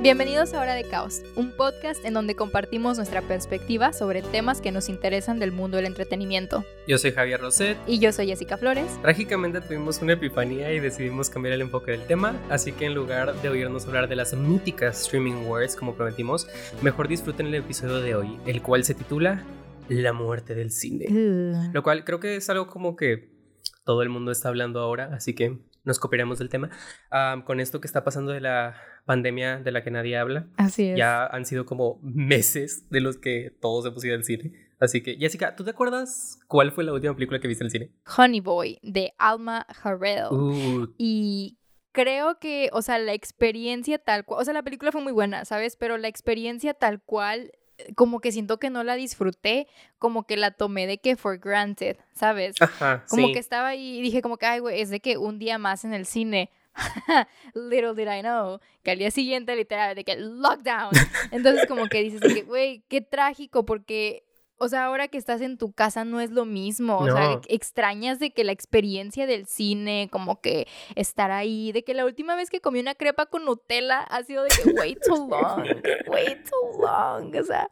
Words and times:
Bienvenidos 0.00 0.54
a 0.54 0.60
Hora 0.60 0.74
de 0.74 0.84
Caos, 0.84 1.22
un 1.34 1.50
podcast 1.50 2.04
en 2.04 2.14
donde 2.14 2.36
compartimos 2.36 2.98
nuestra 2.98 3.20
perspectiva 3.20 3.92
sobre 3.92 4.22
temas 4.22 4.60
que 4.60 4.70
nos 4.70 4.88
interesan 4.88 5.40
del 5.40 5.50
mundo 5.50 5.76
del 5.76 5.86
entretenimiento. 5.86 6.64
Yo 6.86 6.98
soy 6.98 7.10
Javier 7.10 7.40
Roset. 7.40 7.76
Y 7.84 7.98
yo 7.98 8.12
soy 8.12 8.28
Jessica 8.28 8.56
Flores. 8.56 8.96
Trágicamente 9.02 9.60
tuvimos 9.60 10.00
una 10.00 10.12
epifanía 10.12 10.72
y 10.72 10.78
decidimos 10.78 11.28
cambiar 11.30 11.54
el 11.54 11.62
enfoque 11.62 11.90
del 11.90 12.06
tema, 12.06 12.40
así 12.48 12.70
que 12.70 12.86
en 12.86 12.94
lugar 12.94 13.34
de 13.42 13.48
oírnos 13.48 13.86
hablar 13.86 14.08
de 14.08 14.14
las 14.14 14.34
míticas 14.34 15.02
streaming 15.02 15.46
wars 15.48 15.74
como 15.74 15.96
prometimos, 15.96 16.46
mejor 16.80 17.08
disfruten 17.08 17.48
el 17.48 17.56
episodio 17.56 18.00
de 18.00 18.14
hoy, 18.14 18.38
el 18.46 18.62
cual 18.62 18.84
se 18.84 18.94
titula 18.94 19.42
La 19.88 20.12
muerte 20.12 20.54
del 20.54 20.70
cine. 20.70 21.06
Uh. 21.10 21.72
Lo 21.72 21.82
cual 21.82 22.04
creo 22.04 22.20
que 22.20 22.36
es 22.36 22.48
algo 22.48 22.68
como 22.68 22.94
que 22.94 23.36
todo 23.84 24.02
el 24.02 24.10
mundo 24.10 24.30
está 24.30 24.48
hablando 24.48 24.78
ahora, 24.78 25.10
así 25.12 25.34
que 25.34 25.58
nos 25.84 25.98
copiaremos 25.98 26.38
del 26.38 26.48
tema. 26.48 26.70
Ah, 27.10 27.42
con 27.46 27.60
esto 27.60 27.80
que 27.80 27.86
está 27.86 28.04
pasando 28.04 28.32
de 28.32 28.40
la 28.40 28.74
pandemia 29.06 29.58
de 29.58 29.72
la 29.72 29.82
que 29.82 29.90
nadie 29.90 30.16
habla, 30.18 30.46
Así 30.56 30.88
es. 30.90 30.98
ya 30.98 31.26
han 31.26 31.46
sido 31.46 31.64
como 31.66 31.98
meses 32.02 32.88
de 32.90 33.00
los 33.00 33.16
que 33.16 33.56
todos 33.60 33.86
hemos 33.86 34.04
ido 34.04 34.14
al 34.14 34.24
cine. 34.24 34.52
Así 34.80 35.02
que, 35.02 35.16
Jessica, 35.16 35.56
¿tú 35.56 35.64
te 35.64 35.70
acuerdas 35.70 36.38
cuál 36.46 36.70
fue 36.72 36.84
la 36.84 36.92
última 36.92 37.14
película 37.14 37.40
que 37.40 37.48
viste 37.48 37.64
en 37.64 37.66
el 37.66 37.70
cine? 37.72 37.90
Honey 38.16 38.40
Boy 38.40 38.78
de 38.82 39.12
Alma 39.18 39.66
Harrell. 39.82 40.26
Uh, 40.30 40.94
Y 40.98 41.58
creo 41.92 42.38
que, 42.38 42.70
o 42.72 42.82
sea, 42.82 42.98
la 42.98 43.12
experiencia 43.12 43.98
tal 43.98 44.24
cual, 44.24 44.42
o 44.42 44.44
sea, 44.44 44.54
la 44.54 44.62
película 44.62 44.92
fue 44.92 45.00
muy 45.02 45.12
buena, 45.12 45.44
¿sabes? 45.44 45.76
Pero 45.76 45.96
la 45.98 46.06
experiencia 46.08 46.74
tal 46.74 47.02
cual, 47.02 47.50
como 47.94 48.20
que 48.20 48.32
siento 48.32 48.58
que 48.58 48.70
no 48.70 48.82
la 48.84 48.94
disfruté, 48.96 49.66
como 49.98 50.24
que 50.24 50.36
la 50.36 50.50
tomé 50.50 50.86
de 50.86 50.98
que 50.98 51.16
for 51.16 51.38
granted, 51.38 51.96
¿sabes? 52.12 52.60
ajá, 52.60 53.04
Como 53.08 53.28
sí. 53.28 53.32
que 53.32 53.38
estaba 53.38 53.68
ahí 53.68 53.98
y 53.98 54.02
dije 54.02 54.22
como 54.22 54.36
que, 54.36 54.46
ay, 54.46 54.60
güey, 54.60 54.80
es 54.80 54.90
de 54.90 55.00
que 55.00 55.16
un 55.18 55.38
día 55.38 55.58
más 55.58 55.84
en 55.84 55.94
el 55.94 56.06
cine. 56.06 56.50
Little 57.54 57.94
did 57.94 58.08
I 58.08 58.20
know 58.22 58.60
que 58.84 58.92
al 58.92 58.98
día 58.98 59.10
siguiente 59.10 59.56
literal 59.56 59.94
de 59.96 60.04
que 60.04 60.16
lockdown. 60.16 60.90
Entonces 61.32 61.66
como 61.66 61.88
que 61.88 62.02
dices 62.02 62.20
de 62.20 62.34
que, 62.34 62.42
güey, 62.42 62.84
qué 62.88 63.00
trágico 63.00 63.64
porque 63.64 64.24
o 64.58 64.68
sea, 64.68 64.84
ahora 64.86 65.08
que 65.08 65.18
estás 65.18 65.40
en 65.40 65.56
tu 65.58 65.72
casa 65.72 66.04
no 66.04 66.20
es 66.20 66.30
lo 66.30 66.44
mismo, 66.44 66.98
o 66.98 67.04
sea, 67.06 67.40
extrañas 67.48 68.18
de 68.18 68.30
que 68.30 68.44
la 68.44 68.52
experiencia 68.52 69.26
del 69.26 69.46
cine, 69.46 70.08
como 70.12 70.40
que 70.40 70.66
estar 70.94 71.30
ahí, 71.30 71.72
de 71.72 71.84
que 71.84 71.94
la 71.94 72.04
última 72.04 72.34
vez 72.36 72.50
que 72.50 72.60
comí 72.60 72.80
una 72.80 72.94
crepa 72.94 73.26
con 73.26 73.44
Nutella 73.44 74.00
ha 74.00 74.22
sido 74.24 74.42
de 74.42 74.48
que 74.50 74.70
way 74.70 74.96
too 74.96 75.28
long, 75.28 75.64
way 76.08 76.42
too 76.44 76.80
long, 76.82 77.34
o 77.36 77.44
sea, 77.44 77.68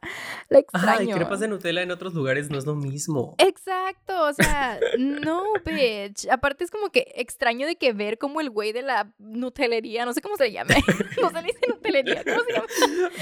la 0.49 0.59
extraño. 0.59 0.99
Ay, 0.99 1.19
crepas 1.19 1.39
de 1.39 1.47
Nutella 1.47 1.81
en 1.81 1.91
otros 1.91 2.13
lugares 2.13 2.49
no 2.49 2.57
es 2.57 2.65
lo 2.65 2.75
mismo. 2.75 3.35
Exacto, 3.37 4.23
o 4.23 4.33
sea, 4.33 4.79
no, 4.97 5.43
bitch. 5.65 6.27
Aparte 6.29 6.63
es 6.63 6.71
como 6.71 6.89
que 6.89 7.11
extraño 7.15 7.67
de 7.67 7.75
que 7.75 7.93
ver 7.93 8.17
como 8.17 8.41
el 8.41 8.49
güey 8.49 8.71
de 8.71 8.81
la 8.81 9.11
nutelería, 9.17 10.05
no 10.05 10.13
sé 10.13 10.21
cómo 10.21 10.37
se 10.37 10.45
le 10.45 10.51
llame, 10.53 10.75
no 11.21 11.29
se 11.29 11.35
le 11.41 11.47
dice 11.47 11.59
nutelería, 11.67 12.23
¿cómo 12.23 12.41
se 12.47 12.53
llama? 12.53 12.67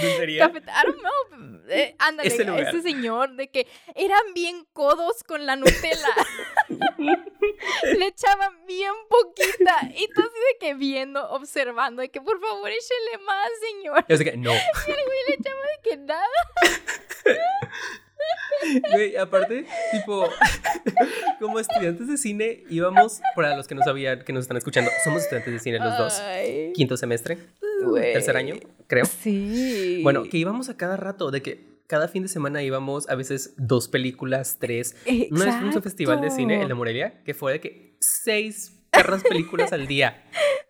Cafet- 0.48 0.70
I 0.70 0.86
don't 0.86 1.00
know. 1.00 1.62
Eh, 1.70 1.96
ándale, 1.98 2.30
ese 2.30 2.82
señor 2.84 3.36
de 3.36 3.48
que 3.50 3.55
eran 3.96 4.34
bien 4.34 4.66
codos 4.74 5.24
con 5.24 5.46
la 5.46 5.56
Nutella. 5.56 6.14
le 7.98 8.08
echaban 8.08 8.66
bien 8.66 8.94
poquita. 9.10 9.90
Y 9.96 10.08
tú 10.14 10.22
así 10.22 10.40
de 10.40 10.58
que 10.60 10.74
viendo, 10.74 11.30
observando, 11.30 12.02
de 12.02 12.10
que 12.10 12.22
por 12.22 12.40
favor 12.40 12.70
échele 12.70 13.24
más, 13.26 13.50
señor. 13.72 14.06
Yo 14.08 14.18
sé 14.18 14.24
que 14.24 14.38
no. 14.38 14.54
Y 14.54 14.92
el 14.92 15.06
güey 15.06 15.20
le 15.30 15.36
echaba 15.36 15.62
de 15.62 15.90
que 15.90 15.98
nada. 15.98 16.28
Güey, 18.92 19.16
aparte, 19.18 19.66
tipo, 19.92 20.28
como 21.40 21.60
estudiantes 21.60 22.08
de 22.08 22.18
cine 22.18 22.64
íbamos, 22.70 23.22
para 23.36 23.56
los 23.56 23.68
que 23.68 23.76
no 23.76 23.84
sabían, 23.84 24.24
que 24.24 24.34
nos 24.34 24.44
están 24.44 24.58
escuchando, 24.58 24.90
somos 25.04 25.24
estudiantes 25.24 25.54
de 25.54 25.60
cine 25.60 25.80
los 25.80 25.98
dos. 25.98 26.20
Ay, 26.20 26.72
Quinto 26.74 26.98
semestre, 26.98 27.38
tercer 28.14 28.38
año, 28.38 28.56
creo. 28.88 29.06
Sí. 29.06 30.00
Bueno, 30.04 30.24
que 30.24 30.38
íbamos 30.38 30.70
a 30.70 30.78
cada 30.78 30.98
rato, 30.98 31.32
de 31.32 31.42
que 31.42 31.75
cada 31.88 32.08
fin 32.08 32.24
de 32.24 32.30
semana 32.30 32.64
íbamos 32.64 33.08
a 33.10 33.16
veces 33.16 33.54
dos 33.58 33.88
películas, 33.88 34.58
tres. 34.60 34.96
Una 35.32 35.46
vez 35.46 35.56
fuimos 35.56 35.76
a 35.76 35.80
un 35.80 35.84
festival 35.84 36.22
de 36.22 36.32
cine, 36.32 36.62
el 36.62 36.68
de 36.68 36.74
Morelia, 36.74 37.22
que 37.24 37.34
fue 37.34 37.54
de 37.54 37.60
que 37.62 37.98
seis 38.00 38.80
perras 38.92 39.24
películas 39.24 39.72
al 39.74 39.88
día. 39.88 40.24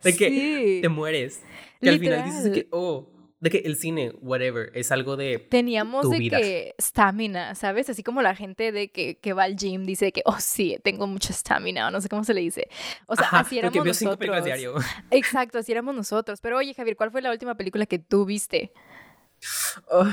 De 0.03 0.15
que 0.15 0.29
Sí. 0.29 0.79
te 0.81 0.89
mueres. 0.89 1.41
Que 1.81 1.89
al 1.89 1.99
final 1.99 2.23
dices 2.25 2.51
que, 2.53 2.67
oh, 2.71 3.11
de 3.39 3.49
que 3.51 3.57
el 3.59 3.75
cine, 3.75 4.11
whatever, 4.21 4.71
es 4.73 4.91
algo 4.91 5.17
de... 5.17 5.37
Teníamos 5.39 6.01
tu 6.03 6.09
de 6.09 6.17
vida. 6.17 6.37
que 6.39 6.73
stamina, 6.81 7.53
¿sabes? 7.53 7.89
Así 7.89 8.01
como 8.01 8.21
la 8.23 8.33
gente 8.35 8.71
de 8.71 8.89
que, 8.91 9.19
que 9.19 9.33
va 9.33 9.43
al 9.43 9.55
gym 9.55 9.85
dice 9.85 10.11
que, 10.11 10.21
oh, 10.25 10.37
sí, 10.39 10.77
tengo 10.83 11.05
mucha 11.05 11.31
stamina, 11.33 11.87
o 11.87 11.91
no 11.91 12.01
sé 12.01 12.09
cómo 12.09 12.23
se 12.23 12.33
le 12.33 12.41
dice. 12.41 12.67
O 13.05 13.15
sea, 13.15 13.25
Ajá, 13.25 13.39
así 13.41 13.59
éramos 13.59 13.83
veo 13.83 13.93
cinco 13.93 14.11
nosotros. 14.11 14.17
películas 14.17 14.45
diario. 14.45 14.73
Exacto, 15.11 15.59
así 15.59 15.71
éramos 15.71 15.93
nosotros. 15.95 16.39
Pero 16.41 16.57
oye, 16.57 16.73
Javier, 16.73 16.95
¿cuál 16.95 17.11
fue 17.11 17.21
la 17.21 17.29
última 17.31 17.55
película 17.55 17.85
que 17.85 17.99
tú 17.99 18.25
viste? 18.25 18.71
Oh, 19.91 20.07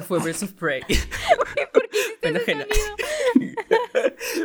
fue 0.00 0.20
Birds 0.20 0.42
of 0.42 0.52
Prey. 0.52 0.82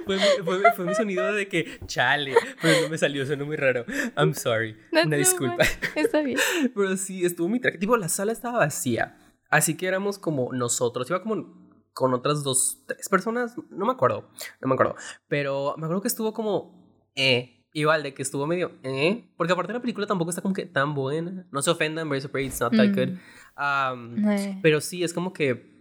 Fue, 0.06 0.16
mi- 0.18 0.44
fue- 0.44 0.72
fue 0.76 0.86
mi 0.86 0.96
sonido 0.96 1.32
de 1.34 1.48
que, 1.48 1.80
chale, 1.86 2.34
pero 2.62 2.82
no 2.84 2.90
me 2.90 2.98
salió, 2.98 3.26
sonó 3.26 3.46
muy 3.46 3.56
raro. 3.56 3.86
I'm 4.18 4.34
sorry. 4.34 4.76
That's 4.92 5.06
Una 5.08 5.18
disculpa. 5.18 5.64
Está 5.96 6.22
bien. 6.22 6.40
Pero 6.76 6.98
sí, 6.98 7.26
estuvo 7.26 7.48
muy 7.48 7.60
trágico. 7.60 7.80
Tipo, 7.82 7.98
la 7.98 8.10
sala 8.10 8.32
estaba 8.32 8.60
vacía. 8.60 9.18
Así 9.50 9.76
que 9.78 9.88
éramos 9.88 10.18
como 10.20 10.52
nosotros. 10.54 11.10
Iba 11.10 11.22
como 11.22 11.68
con 11.94 12.14
otras 12.14 12.44
dos, 12.44 12.84
tres 12.88 13.08
personas. 13.10 13.56
No 13.70 13.86
me 13.86 13.92
acuerdo. 13.92 14.30
No 14.62 14.68
me 14.68 14.74
acuerdo. 14.74 14.96
Pero 15.28 15.76
me 15.78 15.86
acuerdo 15.86 16.02
que 16.02 16.08
estuvo 16.08 16.34
como. 16.34 16.88
Eh. 17.16 17.57
Igual 17.78 18.02
de 18.02 18.16
que 18.16 18.24
estuvo 18.24 18.48
medio. 18.48 18.72
Eh. 18.82 19.24
Porque 19.38 19.54
aparte 19.54 19.72
la 19.72 19.80
película 19.80 20.08
tampoco 20.08 20.32
está 20.32 20.42
como 20.42 20.56
que 20.56 20.66
tan 20.66 20.96
buena. 20.96 21.46
No 21.52 21.62
se 21.62 21.70
ofendan, 21.70 22.10
Birds 22.10 22.26
of 22.26 22.32
Prey, 22.32 22.48
it's 22.48 22.60
not 22.60 22.76
that 22.76 22.88
good. 22.88 23.20
Um, 23.56 24.62
pero 24.64 24.82
sí, 24.82 25.04
es 25.04 25.14
como 25.14 25.32
que 25.32 25.78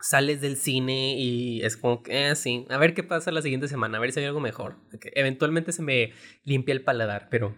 sales 0.00 0.40
del 0.40 0.56
cine 0.56 1.18
y 1.18 1.60
es 1.62 1.76
como 1.76 2.04
que, 2.04 2.30
eh, 2.30 2.36
sí, 2.36 2.66
a 2.70 2.78
ver 2.78 2.94
qué 2.94 3.02
pasa 3.02 3.32
la 3.32 3.42
siguiente 3.42 3.66
semana, 3.66 3.98
a 3.98 4.00
ver 4.00 4.12
si 4.12 4.20
hay 4.20 4.26
algo 4.26 4.38
mejor. 4.38 4.76
Eventualmente 5.12 5.72
se 5.72 5.82
me 5.82 6.12
limpia 6.44 6.72
el 6.72 6.84
paladar, 6.84 7.26
pero 7.32 7.56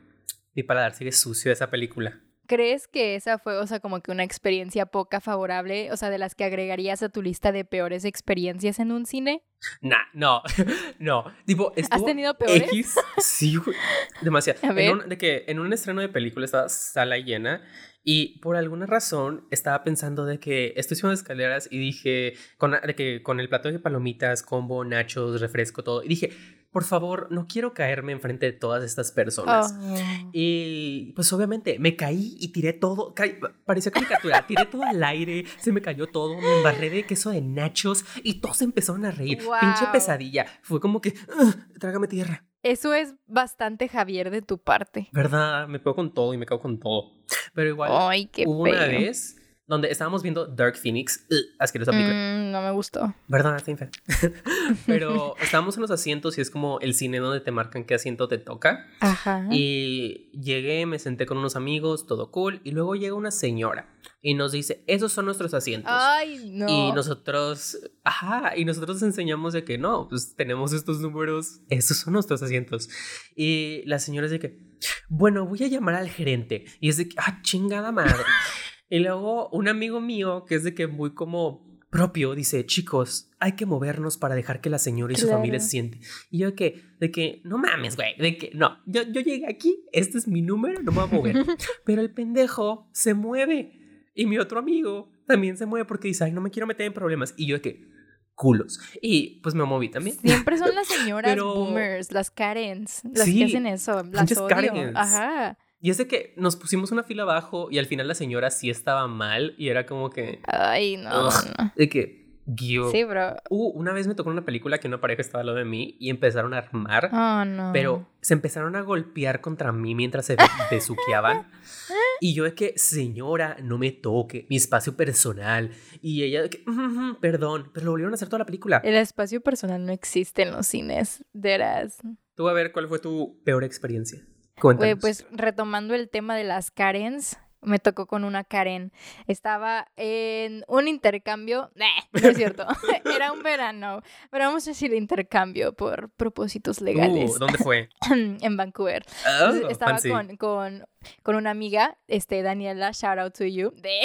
mi 0.55 0.63
paladar 0.63 0.95
sigue 0.95 1.13
sucio 1.13 1.51
de 1.51 1.53
esa 1.53 1.69
película. 1.69 2.19
¿Crees 2.53 2.87
que 2.87 3.15
esa 3.15 3.39
fue, 3.39 3.57
o 3.57 3.67
sea, 3.67 3.81
como 3.81 4.03
que 4.03 4.11
una 4.11 4.25
experiencia 4.25 4.85
poca 4.85 5.23
favorable, 5.23 5.91
o 5.91 5.97
sea, 5.97 6.11
de 6.11 6.19
las 6.19 6.35
que 6.35 6.45
agregarías 6.45 7.03
a 7.03 7.09
tu 7.09 7.23
lista 7.23 7.51
de 7.51 7.65
peores 7.65 8.05
experiencias 8.05 8.79
en 8.79 8.93
un 8.93 9.07
cine? 9.07 9.43
Nah, 9.81 10.03
no, 10.13 10.43
no. 10.99 11.25
Tipo, 11.47 11.73
estuvo 11.77 12.05
tenido 12.05 12.37
peores? 12.37 12.65
X, 12.65 12.95
sí, 13.17 13.57
güey, 13.57 13.75
demasiado. 14.21 14.61
A 14.69 14.73
ver. 14.75 14.91
En 14.91 14.99
un, 14.99 15.09
de 15.09 15.17
que 15.17 15.45
en 15.49 15.61
un 15.61 15.73
estreno 15.73 16.03
de 16.03 16.11
película 16.11 16.45
estaba 16.45 16.69
sala 16.69 17.17
llena 17.17 17.63
y 18.05 18.39
por 18.41 18.57
alguna 18.57 18.87
razón 18.87 19.47
estaba 19.51 19.85
pensando 19.85 20.25
de 20.25 20.39
que 20.39 20.73
estoy 20.77 20.97
subiendo 20.97 21.15
escaleras 21.21 21.69
y 21.71 21.79
dije, 21.79 22.35
con, 22.59 22.73
de 22.73 22.95
que 22.95 23.23
con 23.23 23.41
el 23.41 23.49
plato 23.49 23.71
de 23.71 23.79
palomitas, 23.79 24.43
combo, 24.43 24.85
nachos, 24.85 25.41
refresco, 25.41 25.83
todo, 25.85 26.03
y 26.03 26.09
dije, 26.09 26.31
por 26.71 26.85
favor, 26.85 27.29
no 27.31 27.47
quiero 27.47 27.75
caerme 27.75 28.13
enfrente 28.13 28.47
de 28.47 28.53
todas 28.53 28.83
estas 28.83 29.13
personas. 29.13 29.75
Oh. 29.79 30.31
Y 30.33 31.13
pues 31.15 31.31
obviamente 31.35 31.79
me 31.79 31.97
caí 31.97 32.35
y 32.41 32.49
tiré 32.49 32.73
todo, 32.73 33.13
ca- 33.15 33.27
parecía 33.67 33.93
caricatura, 33.93 34.47
tiré 34.47 34.65
todo 34.65 34.83
al 34.83 35.05
aire, 35.05 35.45
se 35.59 35.71
me 35.71 35.83
cayó 35.83 36.07
todo, 36.07 36.41
me 36.41 36.57
embarré 36.57 36.89
de 36.89 37.03
queso 37.05 37.29
de 37.31 37.43
nachos 37.43 38.05
y 38.23 38.41
todos 38.41 38.63
empezaron 38.63 39.05
a 39.05 39.11
reír. 39.11 39.39
Pinche 39.39 39.87
pesadilla, 39.93 40.47
fue 40.63 40.81
como 40.81 41.01
que, 41.03 41.11
"Ugh, 41.39 41.55
trágame 41.79 42.09
tierra. 42.09 42.47
Eso 42.63 42.95
es 42.95 43.17
bastante 43.27 43.89
Javier 43.89 44.31
de 44.31 44.41
tu 44.41 44.57
parte. 44.63 45.09
¿Verdad? 45.13 45.67
Me 45.69 45.81
pego 45.81 45.97
con 45.97 46.15
todo 46.15 46.33
y 46.33 46.39
me 46.39 46.47
cago 46.47 46.61
con 46.63 46.79
todo. 46.79 47.11
Pero 47.55 47.69
igual 47.69 47.91
Ay, 47.93 48.27
qué 48.27 48.45
hubo 48.47 48.65
feo. 48.65 48.75
una 48.75 48.87
vez 48.87 49.37
donde 49.67 49.91
estábamos 49.91 50.23
viendo 50.23 50.47
Dark 50.47 50.77
Phoenix, 50.77 51.25
ugh, 51.31 51.39
asquerosa 51.59 51.93
película. 51.93 52.15
Mm, 52.15 52.51
no 52.51 52.61
me 52.61 52.71
gustó. 52.73 53.15
¿Verdad? 53.29 53.57
Está. 53.57 53.89
Pero 54.87 55.35
estábamos 55.41 55.77
en 55.77 55.83
los 55.83 55.91
asientos 55.91 56.37
y 56.37 56.41
es 56.41 56.51
como 56.51 56.79
el 56.81 56.95
cine 56.95 57.21
donde 57.21 57.41
te 57.41 57.53
marcan 57.53 57.85
qué 57.85 57.95
asiento 57.95 58.29
te 58.29 58.39
toca. 58.39 58.87
Ajá. 59.01 59.47
Y 59.51 60.31
llegué, 60.33 60.85
me 60.85 60.99
senté 60.99 61.25
con 61.27 61.39
unos 61.39 61.57
amigos, 61.57 62.07
todo 62.07 62.31
cool. 62.31 62.61
Y 62.65 62.73
luego 62.73 62.97
llega 62.97 63.15
una 63.15 63.31
señora 63.31 63.89
y 64.21 64.35
nos 64.35 64.53
dice, 64.53 64.85
esos 64.87 65.13
son 65.13 65.25
nuestros 65.25 65.55
asientos. 65.55 65.93
Ay, 65.95 66.51
no. 66.53 66.69
Y 66.69 66.93
nosotros, 66.93 67.79
ajá, 68.05 68.57
y 68.57 68.65
nosotros 68.65 69.03
enseñamos 69.03 69.53
de 69.53 69.65
que 69.65 69.79
no, 69.79 70.09
pues 70.09 70.35
tenemos 70.37 70.73
estos 70.73 71.01
números, 71.01 71.61
esos 71.71 71.97
son 71.97 72.13
nuestros 72.13 72.43
asientos. 72.43 72.91
Y 73.35 73.83
la 73.87 73.99
señora 73.99 74.29
de 74.29 74.39
que, 74.39 74.72
bueno, 75.09 75.47
voy 75.47 75.63
a 75.65 75.69
llamar 75.69 75.95
al 75.95 76.09
gerente. 76.09 76.65
Y 76.81 76.89
es 76.89 76.97
de 76.97 77.09
que, 77.09 77.17
ah, 77.19 77.41
chingada 77.43 77.93
madre. 77.93 78.23
y 78.91 78.99
luego 79.01 79.49
un 79.51 79.69
amigo 79.69 80.01
mío, 80.01 80.45
que 80.47 80.55
es 80.57 80.65
de 80.65 80.75
que 80.75 80.87
muy 80.87 81.15
como 81.15 81.71
propio, 81.91 82.35
dice, 82.35 82.65
chicos, 82.65 83.31
hay 83.39 83.53
que 83.53 83.67
movernos 83.67 84.17
para 84.17 84.35
dejar 84.35 84.61
que 84.63 84.71
la 84.71 84.79
señora 84.79 85.13
y 85.13 85.17
su 85.17 85.27
Claro. 85.27 85.39
familia 85.41 85.61
se 85.61 85.69
sienten. 85.69 86.01
Y 86.31 86.39
yo 86.39 86.47
de 86.49 86.55
que, 86.55 86.83
de 86.99 87.11
que, 87.11 87.43
no 87.45 87.59
mames, 87.59 87.97
güey, 87.97 88.17
de 88.17 88.39
que, 88.39 88.51
no, 88.55 88.79
yo, 88.87 89.03
yo 89.03 89.21
llegué 89.21 89.47
aquí, 89.47 89.85
este 89.93 90.17
es 90.17 90.27
mi 90.27 90.41
número, 90.41 90.83
no 90.83 90.91
me 90.91 90.99
voy 91.05 91.09
a 91.09 91.13
mover. 91.13 91.37
Pero 91.85 92.01
el 92.01 92.11
pendejo 92.15 92.89
se 92.93 93.13
mueve. 93.13 93.79
Y 94.15 94.25
mi 94.27 94.39
otro 94.39 94.59
amigo 94.59 95.11
también 95.27 95.57
se 95.59 95.67
mueve 95.67 95.85
porque 95.85 96.09
dice, 96.09 96.25
ay, 96.25 96.33
no 96.33 96.41
me 96.41 96.51
quiero 96.51 96.67
meter 96.67 96.87
en 96.87 96.95
problemas. 96.95 97.35
Y 97.37 97.47
yo 97.47 97.57
de 97.57 97.61
que, 97.63 97.92
culos. 98.35 98.81
Y 99.01 99.41
pues 99.43 99.55
me 99.55 99.65
moví 99.65 99.89
también. 99.89 100.17
Siempre 100.19 100.59
son 100.59 100.73
las 100.75 100.87
señoras 100.89 101.31
Pero- 101.33 101.55
boomers, 101.55 102.13
las 102.13 102.31
Karens, 102.31 103.03
las 103.15 103.25
Sí, 103.25 103.39
que 103.39 103.45
hacen 103.47 103.67
eso. 103.67 104.03
Las 104.11 104.33
odio. 104.33 104.49
Karens. 104.49 104.97
Ajá. 104.97 105.59
Y 105.81 105.91
es 105.91 105.99
de 105.99 106.07
que 106.07 106.33
nos 106.37 106.55
pusimos 106.57 106.93
una 106.93 107.03
fila 107.03 107.25
abajo 107.25 107.69
y 107.71 107.79
al 107.79 107.87
final 107.87 108.07
la 108.07 108.15
señora 108.15 108.51
sí 108.51 108.71
estaba 108.71 109.09
mal 109.09 109.55
y 109.59 109.69
era 109.69 109.85
como 109.85 110.11
que... 110.11 110.41
Ay, 110.47 110.97
no, 110.97 111.27
Ugh. 111.27 111.35
no. 111.59 111.73
De 111.77 111.89
que... 111.89 112.23
Guío. 112.45 112.91
Sí, 112.91 113.05
bro. 113.05 113.37
Uh, 113.51 113.69
una 113.79 113.93
vez 113.93 114.09
me 114.09 114.17
tocó 114.17 114.29
una 114.29 114.45
película 114.45 114.79
que 114.79 114.89
una 114.89 115.01
pareja 115.01 115.23
estaba 115.23 115.41
al 115.43 115.47
lado 115.47 115.59
de 115.59 115.65
mí 115.65 115.97
y 116.01 116.11
empezaron 116.11 116.55
a 116.55 116.59
armar, 116.59 117.09
Oh, 117.13 117.45
no. 117.45 117.71
pero 117.73 118.09
se 118.21 118.35
empezaron 118.35 118.75
a 118.75 118.81
golpear 118.81 119.41
contra 119.41 119.71
mí 119.71 119.95
mientras 119.95 120.27
se 120.27 120.37
besuqueaban. 120.71 121.47
Y 122.25 122.35
yo 122.35 122.45
de 122.45 122.55
que, 122.55 122.73
señora, 122.77 123.57
no 123.61 123.79
me 123.79 123.91
toque, 123.91 124.47
mi 124.49 124.55
espacio 124.55 124.97
personal. 124.97 125.73
Y 126.01 126.23
ella 126.23 126.43
de 126.43 126.51
que, 126.51 126.63
"Ujú, 126.69 126.81
ujú, 126.85 127.19
perdón, 127.21 127.73
pero 127.75 127.87
lo 127.87 127.91
volvieron 127.91 128.13
a 128.13 128.15
hacer 128.15 128.29
toda 128.29 128.39
la 128.39 128.47
película. 128.47 128.81
El 128.85 128.95
espacio 128.95 129.41
personal 129.41 129.85
no 129.85 129.91
existe 129.91 130.43
en 130.43 130.53
los 130.53 130.69
cines. 130.69 131.25
Deras. 131.33 131.99
Tú 132.37 132.49
a 132.49 132.53
ver 132.53 132.71
cuál 132.71 132.87
fue 132.87 133.01
tu 133.01 133.43
peor 133.43 133.65
experiencia. 133.65 134.25
Cuéntanos. 134.61 134.99
pues 135.01 135.27
retomando 135.33 135.95
el 135.95 136.09
tema 136.11 136.37
de 136.37 136.45
las 136.45 136.71
Karens, 136.71 137.39
me 137.63 137.79
tocó 137.79 138.07
con 138.07 138.25
una 138.25 138.45
Karen. 138.45 138.93
Estaba 139.27 139.89
en 139.97 140.65
un 140.69 140.89
intercambio. 140.89 141.71
Nah, 141.75 141.87
no 142.13 142.29
es 142.29 142.37
cierto. 142.37 142.67
Era 143.05 143.33
un 143.33 143.43
verano. 143.43 144.03
Pero 144.31 144.47
vamos 144.47 144.67
a 144.67 144.71
decir 144.71 144.93
intercambio 144.93 145.73
por 145.73 146.11
propósitos 146.11 146.81
legales. 146.81 147.33
Uh, 147.37 147.39
¿Dónde 147.39 147.59
fue? 147.59 147.89
en 148.11 148.57
Vancouver. 148.57 149.05
Entonces, 149.27 149.63
Oh, 149.65 149.69
estaba 149.69 149.99
con, 149.99 150.37
con, 150.37 150.87
con 151.23 151.37
una 151.37 151.51
amiga, 151.51 151.99
este, 152.09 152.43
Daniela, 152.43 152.93
shout 152.93 153.19
out 153.19 153.37
to 153.37 153.45
you. 153.45 153.71
De... 153.77 154.01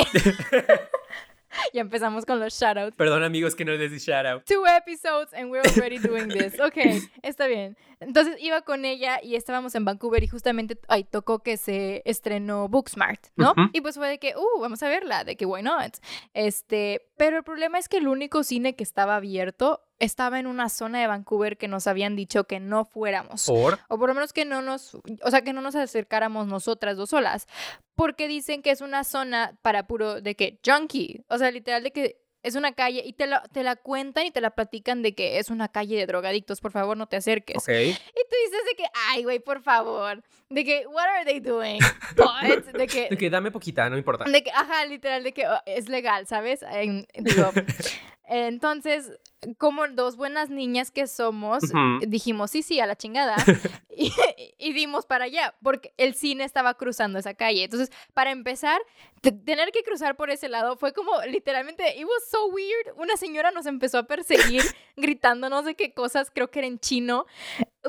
ya 1.74 1.82
empezamos 1.82 2.26
con 2.26 2.40
los 2.40 2.54
shout 2.54 2.78
outs. 2.78 2.96
Perdón, 2.96 3.24
amigos, 3.24 3.56
que 3.56 3.66
no 3.66 3.74
les 3.74 3.92
di 3.92 3.98
shout 3.98 4.26
out. 4.26 4.44
Two 4.46 4.66
episodes 4.66 5.34
and 5.34 5.50
we're 5.50 5.68
already 5.76 5.98
doing 6.08 6.28
this. 6.30 6.60
Ok, 6.60 6.78
está 7.24 7.48
bien. 7.48 7.78
Entonces 8.00 8.36
iba 8.40 8.62
con 8.62 8.86
ella 8.86 9.20
y 9.24 9.36
estábamos 9.36 9.74
en 9.76 9.86
Vancouver 9.86 10.24
y 10.24 10.28
justamente 10.28 10.78
ahí 10.88 11.04
tocó 11.04 11.40
que 11.40 11.58
se 11.58 12.04
estrenó 12.06 12.68
Booksmart, 12.68 13.28
¿no? 13.36 13.54
Y 13.74 13.82
pues 13.82 13.96
fue 13.96 14.08
de 14.08 14.20
que, 14.20 14.36
uh, 14.36 14.60
vamos 14.62 14.84
a 14.84 14.90
verla, 14.90 15.24
de 15.24 15.36
que 15.36 15.46
why 15.46 15.64
not. 15.64 15.98
Este, 16.34 17.08
pero 17.18 17.38
el 17.38 17.44
problema 17.44 17.80
es 17.80 17.90
que 17.90 17.98
el 17.98 18.08
único 18.08 18.44
cine 18.44 18.76
que 18.76 18.84
estaba 18.84 19.16
abierto 19.16 19.87
estaba 20.00 20.40
en 20.40 20.48
una 20.48 20.70
zona 20.70 21.00
de 21.00 21.08
Vancouver 21.08 21.58
que 21.58 21.68
nos 21.68 21.88
habían 21.88 22.16
dicho 22.16 22.46
que 22.46 22.60
no 22.60 22.86
fuéramos. 22.86 23.46
¿Por? 23.46 23.80
O 23.90 23.98
por 23.98 24.10
lo 24.10 24.16
menos 24.16 24.34
que 24.34 24.46
no 24.46 24.62
nos, 24.62 24.96
o 24.96 25.32
sea, 25.32 25.42
que 25.42 25.54
no 25.54 25.62
nos 25.62 25.76
acercáramos 25.76 26.48
nosotras 26.48 26.98
dos 26.98 27.10
solas. 27.10 27.48
Porque 27.96 28.28
dicen 28.28 28.62
que 28.62 28.72
es 28.72 28.82
una 28.82 29.04
zona 29.04 29.58
para 29.62 29.88
puro 29.88 30.22
de 30.22 30.36
que 30.36 30.60
junkie. 30.66 31.24
O 31.30 31.38
sea, 31.38 31.50
literal 31.52 31.84
de 31.84 31.92
que 31.92 32.22
es 32.44 32.56
una 32.56 32.72
calle 32.72 33.02
y 33.04 33.14
te 33.14 33.28
la, 33.28 33.42
te 33.52 33.64
la 33.64 33.76
cuentan 33.76 34.26
y 34.28 34.32
te 34.32 34.40
la 34.40 34.52
platican 34.52 35.02
de 35.02 35.14
que 35.16 35.40
es 35.40 35.50
una 35.50 35.68
calle 35.68 35.98
de 35.98 36.06
drogadictos. 36.06 36.62
Por 36.62 36.72
favor, 36.72 36.96
no 36.96 37.08
te 37.08 37.18
acerques. 37.18 37.58
Y 37.68 37.94
tú 37.94 38.36
dices 38.46 38.66
de 38.70 38.76
que, 38.78 38.86
ay, 39.10 39.24
güey, 39.24 39.40
por 39.40 39.62
favor. 39.62 40.24
De 40.50 40.64
que, 40.64 40.86
what 40.88 41.06
are 41.08 41.26
they 41.26 41.40
doing? 41.40 41.80
What? 42.18 42.66
De 42.74 42.88
que, 42.88 43.08
De 43.10 43.18
que 43.18 43.30
dame 43.30 43.52
poquita, 43.52 43.90
no 43.90 43.98
importa. 43.98 44.24
de 44.26 44.44
que, 44.44 44.52
ajá, 44.52 44.86
literal, 44.86 45.24
de 45.24 45.34
que 45.34 45.48
oh, 45.48 45.60
es 45.66 45.90
legal, 45.90 46.26
¿sabes? 46.28 46.62
En- 46.72 47.06
digo, 47.16 47.52
entonces, 48.28 49.12
como 49.58 49.88
dos 49.88 50.18
buenas 50.18 50.50
niñas 50.50 50.92
que 50.92 51.08
somos, 51.08 51.64
dijimos, 52.08 52.52
sí, 52.52 52.62
sí, 52.64 52.80
a 52.80 52.86
la 52.86 52.96
chingada. 52.96 53.36
y, 53.96 54.12
y 54.58 54.74
dimos 54.74 55.06
para 55.06 55.26
allá, 55.26 55.56
porque 55.64 55.94
el 55.98 56.14
cine 56.16 56.44
estaba 56.44 56.74
cruzando 56.76 57.20
esa 57.20 57.34
calle. 57.36 57.64
Entonces, 57.64 57.92
para 58.14 58.32
empezar, 58.32 58.80
te- 59.22 59.32
tener 59.32 59.72
que 59.72 59.84
cruzar 59.84 60.16
por 60.18 60.30
ese 60.30 60.50
lado 60.50 60.76
fue 60.78 60.94
como, 60.94 61.12
literalmente, 61.30 61.98
it 61.98 62.04
was 62.06 62.30
so 62.30 62.48
weird. 62.48 62.94
Una 62.98 63.16
señora 63.18 63.52
nos 63.52 63.66
empezó 63.66 64.00
a 64.00 64.04
perseguir, 64.04 64.62
gritándonos 64.98 65.66
de 65.66 65.76
qué 65.76 65.94
cosas, 65.94 66.32
creo 66.34 66.50
que 66.52 66.60
era 66.60 66.68
en 66.68 66.80
chino. 66.80 67.26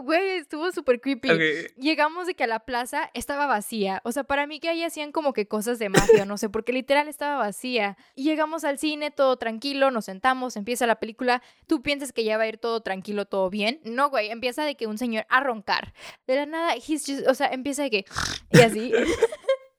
Güey, 0.03 0.39
estuvo 0.39 0.71
súper 0.73 1.01
creepy. 1.01 1.29
Llegamos 1.77 2.27
de 2.27 2.35
que 2.35 2.45
a 2.45 2.47
la 2.47 2.61
plaza 2.61 3.11
estaba 3.15 3.47
vacía. 3.47 4.01
O 4.05 4.13
sea, 4.13 4.25
para 4.25 4.47
mí 4.47 4.61
que 4.61 4.69
ahí 4.69 4.83
hacían 4.85 5.13
como 5.13 5.33
que 5.33 5.47
cosas 5.49 5.79
de 5.79 5.89
magia, 5.89 6.25
no 6.25 6.37
sé, 6.39 6.49
porque 6.49 6.73
literal 6.73 7.09
estaba 7.09 7.37
vacía. 7.39 7.97
Y 8.15 8.25
llegamos 8.25 8.65
al 8.65 8.79
cine, 8.79 9.11
todo 9.11 9.37
tranquilo, 9.37 9.91
nos 9.91 10.05
sentamos, 10.07 10.57
empieza 10.57 10.87
la 10.87 10.97
película. 11.01 11.43
Tú 11.67 11.83
piensas 11.83 12.13
que 12.13 12.25
ya 12.25 12.37
va 12.37 12.45
a 12.45 12.49
ir 12.49 12.59
todo 12.59 12.81
tranquilo, 12.81 13.25
todo 13.27 13.51
bien. 13.51 13.81
No, 13.85 14.11
güey, 14.11 14.31
empieza 14.31 14.65
de 14.65 14.77
que 14.77 14.87
un 14.87 14.99
señor 14.99 15.27
a 15.29 15.41
roncar. 15.41 15.93
De 16.27 16.37
la 16.37 16.47
nada, 16.47 16.75
he's 16.77 17.05
just- 17.07 17.27
o 17.29 17.35
sea, 17.35 17.49
empieza 17.49 17.83
de 17.83 17.91
que. 17.91 18.05
Y 18.53 18.61
así. 18.61 18.93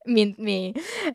Mi, 0.10 0.34
mi- 0.38 0.74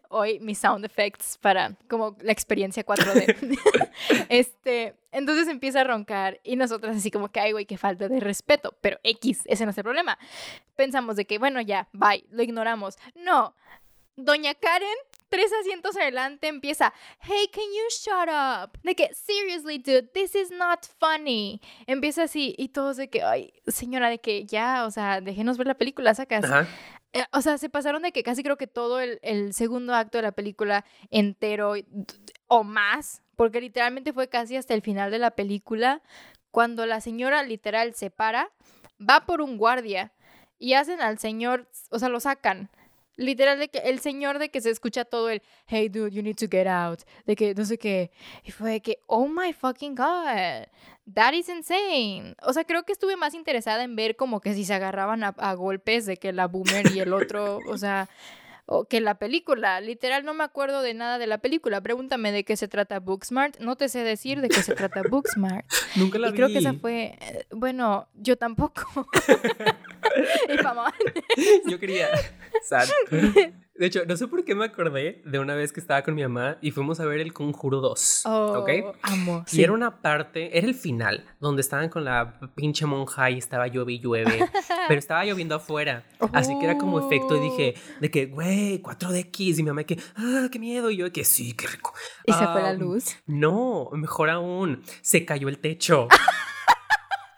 hoy 0.08 0.38
mis 0.40 0.58
sound 0.58 0.84
effects 0.84 1.36
para 1.38 1.76
como 1.88 2.16
la 2.20 2.32
experiencia 2.32 2.84
4D. 2.84 3.58
este, 4.28 4.94
entonces 5.12 5.48
empieza 5.48 5.80
a 5.80 5.84
roncar 5.84 6.40
y 6.44 6.56
nosotras 6.56 6.96
así 6.96 7.10
como 7.10 7.28
que, 7.30 7.40
ay, 7.40 7.52
güey, 7.52 7.66
qué 7.66 7.76
falta 7.76 8.08
de 8.08 8.20
respeto. 8.20 8.74
Pero 8.80 8.98
X, 9.02 9.42
ese 9.46 9.64
no 9.64 9.70
es 9.72 9.78
el 9.78 9.84
problema. 9.84 10.18
Pensamos 10.76 11.16
de 11.16 11.24
que, 11.24 11.38
bueno, 11.38 11.60
ya, 11.60 11.88
bye, 11.92 12.24
lo 12.30 12.42
ignoramos. 12.42 12.96
No, 13.14 13.54
Doña 14.16 14.54
Karen, 14.54 14.88
tres 15.34 15.52
asientos 15.60 15.96
adelante, 15.96 16.46
empieza, 16.46 16.94
hey, 17.20 17.48
can 17.52 17.64
you 17.64 17.82
shut 17.90 18.28
up? 18.28 18.78
De 18.84 18.94
que, 18.94 19.12
seriously, 19.12 19.78
dude, 19.78 20.08
this 20.12 20.36
is 20.36 20.52
not 20.52 20.86
funny. 21.00 21.60
Empieza 21.88 22.22
así 22.22 22.54
y 22.56 22.68
todos 22.68 22.96
de 22.96 23.10
que, 23.10 23.24
ay, 23.24 23.52
señora, 23.66 24.08
de 24.10 24.20
que 24.20 24.46
ya, 24.46 24.84
o 24.86 24.92
sea, 24.92 25.20
déjenos 25.20 25.58
ver 25.58 25.66
la 25.66 25.74
película, 25.74 26.14
sacas. 26.14 26.44
Ajá. 26.44 26.68
Eh, 27.12 27.24
O 27.32 27.40
sea, 27.40 27.58
se 27.58 27.68
pasaron 27.68 28.02
de 28.02 28.12
que 28.12 28.22
casi 28.22 28.44
creo 28.44 28.56
que 28.56 28.68
todo 28.68 29.00
el, 29.00 29.18
el 29.22 29.54
segundo 29.54 29.92
acto 29.94 30.18
de 30.18 30.22
la 30.22 30.32
película 30.32 30.84
entero 31.10 31.74
o 32.46 32.62
más, 32.62 33.22
porque 33.34 33.60
literalmente 33.60 34.12
fue 34.12 34.28
casi 34.28 34.56
hasta 34.56 34.74
el 34.74 34.82
final 34.82 35.10
de 35.10 35.18
la 35.18 35.32
película, 35.32 36.00
cuando 36.52 36.86
la 36.86 37.00
señora 37.00 37.42
literal 37.42 37.94
se 37.94 38.10
para, 38.10 38.52
va 39.00 39.26
por 39.26 39.40
un 39.40 39.58
guardia 39.58 40.12
y 40.60 40.74
hacen 40.74 41.00
al 41.00 41.18
señor, 41.18 41.68
o 41.90 41.98
sea, 41.98 42.08
lo 42.08 42.20
sacan. 42.20 42.70
Literal 43.16 43.58
de 43.58 43.68
que 43.68 43.78
el 43.78 44.00
señor 44.00 44.38
de 44.38 44.48
que 44.48 44.60
se 44.60 44.70
escucha 44.70 45.04
todo 45.04 45.30
el 45.30 45.42
hey 45.66 45.88
dude, 45.88 46.10
you 46.10 46.22
need 46.22 46.36
to 46.36 46.46
get 46.50 46.66
out, 46.66 47.00
de 47.26 47.36
que 47.36 47.54
no 47.54 47.64
sé 47.64 47.78
qué. 47.78 48.10
Y 48.42 48.50
fue 48.50 48.72
de 48.72 48.80
que, 48.80 48.98
oh 49.06 49.28
my 49.28 49.52
fucking 49.52 49.94
god, 49.94 50.66
that 51.12 51.32
is 51.32 51.48
insane. 51.48 52.34
O 52.42 52.52
sea, 52.52 52.64
creo 52.64 52.82
que 52.84 52.92
estuve 52.92 53.16
más 53.16 53.34
interesada 53.34 53.84
en 53.84 53.94
ver 53.94 54.16
como 54.16 54.40
que 54.40 54.54
si 54.54 54.64
se 54.64 54.74
agarraban 54.74 55.22
a, 55.22 55.28
a 55.38 55.54
golpes 55.54 56.06
de 56.06 56.16
que 56.16 56.32
la 56.32 56.46
boomer 56.46 56.90
y 56.92 57.00
el 57.00 57.12
otro, 57.12 57.58
o 57.68 57.78
sea, 57.78 58.08
o 58.66 58.86
que 58.86 59.00
la 59.00 59.18
película. 59.18 59.80
Literal, 59.80 60.24
no 60.24 60.34
me 60.34 60.44
acuerdo 60.44 60.82
de 60.82 60.94
nada 60.94 61.18
de 61.18 61.26
la 61.26 61.38
película. 61.38 61.80
Pregúntame 61.80 62.32
de 62.32 62.44
qué 62.44 62.56
se 62.56 62.68
trata 62.68 63.00
Booksmart. 63.00 63.58
No 63.58 63.76
te 63.76 63.88
sé 63.88 64.00
decir 64.00 64.40
de 64.40 64.48
qué 64.48 64.62
se 64.62 64.74
trata 64.74 65.02
Booksmart. 65.02 65.66
Nunca 65.96 66.18
la 66.18 66.28
y 66.28 66.32
vi. 66.32 66.36
creo 66.36 66.48
que 66.48 66.58
esa 66.58 66.74
fue, 66.74 67.18
eh, 67.20 67.46
bueno, 67.50 68.08
yo 68.14 68.36
tampoco. 68.36 69.08
Yo 71.66 71.78
quería. 71.78 72.08
Sad. 72.62 72.88
De 73.76 73.86
hecho, 73.86 74.04
no 74.06 74.16
sé 74.16 74.28
por 74.28 74.44
qué 74.44 74.54
me 74.54 74.66
acordé 74.66 75.20
de 75.24 75.38
una 75.40 75.56
vez 75.56 75.72
que 75.72 75.80
estaba 75.80 76.02
con 76.02 76.14
mi 76.14 76.22
mamá 76.22 76.58
y 76.60 76.70
fuimos 76.70 77.00
a 77.00 77.06
ver 77.06 77.20
El 77.20 77.32
Conjuro 77.32 77.80
2. 77.80 78.22
oh, 78.26 78.58
¿Ok? 78.60 78.70
amo. 79.02 79.44
Y 79.50 79.62
era 79.64 79.72
una 79.72 80.00
parte, 80.00 80.56
era 80.56 80.68
el 80.68 80.74
final, 80.74 81.24
donde 81.40 81.60
estaban 81.60 81.88
con 81.88 82.04
la 82.04 82.38
pinche 82.54 82.86
monja 82.86 83.30
y 83.30 83.38
estaba 83.38 83.66
llueve 83.66 83.94
y 83.94 83.98
llueve, 83.98 84.48
pero 84.88 84.98
estaba 84.98 85.24
lloviendo 85.24 85.56
afuera. 85.56 86.06
Así 86.32 86.56
que 86.60 86.66
era 86.66 86.78
como 86.78 87.04
efecto 87.04 87.36
y 87.36 87.40
dije, 87.40 87.74
de 88.00 88.10
que, 88.12 88.26
güey, 88.26 88.80
4DX. 88.80 89.58
Y 89.58 89.62
mi 89.62 89.70
mamá, 89.70 89.82
que, 89.82 89.98
ah, 90.14 90.48
qué 90.52 90.60
miedo. 90.60 90.90
Y 90.90 90.98
yo, 90.98 91.06
de 91.06 91.12
que 91.12 91.24
sí, 91.24 91.52
qué 91.54 91.66
rico. 91.66 91.92
Y 92.26 92.32
se 92.32 92.46
fue 92.46 92.62
la 92.62 92.74
luz. 92.74 93.16
No, 93.26 93.90
mejor 93.92 94.30
aún, 94.30 94.84
se 95.02 95.24
cayó 95.24 95.48
el 95.48 95.58
techo. 95.58 96.06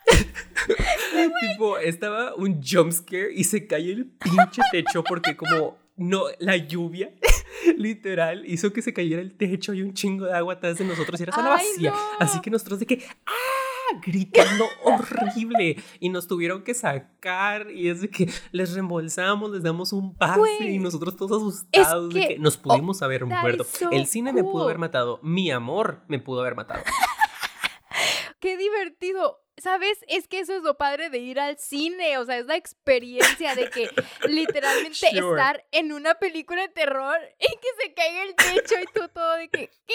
tipo, 1.40 1.78
estaba 1.78 2.34
un 2.34 2.62
jump 2.62 2.92
scare 2.92 3.32
y 3.34 3.44
se 3.44 3.66
cayó 3.66 3.92
el 3.92 4.06
pinche 4.06 4.62
techo 4.70 5.02
porque 5.02 5.36
como 5.36 5.78
no, 5.96 6.24
la 6.38 6.56
lluvia 6.56 7.10
literal 7.76 8.44
hizo 8.46 8.72
que 8.72 8.82
se 8.82 8.92
cayera 8.92 9.22
el 9.22 9.36
techo 9.36 9.72
y 9.74 9.82
un 9.82 9.94
chingo 9.94 10.26
de 10.26 10.34
agua 10.34 10.54
atrás 10.54 10.78
de 10.78 10.84
nosotros 10.84 11.18
y 11.20 11.22
era 11.22 11.32
sala 11.32 11.56
¡Ay, 11.56 11.66
vacía. 11.72 11.90
no! 11.90 11.96
Así 12.20 12.40
que 12.40 12.50
nosotros 12.50 12.80
de 12.80 12.86
que, 12.86 13.02
¡ah! 13.26 13.32
gritando 14.04 14.66
horrible 14.84 15.76
y 16.00 16.08
nos 16.08 16.26
tuvieron 16.26 16.62
que 16.62 16.74
sacar 16.74 17.70
y 17.70 17.88
es 17.88 18.00
de 18.00 18.10
que 18.10 18.28
les 18.50 18.74
reembolsamos, 18.74 19.50
les 19.52 19.62
damos 19.62 19.92
un 19.92 20.12
pase 20.14 20.38
Güey, 20.40 20.74
y 20.74 20.78
nosotros 20.80 21.14
todos 21.16 21.40
asustados 21.40 22.12
de 22.12 22.20
que- 22.20 22.28
que 22.34 22.38
nos 22.40 22.56
pudimos 22.56 23.00
haber 23.02 23.20
that 23.28 23.40
muerto. 23.40 23.64
so 23.64 23.90
El 23.92 24.06
cine 24.06 24.32
me 24.32 24.42
pudo 24.42 24.64
haber 24.64 24.78
matado, 24.78 25.20
mi 25.22 25.50
amor 25.52 26.00
me 26.08 26.18
pudo 26.18 26.40
haber 26.40 26.56
matado. 26.56 26.82
Qué 28.40 28.56
divertido. 28.56 29.42
¿Sabes? 29.58 29.96
Es 30.06 30.28
que 30.28 30.40
eso 30.40 30.54
es 30.54 30.62
lo 30.62 30.76
padre 30.76 31.08
de 31.08 31.16
ir 31.16 31.40
al 31.40 31.56
cine. 31.58 32.18
O 32.18 32.26
sea, 32.26 32.36
es 32.36 32.44
la 32.44 32.56
experiencia 32.56 33.54
de 33.54 33.70
que 33.70 33.88
literalmente 34.28 35.08
Sure. 35.08 35.18
estar 35.40 35.64
en 35.72 35.92
una 35.92 36.16
película 36.16 36.60
de 36.60 36.68
terror 36.68 37.16
y 37.40 37.46
que 37.46 37.68
se 37.82 37.94
caiga 37.94 38.22
el 38.24 38.34
techo 38.34 38.74
y 38.82 38.84
tú 38.92 39.08
todo 39.08 39.32
de 39.36 39.48
que, 39.48 39.70
¿qué? 39.86 39.94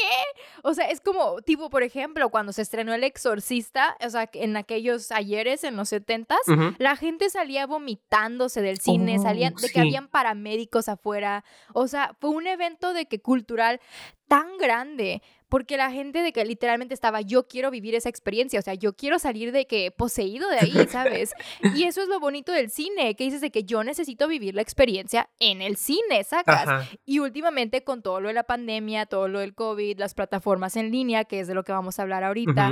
O 0.64 0.74
sea, 0.74 0.90
es 0.90 1.00
como, 1.00 1.44
tipo, 1.44 1.70
por 1.70 1.84
ejemplo, 1.84 2.30
cuando 2.30 2.54
se 2.54 2.64
estrenó 2.64 2.92
El 2.96 3.04
Exorcista, 3.04 3.96
o 4.04 4.10
sea, 4.10 4.28
en 4.34 4.58
aquellos 4.58 5.12
ayeres, 5.12 5.64
en 5.64 5.76
los 5.76 5.90
setentas, 5.90 6.40
Ujú. 6.48 6.74
la 6.80 6.96
gente 6.96 7.30
salía 7.30 7.68
vomitándose 7.68 8.62
del 8.64 8.80
cine, 8.80 9.18
Oh, 9.20 9.22
salían 9.22 9.54
de 9.54 9.70
que 9.70 9.80
habían 9.80 10.08
paramédicos 10.08 10.90
afuera. 10.90 11.44
O 11.74 11.88
sea, 11.88 12.16
fue 12.20 12.32
un 12.32 12.48
evento 12.48 12.94
de 12.96 13.06
que 13.06 13.22
cultural 13.22 13.80
tan 14.28 14.58
grande, 14.58 15.22
porque 15.52 15.76
la 15.76 15.92
gente 15.92 16.20
de 16.20 16.32
que 16.32 16.46
literalmente 16.46 16.94
estaba, 16.94 17.20
yo 17.20 17.46
quiero 17.46 17.72
vivir 17.72 17.94
esa 17.94 18.08
experiencia, 18.08 18.58
o 18.58 18.64
sea, 18.64 18.74
yo 18.74 18.94
quiero 18.94 19.20
salir 19.20 19.52
de 19.52 19.68
que 19.68 19.92
poseído 19.92 20.50
de 20.50 20.60
ahí, 20.60 20.88
¿sabes? 20.88 21.34
y 21.76 21.84
eso 21.84 22.02
es 22.02 22.08
lo 22.08 22.22
bonito 22.22 22.54
del 22.54 22.72
cine, 22.72 23.18
que 23.18 23.26
dices 23.26 23.42
de 23.42 23.52
que 23.52 23.66
yo 23.66 23.84
necesito 23.84 24.30
vivir 24.30 24.56
la 24.56 24.62
experiencia 24.62 25.30
en 25.40 25.62
el 25.62 25.76
cine, 25.76 26.24
¿sacas? 26.24 26.90
Y 27.06 27.20
últimamente 27.20 27.84
con 27.84 28.02
todo 28.02 28.22
lo 28.22 28.30
de 28.30 28.34
la 28.34 28.44
pandemia, 28.44 29.08
todo 29.08 29.28
lo 29.28 29.40
del 29.40 29.54
COVID, 29.54 30.00
las 30.00 30.14
plataformas 30.14 30.78
en 30.78 30.90
línea, 30.90 31.26
que 31.26 31.42
es 31.42 31.50
de 31.50 31.54
lo 31.54 31.66
que 31.66 31.74
vamos 31.74 32.00
a 32.00 32.04
hablar 32.04 32.24
ahorita, 32.24 32.72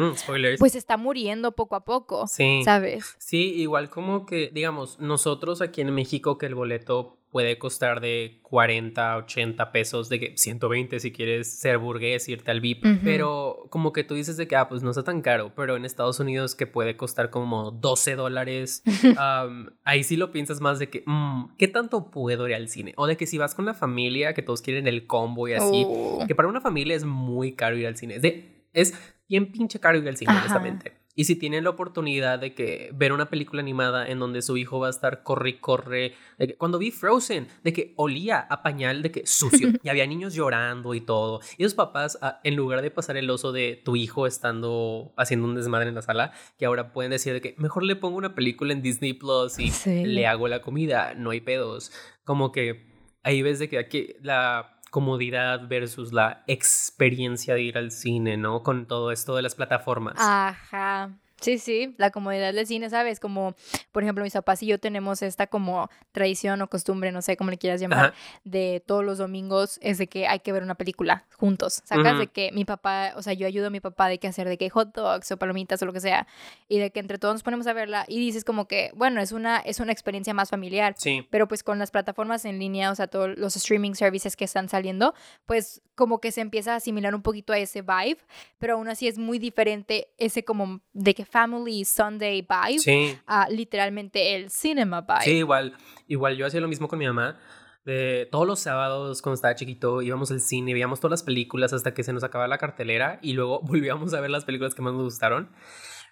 pues 0.57 0.75
está 0.75 0.95
muriendo 0.95 1.51
poco 1.57 1.75
a 1.75 1.83
poco, 1.83 2.27
sí. 2.27 2.61
¿sabes? 2.63 3.17
Sí, 3.17 3.55
igual 3.55 3.89
como 3.89 4.25
que, 4.25 4.51
digamos, 4.53 4.99
nosotros 4.99 5.61
aquí 5.61 5.81
en 5.81 5.93
México 5.93 6.37
que 6.37 6.45
el 6.45 6.55
boleto 6.55 7.19
puede 7.31 7.59
costar 7.59 8.01
de 8.01 8.39
40, 8.43 9.17
80 9.17 9.71
pesos, 9.71 10.09
de 10.09 10.19
que 10.19 10.37
120 10.37 10.99
si 10.99 11.11
quieres 11.11 11.59
ser 11.59 11.77
burgués, 11.77 12.27
irte 12.27 12.49
al 12.49 12.59
VIP, 12.59 12.83
pero 13.03 13.67
como 13.69 13.93
que 13.93 14.03
tú 14.03 14.15
dices 14.15 14.37
de 14.37 14.47
que, 14.47 14.55
ah, 14.55 14.67
pues 14.67 14.81
no 14.81 14.89
está 14.89 15.03
tan 15.03 15.21
caro, 15.21 15.53
pero 15.55 15.75
en 15.75 15.85
Estados 15.85 16.19
Unidos 16.19 16.55
que 16.55 16.65
puede 16.65 16.97
costar 16.97 17.29
como 17.29 17.71
12 17.71 18.15
dólares, 18.15 18.83
ahí 19.83 20.03
sí 20.03 20.17
lo 20.17 20.31
piensas 20.31 20.59
más 20.59 20.79
de 20.79 20.89
que, 20.89 21.03
mm, 21.05 21.55
¿qué 21.57 21.67
tanto 21.67 22.09
puedo 22.09 22.47
ir 22.47 22.55
al 22.55 22.67
cine? 22.67 22.93
O 22.97 23.05
de 23.05 23.15
que 23.15 23.27
si 23.27 23.37
vas 23.37 23.53
con 23.53 23.65
la 23.65 23.73
familia, 23.73 24.33
que 24.33 24.41
todos 24.41 24.61
quieren 24.61 24.87
el 24.87 25.05
combo 25.05 25.47
y 25.47 25.53
así, 25.53 25.83
oh. 25.85 26.25
que 26.27 26.35
para 26.35 26.47
una 26.47 26.61
familia 26.61 26.95
es 26.95 27.05
muy 27.05 27.55
caro 27.55 27.77
ir 27.77 27.85
al 27.85 27.95
cine, 27.95 28.15
es 28.15 28.21
de, 28.23 28.67
es 28.73 28.93
bien 29.27 29.51
pinche 29.51 29.79
caro 29.79 29.99
ir 29.99 30.07
al 30.07 30.17
cine, 30.17 30.31
honestamente. 30.31 30.98
Y 31.19 31.25
si 31.25 31.35
tienen 31.35 31.65
la 31.65 31.71
oportunidad 31.71 32.39
de 32.39 32.53
que 32.53 32.91
ver 32.93 33.11
una 33.11 33.29
película 33.29 33.61
animada 33.61 34.07
en 34.07 34.19
donde 34.19 34.41
su 34.41 34.55
hijo 34.55 34.79
va 34.79 34.87
a 34.87 34.89
estar 34.89 35.21
corre 35.21 35.49
y 35.49 35.53
corre, 35.59 36.13
cuando 36.57 36.77
vi 36.79 36.91
Frozen, 36.91 37.49
de 37.61 37.73
que 37.73 37.93
olía 37.97 38.39
a 38.39 38.63
pañal 38.63 39.01
de 39.01 39.11
que 39.11 39.27
sucio 39.27 39.67
y 39.83 39.89
había 39.89 40.07
niños 40.07 40.33
llorando 40.33 40.93
y 40.93 41.01
todo. 41.01 41.41
Y 41.57 41.63
los 41.63 41.73
papás, 41.73 42.17
ah, 42.21 42.39
en 42.45 42.55
lugar 42.55 42.81
de 42.81 42.89
pasar 42.89 43.17
el 43.17 43.29
oso 43.29 43.51
de 43.51 43.81
tu 43.83 43.97
hijo 43.97 44.27
estando 44.27 45.11
haciendo 45.17 45.45
un 45.45 45.55
desmadre 45.55 45.89
en 45.89 45.95
la 45.95 46.03
sala, 46.03 46.31
que 46.57 46.65
ahora 46.65 46.93
pueden 46.93 47.11
decir 47.11 47.33
de 47.33 47.41
que 47.41 47.53
mejor 47.57 47.83
le 47.83 47.97
pongo 47.97 48.15
una 48.15 48.33
película 48.33 48.71
en 48.71 48.81
Disney 48.81 49.11
Plus 49.11 49.59
y 49.59 49.73
le 50.05 50.25
hago 50.25 50.47
la 50.47 50.61
comida, 50.61 51.15
no 51.15 51.31
hay 51.31 51.41
pedos. 51.41 51.91
Como 52.23 52.53
que 52.53 52.87
ahí 53.23 53.41
ves 53.41 53.59
de 53.59 53.67
que 53.67 53.77
aquí 53.77 54.15
la 54.21 54.78
comodidad 54.89 55.67
versus 55.67 56.13
la 56.13 56.43
experiencia 56.47 57.53
de 57.53 57.61
ir 57.61 57.77
al 57.77 57.91
cine, 57.91 58.37
¿no? 58.37 58.63
Con 58.63 58.85
todo 58.85 59.11
esto 59.11 59.35
de 59.35 59.41
las 59.41 59.55
plataformas. 59.55 60.15
Ajá. 60.17 61.11
Sí, 61.41 61.57
sí, 61.57 61.95
la 61.97 62.11
comodidad 62.11 62.53
del 62.53 62.67
cine, 62.67 62.89
¿sabes? 62.89 63.19
Como, 63.19 63.55
por 63.91 64.03
ejemplo, 64.03 64.23
mis 64.23 64.33
papás 64.33 64.61
y 64.63 64.67
yo 64.67 64.79
tenemos 64.79 65.21
esta 65.21 65.47
como 65.47 65.89
tradición 66.11 66.61
o 66.61 66.69
costumbre, 66.69 67.11
no 67.11 67.21
sé 67.21 67.37
cómo 67.37 67.49
le 67.49 67.57
quieras 67.57 67.79
llamar, 67.79 68.13
de 68.43 68.83
todos 68.85 69.03
los 69.03 69.17
domingos 69.17 69.79
es 69.81 69.97
de 69.97 70.07
que 70.07 70.27
hay 70.27 70.39
que 70.39 70.51
ver 70.51 70.63
una 70.63 70.75
película 70.75 71.25
juntos. 71.35 71.81
Sacas 71.85 72.19
de 72.19 72.27
que 72.27 72.51
mi 72.51 72.65
papá, 72.65 73.13
o 73.15 73.21
sea, 73.21 73.33
yo 73.33 73.47
ayudo 73.47 73.67
a 73.67 73.69
mi 73.69 73.79
papá 73.79 74.07
de 74.07 74.19
que 74.19 74.27
hacer 74.27 74.47
de 74.47 74.57
que 74.57 74.69
hot 74.69 74.93
dogs 74.93 75.31
o 75.31 75.37
palomitas 75.37 75.81
o 75.81 75.85
lo 75.85 75.93
que 75.93 76.01
sea, 76.01 76.27
y 76.67 76.79
de 76.79 76.91
que 76.91 76.99
entre 76.99 77.17
todos 77.17 77.35
nos 77.35 77.43
ponemos 77.43 77.67
a 77.67 77.73
verla 77.73 78.05
y 78.07 78.19
dices 78.19 78.43
como 78.43 78.67
que, 78.67 78.91
bueno, 78.95 79.21
es 79.21 79.31
una, 79.31 79.57
es 79.59 79.79
una 79.79 79.91
experiencia 79.91 80.33
más 80.33 80.49
familiar. 80.49 80.95
Sí. 80.97 81.25
Pero 81.29 81.47
pues 81.47 81.63
con 81.63 81.79
las 81.79 81.91
plataformas 81.91 82.45
en 82.45 82.59
línea, 82.59 82.91
o 82.91 82.95
sea, 82.95 83.07
todos 83.07 83.37
los 83.37 83.55
streaming 83.55 83.93
services 83.93 84.35
que 84.35 84.45
están 84.45 84.69
saliendo, 84.69 85.13
pues 85.45 85.81
como 85.95 86.21
que 86.21 86.31
se 86.31 86.41
empieza 86.41 86.73
a 86.73 86.75
asimilar 86.77 87.13
un 87.13 87.21
poquito 87.21 87.53
a 87.53 87.57
ese 87.57 87.81
vibe, 87.81 88.19
pero 88.57 88.75
aún 88.75 88.87
así 88.87 89.07
es 89.07 89.17
muy 89.17 89.39
diferente 89.39 90.07
ese 90.17 90.43
como 90.43 90.81
de 90.93 91.13
que 91.13 91.25
Family 91.29 91.85
Sunday 91.85 92.41
vibe 92.41 93.19
a 93.25 93.49
literalmente 93.49 94.35
el 94.35 94.49
cinema 94.49 95.01
vibe. 95.01 95.21
Sí, 95.23 95.31
igual, 95.37 95.75
igual 96.07 96.35
yo 96.37 96.45
hacía 96.45 96.61
lo 96.61 96.67
mismo 96.67 96.87
con 96.87 96.99
mi 96.99 97.05
mamá. 97.05 97.37
De 97.85 98.27
todos 98.31 98.45
los 98.45 98.59
sábados 98.59 99.21
cuando 99.21 99.35
estaba 99.35 99.55
chiquito 99.55 100.01
íbamos 100.01 100.31
al 100.31 100.41
cine, 100.41 100.73
veíamos 100.73 100.99
todas 100.99 101.11
las 101.11 101.23
películas 101.23 101.73
hasta 101.73 101.93
que 101.93 102.03
se 102.03 102.13
nos 102.13 102.23
acababa 102.23 102.47
la 102.47 102.57
cartelera 102.57 103.19
y 103.21 103.33
luego 103.33 103.61
volvíamos 103.63 104.13
a 104.13 104.21
ver 104.21 104.29
las 104.29 104.45
películas 104.45 104.75
que 104.75 104.81
más 104.81 104.93
nos 104.93 105.03
gustaron. 105.03 105.49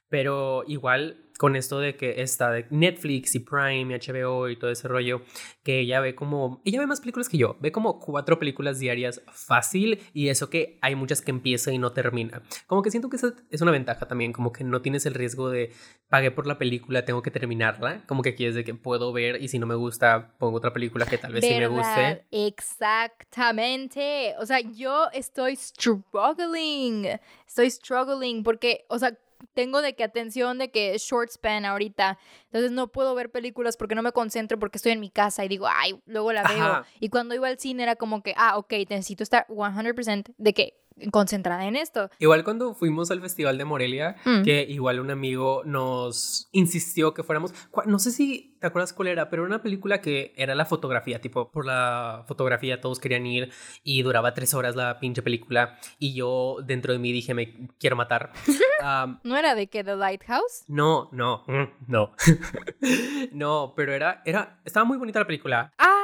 Pero 0.09 0.63
igual 0.67 1.27
con 1.37 1.55
esto 1.55 1.79
de 1.79 1.95
que 1.95 2.21
está 2.21 2.51
de 2.51 2.65
Netflix 2.69 3.35
y 3.35 3.39
Prime 3.39 3.93
y 3.93 3.99
HBO 3.99 4.49
y 4.49 4.57
todo 4.57 4.71
ese 4.71 4.87
rollo, 4.87 5.21
que 5.63 5.79
ella 5.79 5.99
ve 5.99 6.15
como, 6.15 6.61
ella 6.65 6.79
ve 6.79 6.87
más 6.87 6.99
películas 6.99 7.29
que 7.29 7.37
yo, 7.37 7.57
ve 7.59 7.71
como 7.71 7.99
cuatro 7.99 8.39
películas 8.39 8.79
diarias 8.79 9.21
fácil 9.31 9.99
y 10.13 10.29
eso 10.29 10.49
que 10.49 10.79
hay 10.81 10.95
muchas 10.95 11.21
que 11.21 11.31
empieza 11.31 11.71
y 11.71 11.77
no 11.77 11.93
termina. 11.93 12.41
Como 12.65 12.81
que 12.81 12.91
siento 12.91 13.09
que 13.09 13.17
esa 13.17 13.33
es 13.49 13.61
una 13.61 13.71
ventaja 13.71 14.07
también, 14.07 14.33
como 14.33 14.51
que 14.51 14.63
no 14.63 14.81
tienes 14.81 15.05
el 15.05 15.13
riesgo 15.13 15.49
de 15.49 15.71
pagué 16.09 16.31
por 16.31 16.47
la 16.47 16.57
película, 16.57 17.05
tengo 17.05 17.21
que 17.21 17.31
terminarla, 17.31 18.05
como 18.07 18.23
que 18.23 18.29
aquí 18.29 18.45
es 18.45 18.55
de 18.55 18.63
que 18.63 18.73
puedo 18.73 19.13
ver 19.13 19.41
y 19.41 19.49
si 19.49 19.59
no 19.59 19.67
me 19.67 19.75
gusta 19.75 20.35
pongo 20.39 20.57
otra 20.57 20.73
película 20.73 21.05
que 21.05 21.17
tal 21.17 21.33
vez 21.33 21.45
sí 21.45 21.53
me 21.55 21.67
guste. 21.67 22.25
Exactamente, 22.31 24.33
o 24.39 24.45
sea, 24.45 24.59
yo 24.59 25.07
estoy 25.13 25.55
struggling, 25.55 27.07
estoy 27.45 27.69
struggling 27.69 28.43
porque, 28.43 28.85
o 28.89 28.97
sea, 28.97 29.17
tengo 29.53 29.82
de 29.82 29.96
que 29.96 30.03
atención 30.03 30.58
de 30.58 30.70
que 30.72 30.98
short 30.98 31.29
span 31.32 31.65
ahorita. 31.65 32.17
Entonces 32.48 32.72
no 32.72 32.88
puedo 32.88 33.13
ver 33.16 33.30
películas 33.30 33.77
porque 33.77 33.96
no 33.96 34.01
me 34.01 34.12
concentro 34.12 34.58
porque 34.60 34.77
estoy 34.77 34.94
en 34.94 35.00
mi 35.00 35.10
casa 35.10 35.44
y 35.46 35.48
digo, 35.48 35.68
ay, 35.70 36.00
luego 36.06 36.32
la 36.34 36.44
veo. 36.44 36.84
Y 37.00 37.10
cuando 37.10 37.36
iba 37.36 37.48
al 37.48 37.60
cine 37.60 37.84
era 37.84 37.96
como 37.96 38.24
que, 38.24 38.34
ah, 38.38 38.58
ok, 38.58 38.74
necesito 38.89 39.24
estar 39.24 39.46
100% 39.48 40.34
de 40.38 40.54
que 40.54 40.88
concentrada 41.12 41.66
en 41.66 41.75
esto. 41.75 42.10
Igual 42.20 42.44
cuando 42.44 42.74
fuimos 42.74 43.12
al 43.12 43.22
Festival 43.22 43.58
de 43.58 43.66
Morelia, 43.66 44.16
mm. 44.25 44.44
que 44.44 44.63
igual 44.63 45.00
un 45.00 45.12
amigo 45.12 45.62
nos 45.66 46.50
insistió 46.51 47.13
que 47.13 47.24
fuéramos, 47.24 47.54
no 47.86 48.00
sé 48.00 48.12
si 48.12 48.58
te 48.60 48.68
acuerdas 48.68 48.94
cuál 48.94 49.10
era, 49.10 49.30
pero 49.30 49.44
era 49.44 49.48
una 49.50 49.62
película 49.62 50.01
que 50.01 50.34
era 50.36 50.56
la 50.56 50.66
fotografía, 50.66 51.22
tipo, 51.22 51.51
por 51.51 51.66
la 51.66 52.24
fotografía 52.27 52.82
todos 52.82 53.00
querían 53.00 53.25
ir 53.25 53.51
y 53.84 54.01
duraba 54.01 54.34
tres 54.34 54.54
horas 54.54 54.75
la 54.75 55.00
pinche 55.00 55.22
película 55.22 55.77
y 56.00 56.16
yo 56.16 56.58
dentro 56.66 56.94
de 56.94 57.00
mí 57.00 57.12
dije, 57.12 57.34
me 57.34 57.68
quiero 57.80 57.96
matar. 57.96 58.32
¿No 59.24 59.38
era 59.38 59.56
de 59.56 59.68
que 59.68 59.84
The 59.84 59.96
Lighthouse? 59.96 60.63
No, 60.68 61.10
no, 61.12 61.44
mm, 61.48 61.86
no. 61.88 62.13
no, 63.32 63.74
pero 63.75 63.94
era, 63.94 64.22
era, 64.25 64.60
estaba 64.65 64.86
muy 64.86 64.98
bonita 64.98 65.20
la 65.20 65.27
película. 65.27 65.72
Ah, 65.77 65.98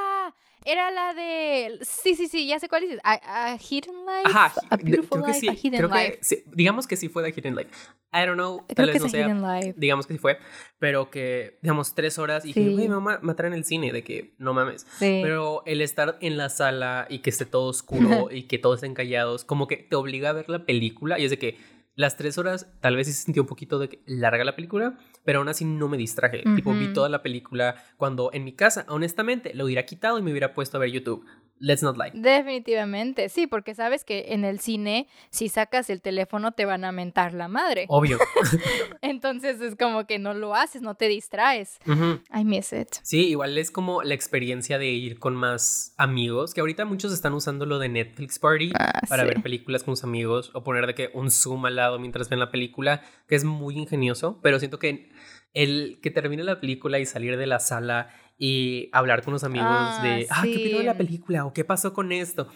era 0.65 0.91
la 0.91 1.13
de. 1.13 1.79
Sí, 1.81 2.15
sí, 2.15 2.27
sí, 2.27 2.47
ya 2.47 2.59
sé 2.59 2.69
cuál 2.69 2.83
es. 2.83 2.99
A, 3.03 3.57
Hidden 3.57 4.05
Life. 4.05 4.21
Ajá, 4.25 4.53
a 4.69 4.77
Beautiful 4.77 5.21
Life. 5.21 5.39
Sí. 5.39 5.49
A 5.49 5.53
Hidden 5.53 5.77
creo 5.77 5.89
Life. 5.89 6.19
Que, 6.27 6.43
digamos 6.53 6.87
que 6.87 6.95
sí 6.95 7.09
fue 7.09 7.23
The 7.23 7.39
Hidden 7.39 7.55
Life. 7.55 7.69
I 8.13 8.25
don't 8.25 8.35
know. 8.35 8.63
Tal 8.73 8.87
vez 8.87 9.01
no 9.01 9.09
sea. 9.09 9.27
Life. 9.27 9.73
Digamos 9.77 10.07
que 10.07 10.13
sí 10.13 10.19
fue. 10.19 10.37
Pero 10.79 11.09
que, 11.09 11.57
digamos, 11.61 11.95
tres 11.95 12.17
horas. 12.17 12.45
Y 12.45 12.53
dije, 12.53 12.69
güey, 12.69 12.87
me 12.87 12.95
voy 12.95 13.13
a 13.13 13.19
matar 13.21 13.47
en 13.47 13.53
el 13.53 13.65
cine. 13.65 13.91
De 13.91 14.03
que 14.03 14.35
no 14.37 14.53
mames. 14.53 14.85
Sí. 14.99 15.19
Pero 15.23 15.63
el 15.65 15.81
estar 15.81 16.17
en 16.21 16.37
la 16.37 16.49
sala 16.49 17.07
y 17.09 17.19
que 17.19 17.31
esté 17.31 17.45
todo 17.45 17.67
oscuro 17.67 18.29
y 18.31 18.43
que 18.43 18.57
todos 18.57 18.77
estén 18.77 18.93
callados, 18.93 19.43
como 19.43 19.67
que 19.67 19.77
te 19.77 19.95
obliga 19.95 20.29
a 20.29 20.33
ver 20.33 20.49
la 20.49 20.65
película. 20.65 21.19
Y 21.19 21.25
es 21.25 21.31
de 21.31 21.39
que 21.39 21.57
las 21.95 22.17
tres 22.17 22.37
horas 22.37 22.71
tal 22.81 22.95
vez 22.95 23.07
sí 23.07 23.13
se 23.13 23.23
sintió 23.23 23.43
un 23.43 23.47
poquito 23.47 23.79
de 23.79 24.01
larga 24.05 24.43
la 24.43 24.55
película, 24.55 24.97
pero 25.23 25.39
aún 25.39 25.49
así 25.49 25.65
no 25.65 25.87
me 25.87 25.97
distraje. 25.97 26.43
Tipo, 26.55 26.73
vi 26.73 26.91
toda 26.93 27.09
la 27.09 27.21
película 27.21 27.75
cuando 27.97 28.31
en 28.33 28.43
mi 28.43 28.53
casa, 28.53 28.85
honestamente, 28.89 29.53
lo 29.53 29.65
hubiera 29.65 29.85
quitado 29.85 30.17
y 30.17 30.21
me 30.21 30.31
hubiera 30.31 30.53
puesto 30.53 30.77
a 30.77 30.79
ver 30.79 30.91
YouTube. 30.91 31.25
Let's 31.63 31.81
not 31.81 31.95
lie. 31.97 32.11
Definitivamente, 32.13 33.29
sí, 33.29 33.47
porque 33.47 33.73
sabes 33.73 34.03
que 34.03 34.33
en 34.33 34.43
el 34.43 34.59
cine, 34.59 35.07
si 35.29 35.47
sacas 35.47 35.89
el 35.89 36.01
teléfono, 36.01 36.51
te 36.51 36.65
van 36.65 36.83
a 36.83 36.91
mentar 36.91 37.33
la 37.33 37.47
madre. 37.47 37.85
Obvio. 37.87 38.19
Entonces 39.01 39.61
es 39.61 39.77
como 39.77 40.05
que 40.05 40.19
no 40.19 40.33
lo 40.33 40.55
haces, 40.55 40.81
no 40.81 40.95
te 40.95 41.07
distraes. 41.07 41.79
I 41.87 42.43
miss 42.43 42.73
it. 42.73 42.89
Sí, 43.01 43.29
igual 43.29 43.57
es 43.57 43.71
como 43.71 44.03
la 44.03 44.13
experiencia 44.13 44.77
de 44.77 44.87
ir 44.87 45.19
con 45.19 45.35
más 45.35 45.93
amigos, 45.97 46.53
que 46.53 46.59
ahorita 46.59 46.83
muchos 46.83 47.13
están 47.13 47.31
usando 47.31 47.65
lo 47.65 47.79
de 47.79 47.87
Netflix 47.87 48.39
Party 48.39 48.73
ah, 48.77 48.99
para 49.07 49.23
ver 49.23 49.41
películas 49.41 49.85
con 49.85 49.95
sus 49.95 50.03
amigos 50.03 50.51
o 50.53 50.65
poner 50.65 50.85
de 50.85 50.95
que 50.95 51.11
un 51.13 51.31
zoom 51.31 51.65
al 51.65 51.77
lado 51.77 51.97
mientras 51.97 52.27
ven 52.27 52.39
la 52.39 52.51
película, 52.51 53.03
que 53.25 53.35
es 53.35 53.45
muy 53.45 53.77
ingenioso, 53.77 54.37
pero 54.43 54.59
siento 54.59 54.79
que 54.79 55.13
el 55.53 55.99
que 56.01 56.11
termine 56.11 56.43
la 56.43 56.59
película 56.59 56.99
y 56.99 57.05
salir 57.05 57.37
de 57.37 57.45
la 57.45 57.59
sala 57.59 58.09
y 58.37 58.89
hablar 58.91 59.23
con 59.23 59.33
los 59.33 59.43
amigos 59.43 60.01
de, 60.01 60.27
ah, 60.29 60.41
¿qué 60.43 60.55
pido 60.55 60.79
de 60.79 60.85
la 60.85 60.97
película? 60.97 61.45
¿O 61.45 61.53
qué 61.53 61.63
pasó 61.63 61.93
con 61.93 62.11
esto? 62.11 62.47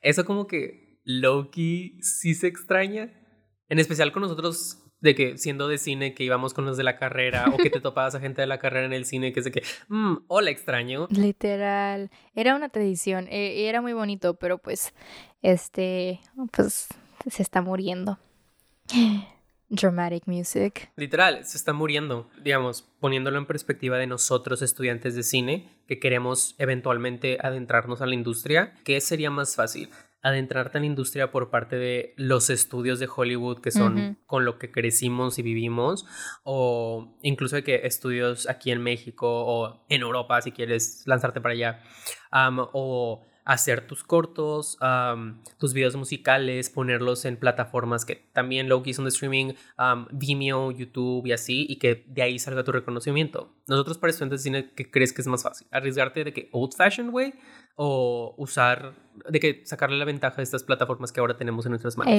Eso 0.00 0.24
como 0.24 0.46
que 0.46 1.00
Loki 1.04 1.98
sí 2.02 2.34
se 2.34 2.46
extraña. 2.46 3.12
En 3.68 3.78
especial 3.78 4.12
con 4.12 4.22
nosotros 4.22 4.84
de 5.00 5.14
que 5.14 5.36
siendo 5.36 5.68
de 5.68 5.76
cine 5.78 6.14
que 6.14 6.24
íbamos 6.24 6.54
con 6.54 6.64
los 6.64 6.76
de 6.76 6.82
la 6.82 6.96
carrera 6.96 7.46
o 7.52 7.58
que 7.58 7.68
te 7.68 7.80
topabas 7.82 8.14
a 8.14 8.20
gente 8.20 8.40
de 8.40 8.46
la 8.46 8.58
carrera 8.58 8.86
en 8.86 8.92
el 8.94 9.04
cine 9.04 9.32
que 9.32 9.40
es 9.40 9.44
de 9.44 9.52
que, 9.52 9.62
mmm, 9.88 10.16
hola 10.28 10.50
extraño. 10.50 11.08
Literal, 11.10 12.10
era 12.34 12.54
una 12.54 12.70
tradición, 12.70 13.28
e, 13.28 13.68
era 13.68 13.82
muy 13.82 13.92
bonito, 13.92 14.34
pero 14.34 14.58
pues, 14.58 14.94
este, 15.42 16.20
pues 16.52 16.88
se 17.28 17.42
está 17.42 17.60
muriendo. 17.60 18.18
Dramatic 19.68 20.26
music. 20.26 20.90
Literal, 20.96 21.44
se 21.44 21.56
está 21.56 21.72
muriendo, 21.72 22.28
digamos, 22.42 22.82
poniéndolo 23.00 23.38
en 23.38 23.46
perspectiva 23.46 23.98
de 23.98 24.06
nosotros 24.06 24.62
estudiantes 24.62 25.14
de 25.14 25.22
cine 25.22 25.68
que 25.86 25.98
queremos 25.98 26.54
eventualmente 26.58 27.38
adentrarnos 27.40 28.00
a 28.00 28.06
la 28.06 28.14
industria, 28.14 28.74
¿qué 28.84 29.00
sería 29.00 29.30
más 29.30 29.56
fácil? 29.56 29.90
adentrarte 30.24 30.78
en 30.78 30.84
la 30.84 30.86
industria 30.86 31.30
por 31.30 31.50
parte 31.50 31.76
de 31.76 32.14
los 32.16 32.48
estudios 32.48 32.98
de 32.98 33.08
Hollywood 33.14 33.60
que 33.60 33.70
son 33.70 34.18
con 34.24 34.46
lo 34.46 34.58
que 34.58 34.70
crecimos 34.70 35.38
y 35.38 35.42
vivimos 35.42 36.06
o 36.44 37.18
incluso 37.20 37.56
de 37.56 37.62
que 37.62 37.86
estudios 37.86 38.48
aquí 38.48 38.70
en 38.70 38.82
México 38.82 39.28
o 39.28 39.84
en 39.90 40.00
Europa 40.00 40.40
si 40.40 40.50
quieres 40.50 41.02
lanzarte 41.04 41.42
para 41.42 41.52
allá 41.52 41.82
o 42.72 43.26
hacer 43.44 43.86
tus 43.86 44.04
cortos, 44.04 44.78
tus 45.58 45.74
videos 45.74 45.96
musicales, 45.96 46.70
ponerlos 46.70 47.24
en 47.24 47.36
plataformas 47.36 48.04
que 48.04 48.16
también 48.32 48.68
lo 48.68 48.82
son 48.92 49.04
de 49.04 49.10
streaming, 49.10 49.52
Vimeo, 50.10 50.70
YouTube 50.70 51.26
y 51.26 51.32
así, 51.32 51.66
y 51.68 51.76
que 51.76 52.04
de 52.08 52.22
ahí 52.22 52.38
salga 52.38 52.64
tu 52.64 52.72
reconocimiento. 52.72 53.54
Nosotros 53.66 53.98
para 53.98 54.10
estudiantes 54.10 54.40
de 54.40 54.44
cine, 54.44 54.70
¿qué 54.74 54.90
crees 54.90 55.12
que 55.12 55.22
es 55.22 55.26
más 55.26 55.42
fácil? 55.42 55.66
¿Arriesgarte 55.70 56.24
de 56.24 56.32
que 56.32 56.48
old 56.52 56.74
fashioned 56.74 57.12
way 57.12 57.34
o 57.76 58.34
usar, 58.38 58.94
de 59.28 59.40
que 59.40 59.62
sacarle 59.64 59.98
la 59.98 60.04
ventaja 60.04 60.36
de 60.36 60.42
estas 60.42 60.62
plataformas 60.64 61.12
que 61.12 61.20
ahora 61.20 61.36
tenemos 61.36 61.66
en 61.66 61.70
nuestras 61.70 61.96
manos? 61.96 62.14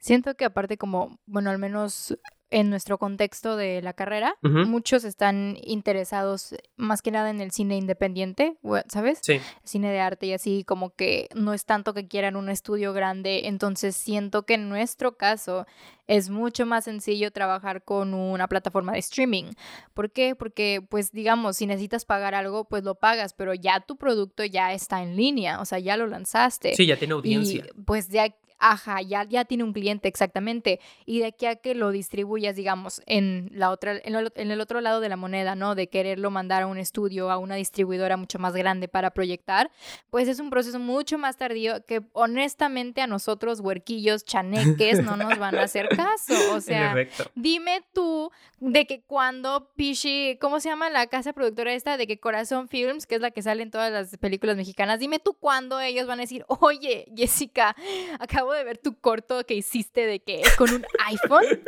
siento 0.00 0.34
que 0.34 0.44
aparte 0.44 0.76
como, 0.76 1.18
bueno, 1.26 1.50
al 1.50 1.58
menos 1.58 2.18
en 2.50 2.70
nuestro 2.70 2.98
contexto 2.98 3.56
de 3.56 3.82
la 3.82 3.92
carrera, 3.92 4.36
muchos 4.42 5.04
están 5.04 5.56
interesados 5.62 6.54
más 6.76 7.02
que 7.02 7.10
nada 7.10 7.30
en 7.30 7.40
el 7.40 7.50
cine 7.50 7.76
independiente, 7.76 8.56
¿sabes? 8.88 9.18
Sí. 9.22 9.40
Cine 9.64 9.90
de 9.90 10.00
arte 10.00 10.26
y 10.26 10.32
así, 10.32 10.64
como 10.64 10.94
que 10.94 11.28
no 11.34 11.52
es 11.52 11.64
tanto 11.64 11.94
que 11.94 12.08
quieran 12.08 12.36
un 12.36 12.48
estudio 12.48 12.92
grande, 12.92 13.48
entonces 13.48 13.96
siento 13.96 14.44
que 14.44 14.54
en 14.54 14.68
nuestro 14.68 15.16
caso 15.16 15.66
es 16.06 16.30
mucho 16.30 16.64
más 16.64 16.84
sencillo 16.84 17.30
trabajar 17.30 17.84
con 17.84 18.14
una 18.14 18.48
plataforma 18.48 18.92
de 18.92 19.00
streaming. 19.00 19.52
¿Por 19.92 20.10
qué? 20.10 20.34
Porque, 20.34 20.80
pues, 20.88 21.12
digamos, 21.12 21.58
si 21.58 21.66
necesitas 21.66 22.06
pagar 22.06 22.34
algo, 22.34 22.64
pues 22.64 22.82
lo 22.82 22.94
pagas, 22.94 23.34
pero 23.34 23.52
ya 23.52 23.80
tu 23.80 23.96
producto 23.96 24.42
ya 24.42 24.72
está 24.72 25.02
en 25.02 25.16
línea, 25.16 25.60
o 25.60 25.66
sea, 25.66 25.78
ya 25.78 25.98
lo 25.98 26.06
lanzaste. 26.06 26.74
Sí, 26.74 26.86
ya 26.86 26.96
tiene 26.96 27.12
audiencia. 27.12 27.66
Y, 27.66 27.82
pues 27.82 28.08
ya 28.08 28.34
ajá, 28.58 29.02
ya, 29.02 29.24
ya 29.24 29.44
tiene 29.44 29.64
un 29.64 29.72
cliente 29.72 30.08
exactamente. 30.08 30.80
Y 31.06 31.20
de 31.20 31.26
aquí 31.26 31.46
a 31.46 31.56
que 31.56 31.74
lo 31.74 31.90
distribuyas, 31.90 32.56
digamos, 32.56 33.02
en, 33.06 33.50
la 33.52 33.70
otra, 33.70 33.96
en, 34.02 34.14
el 34.50 34.60
otro 34.60 34.80
lado 34.80 35.00
de 35.00 35.08
la 35.08 35.16
moneda, 35.16 35.54
¿no? 35.54 35.74
De 35.74 35.88
quererlo 35.88 36.30
mandar 36.30 36.62
a 36.62 36.66
un 36.66 36.78
estudio, 36.78 37.30
a 37.30 37.38
una 37.38 37.54
distribuidora 37.54 38.16
mucho 38.16 38.38
más 38.38 38.54
grande 38.54 38.88
para 38.88 39.10
proyectar, 39.10 39.70
pues 40.10 40.28
es 40.28 40.40
un 40.40 40.50
proceso 40.50 40.78
mucho 40.78 41.18
más 41.18 41.36
tardío 41.36 41.84
que 41.86 42.02
honestamente 42.12 43.00
a 43.00 43.06
nosotros, 43.06 43.60
huerquillos, 43.60 44.24
chaneques, 44.24 45.02
no 45.02 45.16
nos 45.16 45.38
van 45.38 45.56
a 45.56 45.62
hacer 45.62 45.88
caso. 45.88 46.34
O 46.54 46.60
sea, 46.60 46.94
dime 47.34 47.82
tú 47.92 48.30
de 48.60 48.86
que 48.86 49.02
cuando 49.02 49.70
Pichi, 49.76 50.36
¿cómo 50.40 50.60
se 50.60 50.68
llama 50.68 50.90
la 50.90 51.06
casa 51.06 51.32
productora 51.32 51.72
esta? 51.72 51.96
De 51.96 52.06
que 52.06 52.18
Corazón 52.18 52.68
Films, 52.68 53.06
que 53.06 53.14
es 53.14 53.20
la 53.20 53.30
que 53.30 53.42
sale 53.42 53.62
en 53.62 53.70
todas 53.70 53.92
las 53.92 54.16
películas 54.18 54.56
mexicanas, 54.56 54.98
dime 54.98 55.18
tú 55.18 55.34
cuándo 55.34 55.80
ellos 55.80 56.06
van 56.06 56.18
a 56.18 56.22
decir, 56.22 56.44
oye, 56.48 57.10
Jessica, 57.16 57.76
acabo 58.18 58.47
de 58.52 58.64
ver 58.64 58.78
tu 58.78 58.98
corto 58.98 59.44
que 59.44 59.54
hiciste 59.54 60.06
de 60.06 60.20
que 60.20 60.42
con 60.56 60.72
un 60.72 60.86
iPhone. 61.06 61.62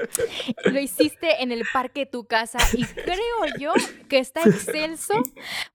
Lo 0.64 0.80
hiciste 0.80 1.42
en 1.42 1.52
el 1.52 1.64
parque 1.72 2.00
de 2.00 2.06
tu 2.06 2.24
casa 2.24 2.58
y 2.72 2.84
creo 2.84 3.46
yo 3.58 3.72
que 4.08 4.18
está 4.18 4.42
excelso 4.42 5.14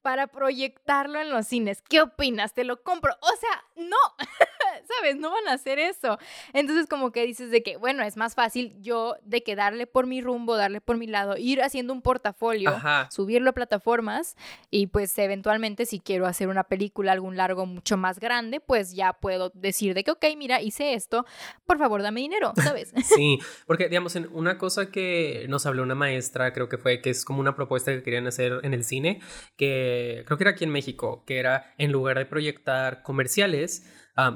para 0.02 0.28
proyectarlo 0.28 1.20
en 1.20 1.30
los 1.30 1.48
cines. 1.48 1.82
¿Qué 1.82 2.02
opinas? 2.02 2.54
Te 2.54 2.64
lo 2.64 2.84
compro. 2.84 3.14
O 3.22 3.36
sea, 3.40 3.66
no, 3.76 3.98
¿sabes? 4.98 5.18
No 5.18 5.32
van 5.32 5.48
a 5.48 5.54
hacer 5.54 5.80
eso. 5.80 6.18
Entonces 6.54 6.88
como 6.88 7.12
que 7.12 7.26
dices 7.26 7.52
de 7.52 7.64
que, 7.64 7.78
bueno, 7.78 8.04
es 8.04 8.18
más 8.18 8.36
fácil 8.36 8.76
yo 8.82 9.16
de 9.24 9.44
que 9.44 9.56
darle 9.56 9.88
por 9.88 10.08
mi 10.08 10.22
rumbo, 10.22 10.56
darle 10.56 10.82
por 10.82 10.98
mi 10.98 11.08
lado, 11.08 11.38
ir 11.38 11.62
haciendo 11.62 11.94
un 11.94 12.02
portafolio, 12.02 12.72
subirlo 13.10 13.50
a 13.52 13.54
plataformas 13.54 14.36
y 14.70 14.88
pues 14.88 15.18
eventualmente 15.18 15.86
si 15.86 16.00
quiero 16.00 16.26
hacer 16.26 16.48
una 16.48 16.64
película, 16.64 17.12
algún 17.12 17.38
largo 17.38 17.66
mucho 17.66 17.98
más 17.98 18.20
grande, 18.20 18.60
pues 18.60 18.94
ya 18.94 19.14
puedo 19.14 19.52
decir 19.54 19.94
de 19.94 20.04
que, 20.04 20.12
ok, 20.12 20.26
mira, 20.38 20.62
hice 20.62 20.94
esto, 20.96 21.26
por 21.66 21.78
favor, 21.78 22.02
dame 22.02 22.22
dinero, 22.22 22.54
¿sabes? 22.56 22.92
sí, 23.16 23.40
porque 23.68 23.90
digamos, 23.90 24.16
en 24.16 24.28
una 24.32 24.58
cosa 24.58 24.90
que 24.90 25.46
nos 25.50 25.66
habló 25.66 25.84
una 25.84 25.96
maestra, 25.96 26.54
creo 26.54 26.70
que 26.70 26.78
fue 26.78 27.02
que 27.02 27.10
es 27.10 27.26
como 27.26 27.40
una 27.40 27.56
propuesta 27.56 27.92
que 27.92 28.04
querían 28.04 28.28
hacer 28.28 28.60
en 28.64 28.74
el 28.74 28.84
cine, 28.84 29.22
que 29.58 30.24
creo 30.26 30.38
que 30.38 30.44
era 30.44 30.52
aquí 30.52 30.64
en 30.64 30.72
México, 30.72 31.24
que 31.26 31.38
era 31.38 31.74
en 31.78 31.92
lugar 31.92 32.18
de 32.18 32.26
proyectar 32.26 33.04
comerciales 33.04 33.86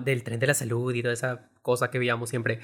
del 0.04 0.24
tren 0.24 0.40
de 0.40 0.48
la 0.48 0.54
salud 0.54 0.94
y 0.94 1.02
toda 1.02 1.14
esa 1.14 1.50
cosa 1.62 1.90
que 1.90 2.00
veíamos 2.00 2.30
siempre, 2.30 2.60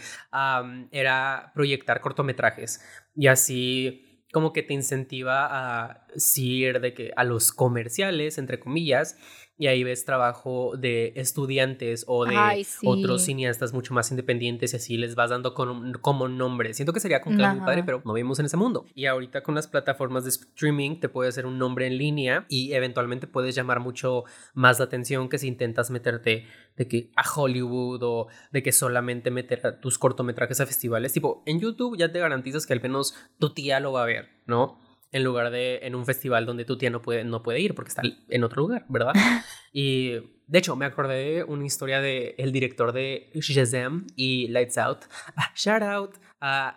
era 0.91 1.51
proyectar 1.53 2.01
cortometrajes 2.01 2.81
y 3.15 3.27
así 3.27 4.05
como 4.35 4.51
que 4.51 4.63
te 4.63 4.73
incentiva 4.73 5.47
a 5.49 6.07
ir 6.35 6.81
de 6.81 6.93
que 6.93 7.13
a 7.15 7.23
los 7.23 7.53
comerciales, 7.53 8.37
entre 8.37 8.59
comillas, 8.59 9.17
y 9.57 9.67
ahí 9.67 9.83
ves 9.83 10.03
trabajo 10.03 10.73
de 10.77 11.13
estudiantes 11.15 12.03
o 12.07 12.25
de 12.25 12.65
otros 12.83 13.23
cineastas 13.23 13.73
mucho 13.73 13.93
más 13.93 14.11
independientes 14.11 14.73
y 14.73 14.75
así 14.75 14.97
les 14.97 15.15
vas 15.15 15.29
dando 15.29 15.53
con, 15.53 15.93
como 15.93 16.27
nombre. 16.27 16.73
Siento 16.73 16.91
que 16.91 16.99
sería 16.99 17.21
con 17.21 17.35
claro 17.35 17.55
muy 17.55 17.65
padre, 17.65 17.83
pero 17.83 18.01
no 18.03 18.13
vivimos 18.13 18.39
en 18.39 18.47
ese 18.47 18.57
mundo. 18.57 18.85
Y 18.93 19.05
ahorita 19.05 19.43
con 19.43 19.55
las 19.55 19.67
plataformas 19.67 20.23
de 20.23 20.31
streaming 20.31 20.99
te 20.99 21.07
puede 21.07 21.29
hacer 21.29 21.45
un 21.45 21.57
nombre 21.57 21.87
en 21.87 21.97
línea 21.97 22.45
y 22.49 22.73
eventualmente 22.73 23.27
puedes 23.27 23.55
llamar 23.55 23.79
mucho 23.79 24.25
más 24.53 24.79
la 24.79 24.85
atención 24.85 25.29
que 25.29 25.37
si 25.37 25.47
intentas 25.47 25.89
meterte 25.89 26.45
de 26.75 26.87
que 26.87 27.11
a 27.15 27.23
Hollywood 27.29 28.03
o 28.03 28.27
de 28.51 28.61
que 28.61 28.73
solamente 28.73 29.31
meter 29.31 29.79
tus 29.79 29.97
cortometrajes 29.97 30.59
a 30.59 30.65
festivales. 30.65 31.13
Tipo, 31.13 31.43
en 31.45 31.61
YouTube 31.61 31.97
ya 31.97 32.11
te 32.11 32.19
garantizas 32.19 32.65
que 32.65 32.73
al 32.73 32.81
menos 32.81 33.15
tu 33.39 33.53
tía 33.53 33.79
lo 33.79 33.93
va 33.93 34.03
a 34.03 34.05
ver, 34.05 34.29
¿no? 34.45 34.79
En 35.15 35.23
lugar 35.23 35.49
de 35.49 35.79
en 35.83 35.95
un 35.95 36.05
festival 36.05 36.45
donde 36.45 36.65
tu 36.65 36.77
tía 36.77 36.89
no 36.89 37.01
puede, 37.01 37.23
no 37.23 37.41
puede 37.41 37.61
ir 37.61 37.73
porque 37.73 37.87
está 37.87 38.01
en 38.27 38.43
otro 38.43 38.61
lugar, 38.61 38.85
¿verdad? 38.89 39.13
y 39.71 40.11
de 40.45 40.59
hecho, 40.59 40.75
me 40.75 40.85
acordé 40.85 41.35
de 41.35 41.43
una 41.45 41.65
historia 41.65 42.01
de 42.01 42.35
el 42.37 42.51
director 42.51 42.91
de 42.91 43.31
Shazam 43.33 44.07
y 44.17 44.49
Lights 44.49 44.77
Out. 44.77 45.05
Ah, 45.37 45.53
shout 45.55 45.81
out 45.81 46.15
a, 46.41 46.75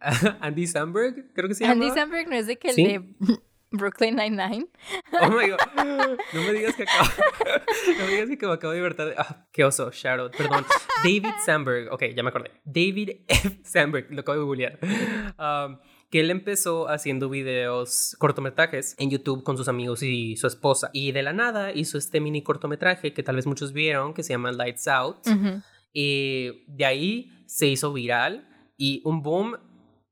Andy 0.40 0.66
Samberg, 0.66 1.32
creo 1.32 1.48
que 1.48 1.54
se 1.54 1.64
llama. 1.64 1.82
Andy 1.82 1.98
Samberg 1.98 2.28
no 2.28 2.36
es 2.36 2.46
de 2.46 2.58
que 2.58 2.68
el 2.68 2.76
de 2.76 3.02
Brooklyn 3.70 4.16
Nine-Nine. 4.16 4.66
Oh 5.22 5.30
my 5.30 5.48
god. 5.48 5.58
No 6.34 6.42
me 6.42 6.52
digas 6.52 6.76
que 6.76 6.82
acabo. 6.82 7.08
No 7.98 8.04
me 8.04 8.12
digas 8.12 8.38
que 8.38 8.46
acabo 8.46 8.72
de 8.74 8.80
libertar. 8.80 9.14
Ah, 9.16 9.46
qué 9.50 9.64
oso. 9.64 9.90
Out. 10.04 10.36
Perdón. 10.36 10.66
David 11.02 11.32
Samberg. 11.44 11.90
Ok, 11.90 12.04
ya 12.14 12.22
me 12.22 12.28
acordé. 12.28 12.50
David 12.64 13.22
F. 13.28 13.60
Samberg. 13.64 14.08
Lo 14.10 14.20
acabo 14.20 14.38
de 14.38 14.44
googlear. 14.44 14.78
Um, 15.38 15.78
que 16.10 16.20
él 16.20 16.30
empezó 16.30 16.88
haciendo 16.88 17.28
videos 17.28 18.16
cortometrajes 18.18 18.94
en 18.98 19.10
YouTube 19.10 19.42
con 19.42 19.56
sus 19.56 19.68
amigos 19.68 20.02
y 20.02 20.36
su 20.36 20.46
esposa. 20.46 20.90
Y 20.92 21.12
de 21.12 21.22
la 21.22 21.32
nada 21.32 21.72
hizo 21.72 21.98
este 21.98 22.20
mini 22.20 22.42
cortometraje 22.42 23.12
que 23.12 23.22
tal 23.22 23.36
vez 23.36 23.46
muchos 23.46 23.72
vieron, 23.72 24.14
que 24.14 24.22
se 24.22 24.32
llama 24.32 24.52
Lights 24.52 24.88
Out. 24.88 25.26
Y 25.92 26.64
de 26.68 26.84
ahí 26.84 27.30
se 27.46 27.66
hizo 27.66 27.92
viral 27.92 28.48
y 28.76 29.02
un 29.04 29.22
boom, 29.22 29.56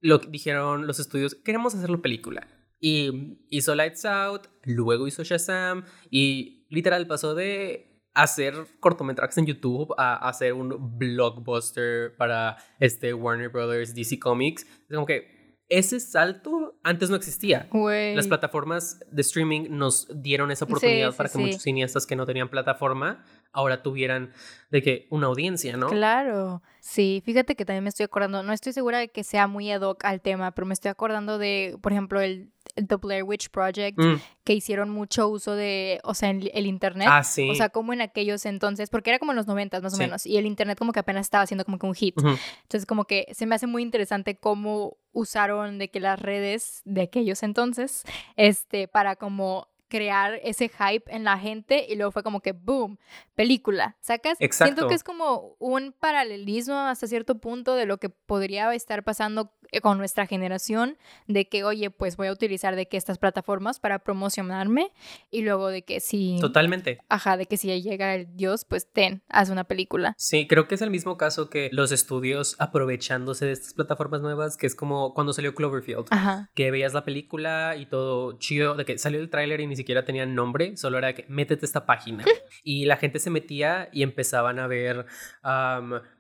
lo 0.01 0.19
dijeron 0.19 0.87
los 0.87 0.99
estudios, 0.99 1.35
queremos 1.35 1.75
hacerlo 1.75 2.03
película. 2.03 2.47
Y 2.79 3.39
hizo 3.49 3.75
Lights 3.75 4.05
Out, 4.05 4.49
luego 4.65 5.07
hizo 5.07 5.25
Shazam 5.25 5.85
y 6.11 6.67
literal 6.69 7.07
pasó 7.07 7.35
de 7.35 8.03
hacer 8.13 8.55
cortometrajes 8.81 9.37
en 9.39 9.47
YouTube 9.47 9.95
a 9.99 10.29
hacer 10.29 10.55
un 10.55 10.99
blockbuster 10.99 12.17
para 12.17 12.57
este 12.81 13.13
Warner 13.15 13.51
Brothers 13.51 13.95
DC 13.95 14.19
Comics. 14.19 14.63
Es 14.63 14.95
como 14.95 15.07
que 15.07 15.36
ese 15.69 15.99
salto 16.01 16.79
antes 16.83 17.11
no 17.11 17.17
existía. 17.17 17.69
Las 18.15 18.29
plataformas 18.29 19.01
de 19.11 19.23
streaming 19.23 19.69
nos 19.71 20.09
dieron 20.23 20.51
esa 20.51 20.65
oportunidad 20.65 21.15
para 21.15 21.29
que 21.29 21.39
muchos 21.39 21.63
cineastas 21.63 22.07
que 22.07 22.17
no 22.17 22.27
tenían 22.27 22.49
plataforma 22.49 23.25
ahora 23.53 23.83
tuvieran 23.83 24.33
de 24.71 24.83
que 24.83 25.07
una 25.11 25.27
audiencia, 25.27 25.77
¿no? 25.77 25.89
Claro. 25.89 26.63
Sí, 26.81 27.23
fíjate 27.25 27.57
que 27.57 27.65
también 27.65 27.85
me 27.85 27.89
estoy 27.89 28.05
acordando, 28.05 28.43
no 28.43 28.53
estoy 28.53 28.73
segura 28.73 28.99
de 28.99 29.09
que 29.09 29.25
sea 29.25 29.47
muy 29.47 29.71
ad 29.73 29.81
hoc 29.81 30.05
al 30.05 30.21
tema, 30.21 30.53
pero 30.53 30.67
me 30.67 30.75
estoy 30.75 30.91
acordando 30.91 31.39
de, 31.39 31.79
por 31.81 31.93
ejemplo, 31.93 32.21
el, 32.21 32.53
The 32.77 32.97
Blair 32.97 33.25
Witch 33.25 33.51
Project, 33.51 33.99
mm. 33.99 34.21
que 34.45 34.55
hicieron 34.55 34.91
mucho 34.91 35.29
uso 35.29 35.55
de, 35.55 36.01
o 36.05 36.15
sea, 36.15 36.31
el, 36.31 36.67
internet. 36.67 37.09
Ah, 37.11 37.25
sí. 37.25 37.49
O 37.51 37.55
sea, 37.55 37.71
como 37.71 37.93
en 37.93 38.01
aquellos 38.01 38.47
entonces, 38.47 38.91
porque 38.91 39.11
era 39.11 39.19
como 39.19 39.33
en 39.33 39.37
los 39.37 39.47
noventas 39.47 39.83
más 39.83 39.95
o 39.95 39.97
menos, 39.99 40.27
y 40.27 40.37
el 40.37 40.47
internet 40.47 40.79
como 40.79 40.93
que 40.93 41.01
apenas 41.01 41.27
estaba 41.27 41.45
haciendo 41.45 41.65
como 41.65 41.79
que 41.79 41.87
un 41.87 41.95
hit. 41.95 42.15
Entonces, 42.19 42.87
como 42.87 43.05
que 43.05 43.27
se 43.33 43.47
me 43.47 43.55
hace 43.55 43.67
muy 43.67 43.83
interesante 43.83 44.37
cómo 44.37 44.97
usaron 45.13 45.79
de 45.79 45.89
que 45.89 46.01
las 46.01 46.21
redes 46.21 46.83
de 46.85 47.03
aquellos 47.03 47.43
entonces, 47.43 48.05
este, 48.37 48.89
para 48.89 49.17
como 49.17 49.69
crear 49.89 50.41
ese 50.43 50.69
hype 50.69 51.05
en 51.15 51.25
la 51.25 51.39
gente 51.39 51.87
y 51.89 51.97
luego 51.97 52.13
fue 52.13 52.23
como 52.23 52.41
que 52.41 52.53
boom, 52.53 52.99
película, 53.35 53.97
¿sacas? 54.01 54.37
Exacto. 54.41 54.75
Siento 54.75 54.89
que 54.89 54.95
es 54.95 55.05
como 55.05 55.57
un 55.59 55.93
paralelismo 55.93 56.75
hasta 56.75 57.07
cierto 57.07 57.39
punto 57.39 57.75
de 57.75 57.87
lo 57.87 57.99
que 57.99 58.09
podría 58.09 58.73
estar 58.75 59.05
pasando 59.05 59.53
eh, 59.73 59.81
con 59.81 59.99
nuestra 59.99 60.27
generación 60.27 60.97
de 61.27 61.49
que, 61.49 61.65
oye, 61.65 61.91
pues 61.91 62.17
voy 62.17 62.29
a 62.29 62.33
utilizar 62.33 62.77
de 62.77 62.87
que 62.87 62.97
estas 62.97 63.19
plataformas 63.19 63.81
para 63.81 63.99
promocionarme 63.99 64.93
y 65.31 65.43
luego 65.43 65.69
de 65.69 65.83
que 65.83 66.01
si... 66.01 66.39
Totalmente. 66.41 66.99
Ajá, 67.09 67.37
de 67.37 67.47
que 67.47 67.57
si 67.57 67.81
llega 67.81 68.15
el 68.15 68.37
Dios, 68.37 68.65
pues 68.65 68.91
ten, 68.91 69.23
haz 69.29 69.51
una 69.51 69.65
película. 69.65 70.15
Sí, 70.17 70.47
creo 70.47 70.69
que 70.69 70.77
es 70.77 70.83
el 70.83 70.91
mismo 70.91 71.17
caso 71.17 71.51
que 71.51 71.69
los 71.73 71.93
estudios 71.93 72.57
aprovechándose 72.59 73.47
de 73.47 73.53
estas 73.53 73.75
plataformas 73.75 74.21
nuevas, 74.21 74.57
que 74.57 74.67
es 74.67 74.75
como 74.75 75.15
cuando 75.15 75.33
salió 75.33 75.55
Cloverfield, 75.55 76.07
Ajá. 76.11 76.51
que 76.55 76.71
veías 76.71 76.95
la 76.95 77.05
película 77.05 77.77
y 77.77 77.87
todo 77.87 78.39
chido, 78.39 78.75
de 78.75 78.85
que 78.85 78.99
salió 78.99 79.21
el 79.21 79.31
tráiler 79.31 79.61
y 79.61 79.67
ni 79.77 79.83
siquiera 79.83 80.05
tenía 80.05 80.25
nombre, 80.25 80.77
solo 80.77 80.97
era 80.97 81.13
que 81.15 81.27
métete 81.29 81.67
esta 81.67 81.85
página. 81.85 82.25
y 82.65 82.87
la 82.87 82.97
gente 82.97 83.19
se 83.19 83.29
metía 83.29 83.91
y 83.93 84.03
empezaban 84.03 84.59
a 84.59 84.67
ver 84.67 85.05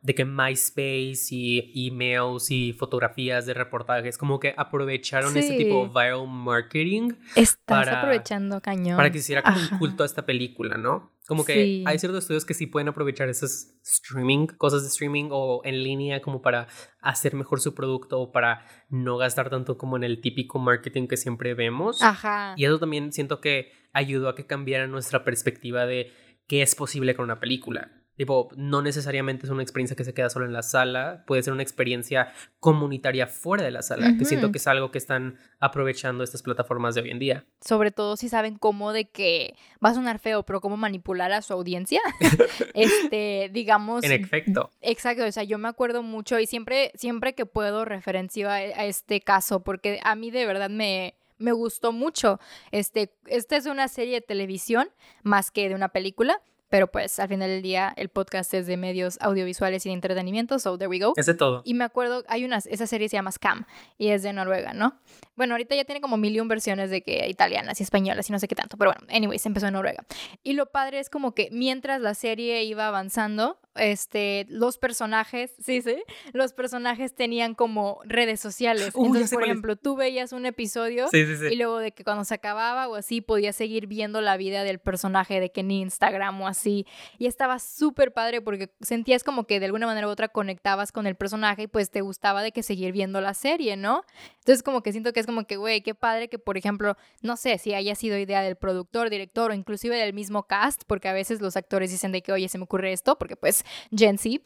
de 0.03 0.15
que 0.15 0.25
MySpace 0.25 1.29
y 1.31 1.89
emails 1.89 2.51
y 2.51 2.75
fotografías 2.75 3.47
de 3.47 3.55
reportajes, 3.55 4.19
como 4.19 4.39
que 4.39 4.55
aprovecharon 4.57 5.37
ese 5.37 5.57
tipo 5.57 5.85
de 5.85 5.89
viral 5.89 6.29
marketing. 6.29 7.13
Estás 7.35 7.89
aprovechando 7.89 8.61
cañón. 8.61 8.97
Para 8.97 9.11
que 9.11 9.19
hiciera 9.19 9.43
como 9.43 9.59
un 9.59 9.79
culto 9.79 10.03
a 10.03 10.07
esta 10.07 10.27
película, 10.27 10.77
¿no? 10.77 11.16
Como 11.27 11.45
que 11.45 11.83
hay 11.85 11.99
ciertos 11.99 12.25
estudios 12.25 12.45
que 12.45 12.55
sí 12.55 12.67
pueden 12.67 12.89
aprovechar 12.89 13.29
esos 13.29 13.75
streaming, 13.83 14.47
cosas 14.47 14.83
de 14.83 14.89
streaming 14.89 15.29
o 15.33 15.61
en 15.65 15.83
línea 15.83 16.23
como 16.23 16.41
para 16.41 16.69
hacer 17.01 17.35
mejor 17.35 17.61
su 17.61 17.75
producto 17.75 18.21
o 18.21 18.31
para 18.31 18.65
no 18.89 19.17
gastar 19.17 19.51
tanto 19.51 19.77
como 19.77 19.97
en 19.97 20.05
el 20.05 20.21
típico 20.21 20.61
marketing 20.61 21.09
que 21.09 21.17
siempre 21.17 21.55
vemos. 21.55 22.01
Ajá. 22.01 22.55
Y 22.57 22.65
eso 22.65 22.79
también 22.79 23.13
siento 23.13 23.41
que 23.41 23.73
ayudó 23.93 24.29
a 24.29 24.37
que 24.37 24.47
cambiara 24.47 24.87
nuestra 24.87 25.25
perspectiva 25.25 25.85
de 25.85 26.13
qué 26.47 26.63
es 26.63 26.77
posible 26.77 27.17
con 27.17 27.25
una 27.25 27.41
película. 27.41 27.91
Tipo, 28.17 28.49
no 28.57 28.81
necesariamente 28.81 29.47
es 29.47 29.51
una 29.51 29.63
experiencia 29.63 29.95
que 29.95 30.05
se 30.05 30.15
queda 30.15 30.31
solo 30.31 30.47
en 30.47 30.53
la 30.53 30.63
sala, 30.63 31.25
puede 31.27 31.43
ser 31.43 31.53
una 31.53 31.63
experiencia 31.63 32.33
comunitaria 32.61 33.27
fuera 33.27 33.63
de 33.63 33.71
la 33.71 33.83
sala, 33.83 34.17
que 34.19 34.25
siento 34.25 34.51
que 34.51 34.59
es 34.59 34.67
algo 34.67 34.91
que 34.91 34.99
están 34.99 35.37
aprovechando 35.61 36.25
estas 36.25 36.43
plataformas 36.43 36.95
de 36.95 37.03
hoy 37.03 37.11
en 37.11 37.19
día. 37.19 37.45
Sobre 37.61 37.91
todo 37.91 38.17
si 38.17 38.29
saben 38.29 38.57
cómo 38.57 38.93
de 38.93 39.11
que 39.11 39.55
va 39.85 39.91
a 39.91 39.95
sonar 39.95 40.19
feo, 40.19 40.45
pero 40.45 40.61
cómo 40.61 40.77
manipular 40.77 41.33
a 41.33 41.43
su 41.43 41.53
audiencia. 41.53 42.01
este, 42.75 43.51
digamos. 43.53 44.03
En 44.03 44.13
efecto. 44.13 44.71
Exacto, 44.81 45.25
o 45.25 45.33
sea, 45.33 45.43
yo 45.43 45.59
me 45.59 45.69
acuerdo 45.69 46.03
mucho 46.03 46.39
y 46.39 46.47
siempre, 46.47 46.93
siempre 46.95 47.35
que 47.35 47.47
puedo 47.47 47.85
referencio 47.85 48.49
a, 48.51 48.63
este 48.63 49.21
caso, 49.21 49.61
porque 49.61 50.01
a 50.03 50.15
mí 50.15 50.31
de 50.31 50.47
verdad 50.47 50.71
me, 50.71 51.15
me 51.39 51.53
gustó 51.53 51.93
mucho. 51.93 52.41
Este, 52.71 53.13
esta 53.27 53.57
es 53.57 53.67
una 53.67 53.89
serie 53.89 54.15
de 54.15 54.21
televisión 54.21 54.89
más 55.23 55.51
que 55.51 55.69
de 55.69 55.75
una 55.75 55.89
película. 55.89 56.41
Pero 56.77 56.89
pues 56.89 57.19
al 57.21 57.29
final 57.29 57.49
del 57.49 57.63
día 57.63 57.95
el 57.97 58.11
podcast 58.11 58.53
es 58.53 58.67
de 58.67 58.77
medios 58.77 59.17
audiovisuales 59.23 59.87
y 59.87 59.89
de 59.89 59.95
entretenimiento, 59.95 60.59
so 60.59 60.77
there 60.77 60.89
we 60.89 60.99
go. 60.99 61.15
Es 61.17 61.25
de 61.25 61.33
todo. 61.33 61.63
Y 61.65 61.73
me 61.73 61.85
acuerdo, 61.85 62.23
hay 62.29 62.45
una, 62.45 62.59
esa 62.59 62.87
serie 62.87 63.09
se 63.09 63.17
llama 63.17 63.33
Scam 63.33 63.65
y 63.97 64.09
es 64.09 64.23
de 64.23 64.35
Noruega, 64.35 64.75
¿no? 64.75 64.95
Bueno, 65.37 65.55
ahorita 65.55 65.75
ya 65.75 65.87
tiene 65.87 66.03
como 66.03 66.19
mil 66.19 66.37
y 66.37 66.41
un 66.41 66.49
versiones 66.49 66.91
de 66.91 67.01
que 67.01 67.31
italianas 67.31 67.81
y 67.81 67.83
españolas 67.83 68.29
y 68.29 68.33
no 68.33 68.39
sé 68.39 68.47
qué 68.47 68.55
tanto, 68.55 68.77
pero 68.77 68.93
bueno, 68.93 69.07
anyways, 69.11 69.47
empezó 69.47 69.69
en 69.69 69.73
Noruega. 69.73 70.05
Y 70.43 70.53
lo 70.53 70.67
padre 70.67 70.99
es 70.99 71.09
como 71.09 71.35
que 71.35 71.49
mientras 71.51 72.03
la 72.03 72.13
serie 72.13 72.63
iba 72.65 72.87
avanzando, 72.87 73.59
este, 73.79 74.47
los 74.49 74.79
personajes, 74.79 75.53
sí, 75.63 75.83
sí, 75.83 75.97
los 76.33 76.53
personajes 76.53 77.15
tenían 77.15 77.55
como 77.55 78.01
redes 78.05 78.41
sociales. 78.41 78.95
Entonces, 78.95 79.31
por 79.31 79.45
ejemplo, 79.45 79.77
tú 79.77 79.97
veías 79.97 80.33
un 80.33 80.47
episodio 80.47 81.09
y 81.13 81.57
luego 81.57 81.79
de 81.79 81.93
que 81.93 82.05
cuando 82.05 82.25
se 82.25 82.35
acababa 82.35 82.89
o 82.89 82.95
así, 82.95 83.21
podías 83.21 83.57
seguir 83.57 83.87
viendo 83.87 84.21
la 84.21 84.37
vida 84.37 84.65
del 84.65 84.79
personaje 84.79 85.41
de 85.41 85.51
que 85.51 85.61
en 85.61 85.71
Instagram 85.71 86.41
o 86.43 86.49
así. 86.49 86.87
Y 87.19 87.27
estaba 87.27 87.59
súper 87.59 88.13
padre 88.13 88.41
porque 88.41 88.71
sentías 88.81 89.25
como 89.25 89.47
que 89.47 89.61
de 89.61 89.67
alguna 89.67 89.87
manera 89.87 90.07
u 90.07 90.11
otra 90.11 90.29
conectabas 90.29 90.93
con 90.93 91.07
el 91.07 91.15
personaje 91.15 91.63
y 91.63 91.67
pues 91.67 91.91
te 91.91 92.01
gustaba 92.01 92.43
de 92.43 92.53
que 92.53 92.63
seguir 92.63 92.93
viendo 92.93 93.21
la 93.21 93.35
serie, 93.35 93.77
¿no? 93.77 94.05
Entonces, 94.39 94.63
como 94.63 94.83
que 94.83 94.93
siento 94.93 95.13
que 95.13 95.21
es 95.21 95.27
como 95.27 95.47
que, 95.47 95.57
güey, 95.57 95.83
qué 95.83 95.95
padre 95.95 96.29
que, 96.29 96.39
por 96.39 96.57
ejemplo, 96.57 96.97
no 97.23 97.37
sé 97.37 97.59
si 97.59 97.75
haya 97.75 97.95
sido 97.95 98.17
idea 98.17 98.43
del 98.43 98.57
productor, 98.57 99.11
director 99.11 99.51
o 99.51 99.55
inclusive 99.55 99.97
del 99.97 100.13
mismo 100.13 100.45
cast, 100.45 100.83
porque 100.87 101.09
a 101.09 101.13
veces 101.13 101.41
los 101.41 101.57
actores 101.57 101.91
dicen 101.91 102.13
de 102.13 102.23
que, 102.23 102.33
oye, 102.33 102.49
se 102.49 102.59
me 102.59 102.65
ocurre 102.65 102.93
esto, 102.93 103.19
porque 103.19 103.37
pues 103.37 103.65
Gen 103.95 104.19
Z. 104.19 104.41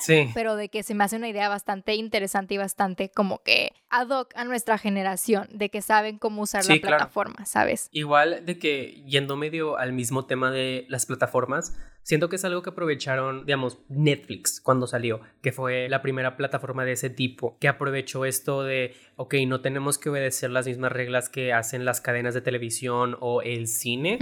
Sí. 0.00 0.30
pero 0.34 0.56
de 0.56 0.68
que 0.68 0.82
se 0.82 0.94
me 0.94 1.04
hace 1.04 1.16
una 1.16 1.28
idea 1.28 1.48
bastante 1.48 1.94
interesante 1.94 2.54
y 2.54 2.58
bastante 2.58 3.08
como 3.10 3.38
que 3.42 3.72
ad 3.90 4.08
hoc 4.08 4.32
a 4.36 4.44
nuestra 4.44 4.78
generación, 4.78 5.48
de 5.50 5.70
que 5.70 5.82
saben 5.82 6.18
cómo 6.18 6.42
usar 6.42 6.64
la 6.66 6.76
plataforma, 6.76 7.44
¿sabes? 7.46 7.88
Igual 7.92 8.44
de 8.44 8.58
que 8.58 9.02
yendo 9.06 9.36
medio 9.36 9.78
al 9.78 9.92
mismo 9.92 10.26
tema 10.26 10.50
de 10.50 10.86
las 10.88 11.06
plataformas, 11.06 11.76
siento 12.06 12.28
que 12.28 12.36
es 12.36 12.44
algo 12.44 12.62
que 12.62 12.70
aprovecharon, 12.70 13.44
digamos, 13.46 13.78
Netflix 13.88 14.60
cuando 14.60 14.86
salió, 14.86 15.20
que 15.42 15.50
fue 15.50 15.88
la 15.88 16.02
primera 16.02 16.36
plataforma 16.36 16.84
de 16.84 16.92
ese 16.92 17.10
tipo, 17.10 17.58
que 17.58 17.66
aprovechó 17.66 18.24
esto 18.24 18.62
de, 18.62 18.94
ok, 19.16 19.34
no 19.48 19.60
tenemos 19.60 19.98
que 19.98 20.10
obedecer 20.10 20.50
las 20.50 20.68
mismas 20.68 20.92
reglas 20.92 21.28
que 21.28 21.52
hacen 21.52 21.84
las 21.84 22.00
cadenas 22.00 22.32
de 22.32 22.42
televisión 22.42 23.16
o 23.18 23.42
el 23.42 23.66
cine, 23.66 24.20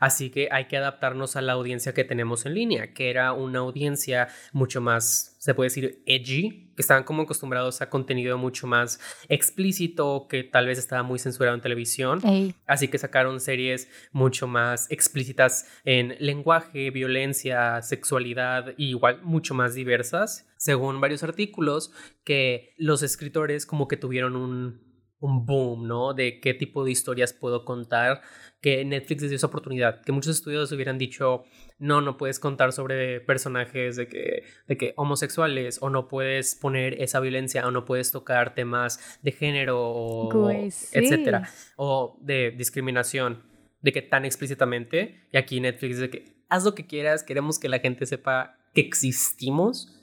así 0.00 0.28
que 0.28 0.48
hay 0.50 0.66
que 0.66 0.76
adaptarnos 0.76 1.36
a 1.36 1.40
la 1.40 1.54
audiencia 1.54 1.94
que 1.94 2.04
tenemos 2.04 2.44
en 2.44 2.54
línea, 2.54 2.92
que 2.92 3.08
era 3.08 3.32
una 3.32 3.60
audiencia 3.60 4.28
mucho 4.52 4.82
más 4.82 5.33
se 5.44 5.52
puede 5.52 5.66
decir, 5.66 6.02
edgy, 6.06 6.72
que 6.74 6.80
estaban 6.80 7.04
como 7.04 7.24
acostumbrados 7.24 7.82
a 7.82 7.90
contenido 7.90 8.38
mucho 8.38 8.66
más 8.66 8.98
explícito, 9.28 10.26
que 10.26 10.42
tal 10.42 10.66
vez 10.66 10.78
estaba 10.78 11.02
muy 11.02 11.18
censurado 11.18 11.54
en 11.54 11.60
televisión. 11.60 12.22
Así 12.66 12.88
que 12.88 12.96
sacaron 12.96 13.38
series 13.40 13.90
mucho 14.10 14.46
más 14.46 14.90
explícitas 14.90 15.68
en 15.84 16.16
lenguaje, 16.18 16.90
violencia, 16.90 17.82
sexualidad, 17.82 18.72
y 18.78 18.88
igual 18.88 19.20
mucho 19.22 19.52
más 19.52 19.74
diversas. 19.74 20.48
Según 20.56 20.98
varios 21.02 21.22
artículos, 21.22 21.92
que 22.24 22.72
los 22.78 23.02
escritores 23.02 23.66
como 23.66 23.86
que 23.86 23.98
tuvieron 23.98 24.36
un, 24.36 24.80
un 25.20 25.44
boom, 25.44 25.86
¿no? 25.86 26.14
De 26.14 26.40
qué 26.40 26.54
tipo 26.54 26.86
de 26.86 26.90
historias 26.90 27.34
puedo 27.34 27.66
contar, 27.66 28.22
que 28.62 28.82
Netflix 28.82 29.20
les 29.20 29.30
dio 29.30 29.36
esa 29.36 29.48
oportunidad, 29.48 30.00
que 30.00 30.12
muchos 30.12 30.36
estudios 30.36 30.72
hubieran 30.72 30.96
dicho, 30.96 31.44
no, 31.84 32.00
no 32.00 32.16
puedes 32.16 32.40
contar 32.40 32.72
sobre 32.72 33.20
personajes 33.20 33.96
de 33.96 34.08
que, 34.08 34.44
de 34.66 34.76
que 34.78 34.94
homosexuales 34.96 35.78
o 35.82 35.90
no 35.90 36.08
puedes 36.08 36.54
poner 36.54 37.00
esa 37.02 37.20
violencia 37.20 37.66
o 37.66 37.70
no 37.70 37.84
puedes 37.84 38.10
tocar 38.10 38.54
temas 38.54 39.18
de 39.22 39.32
género 39.32 39.78
o 39.80 40.50
etcétera 40.50 41.50
o 41.76 42.18
de 42.22 42.52
discriminación 42.52 43.42
de 43.82 43.92
que 43.92 44.00
tan 44.00 44.24
explícitamente 44.24 45.28
y 45.30 45.36
aquí 45.36 45.60
Netflix 45.60 45.98
dice 45.98 46.10
que 46.10 46.24
haz 46.48 46.64
lo 46.64 46.74
que 46.74 46.86
quieras, 46.86 47.22
queremos 47.22 47.58
que 47.58 47.68
la 47.68 47.80
gente 47.80 48.06
sepa 48.06 48.56
que 48.72 48.80
existimos 48.80 49.94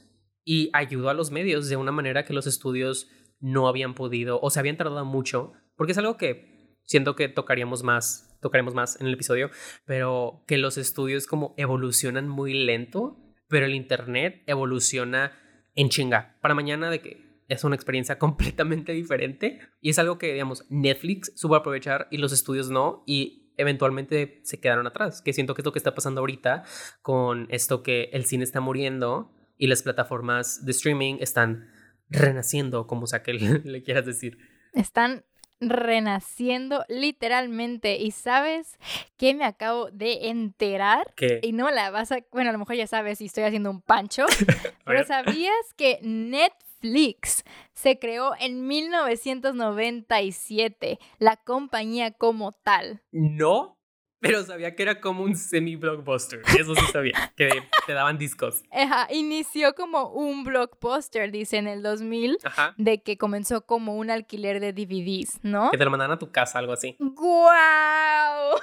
y 0.46 0.70
ayudó 0.74 1.10
a 1.10 1.16
los 1.16 1.32
medios 1.32 1.68
de 1.68 1.78
una 1.78 1.92
manera 1.92 2.26
que 2.26 2.34
los 2.34 2.46
estudios 2.46 3.10
no 3.40 3.68
habían 3.68 3.96
podido 3.96 4.40
o 4.40 4.52
se 4.52 4.60
habían 4.60 4.78
tardado 4.78 5.04
mucho 5.04 5.54
porque 5.76 5.94
es 5.94 5.98
algo 5.98 6.16
que 6.16 6.78
siento 6.84 7.16
que 7.16 7.28
tocaríamos 7.28 7.82
más 7.82 8.31
tocaremos 8.42 8.74
más 8.74 9.00
en 9.00 9.08
el 9.08 9.14
episodio, 9.14 9.50
pero 9.86 10.44
que 10.48 10.58
los 10.58 10.78
estudios 10.78 11.28
como 11.28 11.54
evolucionan 11.58 12.28
muy 12.28 12.54
lento, 12.54 13.18
pero 13.48 13.66
el 13.66 13.76
Internet 13.76 14.44
evoluciona 14.48 15.32
en 15.76 15.90
chinga. 15.90 16.38
Para 16.42 16.56
mañana 16.56 16.90
de 16.90 17.00
que 17.00 17.32
es 17.48 17.64
una 17.64 17.76
experiencia 17.76 18.18
completamente 18.20 18.92
diferente 18.92 19.60
y 19.80 19.90
es 19.90 20.00
algo 20.00 20.18
que, 20.18 20.34
digamos, 20.34 20.66
Netflix 20.70 21.32
supo 21.36 21.56
aprovechar 21.56 22.08
y 22.12 22.18
los 22.18 22.34
estudios 22.34 22.70
no 22.70 23.04
y 23.06 23.54
eventualmente 23.58 24.42
se 24.44 24.60
quedaron 24.60 24.88
atrás, 24.88 25.22
que 25.22 25.34
siento 25.34 25.54
que 25.54 25.62
es 25.62 25.66
lo 25.66 25.72
que 25.72 25.80
está 25.80 25.94
pasando 25.94 26.22
ahorita 26.22 26.64
con 27.02 27.48
esto 27.50 27.84
que 27.84 28.10
el 28.14 28.26
cine 28.26 28.44
está 28.44 28.60
muriendo 28.60 29.32
y 29.58 29.68
las 29.68 29.84
plataformas 29.84 30.66
de 30.66 30.72
streaming 30.72 31.18
están 31.20 31.70
renaciendo, 32.10 32.88
como 32.88 33.06
sea 33.08 33.22
que 33.22 33.34
le 33.64 33.84
quieras 33.84 34.06
decir. 34.06 34.38
Están 34.74 35.26
renaciendo 35.62 36.84
literalmente. 36.90 37.96
¿Y 37.98 38.12
sabes 38.12 38.78
qué 39.18 39.34
me 39.34 39.46
acabo 39.46 39.90
de 39.92 40.28
enterar? 40.30 41.14
Y 41.42 41.54
no 41.54 41.72
la 41.72 41.90
vas 41.92 42.12
a... 42.12 42.18
Bueno, 42.32 42.50
a 42.50 42.54
lo 42.54 42.60
mejor 42.60 42.76
ya 42.76 42.88
sabes 42.88 43.20
si 43.20 43.26
estoy 43.26 43.44
haciendo 43.44 43.70
un 43.70 43.82
pancho, 43.82 44.26
pero 44.86 45.06
¿sabías 45.06 45.74
que 45.78 46.00
Netflix 46.02 47.46
se 47.74 48.00
creó 48.00 48.34
en 48.40 48.68
1997, 48.68 51.00
la 51.20 51.38
compañía 51.38 52.12
como 52.12 52.52
tal? 52.52 53.02
No, 53.12 53.78
pero 54.22 54.44
sabía 54.44 54.76
que 54.76 54.84
era 54.84 55.02
como 55.02 55.24
un 55.24 55.36
semi-blockbuster. 55.36 56.42
Eso 56.58 56.76
sí 56.76 56.86
sabía, 56.94 57.34
que 57.36 57.50
te 57.88 57.94
daban 57.94 58.18
discos. 58.18 58.64
Ajá, 58.72 59.08
inició 59.12 59.74
como 59.74 60.10
un 60.10 60.44
blockbuster, 60.44 61.32
dice 61.32 61.58
en 61.58 61.68
el 61.68 61.82
2000, 61.82 62.38
de 62.78 63.02
que 63.02 63.18
comenzó 63.18 63.66
como 63.66 63.98
un 63.98 64.12
alquiler 64.12 64.60
de 64.60 64.74
DVDs, 64.74 65.40
¿no? 65.42 65.72
Que 65.72 65.78
te 65.78 65.84
lo 65.84 65.92
mandaban 65.92 66.16
a 66.16 66.20
tu 66.20 66.32
casa, 66.32 66.60
algo 66.60 66.72
así. 66.72 66.96
¡Guau! 67.00 68.60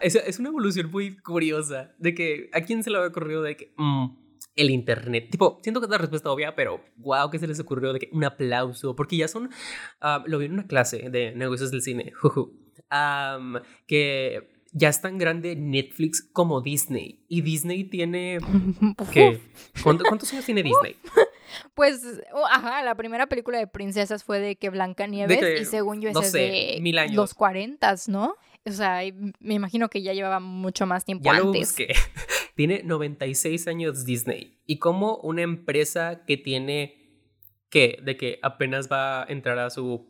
es, 0.00 0.14
es, 0.14 0.38
una 0.38 0.48
evolución 0.48 0.90
muy 0.90 1.18
curiosa, 1.18 1.92
de 1.98 2.14
que 2.14 2.48
a 2.54 2.62
quién 2.62 2.82
se 2.82 2.90
le 2.90 2.96
había 2.96 3.10
ocurrido 3.10 3.42
de 3.42 3.56
que... 3.56 3.74
Mm, 3.76 4.16
el 4.56 4.70
internet. 4.70 5.28
Tipo, 5.30 5.58
siento 5.62 5.80
que 5.80 5.86
es 5.86 5.90
la 5.90 5.98
respuesta 5.98 6.30
obvia, 6.30 6.54
pero 6.54 6.82
wow, 6.96 7.30
que 7.30 7.38
se 7.38 7.46
les 7.46 7.60
ocurrió 7.60 7.92
de 7.92 8.00
que 8.00 8.08
un 8.12 8.24
aplauso, 8.24 8.94
porque 8.94 9.16
ya 9.16 9.28
son, 9.28 9.48
ah, 10.00 10.22
lo 10.26 10.38
vi 10.38 10.46
en 10.46 10.52
una 10.52 10.66
clase 10.66 11.08
de 11.08 11.32
negocios 11.34 11.70
del 11.70 11.82
cine, 11.82 12.12
que 13.86 14.60
ya 14.72 14.88
es 14.88 15.00
tan 15.00 15.18
grande 15.18 15.56
Netflix 15.56 16.22
como 16.22 16.60
Disney. 16.60 17.24
Y 17.28 17.42
Disney 17.42 17.84
tiene... 17.84 18.38
¿qué? 19.12 19.40
¿Cuántos 19.82 20.32
años 20.32 20.44
tiene 20.44 20.62
Disney? 20.62 20.96
Pues, 21.74 22.02
oh, 22.32 22.46
ajá, 22.46 22.82
la 22.84 22.94
primera 22.94 23.26
película 23.26 23.58
de 23.58 23.66
princesas 23.66 24.22
fue 24.22 24.38
de 24.38 24.56
que 24.56 24.70
Blanca 24.70 25.08
Nieves 25.08 25.62
y 25.62 25.64
según 25.64 26.00
yo 26.00 26.10
es 26.10 26.32
de 26.32 26.78
mil 26.80 26.96
años. 26.98 27.16
los 27.16 27.34
40, 27.34 27.92
¿no? 28.06 28.36
O 28.64 28.70
sea, 28.70 29.00
me 29.40 29.54
imagino 29.54 29.88
que 29.88 30.02
ya 30.02 30.12
llevaba 30.12 30.38
mucho 30.38 30.86
más 30.86 31.04
tiempo 31.04 31.24
ya 31.24 31.38
antes. 31.38 31.76
Lo 31.78 31.86
tiene 32.54 32.82
96 32.84 33.66
años 33.66 34.04
Disney. 34.04 34.60
Y 34.66 34.78
como 34.78 35.16
una 35.16 35.42
empresa 35.42 36.24
que 36.24 36.36
tiene, 36.36 37.26
¿qué? 37.68 37.98
De 38.02 38.16
que 38.16 38.38
apenas 38.42 38.90
va 38.90 39.22
a 39.22 39.26
entrar 39.26 39.58
a 39.58 39.70
su 39.70 40.06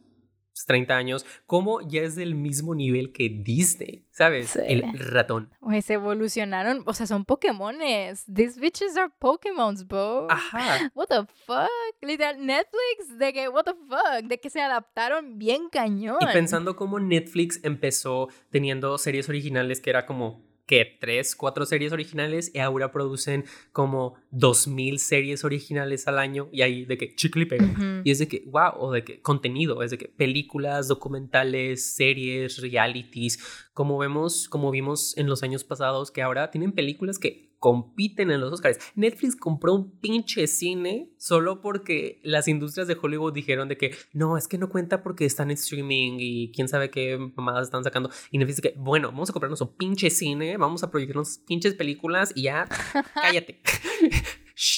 30 0.66 0.96
años, 0.96 1.26
como 1.46 1.80
ya 1.80 2.02
es 2.02 2.16
del 2.16 2.34
mismo 2.34 2.74
nivel 2.74 3.12
que 3.12 3.28
Disney, 3.28 4.04
¿sabes? 4.10 4.56
El 4.56 4.82
ratón. 4.98 5.50
Pues 5.60 5.88
evolucionaron, 5.90 6.82
o 6.86 6.94
sea, 6.94 7.06
son 7.06 7.24
Pokémones. 7.24 8.24
These 8.32 8.60
bitches 8.60 8.96
are 8.96 9.12
Pokémons, 9.18 9.86
bro. 9.86 10.30
Ajá. 10.30 10.90
What 10.94 11.06
the 11.08 11.26
fuck? 11.46 11.68
Literal, 12.02 12.44
Netflix, 12.44 13.18
de 13.18 13.32
que, 13.32 13.48
what 13.48 13.64
the 13.64 13.74
fuck, 13.74 14.28
de 14.28 14.38
que 14.38 14.50
se 14.50 14.60
adaptaron 14.60 15.38
bien 15.38 15.68
cañón. 15.70 16.18
Y 16.20 16.26
pensando 16.32 16.76
cómo 16.76 17.00
Netflix 17.00 17.60
empezó 17.62 18.28
teniendo 18.50 18.96
series 18.98 19.28
originales 19.28 19.80
que 19.80 19.90
era 19.90 20.06
como 20.06 20.50
que 20.70 20.84
tres, 21.00 21.34
cuatro 21.34 21.66
series 21.66 21.92
originales 21.92 22.52
y 22.54 22.60
ahora 22.60 22.92
producen 22.92 23.44
como 23.72 24.14
dos 24.30 24.68
mil 24.68 24.98
series 24.98 25.44
originales 25.44 26.06
al 26.06 26.18
año 26.18 26.48
y 26.52 26.62
ahí 26.62 26.84
de 26.84 26.96
que 26.96 27.14
chicle 27.14 27.42
y 27.42 27.46
pega. 27.46 28.02
Y 28.04 28.10
es 28.10 28.18
de 28.18 28.28
que, 28.28 28.44
wow, 28.46 28.72
o 28.78 28.92
de 28.92 29.04
que 29.04 29.20
contenido, 29.20 29.82
es 29.82 29.90
de 29.90 29.98
que 29.98 30.08
películas, 30.08 30.88
documentales, 30.88 31.94
series, 31.94 32.58
realities, 32.58 33.38
como 33.72 33.98
vemos, 33.98 34.48
como 34.48 34.70
vimos 34.70 35.16
en 35.16 35.26
los 35.26 35.42
años 35.42 35.64
pasados, 35.64 36.10
que 36.10 36.22
ahora 36.22 36.50
tienen 36.50 36.72
películas 36.72 37.18
que 37.18 37.50
compiten 37.60 38.30
en 38.30 38.40
los 38.40 38.52
Oscars. 38.52 38.78
Netflix 38.96 39.36
compró 39.36 39.74
un 39.74 40.00
pinche 40.00 40.46
cine 40.46 41.12
solo 41.18 41.60
porque 41.60 42.18
las 42.24 42.48
industrias 42.48 42.88
de 42.88 42.96
Hollywood 43.00 43.34
dijeron 43.34 43.68
de 43.68 43.76
que 43.76 43.94
no, 44.12 44.38
es 44.38 44.48
que 44.48 44.56
no 44.56 44.70
cuenta 44.70 45.02
porque 45.02 45.26
están 45.26 45.50
en 45.50 45.58
streaming 45.58 46.16
y 46.18 46.52
quién 46.52 46.68
sabe 46.68 46.90
qué 46.90 47.18
mamadas 47.36 47.64
están 47.64 47.84
sacando. 47.84 48.10
Y 48.30 48.38
Netflix 48.38 48.56
dice 48.56 48.72
que, 48.72 48.78
bueno, 48.80 49.08
vamos 49.08 49.28
a 49.28 49.32
comprarnos 49.34 49.60
un 49.60 49.76
pinche 49.76 50.08
cine, 50.08 50.56
vamos 50.56 50.82
a 50.82 50.90
proyectarnos 50.90 51.38
pinches 51.46 51.74
películas 51.74 52.32
y 52.34 52.42
ya, 52.42 52.66
cállate. 53.14 53.60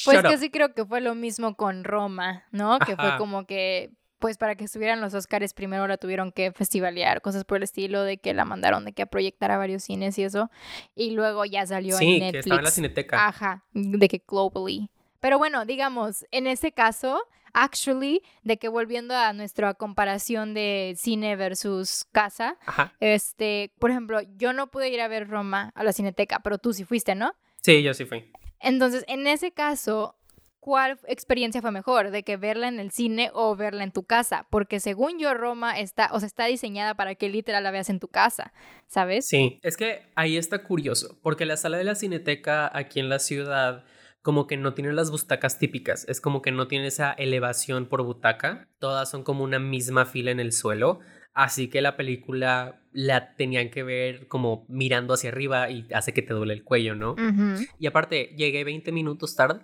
Pues 0.04 0.22
que 0.22 0.38
sí 0.38 0.50
creo 0.50 0.74
que 0.74 0.84
fue 0.84 1.00
lo 1.00 1.14
mismo 1.14 1.56
con 1.56 1.84
Roma, 1.84 2.44
¿no? 2.50 2.78
Que 2.78 2.96
fue 2.96 3.16
como 3.18 3.46
que 3.46 3.90
pues 4.22 4.38
para 4.38 4.54
que 4.54 4.64
estuvieran 4.64 5.00
los 5.00 5.14
Oscars 5.14 5.52
primero 5.52 5.88
la 5.88 5.96
tuvieron 5.96 6.30
que 6.30 6.52
festivalear, 6.52 7.22
cosas 7.22 7.44
por 7.44 7.56
el 7.56 7.64
estilo 7.64 8.04
de 8.04 8.18
que 8.18 8.32
la 8.34 8.44
mandaron 8.44 8.84
de 8.84 8.92
que 8.92 9.02
a 9.02 9.06
proyectar 9.06 9.50
a 9.50 9.58
varios 9.58 9.82
cines 9.82 10.16
y 10.16 10.22
eso. 10.22 10.48
Y 10.94 11.10
luego 11.10 11.44
ya 11.44 11.66
salió 11.66 11.98
en 12.00 12.20
Netflix. 12.20 12.32
que 12.32 12.38
estaba 12.38 12.60
en 12.60 12.64
la 12.64 12.70
cineteca. 12.70 13.26
Ajá, 13.26 13.64
de 13.72 14.08
que 14.08 14.22
globally. 14.26 14.90
Pero 15.18 15.38
bueno, 15.38 15.64
digamos, 15.64 16.24
en 16.30 16.46
ese 16.46 16.70
caso, 16.70 17.20
actually, 17.52 18.22
de 18.44 18.58
que 18.58 18.68
volviendo 18.68 19.16
a 19.16 19.32
nuestra 19.32 19.74
comparación 19.74 20.54
de 20.54 20.94
cine 20.96 21.34
versus 21.34 22.06
casa, 22.12 22.56
este, 23.00 23.72
por 23.80 23.90
ejemplo, 23.90 24.20
yo 24.36 24.52
no 24.52 24.68
pude 24.68 24.88
ir 24.88 25.00
a 25.00 25.08
ver 25.08 25.28
Roma 25.28 25.72
a 25.74 25.82
la 25.82 25.92
cineteca, 25.92 26.40
pero 26.44 26.58
tú 26.58 26.72
sí 26.72 26.84
fuiste, 26.84 27.16
¿no? 27.16 27.34
Sí, 27.60 27.82
yo 27.82 27.92
sí 27.92 28.04
fui. 28.04 28.30
Entonces, 28.62 29.04
en 29.08 29.26
ese 29.26 29.50
caso, 29.52 30.16
¿cuál 30.60 30.98
experiencia 31.06 31.60
fue 31.60 31.72
mejor? 31.72 32.12
¿De 32.12 32.22
que 32.22 32.36
verla 32.36 32.68
en 32.68 32.78
el 32.78 32.92
cine 32.92 33.30
o 33.34 33.56
verla 33.56 33.82
en 33.82 33.90
tu 33.90 34.04
casa? 34.04 34.46
Porque 34.48 34.78
según 34.78 35.18
yo, 35.18 35.34
Roma 35.34 35.78
está, 35.78 36.10
o 36.12 36.20
sea, 36.20 36.28
está 36.28 36.46
diseñada 36.46 36.94
para 36.94 37.16
que 37.16 37.28
literal 37.28 37.64
la 37.64 37.72
veas 37.72 37.90
en 37.90 37.98
tu 37.98 38.08
casa, 38.08 38.52
¿sabes? 38.86 39.26
Sí, 39.26 39.58
es 39.62 39.76
que 39.76 40.02
ahí 40.14 40.36
está 40.36 40.62
curioso, 40.62 41.18
porque 41.20 41.46
la 41.46 41.56
sala 41.56 41.78
de 41.78 41.84
la 41.84 41.96
cineteca 41.96 42.70
aquí 42.72 43.00
en 43.00 43.08
la 43.08 43.18
ciudad 43.18 43.84
como 44.22 44.46
que 44.46 44.56
no 44.56 44.72
tiene 44.72 44.92
las 44.92 45.10
butacas 45.10 45.58
típicas, 45.58 46.06
es 46.08 46.20
como 46.20 46.42
que 46.42 46.52
no 46.52 46.68
tiene 46.68 46.86
esa 46.86 47.12
elevación 47.12 47.86
por 47.86 48.04
butaca, 48.04 48.68
todas 48.78 49.10
son 49.10 49.24
como 49.24 49.42
una 49.42 49.58
misma 49.58 50.06
fila 50.06 50.30
en 50.30 50.38
el 50.38 50.52
suelo, 50.52 51.00
así 51.34 51.68
que 51.68 51.80
la 51.80 51.96
película 51.96 52.82
la 52.92 53.34
tenían 53.36 53.70
que 53.70 53.82
ver 53.82 54.28
como 54.28 54.66
mirando 54.68 55.14
hacia 55.14 55.30
arriba 55.30 55.70
y 55.70 55.86
hace 55.94 56.12
que 56.12 56.22
te 56.22 56.34
duele 56.34 56.52
el 56.52 56.62
cuello, 56.62 56.94
¿no? 56.94 57.16
Y 57.78 57.86
aparte, 57.86 58.34
llegué 58.36 58.64
20 58.64 58.92
minutos 58.92 59.34
tarde 59.34 59.62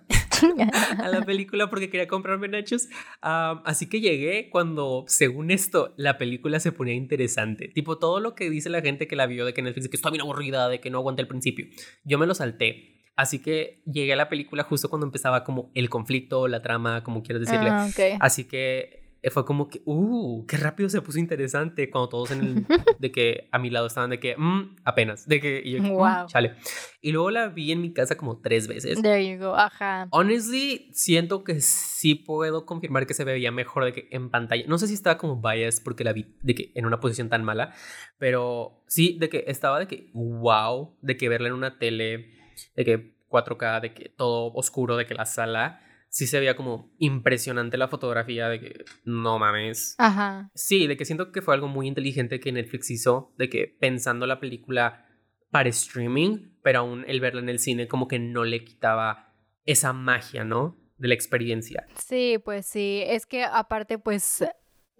a 0.97 1.09
la 1.09 1.21
película 1.21 1.69
porque 1.69 1.89
quería 1.89 2.07
comprarme 2.07 2.47
nachos. 2.47 2.87
así 3.21 3.87
que 3.87 4.01
llegué 4.01 4.49
cuando, 4.49 5.05
según 5.07 5.51
esto, 5.51 5.93
la 5.97 6.17
película 6.17 6.59
se 6.59 6.71
ponía 6.71 6.95
interesante. 6.95 7.67
Tipo, 7.67 7.97
todo 7.97 8.19
lo 8.19 8.35
que 8.35 8.49
dice 8.49 8.69
la 8.69 8.81
gente 8.81 9.07
que 9.07 9.15
la 9.15 9.27
vio 9.27 9.45
de 9.45 9.53
que 9.53 9.61
Netflix 9.61 9.89
que 9.89 9.95
está 9.95 10.09
bien 10.09 10.21
aburrida, 10.21 10.69
de 10.69 10.79
que 10.79 10.89
no 10.89 10.99
aguanta 10.99 11.21
el 11.21 11.27
principio. 11.27 11.67
Yo 12.03 12.17
me 12.17 12.25
lo 12.25 12.33
salté. 12.33 12.95
Así 13.15 13.39
que 13.39 13.83
llegué 13.85 14.13
a 14.13 14.15
la 14.15 14.29
película 14.29 14.63
justo 14.63 14.89
cuando 14.89 15.05
empezaba 15.05 15.43
como 15.43 15.71
el 15.75 15.89
conflicto, 15.89 16.47
la 16.47 16.61
trama, 16.61 17.03
como 17.03 17.21
quieras 17.21 17.41
decirle. 17.41 17.69
Ah, 17.69 17.89
así 18.21 18.45
que 18.45 18.98
fue 19.31 19.45
como 19.45 19.67
que, 19.67 19.81
uh, 19.85 20.45
qué 20.45 20.57
rápido 20.57 20.89
se 20.89 21.01
puso 21.01 21.19
interesante 21.19 21.89
cuando 21.89 22.09
todos 22.09 22.31
en 22.31 22.41
el, 22.41 22.65
de 22.99 23.11
que 23.11 23.49
a 23.51 23.59
mi 23.59 23.69
lado 23.69 23.87
estaban 23.87 24.09
de 24.09 24.19
que, 24.19 24.35
mm, 24.37 24.77
apenas, 24.85 25.27
de 25.27 25.41
que, 25.41 25.61
y 25.63 25.71
yo, 25.71 25.83
wow. 25.93 26.23
Mm, 26.23 26.27
chale. 26.27 26.55
Y 27.01 27.11
luego 27.11 27.29
la 27.31 27.49
vi 27.49 27.71
en 27.71 27.81
mi 27.81 27.91
casa 27.93 28.15
como 28.15 28.39
tres 28.39 28.67
veces. 28.67 29.01
There 29.01 29.29
you 29.29 29.37
go, 29.43 29.55
ajá. 29.55 30.07
Honestly, 30.11 30.89
siento 30.93 31.43
que 31.43 31.59
sí 31.61 32.15
puedo 32.15 32.65
confirmar 32.65 33.07
que 33.07 33.13
se 33.13 33.23
veía 33.23 33.51
mejor 33.51 33.85
de 33.85 33.93
que 33.93 34.07
en 34.11 34.29
pantalla. 34.29 34.63
No 34.67 34.77
sé 34.77 34.87
si 34.87 34.93
estaba 34.93 35.17
como 35.17 35.41
bias 35.41 35.81
porque 35.81 36.03
la 36.03 36.13
vi 36.13 36.35
de 36.41 36.55
que 36.55 36.71
en 36.75 36.85
una 36.85 36.99
posición 36.99 37.29
tan 37.29 37.43
mala, 37.43 37.73
pero 38.17 38.83
sí, 38.87 39.17
de 39.19 39.29
que 39.29 39.43
estaba 39.47 39.79
de 39.79 39.87
que, 39.87 40.09
wow, 40.13 40.95
de 41.01 41.17
que 41.17 41.29
verla 41.29 41.49
en 41.49 41.53
una 41.53 41.77
tele, 41.77 42.31
de 42.75 42.85
que 42.85 43.19
4K, 43.29 43.81
de 43.81 43.93
que 43.93 44.09
todo 44.09 44.51
oscuro, 44.53 44.97
de 44.97 45.05
que 45.05 45.13
la 45.13 45.25
sala 45.25 45.81
sí 46.09 46.27
se 46.27 46.39
veía 46.39 46.55
como 46.55 46.91
impresionante 46.97 47.77
la 47.77 47.87
fotografía 47.87 48.49
de 48.49 48.59
que 48.59 48.85
no 49.05 49.39
mames. 49.39 49.95
Ajá. 49.97 50.51
Sí, 50.53 50.87
de 50.87 50.97
que 50.97 51.05
siento 51.05 51.31
que 51.31 51.41
fue 51.41 51.53
algo 51.53 51.67
muy 51.67 51.87
inteligente 51.87 52.39
que 52.39 52.51
Netflix 52.51 52.89
hizo, 52.91 53.33
de 53.37 53.49
que 53.49 53.67
pensando 53.79 54.25
la 54.25 54.39
película 54.39 55.05
para 55.51 55.69
streaming, 55.69 56.51
pero 56.61 56.79
aún 56.79 57.05
el 57.07 57.21
verla 57.21 57.41
en 57.41 57.49
el 57.49 57.59
cine 57.59 57.87
como 57.87 58.07
que 58.07 58.19
no 58.19 58.43
le 58.43 58.63
quitaba 58.63 59.33
esa 59.65 59.93
magia, 59.93 60.43
¿no? 60.43 60.77
De 60.97 61.07
la 61.07 61.13
experiencia. 61.13 61.87
Sí, 61.95 62.37
pues 62.43 62.65
sí, 62.65 63.03
es 63.05 63.25
que 63.25 63.43
aparte 63.43 63.97
pues 63.97 64.43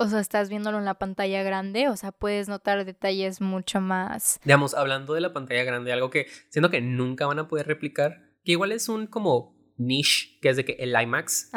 o 0.01 0.07
sea, 0.07 0.21
estás 0.21 0.47
viéndolo 0.47 0.77
en 0.77 0.85
la 0.85 0.97
pantalla 0.97 1.43
grande, 1.43 1.89
o 1.89 1.97
sea, 1.97 2.13
puedes 2.13 2.47
notar 2.47 2.85
detalles 2.85 3.41
mucho 3.41 3.81
más. 3.81 4.39
Digamos, 4.45 4.73
hablando 4.73 5.13
de 5.13 5.19
la 5.19 5.33
pantalla 5.33 5.65
grande, 5.65 5.91
algo 5.91 6.09
que 6.09 6.27
siento 6.47 6.69
que 6.69 6.79
nunca 6.79 7.25
van 7.25 7.39
a 7.39 7.49
poder 7.49 7.67
replicar, 7.67 8.21
que 8.45 8.53
igual 8.53 8.71
es 8.71 8.87
un 8.87 9.07
como 9.07 9.58
niche, 9.79 10.37
que 10.41 10.49
es 10.49 10.57
de 10.57 10.65
que 10.65 10.73
el 10.79 10.95
IMAX, 10.99 11.51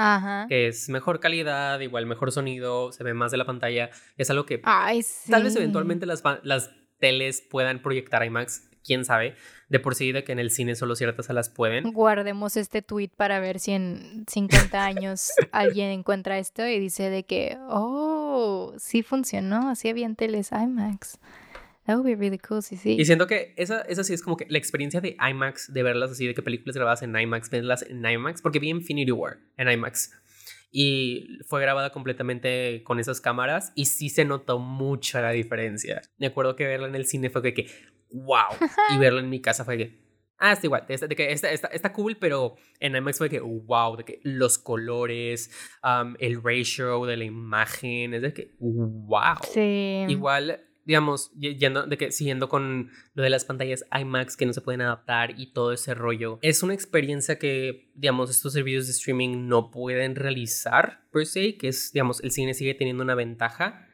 que 0.48 0.68
es 0.68 0.88
mejor 0.88 1.20
calidad, 1.20 1.80
igual 1.80 2.06
mejor 2.06 2.32
sonido, 2.32 2.92
se 2.92 3.04
ve 3.04 3.14
más 3.14 3.30
de 3.30 3.36
la 3.36 3.44
pantalla, 3.44 3.90
es 4.16 4.30
algo 4.30 4.46
que 4.46 4.58
tal 4.58 5.42
vez 5.42 5.56
eventualmente 5.56 6.06
las, 6.06 6.22
las 6.42 6.70
teles 6.98 7.42
puedan 7.42 7.82
proyectar 7.82 8.24
IMAX, 8.24 8.68
quién 8.84 9.04
sabe, 9.04 9.34
de 9.68 9.80
por 9.80 9.94
sí 9.94 10.12
de 10.12 10.24
que 10.24 10.32
en 10.32 10.38
el 10.38 10.50
cine 10.50 10.74
solo 10.74 10.94
ciertas 10.96 11.26
salas 11.26 11.48
pueden. 11.48 11.92
Guardemos 11.92 12.56
este 12.56 12.82
tweet 12.82 13.10
para 13.16 13.40
ver 13.40 13.58
si 13.58 13.72
en 13.72 14.24
50 14.28 14.84
años 14.84 15.30
alguien 15.50 15.90
encuentra 15.90 16.38
esto 16.38 16.66
y 16.66 16.78
dice 16.78 17.10
de 17.10 17.24
que, 17.24 17.58
oh, 17.68 18.74
sí 18.78 19.02
funcionó, 19.02 19.70
así 19.70 19.88
había 19.88 20.06
en 20.06 20.16
teles 20.16 20.52
IMAX. 20.52 21.18
That 21.86 21.96
would 21.96 22.06
be 22.06 22.14
really 22.14 22.38
cool, 22.38 22.62
sí, 22.62 22.76
sí. 22.76 22.96
Y 22.98 23.04
siento 23.04 23.26
que 23.26 23.54
esa, 23.56 23.80
esa 23.82 24.04
sí 24.04 24.14
es 24.14 24.22
como 24.22 24.36
que 24.36 24.46
la 24.48 24.58
experiencia 24.58 25.00
de 25.00 25.16
IMAX, 25.18 25.72
de 25.72 25.82
verlas 25.82 26.12
así, 26.12 26.26
de 26.26 26.34
que 26.34 26.42
películas 26.42 26.76
grabadas 26.76 27.02
en 27.02 27.16
IMAX, 27.16 27.50
verlas 27.50 27.82
en 27.82 28.04
IMAX, 28.06 28.40
porque 28.40 28.60
vi 28.60 28.68
Infinity 28.68 29.10
War 29.10 29.38
en 29.56 29.68
IMAX. 29.68 30.12
Y 30.70 31.38
fue 31.48 31.60
grabada 31.60 31.90
completamente 31.90 32.82
con 32.84 33.00
esas 33.00 33.20
cámaras 33.20 33.72
y 33.74 33.86
sí 33.86 34.08
se 34.08 34.24
notó 34.24 34.58
mucho 34.58 35.20
la 35.20 35.30
diferencia. 35.32 36.00
Me 36.18 36.28
acuerdo 36.28 36.56
que 36.56 36.66
verla 36.66 36.86
en 36.86 36.94
el 36.94 37.04
cine 37.04 37.30
fue 37.30 37.42
que, 37.42 37.52
que 37.52 37.70
wow. 38.10 38.56
Y 38.94 38.98
verla 38.98 39.20
en 39.20 39.28
mi 39.28 39.40
casa 39.40 39.64
fue 39.64 39.76
que, 39.76 40.00
ah, 40.38 40.52
está 40.52 40.66
igual, 40.66 40.86
de 40.86 41.16
que 41.16 41.32
está, 41.32 41.50
está, 41.50 41.66
está, 41.66 41.92
cool, 41.92 42.16
pero 42.16 42.54
en 42.78 42.94
IMAX 42.94 43.18
fue 43.18 43.28
que, 43.28 43.40
wow, 43.40 43.96
de 43.96 44.04
que 44.04 44.20
los 44.22 44.56
colores, 44.58 45.50
el 46.20 46.42
ratio 46.42 47.06
de 47.06 47.16
la 47.16 47.24
imagen, 47.24 48.14
es 48.14 48.22
de 48.22 48.32
que, 48.32 48.54
wow. 48.60 49.38
Sí. 49.52 50.06
Igual 50.08 50.60
digamos, 50.84 51.32
yendo, 51.32 51.86
de 51.86 51.96
que, 51.96 52.12
siguiendo 52.12 52.48
con 52.48 52.90
lo 53.14 53.22
de 53.22 53.30
las 53.30 53.44
pantallas 53.44 53.84
IMAX 53.98 54.36
que 54.36 54.46
no 54.46 54.52
se 54.52 54.60
pueden 54.60 54.80
adaptar 54.80 55.38
y 55.38 55.52
todo 55.52 55.72
ese 55.72 55.94
rollo, 55.94 56.38
es 56.42 56.62
una 56.62 56.74
experiencia 56.74 57.38
que, 57.38 57.90
digamos, 57.94 58.30
estos 58.30 58.52
servicios 58.52 58.86
de 58.86 58.92
streaming 58.92 59.48
no 59.48 59.70
pueden 59.70 60.16
realizar, 60.16 61.06
per 61.12 61.26
se, 61.26 61.56
que 61.56 61.68
es, 61.68 61.92
digamos, 61.92 62.22
el 62.22 62.30
cine 62.30 62.54
sigue 62.54 62.74
teniendo 62.74 63.02
una 63.02 63.14
ventaja, 63.14 63.88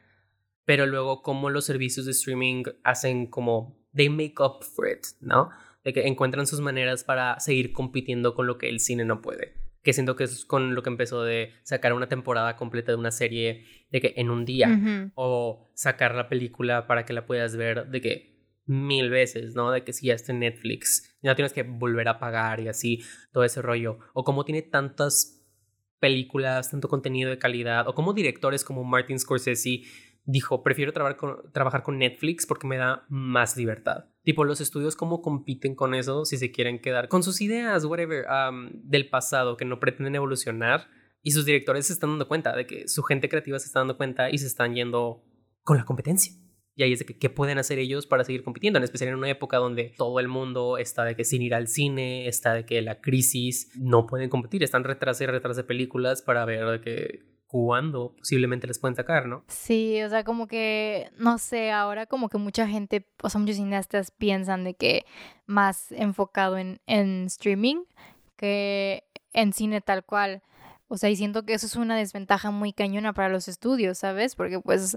pero 0.64 0.86
luego 0.86 1.22
como 1.22 1.50
los 1.50 1.64
servicios 1.64 2.06
de 2.06 2.12
streaming 2.12 2.64
hacen 2.84 3.26
como, 3.26 3.78
they 3.94 4.08
make 4.08 4.34
up 4.38 4.64
for 4.64 4.88
it, 4.88 5.06
¿no? 5.20 5.50
De 5.84 5.92
que 5.92 6.06
encuentran 6.06 6.46
sus 6.46 6.60
maneras 6.60 7.04
para 7.04 7.38
seguir 7.40 7.72
compitiendo 7.72 8.34
con 8.34 8.46
lo 8.46 8.58
que 8.58 8.68
el 8.68 8.80
cine 8.80 9.04
no 9.04 9.22
puede 9.22 9.67
que 9.88 9.94
siento 9.94 10.16
que 10.16 10.24
es 10.24 10.44
con 10.44 10.74
lo 10.74 10.82
que 10.82 10.90
empezó 10.90 11.22
de 11.22 11.54
sacar 11.62 11.94
una 11.94 12.10
temporada 12.10 12.56
completa 12.56 12.92
de 12.92 12.98
una 12.98 13.10
serie 13.10 13.64
de 13.90 14.02
que 14.02 14.12
en 14.18 14.28
un 14.28 14.44
día 14.44 15.10
o 15.14 15.66
sacar 15.72 16.14
la 16.14 16.28
película 16.28 16.86
para 16.86 17.06
que 17.06 17.14
la 17.14 17.24
puedas 17.24 17.56
ver 17.56 17.86
de 17.86 18.02
que 18.02 18.38
mil 18.66 19.08
veces, 19.08 19.54
¿no? 19.54 19.70
De 19.70 19.84
que 19.84 19.94
si 19.94 20.08
ya 20.08 20.14
está 20.14 20.32
en 20.32 20.40
Netflix, 20.40 21.16
ya 21.22 21.34
tienes 21.34 21.54
que 21.54 21.62
volver 21.62 22.06
a 22.08 22.18
pagar 22.18 22.60
y 22.60 22.68
así, 22.68 23.02
todo 23.32 23.44
ese 23.44 23.62
rollo. 23.62 23.98
O 24.12 24.24
como 24.24 24.44
tiene 24.44 24.60
tantas 24.60 25.42
películas, 26.00 26.70
tanto 26.70 26.88
contenido 26.88 27.30
de 27.30 27.38
calidad, 27.38 27.88
o 27.88 27.94
como 27.94 28.12
directores 28.12 28.64
como 28.64 28.84
Martin 28.84 29.18
Scorsese 29.18 29.84
dijo, 30.28 30.62
prefiero 30.62 30.92
trabajar 30.92 31.16
con, 31.16 31.52
trabajar 31.52 31.82
con 31.82 31.98
Netflix 31.98 32.44
porque 32.44 32.66
me 32.66 32.76
da 32.76 33.06
más 33.08 33.56
libertad. 33.56 34.04
Tipo, 34.22 34.44
los 34.44 34.60
estudios 34.60 34.94
cómo 34.94 35.22
compiten 35.22 35.74
con 35.74 35.94
eso 35.94 36.26
si 36.26 36.36
se 36.36 36.52
quieren 36.52 36.80
quedar 36.80 37.08
con 37.08 37.22
sus 37.22 37.40
ideas, 37.40 37.86
whatever, 37.86 38.26
del 38.74 39.08
pasado, 39.08 39.56
que 39.56 39.64
no 39.64 39.80
pretenden 39.80 40.14
evolucionar. 40.14 40.86
Y 41.22 41.30
sus 41.30 41.46
directores 41.46 41.86
se 41.86 41.94
están 41.94 42.10
dando 42.10 42.28
cuenta 42.28 42.54
de 42.54 42.66
que 42.66 42.88
su 42.88 43.02
gente 43.02 43.30
creativa 43.30 43.58
se 43.58 43.66
está 43.66 43.80
dando 43.80 43.96
cuenta 43.96 44.30
y 44.30 44.36
se 44.36 44.46
están 44.46 44.74
yendo 44.74 45.24
con 45.62 45.78
la 45.78 45.84
competencia. 45.84 46.34
Y 46.74 46.82
ahí 46.82 46.92
es 46.92 47.00
de 47.00 47.06
que 47.06 47.18
qué 47.18 47.30
pueden 47.30 47.58
hacer 47.58 47.78
ellos 47.78 48.06
para 48.06 48.22
seguir 48.22 48.44
compitiendo, 48.44 48.76
en 48.76 48.84
especial 48.84 49.08
en 49.08 49.16
una 49.16 49.30
época 49.30 49.56
donde 49.56 49.94
todo 49.96 50.20
el 50.20 50.28
mundo 50.28 50.76
está 50.76 51.04
de 51.04 51.16
que 51.16 51.24
sin 51.24 51.40
ir 51.42 51.54
al 51.54 51.66
cine, 51.68 52.28
está 52.28 52.52
de 52.52 52.66
que 52.66 52.82
la 52.82 53.00
crisis 53.00 53.72
no 53.76 54.06
pueden 54.06 54.28
competir, 54.28 54.62
están 54.62 54.84
retrás 54.84 55.20
y 55.20 55.62
películas 55.64 56.22
para 56.22 56.44
ver 56.44 56.66
de 56.66 56.80
que 56.80 57.27
cuándo 57.48 58.14
posiblemente 58.16 58.66
les 58.66 58.78
pueden 58.78 58.94
sacar, 58.94 59.26
¿no? 59.26 59.42
Sí, 59.48 60.00
o 60.02 60.08
sea, 60.08 60.22
como 60.22 60.46
que, 60.46 61.10
no 61.16 61.38
sé, 61.38 61.72
ahora 61.72 62.06
como 62.06 62.28
que 62.28 62.38
mucha 62.38 62.68
gente, 62.68 63.06
o 63.22 63.30
sea, 63.30 63.40
muchos 63.40 63.56
cineastas 63.56 64.10
piensan 64.10 64.64
de 64.64 64.74
que 64.74 65.04
más 65.46 65.90
enfocado 65.92 66.58
en, 66.58 66.80
en 66.86 67.24
streaming 67.24 67.82
que 68.36 69.04
en 69.32 69.52
cine 69.52 69.80
tal 69.80 70.04
cual. 70.04 70.42
O 70.88 70.96
sea, 70.96 71.10
y 71.10 71.16
siento 71.16 71.44
que 71.44 71.54
eso 71.54 71.66
es 71.66 71.76
una 71.76 71.96
desventaja 71.96 72.50
muy 72.50 72.72
cañona 72.72 73.12
para 73.12 73.28
los 73.28 73.48
estudios, 73.48 73.98
¿sabes? 73.98 74.34
Porque 74.34 74.60
pues 74.60 74.96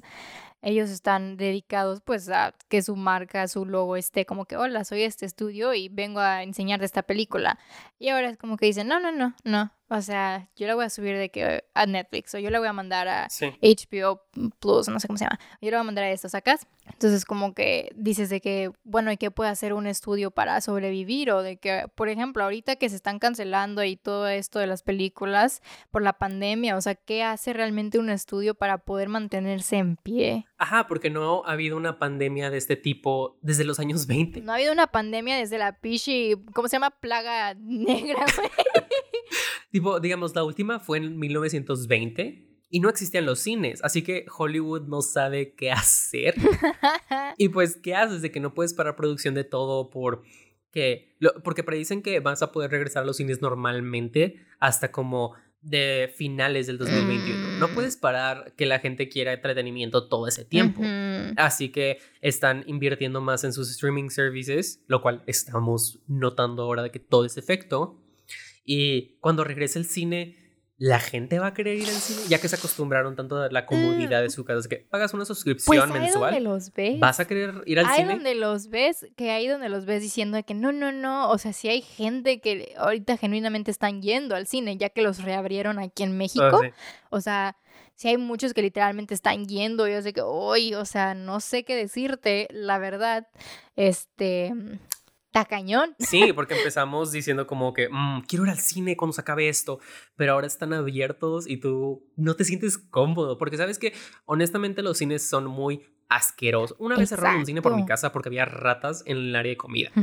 ellos 0.62 0.90
están 0.90 1.38
dedicados 1.38 2.02
pues 2.02 2.30
a 2.30 2.54
que 2.70 2.82
su 2.82 2.96
marca, 2.96 3.48
su 3.48 3.66
logo 3.66 3.96
esté 3.96 4.26
como 4.26 4.46
que, 4.46 4.58
hola, 4.58 4.84
soy 4.84 5.04
este 5.04 5.26
estudio 5.26 5.74
y 5.74 5.90
vengo 5.90 6.20
a 6.20 6.44
enseñarte 6.44 6.86
esta 6.86 7.04
película. 7.04 7.58
Y 8.00 8.10
ahora 8.10 8.30
es 8.30 8.38
como 8.38 8.58
que 8.58 8.68
dicen, 8.68 8.88
no, 8.88 9.00
no, 9.00 9.12
no, 9.12 9.36
no. 9.44 9.72
O 9.94 10.02
sea, 10.02 10.48
yo 10.56 10.68
la 10.68 10.76
voy 10.76 10.86
a 10.86 10.90
subir 10.90 11.18
de 11.18 11.30
que 11.30 11.66
a 11.74 11.86
Netflix 11.86 12.34
o 12.34 12.40
yo 12.40 12.50
la 12.50 12.60
voy 12.60 12.70
a 12.70 12.74
mandar 12.74 13.10
a 13.10 13.28
HBO 13.28 14.22
Plus, 14.62 14.88
no 14.88 15.02
sé 15.02 15.08
cómo 15.08 15.18
se 15.18 15.26
llama. 15.26 15.38
Yo 15.60 15.70
la 15.70 15.78
voy 15.78 15.82
a 15.82 15.84
mandar 15.84 16.06
a 16.06 16.12
esto, 16.12 16.30
¿sacas? 16.30 16.66
Entonces 16.86 17.26
como 17.26 17.54
que 17.54 17.92
dices 17.98 18.30
de 18.30 18.40
que, 18.40 18.72
bueno, 18.86 19.12
¿y 19.12 19.18
qué 19.18 19.32
puede 19.32 19.50
hacer 19.50 19.74
un 19.74 19.88
estudio 19.88 20.32
para 20.32 20.62
sobrevivir? 20.62 21.32
O 21.32 21.44
de 21.44 21.58
que, 21.58 21.88
por 21.94 22.08
ejemplo, 22.08 22.46
ahorita 22.46 22.78
que 22.78 22.88
se 22.88 22.96
están 22.96 23.20
cancelando 23.20 23.84
y 23.84 23.98
todo 23.98 24.30
esto 24.30 24.60
de 24.60 24.68
las 24.68 24.82
películas 24.82 25.62
por 25.92 26.04
la 26.04 26.14
pandemia, 26.14 26.78
o 26.78 26.82
sea, 26.82 26.96
¿qué 26.96 27.24
hace 27.24 27.52
realmente 27.52 28.00
un 28.00 28.10
estudio 28.10 28.56
para 28.56 28.78
poder 28.78 29.10
mantenerse 29.10 29.76
en 29.76 29.98
pie? 29.98 30.46
Ajá, 30.62 30.86
porque 30.88 31.10
no 31.10 31.44
ha 31.44 31.54
habido 31.54 31.76
una 31.76 31.98
pandemia 31.98 32.52
de 32.52 32.60
este 32.60 32.76
tipo 32.76 33.40
desde 33.42 33.64
los 33.64 33.80
años 33.80 34.06
20. 34.06 34.42
No 34.42 34.52
ha 34.52 34.56
habido 34.58 34.72
una 34.72 34.86
pandemia 34.86 35.36
desde 35.36 35.58
la 35.58 35.80
pichi, 35.80 36.36
¿cómo 36.54 36.68
se 36.68 36.76
llama? 36.76 36.92
Plaga 36.92 37.56
negra, 37.56 38.24
güey. 38.38 38.50
tipo, 39.72 40.00
digamos, 40.00 40.36
la 40.36 40.44
última 40.44 40.80
fue 40.80 41.00
en 41.00 41.18
1920 41.18 42.60
y 42.70 42.80
no 42.80 42.90
existían 42.90 43.26
los 43.26 43.40
cines, 43.40 43.84
así 43.84 44.04
que 44.04 44.28
Hollywood 44.38 44.84
no 44.84 45.02
sabe 45.02 45.56
qué 45.56 45.72
hacer. 45.72 46.36
y 47.40 47.50
pues, 47.50 47.78
¿qué 47.78 47.96
haces 47.96 48.22
de 48.22 48.32
que 48.32 48.40
no 48.40 48.54
puedes 48.54 48.76
parar 48.76 48.96
producción 48.96 49.34
de 49.34 49.44
todo 49.44 49.90
por 49.90 50.22
que 50.72 51.18
porque 51.44 51.64
predicen 51.64 52.04
que 52.04 52.20
vas 52.20 52.44
a 52.44 52.52
poder 52.52 52.70
regresar 52.70 53.02
a 53.02 53.06
los 53.08 53.18
cines 53.18 53.42
normalmente 53.42 54.46
hasta 54.60 54.92
como 54.92 55.34
de 55.62 56.12
finales 56.16 56.68
del 56.68 56.78
2021. 56.78 57.60
No 57.60 57.68
mm. 57.68 57.74
puedes 57.74 57.96
parar 57.98 58.54
que 58.56 58.66
la 58.66 58.80
gente 58.80 59.10
quiera 59.10 59.34
entretenimiento 59.34 60.08
todo 60.08 60.28
ese 60.28 60.44
tiempo. 60.44 60.82
Así 61.38 61.70
que 61.70 62.00
están 62.22 62.64
invirtiendo 62.68 63.22
más 63.22 63.44
en 63.44 63.54
sus 63.54 63.70
streaming 63.70 64.10
services, 64.10 64.84
lo 64.88 65.02
cual 65.02 65.24
estamos 65.28 66.00
notando 66.08 66.64
ahora 66.64 66.84
de 66.84 66.92
que 66.92 67.00
todo 67.00 67.26
es 67.26 67.38
efecto. 67.38 68.02
Y 68.66 69.18
cuando 69.20 69.44
regrese 69.44 69.80
el 69.80 69.86
cine, 69.86 70.41
la 70.82 71.00
gente 71.00 71.38
va 71.38 71.46
a 71.46 71.54
querer 71.54 71.78
ir 71.78 71.88
al 71.88 71.94
cine, 71.94 72.22
ya 72.28 72.42
que 72.42 72.50
se 72.50 72.56
acostumbraron 72.56 73.16
tanto 73.16 73.38
a 73.38 73.52
la 73.52 73.68
comodidad 73.68 74.20
de 74.20 74.30
mm. 74.30 74.32
su 74.32 74.44
casa, 74.44 74.62
es 74.62 74.68
que 74.68 74.78
pagas 74.78 75.14
una 75.14 75.26
suscripción 75.26 75.92
pues 75.92 76.02
mensual. 76.02 76.34
Donde 76.34 76.50
los 76.50 76.74
ves. 76.74 77.00
Vas 77.00 77.20
a 77.20 77.28
querer 77.28 77.54
ir 77.68 77.78
al 77.78 77.86
ahí 77.86 77.98
cine. 77.98 78.10
Ahí 78.10 78.16
donde 78.16 78.34
los 78.34 78.68
ves, 78.68 79.06
que 79.16 79.30
ahí 79.30 79.48
donde 79.48 79.70
los 79.70 79.86
ves 79.86 80.02
diciendo 80.02 80.44
que 80.44 80.56
no, 80.56 80.72
no, 80.72 80.92
no, 80.92 81.30
o 81.30 81.38
sea, 81.38 81.54
si 81.54 81.70
hay 81.70 81.84
gente 81.84 82.42
que 82.42 82.74
ahorita 82.78 83.16
genuinamente 83.18 83.70
están 83.70 84.02
yendo 84.02 84.36
al 84.36 84.48
cine, 84.48 84.76
ya 84.76 84.90
que 84.90 85.04
los 85.04 85.22
reabrieron 85.22 85.78
aquí 85.78 86.02
en 86.02 86.18
México. 86.18 86.62
O 87.12 87.22
sea, 87.22 87.56
si 87.94 88.08
hay 88.08 88.18
muchos 88.18 88.56
que 88.56 88.64
literalmente 88.64 89.14
están 89.14 89.46
yendo, 89.46 89.88
yo 89.88 90.02
sé 90.02 90.14
que, 90.14 90.22
hoy, 90.22 90.74
o 90.74 90.86
sea, 90.86 91.14
no 91.14 91.42
sé 91.42 91.64
qué 91.64 91.76
decirte, 91.76 92.48
la 92.50 92.80
verdad, 92.80 93.28
este, 93.76 94.52
Está 95.34 95.46
cañón. 95.46 95.96
Sí, 95.98 96.34
porque 96.36 96.56
empezamos 96.56 97.14
diciendo 97.14 97.48
como 97.48 97.74
que 97.74 97.88
mm, 97.90 98.24
quiero 98.28 98.44
ir 98.44 98.52
al 98.52 98.60
cine 98.60 98.98
cuando 98.98 99.14
se 99.14 99.22
acabe 99.22 99.48
esto, 99.48 99.80
pero 100.18 100.34
ahora 100.34 100.46
están 100.46 100.74
abiertos 100.74 101.48
y 101.48 101.56
tú 101.56 102.04
no 102.18 102.36
te 102.36 102.44
sientes 102.44 102.78
cómodo, 102.78 103.38
porque 103.38 103.56
sabes 103.56 103.80
que 103.80 103.94
honestamente 104.26 104.82
los 104.82 104.98
cines 104.98 105.28
son 105.28 105.46
muy 105.46 105.86
asquerosos. 106.10 106.76
Una 106.82 106.98
vez 106.98 107.08
cerraron 107.08 107.40
un 107.40 107.46
cine 107.46 107.62
por 107.62 107.74
mi 107.74 107.86
casa 107.86 108.12
porque 108.12 108.28
había 108.28 108.44
ratas 108.44 109.04
en 109.06 109.18
el 109.18 109.36
área 109.36 109.52
de 109.52 109.58
comida. 109.58 109.90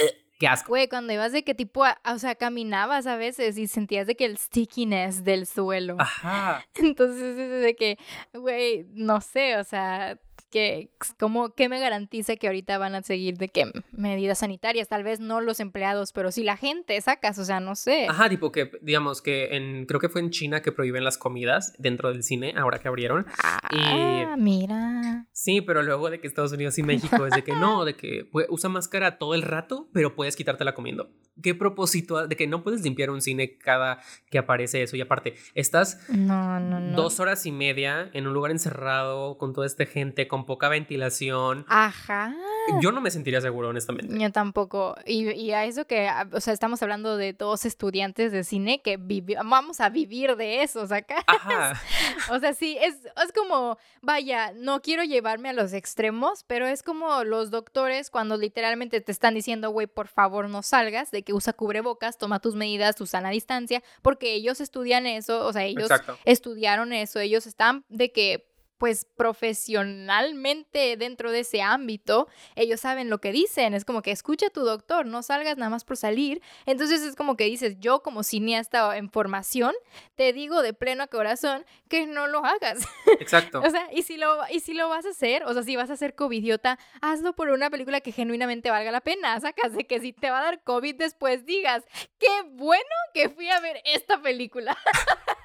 Eh, 0.00 0.26
qué 0.38 0.46
asco. 0.46 0.68
Güey, 0.68 0.88
cuando 0.88 1.12
ibas 1.12 1.32
de 1.32 1.42
qué 1.42 1.54
tipo, 1.54 1.82
o 1.82 2.18
sea, 2.18 2.34
caminabas 2.36 3.06
a 3.06 3.16
veces 3.16 3.56
y 3.58 3.66
sentías 3.66 4.06
de 4.06 4.14
que 4.14 4.26
el 4.26 4.36
stickiness 4.36 5.24
del 5.24 5.46
suelo. 5.46 5.96
Ajá. 5.98 6.64
Entonces, 6.74 7.36
es 7.36 7.62
de 7.62 7.74
que, 7.74 7.98
güey, 8.34 8.86
no 8.92 9.20
sé, 9.20 9.56
o 9.56 9.64
sea, 9.64 10.20
que, 10.56 10.88
como, 11.18 11.50
¿qué 11.50 11.68
me 11.68 11.78
garantiza 11.78 12.36
que 12.36 12.46
ahorita 12.46 12.78
van 12.78 12.94
a 12.94 13.02
seguir 13.02 13.36
de 13.36 13.50
qué 13.50 13.70
medidas 13.92 14.38
sanitarias? 14.38 14.88
Tal 14.88 15.04
vez 15.04 15.20
no 15.20 15.42
los 15.42 15.60
empleados, 15.60 16.12
pero 16.14 16.32
sí 16.32 16.44
la 16.44 16.56
gente, 16.56 16.98
sacas, 17.02 17.38
o 17.38 17.44
sea, 17.44 17.60
no 17.60 17.74
sé. 17.74 18.06
Ajá, 18.08 18.30
tipo 18.30 18.52
que, 18.52 18.70
digamos 18.80 19.20
que 19.20 19.54
en, 19.54 19.84
creo 19.84 20.00
que 20.00 20.08
fue 20.08 20.22
en 20.22 20.30
China 20.30 20.62
que 20.62 20.72
prohíben 20.72 21.04
las 21.04 21.18
comidas 21.18 21.74
dentro 21.76 22.10
del 22.10 22.22
cine, 22.22 22.54
ahora 22.56 22.78
que 22.78 22.88
abrieron. 22.88 23.26
Ah, 23.42 24.34
mira. 24.38 25.26
Sí, 25.32 25.60
pero 25.60 25.82
luego 25.82 26.08
de 26.08 26.20
que 26.20 26.26
Estados 26.26 26.52
Unidos 26.52 26.78
y 26.78 26.82
México 26.82 27.26
es 27.26 27.34
de 27.34 27.44
que 27.44 27.52
no, 27.52 27.84
de 27.84 27.94
que 27.94 28.30
usa 28.48 28.70
máscara 28.70 29.18
todo 29.18 29.34
el 29.34 29.42
rato, 29.42 29.90
pero 29.92 30.14
puedes 30.14 30.36
quitártela 30.36 30.72
comiendo. 30.72 31.10
¿Qué 31.42 31.54
propósito 31.54 32.26
de 32.26 32.34
que 32.34 32.46
no 32.46 32.62
puedes 32.62 32.82
limpiar 32.82 33.10
un 33.10 33.20
cine 33.20 33.58
cada 33.58 34.00
que 34.30 34.38
aparece 34.38 34.82
eso? 34.82 34.96
Y 34.96 35.02
aparte, 35.02 35.34
estás 35.54 36.00
dos 36.08 37.20
horas 37.20 37.44
y 37.44 37.52
media 37.52 38.08
en 38.14 38.26
un 38.26 38.32
lugar 38.32 38.52
encerrado 38.52 39.36
con 39.36 39.52
toda 39.52 39.66
esta 39.66 39.84
gente, 39.84 40.28
con 40.28 40.45
poca 40.46 40.68
ventilación. 40.68 41.64
Ajá. 41.68 42.34
Yo 42.80 42.92
no 42.92 43.00
me 43.00 43.10
sentiría 43.10 43.40
seguro, 43.40 43.68
honestamente. 43.68 44.18
Yo 44.18 44.32
tampoco. 44.32 44.96
Y, 45.04 45.30
y 45.30 45.52
a 45.52 45.64
eso 45.64 45.86
que, 45.86 46.08
o 46.32 46.40
sea, 46.40 46.52
estamos 46.52 46.82
hablando 46.82 47.16
de 47.16 47.32
dos 47.32 47.64
estudiantes 47.64 48.32
de 48.32 48.44
cine 48.44 48.82
que 48.82 48.98
vamos 49.44 49.80
a 49.80 49.88
vivir 49.88 50.36
de 50.36 50.62
eso, 50.62 50.82
acá. 50.82 51.22
Ajá. 51.26 51.80
o 52.30 52.38
sea, 52.38 52.54
sí, 52.54 52.76
es, 52.80 52.96
es 53.04 53.32
como, 53.32 53.78
vaya, 54.02 54.52
no 54.56 54.82
quiero 54.82 55.04
llevarme 55.04 55.50
a 55.50 55.52
los 55.52 55.72
extremos, 55.72 56.44
pero 56.44 56.66
es 56.66 56.82
como 56.82 57.24
los 57.24 57.50
doctores 57.50 58.10
cuando 58.10 58.36
literalmente 58.36 59.00
te 59.00 59.12
están 59.12 59.34
diciendo, 59.34 59.70
güey, 59.70 59.86
por 59.86 60.08
favor 60.08 60.48
no 60.48 60.62
salgas, 60.62 61.10
de 61.10 61.22
que 61.22 61.32
usa 61.32 61.52
cubrebocas, 61.52 62.18
toma 62.18 62.40
tus 62.40 62.54
medidas, 62.54 62.96
tu 62.96 63.06
sana 63.06 63.30
distancia, 63.30 63.82
porque 64.02 64.34
ellos 64.34 64.60
estudian 64.60 65.06
eso, 65.06 65.46
o 65.46 65.52
sea, 65.52 65.64
ellos 65.64 65.88
estudiaron 66.24 66.92
eso, 66.92 67.20
ellos 67.20 67.46
están 67.46 67.84
de 67.88 68.12
que 68.12 68.55
pues 68.78 69.06
profesionalmente 69.16 70.96
dentro 70.96 71.30
de 71.30 71.40
ese 71.40 71.62
ámbito, 71.62 72.28
ellos 72.54 72.80
saben 72.80 73.10
lo 73.10 73.18
que 73.18 73.32
dicen, 73.32 73.74
es 73.74 73.84
como 73.84 74.02
que 74.02 74.10
escucha 74.10 74.46
a 74.46 74.50
tu 74.50 74.62
doctor, 74.62 75.06
no 75.06 75.22
salgas 75.22 75.56
nada 75.56 75.70
más 75.70 75.84
por 75.84 75.96
salir, 75.96 76.42
entonces 76.66 77.02
es 77.02 77.16
como 77.16 77.36
que 77.36 77.44
dices, 77.44 77.76
yo 77.78 78.02
como 78.02 78.22
cineasta 78.22 78.96
en 78.96 79.10
formación, 79.10 79.74
te 80.14 80.32
digo 80.32 80.62
de 80.62 80.72
pleno 80.72 81.06
corazón 81.08 81.64
que 81.88 82.06
no 82.06 82.26
lo 82.26 82.44
hagas. 82.44 82.86
Exacto. 83.20 83.60
o 83.64 83.70
sea, 83.70 83.88
y 83.92 84.02
si, 84.02 84.16
lo, 84.16 84.38
y 84.50 84.60
si 84.60 84.74
lo 84.74 84.88
vas 84.88 85.06
a 85.06 85.10
hacer, 85.10 85.44
o 85.44 85.52
sea, 85.52 85.62
si 85.62 85.76
vas 85.76 85.90
a 85.90 85.96
ser 85.96 86.14
covidiota, 86.14 86.78
hazlo 87.00 87.34
por 87.34 87.48
una 87.50 87.70
película 87.70 88.00
que 88.00 88.12
genuinamente 88.12 88.70
valga 88.70 88.90
la 88.90 89.00
pena, 89.00 89.38
sacas 89.40 89.74
de 89.74 89.86
que 89.86 90.00
si 90.00 90.12
te 90.12 90.30
va 90.30 90.40
a 90.40 90.44
dar 90.44 90.62
COVID 90.62 90.96
después 90.96 91.46
digas, 91.46 91.84
qué 92.18 92.42
bueno 92.52 92.80
que 93.14 93.28
fui 93.28 93.48
a 93.48 93.60
ver 93.60 93.80
esta 93.84 94.20
película. 94.20 94.76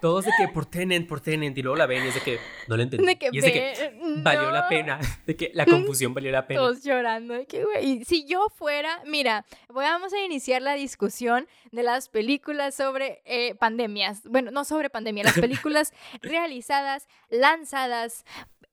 Todos 0.00 0.24
de 0.24 0.32
que 0.38 0.48
por 0.48 0.66
Tenent, 0.66 1.08
por 1.08 1.20
Tenent, 1.20 1.56
y 1.56 1.62
luego 1.62 1.76
la 1.76 1.86
ven 1.86 2.04
y 2.04 2.08
es 2.08 2.14
de 2.14 2.20
que 2.20 2.38
no 2.66 2.76
lo 2.76 2.82
entendí. 2.82 3.06
De 3.06 3.18
que, 3.18 3.30
y 3.32 3.38
es 3.38 3.44
de 3.44 3.52
que 3.52 4.00
valió 4.22 4.50
la 4.50 4.68
pena, 4.68 4.98
de 5.26 5.36
que 5.36 5.50
la 5.54 5.66
confusión 5.66 6.14
valió 6.14 6.30
la 6.30 6.46
pena. 6.46 6.60
Todos 6.60 6.82
llorando, 6.82 7.34
de 7.34 7.46
que, 7.46 7.64
güey, 7.64 8.04
si 8.04 8.26
yo 8.26 8.48
fuera, 8.54 9.02
mira, 9.06 9.44
vamos 9.68 10.12
a 10.12 10.20
iniciar 10.20 10.62
la 10.62 10.74
discusión 10.74 11.48
de 11.72 11.82
las 11.82 12.08
películas 12.08 12.74
sobre 12.74 13.22
eh, 13.24 13.54
pandemias. 13.54 14.22
Bueno, 14.24 14.50
no 14.50 14.64
sobre 14.64 14.90
pandemia, 14.90 15.24
las 15.24 15.38
películas 15.40 15.92
realizadas, 16.22 17.08
lanzadas 17.30 18.24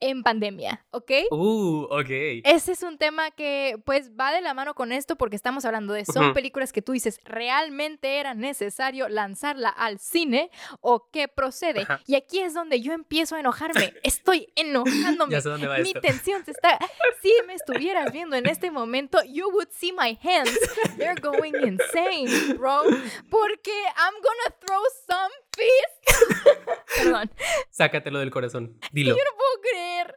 en 0.09 0.23
pandemia, 0.23 0.85
¿ok? 0.91 1.11
Uh, 1.31 1.87
ok. 1.89 2.09
Ese 2.43 2.71
es 2.71 2.83
un 2.83 2.97
tema 2.97 3.31
que 3.31 3.77
pues 3.85 4.11
va 4.19 4.31
de 4.31 4.41
la 4.41 4.53
mano 4.53 4.73
con 4.73 4.91
esto 4.91 5.15
porque 5.15 5.35
estamos 5.35 5.65
hablando 5.65 5.93
de 5.93 6.05
son 6.05 6.33
películas 6.33 6.71
que 6.71 6.81
tú 6.81 6.91
dices 6.91 7.19
realmente 7.23 8.19
era 8.19 8.33
necesario 8.33 9.09
lanzarla 9.09 9.69
al 9.69 9.99
cine 9.99 10.49
o 10.81 11.09
qué 11.11 11.27
procede. 11.27 11.87
Y 12.05 12.15
aquí 12.15 12.39
es 12.39 12.53
donde 12.53 12.81
yo 12.81 12.93
empiezo 12.93 13.35
a 13.35 13.39
enojarme. 13.39 13.93
Estoy 14.03 14.47
enojándome. 14.55 15.31
ya 15.31 15.41
sé 15.41 15.49
dónde 15.49 15.67
va 15.67 15.77
Mi 15.79 15.93
tensión 15.93 16.43
se 16.45 16.51
está. 16.51 16.77
Si 17.21 17.31
me 17.47 17.53
estuvieras 17.53 18.11
viendo 18.11 18.35
en 18.35 18.47
este 18.47 18.71
momento, 18.71 19.19
you 19.27 19.49
would 19.51 19.69
see 19.71 19.91
my 19.91 20.17
hands. 20.21 20.57
They're 20.97 21.19
going 21.19 21.53
insane, 21.63 22.55
bro. 22.57 22.83
Porque 23.29 23.71
I'm 23.97 24.13
gonna 24.21 24.55
throw 24.59 24.83
some 25.07 25.31
Perdón. 26.97 27.31
Sácatelo 27.69 28.19
del 28.19 28.31
corazón. 28.31 28.79
Dilo. 28.91 29.15
Yo 29.15 29.23
no 29.23 29.37
puedo 29.37 29.61
creer 29.61 30.15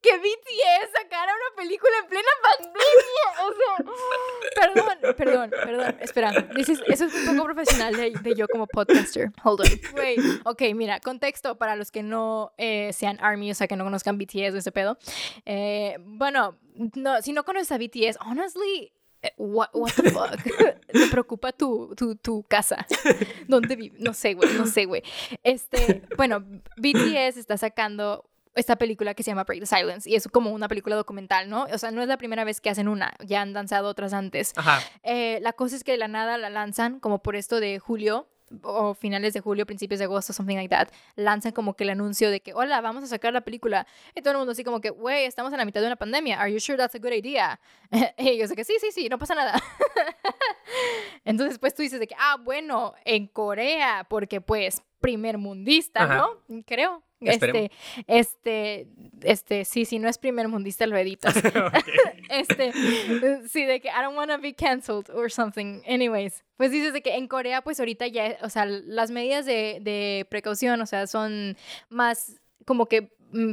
que 0.00 0.16
BTS 0.16 0.92
sacara 0.92 1.32
una 1.32 1.56
película 1.56 1.92
en 2.02 2.08
plena 2.08 2.28
pandemia. 2.42 3.28
O 3.44 3.52
sea, 3.52 4.74
perdón, 4.74 5.16
perdón, 5.16 5.50
perdón. 5.50 5.96
Espera, 6.00 6.30
eso 6.56 7.04
es 7.04 7.14
un 7.14 7.36
poco 7.36 7.44
profesional 7.46 7.96
de, 7.96 8.34
yo 8.36 8.46
como 8.48 8.66
podcaster. 8.66 9.30
Hold 9.42 9.60
on. 9.60 9.96
Wait. 9.96 10.20
Ok, 10.44 10.62
mira, 10.74 11.00
contexto 11.00 11.58
para 11.58 11.74
los 11.76 11.90
que 11.90 12.02
no 12.02 12.52
eh, 12.58 12.92
sean 12.92 13.18
ARMY, 13.20 13.50
o 13.50 13.54
sea, 13.54 13.66
que 13.66 13.76
no 13.76 13.84
conozcan 13.84 14.18
BTS 14.18 14.54
o 14.54 14.58
ese 14.58 14.72
pedo. 14.72 14.98
Eh, 15.44 15.96
bueno, 16.00 16.58
no, 16.94 17.20
si 17.22 17.32
no 17.32 17.44
conoces 17.44 17.72
a 17.72 17.78
BTS, 17.78 18.18
honestly, 18.24 18.92
what, 19.36 19.68
what 19.72 19.92
the 19.94 20.10
fuck? 20.10 20.38
Me 20.94 21.06
preocupa 21.08 21.52
tu, 21.52 21.94
tu, 21.96 22.16
tu 22.16 22.42
casa. 22.44 22.86
¿Dónde 23.48 23.76
vives? 23.76 24.00
No 24.00 24.14
sé, 24.14 24.34
güey, 24.34 24.52
no 24.54 24.66
sé, 24.66 24.84
güey. 24.84 25.02
Este, 25.42 26.02
bueno, 26.16 26.40
BTS 26.76 27.36
está 27.36 27.56
sacando 27.56 28.24
esta 28.54 28.76
película 28.76 29.14
que 29.14 29.22
se 29.22 29.30
llama 29.30 29.44
Break 29.44 29.60
the 29.60 29.66
Silence 29.66 30.08
y 30.08 30.14
es 30.16 30.26
como 30.28 30.50
una 30.50 30.68
película 30.68 30.96
documental, 30.96 31.48
¿no? 31.48 31.64
O 31.64 31.78
sea, 31.78 31.90
no 31.90 32.02
es 32.02 32.08
la 32.08 32.18
primera 32.18 32.44
vez 32.44 32.60
que 32.60 32.70
hacen 32.70 32.88
una, 32.88 33.14
ya 33.24 33.40
han 33.40 33.52
lanzado 33.52 33.88
otras 33.88 34.12
antes. 34.12 34.52
Ajá. 34.56 34.80
Eh, 35.02 35.38
la 35.42 35.52
cosa 35.52 35.76
es 35.76 35.84
que 35.84 35.92
de 35.92 35.98
la 35.98 36.08
nada 36.08 36.38
la 36.38 36.50
lanzan 36.50 36.98
como 37.00 37.22
por 37.22 37.36
esto 37.36 37.60
de 37.60 37.78
julio 37.78 38.28
o 38.62 38.94
finales 38.94 39.34
de 39.34 39.40
julio, 39.40 39.66
principios 39.66 39.98
de 39.98 40.04
agosto, 40.04 40.32
something 40.32 40.56
like 40.56 40.68
that, 40.68 40.88
lanzan 41.16 41.52
como 41.52 41.74
que 41.74 41.84
el 41.84 41.90
anuncio 41.90 42.30
de 42.30 42.40
que, 42.40 42.54
hola, 42.54 42.80
vamos 42.80 43.04
a 43.04 43.06
sacar 43.06 43.32
la 43.32 43.42
película. 43.42 43.86
Y 44.14 44.22
todo 44.22 44.32
el 44.32 44.38
mundo 44.38 44.52
así 44.52 44.64
como 44.64 44.80
que, 44.80 44.90
güey, 44.90 45.24
estamos 45.24 45.52
en 45.52 45.58
la 45.58 45.64
mitad 45.64 45.80
de 45.80 45.86
una 45.86 45.96
pandemia. 45.96 46.40
Are 46.40 46.52
you 46.52 46.60
sure 46.60 46.76
that's 46.76 46.94
a 46.94 46.98
good 46.98 47.12
idea? 47.12 47.60
y 48.18 48.38
yo 48.38 48.46
sé 48.46 48.54
que 48.54 48.64
sí, 48.64 48.76
sí, 48.80 48.90
sí, 48.92 49.08
no 49.08 49.18
pasa 49.18 49.34
nada. 49.34 49.60
Entonces, 51.24 51.58
pues 51.58 51.74
tú 51.74 51.82
dices 51.82 52.00
de 52.00 52.06
que, 52.06 52.14
ah, 52.18 52.36
bueno, 52.42 52.94
en 53.04 53.26
Corea, 53.26 54.06
porque 54.08 54.40
pues 54.40 54.82
primer 55.00 55.38
mundista, 55.38 56.06
¿no? 56.06 56.28
Creo. 56.66 57.02
Este, 57.20 57.70
este, 58.06 58.86
este, 59.22 59.64
sí, 59.64 59.84
si 59.84 59.98
no 59.98 60.08
es 60.08 60.18
primer 60.18 60.48
mundista, 60.48 60.86
lo 60.86 60.96
editas. 60.96 61.34
este, 62.30 62.72
sí, 63.48 63.64
de 63.64 63.80
que 63.80 63.88
I 63.88 64.02
don't 64.02 64.16
want 64.16 64.30
to 64.30 64.38
be 64.38 64.54
canceled 64.54 65.10
or 65.10 65.30
something. 65.30 65.82
Anyways, 65.86 66.44
pues 66.56 66.70
dices 66.70 66.92
de 66.92 67.02
que 67.02 67.16
en 67.16 67.26
Corea, 67.26 67.62
pues 67.62 67.80
ahorita 67.80 68.06
ya, 68.06 68.38
o 68.42 68.50
sea, 68.50 68.66
las 68.66 69.10
medidas 69.10 69.46
de, 69.46 69.78
de 69.82 70.26
precaución, 70.30 70.80
o 70.80 70.86
sea, 70.86 71.06
son 71.06 71.56
más 71.88 72.40
como 72.64 72.86
que 72.86 73.10
mm, 73.32 73.52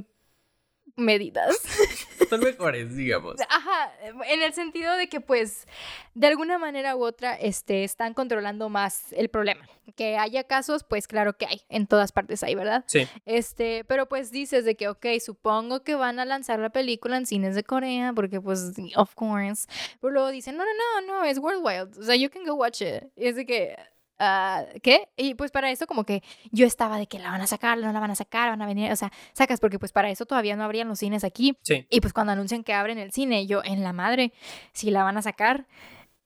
medidas. 0.97 1.55
Son 2.30 2.39
mejores, 2.39 2.95
digamos. 2.95 3.36
Ajá, 3.49 3.91
en 4.28 4.41
el 4.41 4.53
sentido 4.53 4.95
de 4.95 5.07
que 5.07 5.21
pues 5.21 5.67
de 6.13 6.28
alguna 6.28 6.57
manera 6.57 6.95
u 6.95 7.03
otra 7.03 7.36
este, 7.36 7.84
están 7.84 8.13
controlando 8.13 8.69
más 8.69 9.11
el 9.13 9.30
problema. 9.30 9.67
Que 9.95 10.17
haya 10.17 10.43
casos, 10.45 10.84
pues 10.84 11.07
claro 11.07 11.38
que 11.38 11.45
hay, 11.45 11.61
en 11.69 11.88
todas 11.88 12.11
partes 12.11 12.41
hay, 12.43 12.55
¿verdad? 12.55 12.84
Sí. 12.88 13.07
Este, 13.26 13.84
pero 13.86 14.07
pues 14.07 14.32
dices 14.32 14.65
de 14.65 14.76
que, 14.76 14.88
ok, 14.88 15.05
supongo 15.23 15.84
que 15.84 15.95
van 15.95 16.19
a 16.19 16.26
lanzar 16.26 16.59
la 16.59 16.69
película 16.69 17.17
en 17.17 17.26
cines 17.26 17.55
de 17.55 17.63
Corea, 17.63 18.13
porque 18.13 18.41
pues, 18.41 18.71
of 18.95 19.13
course. 19.13 19.67
Pero 20.01 20.11
luego 20.11 20.32
dicen, 20.32 20.57
no, 20.57 20.63
no, 20.63 21.01
no, 21.01 21.07
no, 21.19 21.23
es 21.26 21.38
worldwide. 21.38 21.99
O 21.99 22.03
sea, 22.03 22.15
you 22.15 22.30
can 22.30 22.45
go 22.45 22.55
watch 22.55 22.82
it. 22.82 23.03
Y 23.15 23.28
es 23.28 23.36
de 23.36 23.45
que, 23.45 23.76
Uh, 24.18 24.80
¿qué? 24.82 25.09
Y 25.18 25.36
pues 25.36 25.51
para 25.51 25.70
eso 25.72 25.88
como 25.88 26.05
que 26.05 26.24
yo 26.51 26.66
estaba 26.66 26.97
de 26.97 27.07
que 27.07 27.20
la 27.20 27.32
van 27.32 27.41
a 27.41 27.47
sacar, 27.47 27.78
no 27.78 27.91
la 27.91 27.99
van 27.99 28.11
a 28.11 28.16
sacar, 28.16 28.49
van 28.49 28.61
a 28.61 28.66
venir, 28.66 28.91
o 28.91 28.95
sea, 28.95 29.11
sacas 29.34 29.59
porque 29.59 29.78
pues 29.78 29.91
para 29.91 30.09
eso 30.09 30.26
todavía 30.26 30.55
no 30.55 30.63
abrían 30.63 30.88
los 30.88 30.99
cines 30.99 31.26
aquí. 31.26 31.57
Sí. 31.63 31.86
Y 31.89 31.99
pues 31.99 32.13
cuando 32.13 32.32
anuncian 32.32 32.63
que 32.63 32.74
abren 32.74 32.97
el 32.97 33.11
cine, 33.11 33.45
yo 33.45 33.61
en 33.63 33.84
la 33.84 33.91
madre, 33.91 34.32
si 34.72 34.89
la 34.89 35.03
van 35.03 35.18
a 35.18 35.22
sacar, 35.22 35.68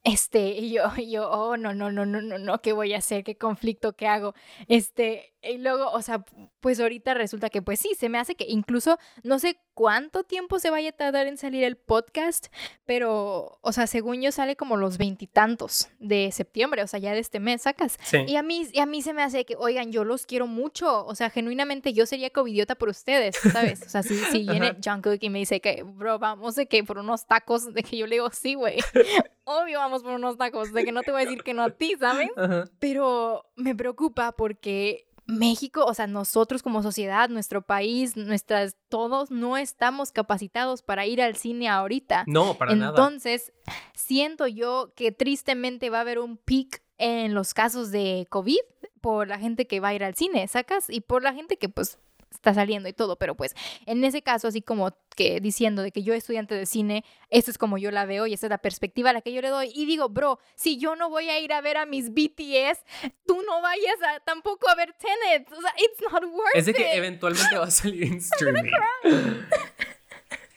este, 0.04 0.50
y 0.50 0.72
yo, 0.72 0.84
y 0.98 1.12
yo, 1.12 1.30
oh, 1.30 1.58
no, 1.58 1.74
no, 1.74 1.92
no, 1.92 2.06
no, 2.06 2.22
no, 2.22 2.38
no, 2.38 2.62
¿qué 2.62 2.74
voy 2.74 2.94
a 2.94 2.98
hacer? 3.00 3.24
¿Qué 3.24 3.38
conflicto? 3.38 3.94
¿Qué 3.94 4.08
hago? 4.08 4.34
Este, 4.68 5.34
y 5.42 5.58
luego, 5.58 5.92
o 5.92 6.02
sea, 6.02 6.26
pues 6.60 6.80
ahorita 6.80 7.14
resulta 7.14 7.50
que, 7.50 7.62
pues 7.62 7.80
sí, 7.80 7.92
se 7.98 8.10
me 8.10 8.18
hace 8.18 8.36
que 8.36 8.46
incluso, 8.48 8.98
no 9.24 9.40
sé 9.40 9.60
cuánto 9.74 10.24
tiempo 10.24 10.60
se 10.60 10.70
vaya 10.70 10.90
a 10.90 10.92
tardar 10.92 11.28
en 11.28 11.38
salir 11.38 11.64
el 11.64 11.78
podcast, 11.78 12.48
pero, 12.86 13.58
o 13.62 13.72
sea, 13.72 13.88
según 13.88 14.22
yo 14.22 14.34
sale 14.34 14.58
como 14.58 14.76
los 14.76 14.98
veintitantos 14.98 15.90
de 16.00 16.32
septiembre, 16.34 16.84
o 16.84 16.88
sea, 16.88 17.00
ya 17.00 17.14
de 17.14 17.20
este 17.20 17.40
mes 17.40 17.62
sacas. 17.62 17.98
Sí. 18.04 18.18
Y 18.28 18.36
a 18.36 18.44
mí, 18.44 18.68
y 18.74 18.80
a 18.80 18.86
mí 18.86 19.02
se 19.02 19.14
me 19.14 19.24
hace 19.24 19.46
que, 19.46 19.56
oigan, 19.56 19.94
yo 19.94 20.04
los 20.04 20.26
quiero 20.26 20.48
mucho, 20.48 21.06
o 21.06 21.16
sea, 21.16 21.30
genuinamente 21.30 21.94
yo 21.94 22.06
sería 22.06 22.30
covidiota 22.30 22.76
por 22.76 22.90
ustedes, 22.90 23.38
¿sabes? 23.38 23.82
O 23.84 23.90
sea, 23.90 24.04
si, 24.04 24.18
si 24.18 24.44
viene 24.50 24.76
Jungkook 24.84 25.20
y 25.22 25.30
me 25.30 25.40
dice 25.40 25.62
que, 25.62 25.84
bro, 25.84 26.20
vamos 26.20 26.56
de 26.56 26.68
que 26.68 26.84
por 26.84 26.98
unos 26.98 27.26
tacos, 27.26 27.74
de 27.74 27.84
que 27.84 27.96
yo 27.96 28.08
le 28.08 28.16
digo, 28.16 28.30
sí, 28.32 28.56
güey, 28.56 28.80
obvio 29.46 29.80
vamos 29.80 30.04
por 30.04 30.12
unos 30.12 30.38
tacos, 30.38 30.74
de 30.74 30.84
que 30.84 30.92
no 30.92 31.02
te 31.02 31.12
voy 31.12 31.22
a 31.22 31.26
decir 31.26 31.44
que 31.44 31.54
no 31.54 31.64
a 31.64 31.70
ti, 31.70 31.96
¿sabes? 32.00 32.30
Ajá. 32.36 32.66
Pero 32.80 33.46
me 33.56 33.76
preocupa 33.76 34.34
porque 34.34 35.09
México, 35.30 35.86
o 35.86 35.93
sea, 35.93 36.07
nosotros 36.07 36.63
como 36.63 36.82
sociedad, 36.84 37.30
nuestro 37.30 37.61
país, 37.61 38.17
nuestras, 38.17 38.75
todos 38.89 39.32
no 39.32 39.57
estamos 39.57 40.11
capacitados 40.11 40.82
para 40.82 41.05
ir 41.05 41.21
al 41.21 41.36
cine 41.36 41.69
ahorita. 41.69 42.23
No, 42.27 42.55
para 42.55 42.75
nada. 42.75 42.89
Entonces, 42.89 43.53
siento 43.93 44.47
yo 44.47 44.93
que 44.95 45.11
tristemente 45.11 45.89
va 45.89 45.99
a 45.99 46.01
haber 46.01 46.19
un 46.19 46.38
peak 46.38 46.82
en 46.97 47.34
los 47.34 47.53
casos 47.53 47.91
de 47.91 48.27
COVID 48.30 48.59
por 49.01 49.27
la 49.27 49.39
gente 49.39 49.67
que 49.67 49.80
va 49.80 49.89
a 49.89 49.93
ir 49.93 50.03
al 50.03 50.15
cine, 50.15 50.47
¿sacas? 50.47 50.89
Y 50.89 51.01
por 51.01 51.23
la 51.23 51.34
gente 51.34 51.57
que 51.57 51.69
pues 51.69 51.99
está 52.32 52.53
saliendo 52.53 52.88
y 52.89 52.93
todo, 52.93 53.17
pero 53.17 53.36
pues 53.36 53.55
en 53.86 54.03
ese 54.03 54.21
caso, 54.21 54.47
así 54.47 54.61
como 54.61 54.91
que 55.15 55.39
diciendo 55.41 55.82
de 55.82 55.91
que 55.91 56.03
yo 56.03 56.13
estudiante 56.13 56.55
de 56.55 56.65
cine, 56.65 57.03
esto 57.30 57.51
es 57.51 57.57
como 57.57 57.77
yo 57.77 57.91
la 57.91 58.05
veo 58.05 58.27
y 58.27 58.34
esa 58.34 58.45
es 58.45 58.49
la 58.49 58.57
perspectiva 58.59 59.09
a 59.09 59.13
la 59.13 59.21
que 59.21 59.34
yo 59.34 59.41
le 59.41 59.49
doy. 59.49 59.71
Y 59.73 59.86
digo, 59.86 60.09
bro, 60.09 60.39
si 60.55 60.77
yo 60.77 60.95
no 60.95 61.09
voy 61.09 61.30
a 61.30 61.39
ir 61.39 61.51
a 61.53 61.61
ver 61.61 61.77
a 61.77 61.86
mis 61.86 62.11
BTS, 62.11 62.84
tú 63.25 63.41
no 63.45 63.61
vayas 63.61 63.97
a 64.07 64.19
tampoco 64.21 64.69
a 64.69 64.75
ver 64.75 64.93
Tenet. 64.93 65.51
O 65.51 65.61
sea, 65.61 65.73
it's 65.77 66.01
not 66.01 66.23
worth 66.23 66.55
Es 66.55 66.65
de 66.65 66.73
que 66.73 66.84
it. 66.84 66.97
eventualmente 66.97 67.57
va 67.57 67.65
a 67.65 67.71
salir 67.71 68.03
en 68.03 68.13
streaming. 68.17 68.71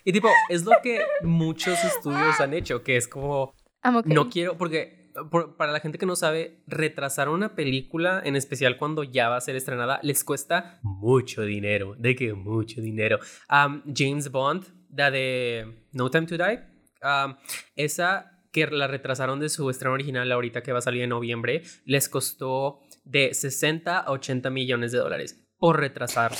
Y 0.04 0.12
tipo, 0.12 0.28
es 0.48 0.64
lo 0.64 0.72
que 0.82 1.04
muchos 1.22 1.82
estudios 1.84 2.40
han 2.40 2.54
hecho, 2.54 2.82
que 2.82 2.96
es 2.96 3.06
como, 3.06 3.54
okay. 3.84 4.12
no 4.12 4.28
quiero, 4.28 4.56
porque 4.58 5.01
por- 5.30 5.56
para 5.56 5.72
la 5.72 5.80
gente 5.80 5.98
que 5.98 6.06
no 6.06 6.16
sabe, 6.16 6.62
retrasar 6.66 7.28
una 7.28 7.54
película, 7.54 8.20
en 8.24 8.36
especial 8.36 8.76
cuando 8.76 9.02
ya 9.04 9.28
va 9.28 9.36
a 9.36 9.40
ser 9.40 9.56
estrenada, 9.56 10.00
les 10.02 10.24
cuesta 10.24 10.78
mucho 10.82 11.42
dinero, 11.42 11.94
de 11.98 12.14
que 12.14 12.32
mucho 12.34 12.80
dinero. 12.80 13.18
Um, 13.50 13.82
James 13.94 14.30
Bond, 14.30 14.64
la 14.94 15.10
de 15.10 15.86
No 15.92 16.10
Time 16.10 16.26
to 16.26 16.36
Die, 16.36 16.58
um, 17.02 17.34
esa 17.76 18.28
que 18.52 18.66
la 18.66 18.86
retrasaron 18.86 19.40
de 19.40 19.48
su 19.48 19.70
estreno 19.70 19.94
original 19.94 20.30
ahorita 20.30 20.62
que 20.62 20.72
va 20.72 20.78
a 20.80 20.82
salir 20.82 21.02
en 21.02 21.08
noviembre, 21.10 21.62
les 21.86 22.08
costó 22.08 22.80
de 23.04 23.32
60 23.32 23.98
a 23.98 24.10
80 24.10 24.50
millones 24.50 24.92
de 24.92 24.98
dólares 24.98 25.38
por 25.58 25.80
retrasarla. 25.80 26.36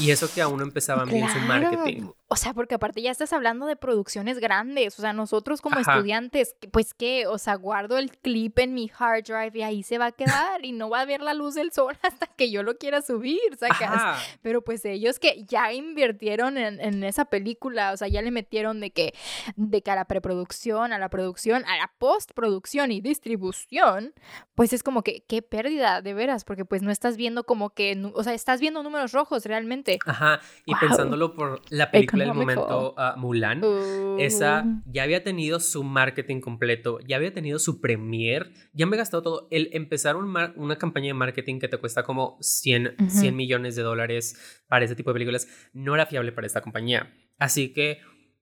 Y 0.00 0.10
eso 0.10 0.28
que 0.34 0.40
aún 0.42 0.56
no 0.58 0.64
empezaban 0.64 1.08
bien 1.08 1.28
su 1.28 1.38
marketing. 1.40 2.08
O 2.32 2.36
sea, 2.36 2.54
porque 2.54 2.76
aparte 2.76 3.02
ya 3.02 3.10
estás 3.10 3.30
hablando 3.34 3.66
de 3.66 3.76
producciones 3.76 4.38
grandes. 4.38 4.98
O 4.98 5.02
sea, 5.02 5.12
nosotros 5.12 5.60
como 5.60 5.78
Ajá. 5.78 5.92
estudiantes, 5.92 6.56
pues 6.72 6.94
que, 6.94 7.26
o 7.26 7.36
sea, 7.36 7.56
guardo 7.56 7.98
el 7.98 8.10
clip 8.10 8.58
en 8.58 8.72
mi 8.72 8.90
hard 8.98 9.24
drive 9.24 9.50
y 9.58 9.62
ahí 9.62 9.82
se 9.82 9.98
va 9.98 10.06
a 10.06 10.12
quedar 10.12 10.64
y 10.64 10.72
no 10.72 10.88
va 10.88 11.00
a 11.00 11.04
ver 11.04 11.20
la 11.20 11.34
luz 11.34 11.54
del 11.54 11.72
sol 11.72 11.94
hasta 12.02 12.26
que 12.28 12.50
yo 12.50 12.62
lo 12.62 12.78
quiera 12.78 13.02
subir, 13.02 13.38
sacas. 13.58 13.82
Ajá. 13.82 14.18
Pero 14.40 14.62
pues 14.62 14.82
ellos 14.86 15.18
que 15.18 15.44
ya 15.44 15.74
invirtieron 15.74 16.56
en, 16.56 16.80
en 16.80 17.04
esa 17.04 17.26
película, 17.26 17.92
o 17.92 17.98
sea, 17.98 18.08
ya 18.08 18.22
le 18.22 18.30
metieron 18.30 18.80
de 18.80 18.92
que, 18.92 19.12
de 19.56 19.82
que 19.82 19.90
a 19.90 19.94
la 19.96 20.06
preproducción, 20.06 20.94
a 20.94 20.98
la 20.98 21.10
producción, 21.10 21.64
a 21.66 21.76
la 21.76 21.92
postproducción 21.98 22.92
y 22.92 23.02
distribución, 23.02 24.14
pues 24.54 24.72
es 24.72 24.82
como 24.82 25.02
que, 25.02 25.24
qué 25.28 25.42
pérdida, 25.42 26.00
de 26.02 26.14
veras, 26.14 26.44
porque 26.44 26.64
pues 26.64 26.82
no 26.82 26.90
estás 26.90 27.16
viendo 27.16 27.44
como 27.44 27.70
que, 27.70 28.00
o 28.14 28.22
sea, 28.22 28.32
estás 28.34 28.60
viendo 28.60 28.82
números 28.82 29.12
rojos 29.12 29.44
realmente. 29.44 29.98
Ajá. 30.06 30.40
Y 30.64 30.72
Wow. 30.72 30.80
pensándolo 30.80 31.34
por 31.34 31.60
la 31.70 31.90
película 31.90 32.21
del 32.22 32.30
Económico. 32.30 32.60
momento, 32.62 32.94
ah, 32.98 33.14
Mulan. 33.16 33.60
Esa 34.18 34.64
ya 34.86 35.02
había 35.02 35.22
tenido 35.24 35.60
su 35.60 35.84
marketing 35.84 36.40
completo, 36.40 36.98
ya 37.06 37.16
había 37.16 37.32
tenido 37.32 37.58
su 37.58 37.80
premier, 37.80 38.52
ya 38.72 38.86
me 38.86 38.96
he 38.96 38.98
gastado 38.98 39.22
todo. 39.22 39.48
El 39.50 39.68
empezar 39.72 40.16
un 40.16 40.28
mar- 40.28 40.52
una 40.56 40.76
campaña 40.76 41.06
de 41.08 41.14
marketing 41.14 41.58
que 41.58 41.68
te 41.68 41.78
cuesta 41.78 42.02
como 42.02 42.36
100, 42.40 42.96
Ujú. 42.98 43.10
100 43.10 43.36
millones 43.36 43.76
de 43.76 43.82
dólares 43.82 44.62
para 44.68 44.84
ese 44.84 44.94
tipo 44.94 45.10
de 45.10 45.14
películas 45.14 45.46
no 45.72 45.94
era 45.94 46.06
fiable 46.06 46.32
para 46.32 46.46
esta 46.46 46.60
compañía. 46.60 47.12
Así 47.38 47.72
que 47.72 47.98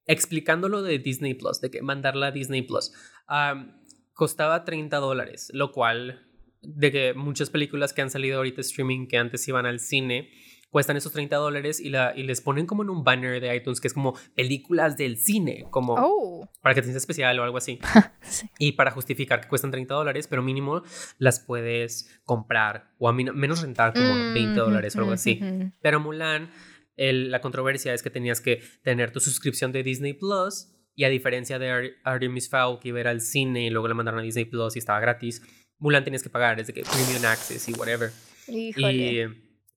explicándolo 0.06 0.82
de 0.82 0.98
Disney 0.98 1.34
Plus, 1.34 1.60
de 1.60 1.70
que 1.70 1.82
mandarla 1.82 2.28
a 2.28 2.30
Disney 2.32 2.62
Plus, 2.62 2.92
am, 3.26 3.80
costaba 4.12 4.64
30 4.64 4.96
dólares, 4.98 5.50
lo 5.54 5.72
cual 5.72 6.26
de 6.62 6.92
que 6.92 7.14
muchas 7.14 7.48
películas 7.48 7.92
que 7.92 8.02
han 8.02 8.10
salido 8.10 8.38
ahorita 8.38 8.60
streaming 8.60 9.06
que 9.06 9.16
antes 9.16 9.46
iban 9.48 9.64
al 9.66 9.80
cine 9.80 10.28
cuestan 10.70 10.96
esos 10.96 11.12
30 11.12 11.36
dólares 11.36 11.80
y, 11.80 11.90
la, 11.90 12.12
y 12.16 12.22
les 12.22 12.40
ponen 12.40 12.64
como 12.66 12.82
en 12.82 12.90
un 12.90 13.02
banner 13.04 13.40
de 13.40 13.54
iTunes 13.54 13.80
que 13.80 13.88
es 13.88 13.94
como 13.94 14.14
películas 14.36 14.96
del 14.96 15.16
cine, 15.18 15.66
como 15.70 15.94
Oh. 15.98 16.48
para 16.62 16.74
que 16.74 16.80
te 16.80 16.86
sientas 16.86 17.02
especial 17.02 17.38
o 17.38 17.42
algo 17.42 17.58
así. 17.58 17.78
Sí. 18.22 18.48
Y 18.58 18.72
para 18.72 18.90
justificar 18.92 19.40
que 19.40 19.48
cuestan 19.48 19.70
30 19.72 19.92
dólares, 19.94 20.28
pero 20.28 20.42
mínimo 20.42 20.82
las 21.18 21.40
puedes 21.40 22.20
comprar 22.24 22.92
o 22.98 23.08
a 23.08 23.12
menos 23.12 23.62
rentar 23.62 23.92
como 23.92 24.14
20 24.34 24.60
dólares 24.60 24.94
o 24.94 25.00
algo 25.00 25.12
así. 25.12 25.40
Ujú. 25.42 25.72
Pero 25.82 25.98
Mulan, 26.00 26.50
el- 26.96 27.30
la 27.32 27.40
controversia 27.40 27.92
es 27.94 28.02
que 28.04 28.10
tenías 28.10 28.40
que 28.40 28.62
tener 28.84 29.10
tu 29.10 29.18
suscripción 29.20 29.72
de 29.72 29.82
Disney 29.82 30.12
Plus 30.12 30.68
y 30.94 31.04
a 31.04 31.08
diferencia 31.08 31.58
de 31.58 31.70
Ar- 31.70 31.90
Artemis 32.04 32.48
Fowl 32.50 32.78
que 32.78 32.90
iba 32.90 33.00
al 33.10 33.20
cine 33.22 33.66
y 33.66 33.70
luego 33.70 33.88
la 33.88 33.94
mandaron 33.94 34.20
a 34.20 34.22
Disney 34.22 34.44
Plus 34.44 34.76
y 34.76 34.78
estaba 34.78 35.00
gratis, 35.00 35.42
Mulan 35.78 36.04
tenías 36.04 36.22
que 36.22 36.28
pagar, 36.30 36.60
es 36.60 36.66
de 36.68 36.74
que 36.74 36.82
Premium 36.82 37.24
Access 37.24 37.68
y 37.68 37.72
whatever. 37.72 38.10
Híjole. 38.46 38.92
Y 38.92 39.26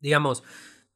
digamos, 0.01 0.43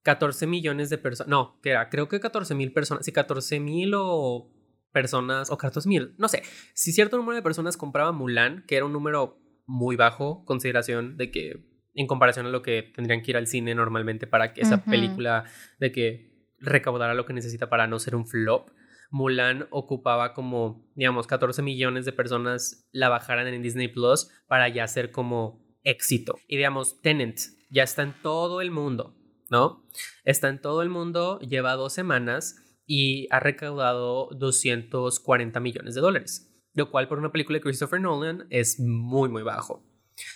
14 0.08 0.48
millones 0.48 0.90
de 0.90 0.98
personas, 0.98 1.30
no, 1.30 1.60
que 1.62 1.72
era, 1.72 1.90
creo 1.90 2.08
que 2.08 2.22
14 2.22 2.56
mil 2.56 2.72
personas, 2.72 3.04
sí, 3.04 3.12
14 3.12 3.60
mil 3.60 3.92
o 3.94 4.50
personas, 4.94 5.52
o 5.52 5.58
14 5.58 5.90
mil, 5.90 6.16
no 6.18 6.30
sé, 6.30 6.44
si 6.74 6.94
cierto 6.94 7.18
número 7.18 7.36
de 7.36 7.42
personas 7.42 7.76
compraba 7.76 8.14
Mulan, 8.14 8.64
que 8.70 8.78
era 8.78 8.86
un 8.86 8.94
número 8.94 9.38
muy 9.66 9.98
bajo, 9.98 10.46
consideración 10.46 11.18
de 11.18 11.30
que 11.30 11.68
en 11.94 12.08
comparación 12.08 12.46
a 12.46 12.50
lo 12.50 12.62
que 12.62 12.84
tendrían 12.96 13.22
que 13.22 13.32
ir 13.32 13.38
al 13.38 13.48
cine 13.48 13.76
normalmente 13.76 14.28
para 14.28 14.54
que 14.54 14.62
esa 14.62 14.86
película 14.86 15.44
de 15.78 15.92
que 15.92 16.54
recaudara 16.58 17.14
lo 17.14 17.26
que 17.26 17.34
necesita 17.34 17.68
para 17.68 17.86
no 17.86 18.00
ser 18.00 18.16
un 18.16 18.26
flop. 18.26 18.70
Mulan 19.12 19.68
ocupaba 19.72 20.34
como, 20.34 20.90
digamos, 20.96 21.28
14 21.28 21.62
millones 21.64 22.06
de 22.06 22.14
personas 22.14 22.88
la 22.94 23.10
bajaran 23.10 23.48
en 23.48 23.62
Disney 23.62 23.90
Plus 23.90 24.30
para 24.48 24.70
ya 24.70 24.88
ser 24.88 25.12
como 25.12 25.68
éxito. 25.84 26.36
Y 26.48 26.56
digamos, 26.56 27.02
Tenant 27.02 27.38
ya 27.70 27.84
está 27.84 28.04
en 28.04 28.14
todo 28.22 28.62
el 28.62 28.72
mundo, 28.72 29.17
¿no? 29.50 29.86
Está 30.24 30.50
en 30.50 30.62
todo 30.62 30.82
el 30.82 30.90
mundo, 30.90 31.40
lleva 31.40 31.74
dos 31.74 31.94
semanas 31.94 32.56
y 32.86 33.28
ha 33.32 33.40
recaudado 33.40 34.30
240 34.32 35.60
millones 35.60 35.96
de 35.96 36.02
dólares, 36.02 36.50
lo 36.74 36.90
cual 36.90 37.08
por 37.08 37.20
una 37.20 37.32
película 37.32 37.58
de 37.58 37.64
Christopher 37.64 38.00
Nolan 38.00 38.48
es 38.50 38.80
muy, 38.80 39.30
muy 39.30 39.44
bajo. 39.44 39.84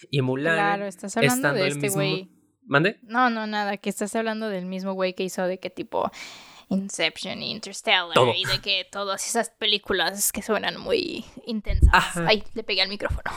Y 0.10 0.22
Mulan. 0.22 0.56
Claro, 0.56 0.86
estás 0.86 1.18
hablando 1.18 1.54
de 1.54 1.68
este 1.68 1.90
güey. 1.90 2.30
¿Mande? 2.64 3.00
No, 3.04 3.30
no, 3.30 3.48
nada, 3.48 3.78
que 3.78 3.90
estás 3.90 4.16
hablando 4.16 4.48
del 4.48 4.66
mismo 4.66 4.94
güey 4.94 5.14
que 5.16 5.24
hizo 5.24 5.44
de 5.46 5.60
qué 5.60 5.70
tipo 5.70 6.12
Inception 6.72 7.44
Interstellar 7.44 8.16
y 8.36 8.46
de 8.46 8.60
que 8.62 8.88
todas 8.90 9.28
esas 9.28 9.50
películas 9.50 10.32
que 10.32 10.42
suenan 10.42 10.80
muy 10.80 11.26
intensas. 11.46 11.90
Ajá. 11.92 12.26
Ay, 12.28 12.44
le 12.54 12.64
pegué 12.64 12.82
al 12.82 12.90
micrófono. 12.90 13.30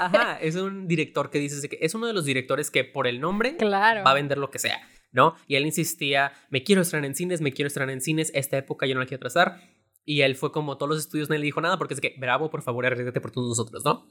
Ajá, 0.00 0.38
es 0.40 0.56
un 0.56 0.88
director 0.88 1.30
que 1.30 1.38
dices 1.38 1.66
que 1.68 1.78
es 1.80 1.94
uno 1.94 2.06
de 2.06 2.14
los 2.14 2.24
directores 2.24 2.70
que 2.70 2.84
por 2.84 3.06
el 3.06 3.20
nombre 3.20 3.56
claro. 3.56 4.02
va 4.02 4.12
a 4.12 4.14
vender 4.14 4.38
lo 4.38 4.50
que 4.50 4.58
sea, 4.58 4.80
¿no? 5.14 5.34
Y 5.46 5.56
él 5.56 5.64
insistía, 5.64 6.32
me 6.50 6.62
quiero 6.62 6.82
estrenar 6.82 7.06
en 7.06 7.14
cines, 7.14 7.40
me 7.40 7.52
quiero 7.52 7.68
estrenar 7.68 7.94
en 7.94 8.02
cines, 8.02 8.30
esta 8.34 8.58
época 8.58 8.86
yo 8.86 8.94
no 8.94 9.00
la 9.00 9.06
quiero 9.06 9.20
trazar. 9.20 9.60
Y 10.04 10.20
él 10.20 10.36
fue 10.36 10.52
como 10.52 10.76
todos 10.76 10.90
los 10.90 10.98
estudios, 10.98 11.30
no 11.30 11.36
le 11.36 11.42
dijo 11.42 11.62
nada 11.62 11.78
porque 11.78 11.94
es 11.94 12.00
que, 12.00 12.14
bravo, 12.18 12.50
por 12.50 12.60
favor, 12.60 12.84
arriesgate 12.84 13.22
por 13.22 13.30
todos 13.30 13.48
nosotros, 13.48 13.86
¿no? 13.86 14.06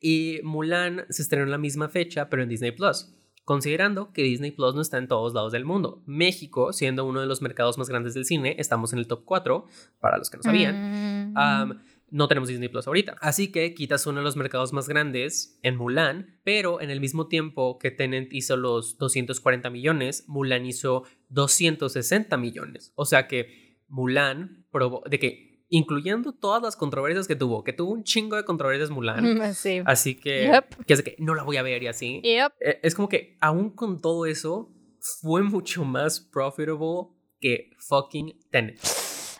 Y 0.00 0.40
Mulan 0.42 1.06
se 1.08 1.22
estrenó 1.22 1.44
en 1.44 1.52
la 1.52 1.58
misma 1.58 1.88
fecha, 1.88 2.28
pero 2.28 2.42
en 2.42 2.48
Disney 2.48 2.72
Plus 2.72 3.12
considerando 3.46 4.12
que 4.12 4.24
Disney 4.24 4.50
Plus 4.50 4.74
no 4.74 4.80
está 4.80 4.98
en 4.98 5.06
todos 5.06 5.32
lados 5.32 5.52
del 5.52 5.64
mundo. 5.64 6.02
México, 6.04 6.72
siendo 6.72 7.06
uno 7.06 7.20
de 7.20 7.26
los 7.26 7.42
mercados 7.42 7.78
más 7.78 7.88
grandes 7.88 8.12
del 8.12 8.24
cine, 8.24 8.56
estamos 8.58 8.92
en 8.92 8.98
el 8.98 9.06
top 9.06 9.22
4, 9.24 9.66
para 10.00 10.18
los 10.18 10.30
que 10.30 10.38
no 10.38 10.42
sabían. 10.42 11.30
Mm. 11.30 11.80
No 12.10 12.28
tenemos 12.28 12.48
Disney 12.48 12.68
Plus 12.68 12.86
ahorita. 12.86 13.16
Así 13.20 13.50
que 13.50 13.74
quitas 13.74 14.06
uno 14.06 14.18
de 14.18 14.24
los 14.24 14.36
mercados 14.36 14.72
más 14.72 14.88
grandes 14.88 15.58
en 15.62 15.76
Mulan, 15.76 16.38
pero 16.44 16.80
en 16.80 16.90
el 16.90 17.00
mismo 17.00 17.28
tiempo 17.28 17.78
que 17.78 17.90
Tenant 17.90 18.32
hizo 18.32 18.56
los 18.56 18.98
240 18.98 19.70
millones, 19.70 20.24
Mulan 20.28 20.66
hizo 20.66 21.04
260 21.30 22.36
millones. 22.36 22.92
O 22.94 23.04
sea 23.04 23.26
que 23.26 23.80
Mulan 23.88 24.66
probó 24.70 25.02
de 25.08 25.18
que 25.18 25.46
incluyendo 25.68 26.32
todas 26.32 26.62
las 26.62 26.76
controversias 26.76 27.26
que 27.26 27.34
tuvo, 27.34 27.64
que 27.64 27.72
tuvo 27.72 27.92
un 27.92 28.04
chingo 28.04 28.36
de 28.36 28.44
controversias 28.44 28.90
Mulan. 28.90 29.40
Sí. 29.54 29.82
Así 29.84 30.14
que, 30.14 30.62
que 30.86 30.94
es 30.94 31.02
que 31.02 31.16
no 31.18 31.34
la 31.34 31.42
voy 31.42 31.56
a 31.56 31.62
ver 31.62 31.82
y 31.82 31.88
así. 31.88 32.20
Yep. 32.22 32.52
Eh, 32.60 32.80
es 32.82 32.94
como 32.94 33.08
que 33.08 33.36
aún 33.40 33.70
con 33.70 34.00
todo 34.00 34.26
eso, 34.26 34.72
fue 35.20 35.42
mucho 35.42 35.84
más 35.84 36.20
profitable 36.20 37.08
que 37.40 37.70
fucking 37.78 38.38
Tenet. 38.50 38.78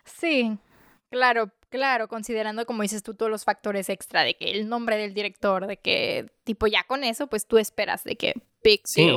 Sí, 0.05 0.57
claro, 1.17 1.53
claro, 1.71 2.09
considerando 2.09 2.67
como 2.67 2.83
dices 2.83 3.03
tú 3.03 3.15
todos 3.15 3.31
los 3.31 3.45
factores 3.45 3.89
extra 3.89 4.23
de 4.23 4.37
que 4.37 4.51
el 4.51 4.69
nombre 4.69 4.97
del 4.97 5.15
director, 5.15 5.67
de 5.67 5.79
que 5.79 6.27
tipo 6.45 6.67
ya 6.67 6.85
con 6.85 7.05
eso, 7.05 7.27
pues 7.27 7.47
tú 7.47 7.59
esperas 7.59 8.05
de 8.05 8.17
que 8.17 8.35
big 8.63 8.83
sí. 8.85 9.11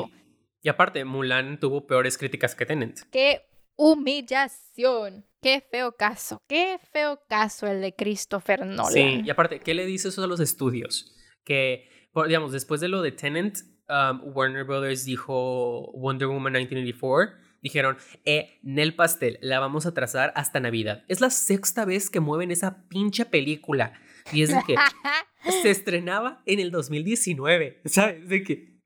Y 0.61 0.69
aparte, 0.69 1.05
Mulan 1.05 1.59
tuvo 1.59 1.87
peores 1.87 2.17
críticas 2.17 2.55
que 2.55 2.65
Tenet. 2.65 3.09
¡Qué 3.11 3.43
humillación! 3.75 5.25
Qué 5.41 5.63
feo 5.71 5.93
caso, 5.93 6.41
qué 6.49 6.79
feo 6.91 7.21
caso 7.29 7.65
el 7.65 7.79
de 7.79 7.95
Christopher 7.95 8.65
Nolan. 8.65 8.91
Sí, 8.91 9.21
y 9.23 9.29
aparte, 9.29 9.61
¿qué 9.61 9.73
le 9.73 9.85
dice 9.85 10.09
eso 10.09 10.21
a 10.21 10.27
los 10.27 10.41
estudios? 10.41 11.15
Que, 11.45 11.89
digamos, 12.27 12.51
después 12.51 12.81
de 12.81 12.89
lo 12.89 13.01
de 13.01 13.13
Tenant, 13.13 13.57
um, 13.87 14.35
Warner 14.35 14.65
Brothers 14.65 15.05
dijo 15.05 15.93
Wonder 15.93 16.27
Woman 16.27 16.51
1984, 16.51 17.37
dijeron, 17.61 17.97
eh, 18.25 18.59
Nel 18.63 18.95
Pastel, 18.95 19.37
la 19.41 19.59
vamos 19.59 19.85
a 19.85 19.93
trazar 19.93 20.31
hasta 20.35 20.59
Navidad. 20.59 21.03
Es 21.07 21.21
la 21.21 21.29
sexta 21.29 21.85
vez 21.85 22.09
que 22.09 22.19
mueven 22.19 22.51
esa 22.51 22.87
pinche 22.87 23.25
película. 23.25 23.93
Y 24.31 24.43
es 24.43 24.49
de 24.49 24.61
que 24.65 24.75
se 25.61 25.69
estrenaba 25.69 26.41
en 26.45 26.59
el 26.59 26.71
2019, 26.71 27.81
¿sabes? 27.85 28.27
De 28.27 28.43
que 28.43 28.79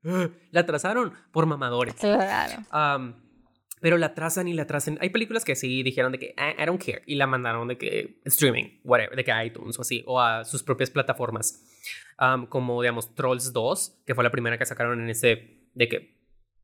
la 0.50 0.66
trazaron 0.66 1.12
por 1.32 1.46
mamadores. 1.46 1.94
Claro. 1.94 2.62
Um, 2.72 3.14
pero 3.80 3.98
la 3.98 4.14
trazan 4.14 4.48
y 4.48 4.54
la 4.54 4.66
trazan. 4.66 4.96
Hay 5.02 5.10
películas 5.10 5.44
que 5.44 5.54
sí 5.54 5.82
dijeron 5.82 6.12
de 6.12 6.18
que 6.18 6.34
ah, 6.38 6.54
I, 6.58 6.64
don't 6.64 6.82
care 6.82 7.02
y 7.06 7.16
la 7.16 7.26
mandaron 7.26 7.68
de 7.68 7.76
que 7.76 8.18
streaming, 8.24 8.80
whatever, 8.82 9.14
de 9.14 9.24
que 9.24 9.44
iTunes 9.44 9.78
o 9.78 9.82
así, 9.82 10.02
o 10.06 10.20
a 10.20 10.44
sus 10.44 10.62
propias 10.62 10.90
plataformas. 10.90 11.62
como 12.48 12.80
digamos 12.80 13.14
Trolls 13.14 13.52
2, 13.52 14.02
que 14.06 14.14
fue 14.14 14.24
la 14.24 14.30
primera 14.30 14.56
que 14.56 14.64
sacaron 14.64 15.02
en 15.02 15.10
ese 15.10 15.68
de 15.74 15.88
que 15.88 16.13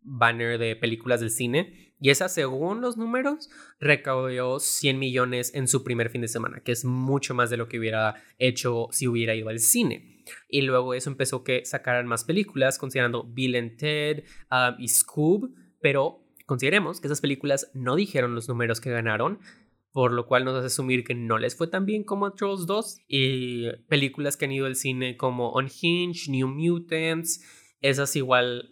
banner 0.02 0.58
de 0.58 0.76
películas 0.76 1.20
del 1.20 1.30
cine. 1.30 1.94
Y 2.00 2.10
esa, 2.10 2.28
según 2.28 2.80
los 2.80 2.96
números, 2.96 3.50
recaudó 3.78 4.58
100 4.58 4.98
millones 4.98 5.54
en 5.54 5.68
su 5.68 5.84
primer 5.84 6.10
fin 6.10 6.22
de 6.22 6.28
semana, 6.28 6.60
que 6.60 6.72
es 6.72 6.84
mucho 6.84 7.34
más 7.34 7.50
de 7.50 7.58
lo 7.58 7.68
que 7.68 7.78
hubiera 7.78 8.14
hecho 8.38 8.88
si 8.90 9.06
hubiera 9.06 9.34
ido 9.34 9.50
al 9.50 9.58
cine. 9.58 10.24
Y 10.48 10.62
luego 10.62 10.94
eso 10.94 11.10
empezó 11.10 11.44
que 11.44 11.64
sacaran 11.64 12.06
más 12.06 12.24
películas, 12.24 12.78
considerando 12.78 13.24
Bill 13.24 13.56
and 13.56 13.76
Ted 13.76 14.24
y 14.78 14.88
Scoob, 14.88 15.50
pero 15.80 16.24
Consideremos 16.50 17.00
que 17.00 17.06
esas 17.06 17.20
películas 17.20 17.70
no 17.74 17.94
dijeron 17.94 18.34
los 18.34 18.48
números 18.48 18.80
que 18.80 18.90
ganaron, 18.90 19.38
por 19.92 20.10
lo 20.10 20.26
cual 20.26 20.44
nos 20.44 20.56
hace 20.56 20.66
asumir 20.66 21.04
que 21.04 21.14
no 21.14 21.38
les 21.38 21.54
fue 21.54 21.68
tan 21.68 21.86
bien 21.86 22.02
como 22.02 22.32
Trolls 22.32 22.66
2. 22.66 23.02
Y 23.06 23.70
películas 23.88 24.36
que 24.36 24.46
han 24.46 24.50
ido 24.50 24.66
al 24.66 24.74
cine 24.74 25.16
como 25.16 25.52
Unhinged, 25.52 26.28
New 26.28 26.48
Mutants, 26.48 27.44
esas 27.82 28.16
igual 28.16 28.68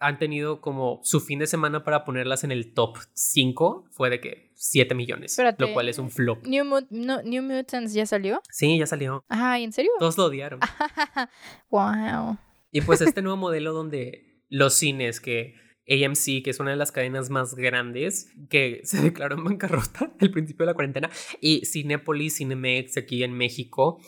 han 0.00 0.18
tenido 0.18 0.60
como 0.60 1.00
su 1.02 1.20
fin 1.20 1.38
de 1.38 1.46
semana 1.46 1.84
para 1.84 2.04
ponerlas 2.04 2.44
en 2.44 2.52
el 2.52 2.74
top 2.74 2.98
5 3.12 3.88
fue 3.90 4.10
de 4.10 4.20
que 4.20 4.52
7 4.54 4.94
millones, 4.94 5.38
lo 5.58 5.72
cual 5.72 5.88
es 5.88 5.98
un 5.98 6.10
flop. 6.10 6.46
New, 6.46 6.64
New, 6.90 7.42
Mutants 7.42 7.92
ya 7.92 8.06
salió? 8.06 8.40
Sí, 8.50 8.78
ya 8.78 8.86
salió. 8.86 9.24
Ajá, 9.28 9.58
¿en 9.58 9.72
serio? 9.72 9.92
Todos 9.98 10.18
lo 10.18 10.26
odiaron. 10.26 10.60
wow. 11.70 12.38
Y 12.70 12.80
pues 12.80 13.00
este 13.00 13.22
nuevo 13.22 13.36
modelo 13.36 13.72
donde 13.72 14.42
los 14.48 14.74
cines 14.74 15.20
que 15.20 15.54
AMC, 15.88 16.42
que 16.42 16.50
es 16.50 16.60
una 16.60 16.70
de 16.70 16.76
las 16.76 16.92
cadenas 16.92 17.30
más 17.30 17.54
grandes, 17.54 18.32
que 18.48 18.80
se 18.84 19.00
declaró 19.02 19.36
en 19.36 19.44
bancarrota 19.44 20.12
al 20.20 20.30
principio 20.30 20.64
de 20.64 20.72
la 20.72 20.74
cuarentena, 20.74 21.10
y 21.40 21.64
Cinepolis, 21.66 22.36
Cinemex 22.38 22.96
aquí 22.96 23.22
en 23.22 23.32
México, 23.32 24.00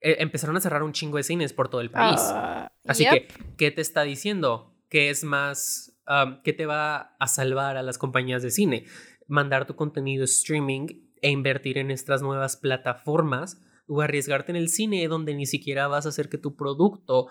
eh, 0.00 0.16
empezaron 0.20 0.56
a 0.56 0.60
cerrar 0.60 0.82
un 0.82 0.92
chingo 0.92 1.16
de 1.16 1.22
cines 1.22 1.52
por 1.52 1.68
todo 1.68 1.80
el 1.80 1.90
país. 1.90 2.20
Ah, 2.20 2.70
Así 2.86 3.06
que, 3.08 3.26
¿qué 3.56 3.70
te 3.70 3.80
está 3.80 4.02
diciendo? 4.02 4.73
¿Qué 4.88 5.10
es 5.10 5.24
más, 5.24 5.96
um, 6.08 6.40
qué 6.42 6.52
te 6.52 6.66
va 6.66 7.16
a 7.18 7.26
salvar 7.26 7.76
a 7.76 7.82
las 7.82 7.98
compañías 7.98 8.42
de 8.42 8.50
cine? 8.50 8.84
Mandar 9.26 9.66
tu 9.66 9.76
contenido 9.76 10.24
streaming 10.24 10.86
e 11.22 11.30
invertir 11.30 11.78
en 11.78 11.90
estas 11.90 12.22
nuevas 12.22 12.56
plataformas 12.56 13.60
o 13.86 14.00
arriesgarte 14.00 14.52
en 14.52 14.56
el 14.56 14.68
cine 14.68 15.06
donde 15.08 15.34
ni 15.34 15.46
siquiera 15.46 15.88
vas 15.88 16.06
a 16.06 16.08
hacer 16.08 16.28
que 16.28 16.38
tu 16.38 16.56
producto 16.56 17.28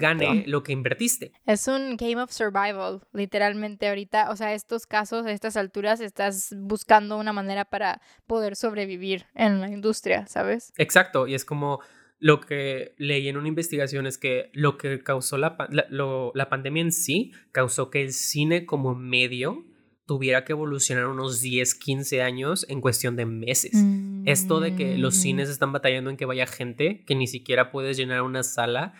gane 0.00 0.44
lo 0.46 0.62
que 0.62 0.72
invertiste. 0.72 1.32
Es 1.46 1.66
un 1.66 1.96
game 1.96 2.20
of 2.20 2.30
survival, 2.30 3.00
literalmente 3.12 3.88
ahorita, 3.88 4.30
o 4.30 4.36
sea, 4.36 4.54
estos 4.54 4.86
casos, 4.86 5.26
a 5.26 5.32
estas 5.32 5.56
alturas, 5.56 6.00
estás 6.00 6.54
buscando 6.58 7.16
una 7.16 7.32
manera 7.32 7.64
para 7.64 8.00
poder 8.26 8.56
sobrevivir 8.56 9.26
en 9.34 9.60
la 9.60 9.68
industria, 9.68 10.26
¿sabes? 10.26 10.72
Exacto, 10.76 11.26
y 11.26 11.34
es 11.34 11.44
como 11.44 11.80
lo 12.24 12.40
que 12.40 12.94
leí 12.96 13.28
en 13.28 13.36
una 13.36 13.48
investigación 13.48 14.06
es 14.06 14.16
que 14.16 14.48
lo 14.54 14.78
que 14.78 15.02
causó 15.02 15.36
la, 15.36 15.58
la 15.68 16.48
pandemia 16.48 16.80
en 16.80 16.90
sí 16.90 17.32
causó 17.52 17.90
que 17.90 18.00
el 18.00 18.14
cine 18.14 18.64
como 18.64 18.94
medio 18.94 19.66
tuviera 20.06 20.42
que 20.42 20.52
evolucionar 20.52 21.06
unos 21.08 21.42
10, 21.42 21.74
15 21.74 22.22
años 22.22 22.64
en 22.70 22.80
cuestión 22.80 23.14
de 23.16 23.26
meses. 23.26 23.72
Esto 24.24 24.60
de 24.60 24.74
que 24.74 24.96
los 24.96 25.16
cines 25.16 25.50
están 25.50 25.72
batallando 25.72 26.08
en 26.08 26.16
que 26.16 26.24
vaya 26.24 26.46
gente, 26.46 27.04
que 27.06 27.14
ni 27.14 27.26
siquiera 27.26 27.70
puedes 27.70 27.98
llenar 27.98 28.22
una 28.22 28.42
sala, 28.42 28.94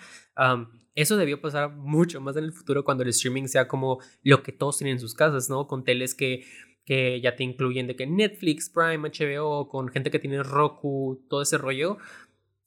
eso 0.95 1.16
debió 1.16 1.41
pasar 1.41 1.70
mucho 1.70 2.20
más 2.20 2.37
en 2.37 2.45
el 2.45 2.53
futuro 2.53 2.85
cuando 2.85 3.05
el 3.05 3.09
streaming 3.09 3.47
sea 3.47 3.68
como 3.68 4.01
lo 4.22 4.43
que 4.43 4.53
todos 4.53 4.77
tienen 4.77 4.97
en 4.97 5.01
sus 5.01 5.14
casas, 5.14 5.49
¿no? 5.49 5.66
Con 5.66 5.83
teles 5.83 6.14
que, 6.14 6.45
que 6.85 7.22
ya 7.22 7.37
te 7.37 7.43
incluyen 7.43 7.87
de 7.87 7.97
que 7.97 8.07
Netflix, 8.07 8.68
Prime, 8.68 9.09
HBO, 9.09 9.68
con 9.68 9.89
gente 9.89 10.11
que 10.11 10.18
tiene 10.18 10.43
Roku, 10.43 11.25
todo 11.31 11.41
ese 11.41 11.57
rollo, 11.57 11.97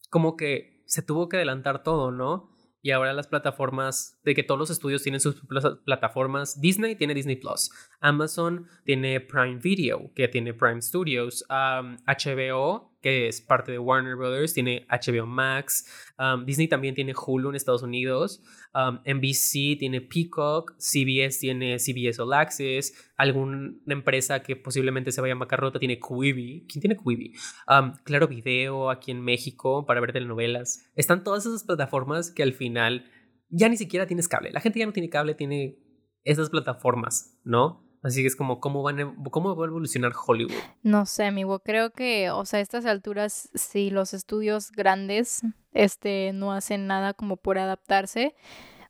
como 0.09 0.37
que 0.37 0.83
se 0.85 1.01
tuvo 1.01 1.29
que 1.29 1.37
adelantar 1.37 1.83
todo, 1.83 2.11
¿no? 2.11 2.57
y 2.87 2.91
ahora 2.91 3.11
las 3.11 3.27
plataformas, 3.27 4.17
de 4.23 4.33
que 4.33 4.43
todos 4.43 4.57
los 4.57 4.69
estudios 4.69 5.03
tienen 5.03 5.19
sus 5.19 5.41
plataformas. 5.83 6.61
Disney 6.61 6.95
tiene 6.95 7.13
Disney 7.13 7.35
Plus, 7.35 7.69
Amazon 7.99 8.65
tiene 8.85 9.19
Prime 9.19 9.57
Video, 9.57 10.11
que 10.15 10.29
tiene 10.29 10.53
Prime 10.53 10.81
Studios, 10.81 11.43
HBO 11.49 12.96
que 13.07 13.29
es 13.29 13.39
parte 13.39 13.71
de 13.71 13.79
Warner 13.79 14.17
Brothers, 14.17 14.53
tiene 14.53 14.85
HBO 14.89 15.25
Max, 15.25 16.11
um, 16.19 16.45
Disney 16.45 16.67
también 16.67 16.93
tiene 16.93 17.13
Hulu 17.15 17.47
en 17.47 17.55
Estados 17.55 17.81
Unidos, 17.81 18.43
um, 18.73 18.99
NBC 19.05 19.77
tiene 19.79 20.01
Peacock, 20.01 20.73
CBS 20.77 21.39
tiene 21.39 21.79
CBS 21.79 22.21
All 22.21 22.33
Access, 22.33 22.93
alguna 23.15 23.71
empresa 23.87 24.41
que 24.43 24.57
posiblemente 24.57 25.13
se 25.13 25.21
vaya 25.21 25.31
a 25.31 25.37
macarrota 25.37 25.79
tiene 25.79 25.99
Quibi. 25.99 26.65
¿Quién 26.67 26.81
tiene 26.81 26.97
Quibi? 26.97 27.33
Um, 27.69 27.93
claro 28.03 28.27
Video 28.27 28.89
aquí 28.89 29.11
en 29.11 29.21
México 29.21 29.85
para 29.85 30.01
ver 30.01 30.11
telenovelas. 30.11 30.91
Están 30.97 31.23
todas 31.23 31.45
esas 31.45 31.63
plataformas 31.63 32.29
que 32.29 32.43
al 32.43 32.51
final 32.51 33.09
ya 33.47 33.69
ni 33.69 33.77
siquiera 33.77 34.05
tienes 34.05 34.27
cable. 34.27 34.51
La 34.51 34.59
gente 34.59 34.79
ya 34.79 34.85
no 34.85 34.91
tiene 34.91 35.09
cable, 35.09 35.33
tiene 35.33 35.79
esas 36.25 36.49
plataformas, 36.49 37.39
¿no? 37.45 37.86
Así 38.07 38.21
que 38.21 38.27
es 38.27 38.37
como, 38.37 38.61
¿cómo, 38.61 38.83
van 38.83 39.21
¿cómo 39.31 39.53
va 39.53 39.65
a 39.65 39.67
evolucionar 39.67 40.13
Hollywood? 40.15 40.53
No 40.81 41.05
sé, 41.05 41.25
amigo, 41.25 41.59
creo 41.59 41.91
que, 41.91 42.31
o 42.31 42.45
sea, 42.45 42.59
a 42.59 42.61
estas 42.61 42.85
alturas, 42.85 43.49
si 43.53 43.89
los 43.89 44.13
estudios 44.13 44.71
grandes, 44.71 45.41
este, 45.73 46.31
no 46.33 46.53
hacen 46.53 46.87
nada 46.87 47.13
como 47.13 47.35
por 47.35 47.57
adaptarse, 47.57 48.33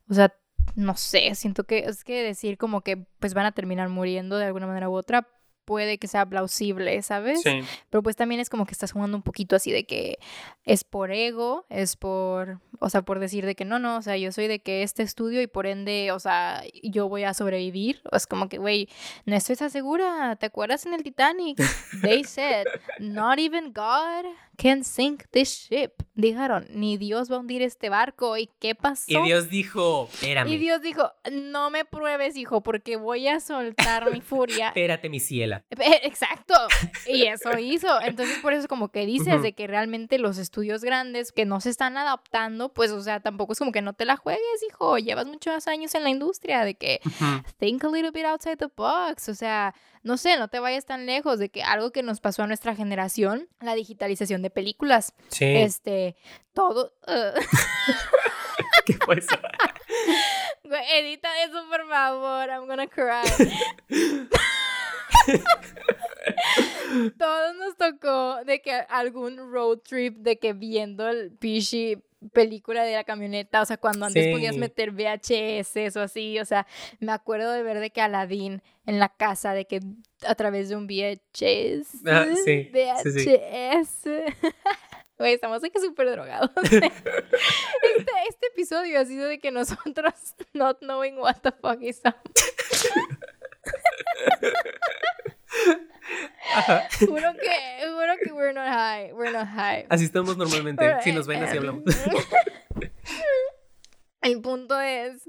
o 0.08 0.14
sea, 0.14 0.32
no 0.76 0.96
sé, 0.96 1.34
siento 1.34 1.64
que 1.64 1.80
es 1.80 2.04
que 2.04 2.22
decir 2.22 2.58
como 2.58 2.82
que 2.82 3.08
pues 3.18 3.34
van 3.34 3.46
a 3.46 3.50
terminar 3.50 3.88
muriendo 3.88 4.38
de 4.38 4.44
alguna 4.44 4.68
manera 4.68 4.88
u 4.88 4.94
otra, 4.94 5.26
puede 5.68 5.98
que 5.98 6.08
sea 6.08 6.24
plausible, 6.24 7.02
¿sabes? 7.02 7.42
Sí. 7.42 7.60
Pero 7.90 8.02
pues 8.02 8.16
también 8.16 8.40
es 8.40 8.48
como 8.48 8.64
que 8.64 8.72
estás 8.72 8.92
jugando 8.92 9.18
un 9.18 9.22
poquito 9.22 9.54
así 9.54 9.70
de 9.70 9.84
que 9.84 10.18
es 10.64 10.82
por 10.82 11.12
ego, 11.12 11.66
es 11.68 11.94
por, 11.94 12.62
o 12.78 12.88
sea, 12.88 13.02
por 13.02 13.18
decir 13.18 13.44
de 13.44 13.54
que 13.54 13.66
no, 13.66 13.78
no, 13.78 13.98
o 13.98 14.02
sea, 14.02 14.16
yo 14.16 14.32
soy 14.32 14.46
de 14.46 14.60
que 14.60 14.82
este 14.82 15.02
estudio 15.02 15.42
y 15.42 15.46
por 15.46 15.66
ende, 15.66 16.10
o 16.12 16.18
sea, 16.20 16.62
yo 16.82 17.10
voy 17.10 17.24
a 17.24 17.34
sobrevivir. 17.34 18.00
O 18.10 18.16
es 18.16 18.26
como 18.26 18.48
que, 18.48 18.56
güey, 18.56 18.88
no 19.26 19.36
estoy 19.36 19.56
tan 19.56 19.68
segura. 19.68 20.36
¿Te 20.36 20.46
acuerdas 20.46 20.86
en 20.86 20.94
el 20.94 21.02
Titanic? 21.02 21.58
They 22.00 22.24
said, 22.24 22.64
not 22.98 23.38
even 23.38 23.74
God 23.74 24.24
can 24.58 24.82
sink 24.82 25.24
this 25.30 25.68
ship. 25.70 25.92
Dijeron, 26.14 26.66
ni 26.70 26.96
Dios 26.96 27.30
va 27.30 27.36
a 27.36 27.38
hundir 27.38 27.62
este 27.62 27.88
barco. 27.88 28.36
¿Y 28.36 28.50
qué 28.58 28.74
pasó? 28.74 29.04
Y 29.08 29.22
Dios 29.22 29.48
dijo, 29.48 30.08
espérame, 30.12 30.48
Y 30.48 30.58
Dios 30.58 30.82
dijo, 30.82 31.12
no 31.30 31.70
me 31.70 31.84
pruebes, 31.84 32.36
hijo, 32.36 32.60
porque 32.62 32.96
voy 32.96 33.28
a 33.28 33.38
soltar 33.38 34.10
mi 34.10 34.20
furia. 34.20 34.68
espérate, 34.74 35.08
mi 35.08 35.20
ciela. 35.20 35.64
Exacto. 36.02 36.54
Y 37.06 37.22
eso 37.22 37.56
hizo. 37.58 38.00
Entonces, 38.02 38.38
por 38.38 38.52
eso 38.52 38.66
como 38.66 38.88
que 38.88 39.06
dices 39.06 39.40
de 39.42 39.52
que 39.52 39.68
realmente 39.68 40.18
los 40.18 40.38
estudios 40.38 40.82
grandes 40.82 41.30
que 41.30 41.44
no 41.44 41.60
se 41.60 41.70
están 41.70 41.96
adaptando, 41.96 42.74
pues, 42.74 42.90
o 42.90 43.00
sea, 43.00 43.20
tampoco 43.20 43.52
es 43.52 43.60
como 43.60 43.70
que 43.70 43.80
no 43.80 43.92
te 43.92 44.04
la 44.04 44.16
juegues, 44.16 44.42
hijo. 44.68 44.98
Llevas 44.98 45.26
muchos 45.26 45.68
años 45.68 45.94
en 45.94 46.02
la 46.02 46.10
industria 46.10 46.64
de 46.64 46.74
que 46.74 47.00
think 47.58 47.84
a 47.84 47.88
little 47.88 48.10
bit 48.10 48.24
outside 48.24 48.56
the 48.56 48.68
box. 48.76 49.28
O 49.28 49.34
sea, 49.34 49.72
no 50.02 50.16
sé, 50.16 50.36
no 50.38 50.48
te 50.48 50.58
vayas 50.60 50.84
tan 50.86 51.06
lejos 51.06 51.38
de 51.38 51.48
que 51.50 51.62
algo 51.62 51.90
que 51.92 52.02
nos 52.02 52.20
pasó 52.20 52.42
a 52.42 52.46
nuestra 52.46 52.74
generación, 52.74 53.48
la 53.60 53.74
digitalización 53.74 54.42
de 54.42 54.50
películas. 54.50 55.14
Sí, 55.28 55.44
Este, 55.44 56.16
todo. 56.52 56.92
uh, 57.06 57.38
¿qué 58.86 58.94
fue 58.94 59.18
eso? 59.18 59.36
edita 60.94 61.28
eso, 61.44 61.64
por 61.68 61.88
favor. 61.88 62.48
I'm 62.48 62.66
gonna 62.66 62.86
cry. 62.86 63.22
Todos 67.18 67.54
nos 67.56 67.76
tocó 67.76 68.44
de 68.44 68.60
que 68.62 68.72
algún 68.72 69.52
road 69.52 69.78
trip 69.78 70.16
de 70.18 70.38
que 70.38 70.52
viendo 70.52 71.08
el 71.08 71.30
pichi 71.32 71.98
película 72.32 72.84
de 72.84 72.94
la 72.94 73.04
camioneta, 73.04 73.62
o 73.62 73.66
sea, 73.66 73.76
cuando 73.76 74.06
antes 74.06 74.28
podías 74.32 74.56
meter 74.56 74.90
VHS 74.90 75.96
o 75.96 76.00
así, 76.00 76.38
o 76.38 76.44
sea, 76.44 76.66
me 77.00 77.12
acuerdo 77.12 77.52
de 77.52 77.62
ver 77.62 77.78
de 77.80 77.90
que 77.90 78.00
Aladdin 78.00 78.62
en 78.86 78.98
la 78.98 79.08
casa 79.08 79.52
de 79.52 79.66
que 79.66 79.80
a 80.26 80.34
través 80.34 80.68
de 80.68 80.76
un 80.76 80.86
VHS, 80.86 82.06
Ah, 82.06 82.26
sí, 82.44 82.70
sí, 83.04 83.12
sí. 83.12 83.30
VHS. 83.30 84.08
Güey, 85.18 85.34
estamos 85.34 85.60
que 85.60 85.80
súper 85.80 86.10
drogados. 86.10 86.50
Este, 86.62 88.12
este 88.28 88.46
episodio 88.46 89.00
ha 89.00 89.04
sido 89.04 89.26
de 89.26 89.40
que 89.40 89.50
nosotros 89.50 90.14
not 90.52 90.78
knowing 90.78 91.18
what 91.18 91.36
the 91.42 91.50
fuck 91.50 91.82
is 91.82 92.00
up. 92.04 92.14
Juro 97.00 97.34
que 97.34 97.67
we're 98.48 98.54
not 98.54 98.68
high, 98.68 99.12
we're 99.12 99.30
not 99.30 99.46
high. 99.46 99.86
Así 99.90 100.04
estamos 100.04 100.36
normalmente. 100.36 100.82
Pero, 100.82 101.02
Si 101.02 101.12
nos 101.12 101.26
ven, 101.26 101.42
así 101.42 101.56
hablamos. 101.56 101.84
El 104.22 104.40
punto 104.40 104.80
es 104.80 105.28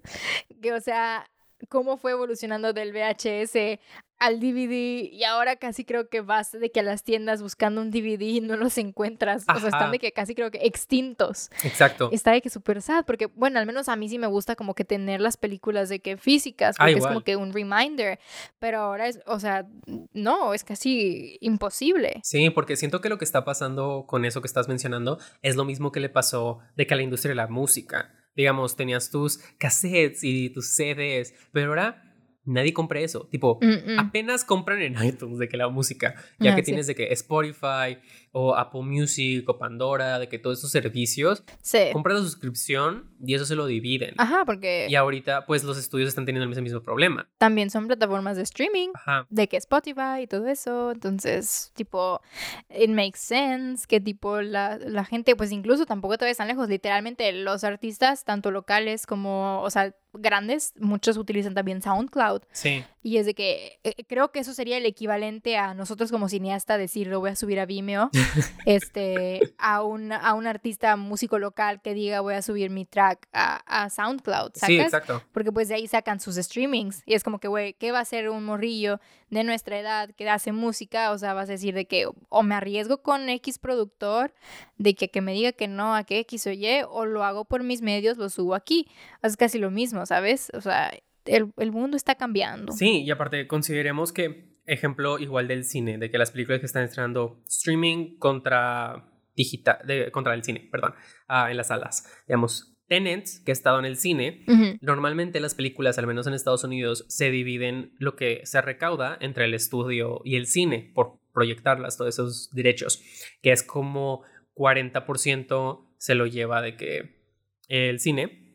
que, 0.62 0.74
o 0.74 0.80
sea, 0.82 1.30
cómo 1.68 1.98
fue 1.98 2.12
evolucionando 2.12 2.74
del 2.74 2.94
VHS 2.94 3.80
al 4.20 4.40
DVD 4.40 5.10
y 5.12 5.24
ahora 5.24 5.56
casi 5.56 5.86
creo 5.86 6.10
que 6.10 6.22
vas 6.22 6.52
de 6.52 6.72
que 6.72 6.82
a 6.82 6.84
las 6.84 7.04
tiendas 7.04 7.42
buscando 7.42 7.82
un 7.82 7.90
DVD 7.90 8.22
y 8.22 8.42
no 8.42 8.58
los 8.58 8.78
encuentras. 8.78 9.46
O 9.48 9.60
sea, 9.60 9.70
están 9.70 9.92
de 9.92 10.00
que 10.00 10.12
casi 10.12 10.36
creo 10.36 10.52
que 10.52 10.60
extintos. 10.64 11.50
Exacto. 11.64 12.10
Está 12.12 12.32
de 12.32 12.42
que 12.42 12.50
súper 12.50 12.82
sad 12.82 13.06
porque, 13.06 13.28
bueno, 13.28 13.60
al 13.60 13.66
menos 13.66 13.90
a 13.90 13.96
mí 13.96 14.10
sí 14.10 14.20
me 14.20 14.28
gusta 14.28 14.56
como 14.56 14.74
que 14.76 14.86
tener 14.86 15.22
las 15.22 15.38
películas 15.38 15.90
de 15.90 16.00
que 16.00 16.18
físicas 16.18 16.76
Ah, 16.78 16.86
porque 16.86 17.00
es 17.00 17.08
como 17.08 17.22
que 17.22 17.36
un 17.36 17.54
reminder. 17.54 18.20
Pero 18.60 18.80
ahora 18.80 19.08
es, 19.08 19.20
o 19.26 19.40
sea, 19.40 19.66
no, 20.14 20.54
es 20.54 20.64
casi 20.64 21.38
imposible. 21.42 22.20
Sí, 22.24 22.50
porque 22.50 22.76
siento 22.76 23.02
que 23.02 23.10
lo 23.10 23.18
que 23.18 23.26
está 23.26 23.46
pasando 23.46 24.06
con 24.08 24.26
eso 24.26 24.42
que 24.42 24.48
estás 24.48 24.68
mencionando 24.68 25.20
es 25.42 25.56
lo 25.56 25.66
mismo 25.66 25.92
que 25.92 26.00
le 26.00 26.10
pasó 26.10 26.60
de 26.76 26.86
que 26.88 26.94
a 26.94 26.98
la 26.98 27.04
industria 27.04 27.30
de 27.30 27.36
la 27.36 27.48
música. 27.48 28.14
Digamos, 28.36 28.76
tenías 28.76 29.10
tus 29.10 29.40
cassettes 29.58 30.24
y 30.24 30.50
tus 30.50 30.68
CDs, 30.68 31.34
pero 31.52 31.70
ahora 31.70 32.09
nadie 32.50 32.74
compra 32.74 33.00
eso. 33.00 33.28
Tipo, 33.32 33.60
Mm, 33.62 33.94
mm. 33.96 34.00
apenas 34.00 34.44
compran 34.44 34.82
en 34.82 34.96
iTunes 35.04 35.38
de 35.40 35.48
que 35.48 35.58
la 35.58 35.70
música, 35.70 36.16
ya 36.40 36.52
Ah, 36.54 36.56
que 36.56 36.62
sí. 36.64 36.66
tienes 36.72 36.88
de 36.88 36.96
que 36.96 37.12
Spotify 37.14 37.98
o 38.32 38.56
Apple 38.56 38.82
Music 38.84 39.48
o 39.50 39.58
Pandora, 39.58 40.20
de 40.20 40.28
que 40.30 40.40
todos 40.40 40.60
esos 40.60 40.72
servicios, 40.72 41.44
Sí. 41.62 41.80
compran 41.94 42.18
la 42.18 42.24
suscripción 42.24 43.10
y 43.26 43.34
eso 43.36 43.46
se 43.46 43.56
lo 43.56 43.66
dividen. 43.66 44.14
Ajá, 44.18 44.44
porque 44.46 44.88
Y 44.90 44.96
ahorita, 44.96 45.46
pues 45.46 45.64
los 45.64 45.78
estudios 45.78 46.10
están 46.10 46.26
teniendo 46.26 46.50
ese 46.52 46.62
mismo 46.62 46.82
problema. 46.82 47.28
también 47.38 47.70
son 47.70 47.88
plataformas 47.88 48.38
de 48.38 48.44
streaming. 48.44 48.90
Ajá. 48.94 49.26
de 49.30 49.48
que 49.48 49.58
Spotify 49.58 50.22
y 50.24 50.28
todo 50.28 50.48
eso, 50.48 50.92
entonces, 50.92 51.72
tipo, 51.76 52.22
it 52.70 52.90
makes 52.90 53.20
sense 53.20 53.86
que, 53.88 54.00
tipo, 54.00 54.42
la, 54.42 54.78
la 54.78 55.04
gente, 55.06 55.36
pues 55.36 55.52
incluso 55.52 55.86
tampoco 55.86 56.18
te 56.18 56.26
ves 56.26 56.38
tan 56.38 56.48
lejos, 56.48 56.70
literalmente 56.70 57.32
los 57.34 57.64
artistas, 57.64 58.24
tanto 58.26 58.52
locales 58.52 59.06
como, 59.06 59.62
o 59.62 59.70
sea, 59.70 59.94
grandes, 60.14 60.74
muchos 60.80 61.18
utilizan 61.18 61.54
también 61.54 61.82
SoundCloud, 61.84 62.42
Sí. 62.52 62.84
y 63.04 63.18
es 63.18 63.28
de 63.28 63.36
que 63.36 63.80
eh, 63.84 63.94
creo 64.08 64.32
que 64.32 64.40
eso 64.40 64.54
sería 64.54 64.78
el 64.78 64.86
equivalente 64.88 65.56
a 65.58 65.76
nosotros 65.76 66.12
como 66.12 66.30
cineasta 66.30 66.78
decir, 66.80 67.08
lo 67.08 67.20
voy 67.20 67.30
a 67.30 67.36
subir 67.36 67.60
a 67.60 67.66
Vimeo, 67.68 68.10
este, 68.66 69.54
a 69.58 69.84
un, 69.84 70.12
a 70.12 70.34
un 70.34 70.48
artista 70.48 70.96
músico 70.96 71.40
local 71.40 71.82
que 71.82 71.94
diga, 71.94 72.22
voy 72.22 72.36
a 72.36 72.42
subir 72.42 72.70
mi 72.70 72.86
track 72.86 73.28
a, 73.34 73.58
a 73.66 73.90
SoundCloud, 73.90 74.52
¿sacas? 74.54 74.68
Sí, 74.68 74.80
exacto. 74.80 75.24
Porque 75.32 75.52
pues 75.52 75.68
de 75.70 75.76
ahí 75.76 75.88
sacan 75.88 76.20
sus 76.20 76.36
streamings. 76.36 77.04
Y 77.06 77.14
es 77.14 77.24
como 77.24 77.40
que, 77.40 77.48
güey, 77.48 77.74
¿qué 77.74 77.92
va 77.92 78.00
a 78.00 78.02
hacer 78.02 78.30
un 78.30 78.44
morrillo 78.44 79.00
de 79.30 79.44
nuestra 79.44 79.80
edad 79.80 80.10
que 80.16 80.30
hace 80.30 80.52
música? 80.52 81.12
O 81.12 81.18
sea, 81.18 81.34
vas 81.34 81.50
a 81.50 81.54
decir 81.54 81.74
de 81.74 81.86
que 81.86 82.08
o 82.30 82.44
me 82.44 82.56
arriesgo 82.56 83.02
con 83.02 83.30
X 83.30 83.60
productor, 83.60 84.34
de 84.78 84.96
que, 84.96 85.10
que 85.10 85.22
me 85.22 85.34
diga 85.34 85.52
que 85.52 85.68
no 85.68 85.96
a 85.96 86.04
que 86.04 86.20
X 86.20 86.48
o 86.48 86.52
Y, 86.52 86.84
o 86.88 87.06
lo 87.06 87.24
hago 87.24 87.46
por 87.46 87.64
mis 87.64 87.82
medios, 87.82 88.18
lo 88.18 88.30
subo 88.30 88.56
aquí. 88.56 88.88
Es 89.22 89.38
casi 89.38 89.60
lo 89.60 89.72
mismo, 89.72 90.06
¿sabes? 90.06 90.52
O 90.54 90.62
sea, 90.62 90.92
el, 91.26 91.52
el 91.58 91.72
mundo 91.72 91.98
está 91.98 92.16
cambiando. 92.16 92.74
Sí, 92.74 93.04
y 93.04 93.12
aparte 93.12 93.48
consideremos 93.48 94.12
que, 94.12 94.49
ejemplo 94.70 95.20
igual 95.20 95.48
del 95.48 95.66
cine, 95.66 95.98
de 95.98 96.10
que 96.10 96.18
las 96.18 96.32
películas 96.32 96.60
que 96.60 96.66
están 96.66 96.84
estrenando 96.84 97.42
streaming 97.48 98.18
contra 98.18 99.06
digital, 99.36 99.80
de, 99.86 100.12
contra 100.12 100.34
el 100.34 100.44
cine, 100.44 100.68
perdón, 100.72 100.94
ah, 101.28 101.50
en 101.50 101.58
las 101.58 101.68
salas. 101.68 102.08
Digamos, 102.28 102.76
Tenet, 102.88 103.28
que 103.46 103.52
ha 103.52 103.54
estado 103.54 103.80
en 103.80 103.86
el 103.86 103.98
cine, 103.98 104.44
Ujú. 104.48 104.78
normalmente 104.82 105.40
las 105.40 105.56
películas, 105.56 105.98
al 106.00 106.08
menos 106.08 106.28
en 106.28 106.34
Estados 106.34 106.64
Unidos, 106.64 107.06
se 107.08 107.30
dividen 107.30 107.94
lo 108.00 108.16
que 108.16 108.42
se 108.46 108.62
recauda 108.62 109.18
entre 109.22 109.46
el 109.46 109.54
estudio 109.54 110.22
y 110.26 110.36
el 110.36 110.48
cine 110.48 110.92
por 110.94 111.20
proyectarlas, 111.34 111.98
todos 111.98 112.16
esos 112.16 112.50
derechos, 112.52 113.02
que 113.42 113.52
es 113.52 113.64
como 113.64 114.24
40% 114.56 115.86
se 115.98 116.16
lo 116.16 116.26
lleva 116.26 116.62
de 116.62 116.76
que 116.76 117.20
el 117.68 118.00
cine 118.00 118.49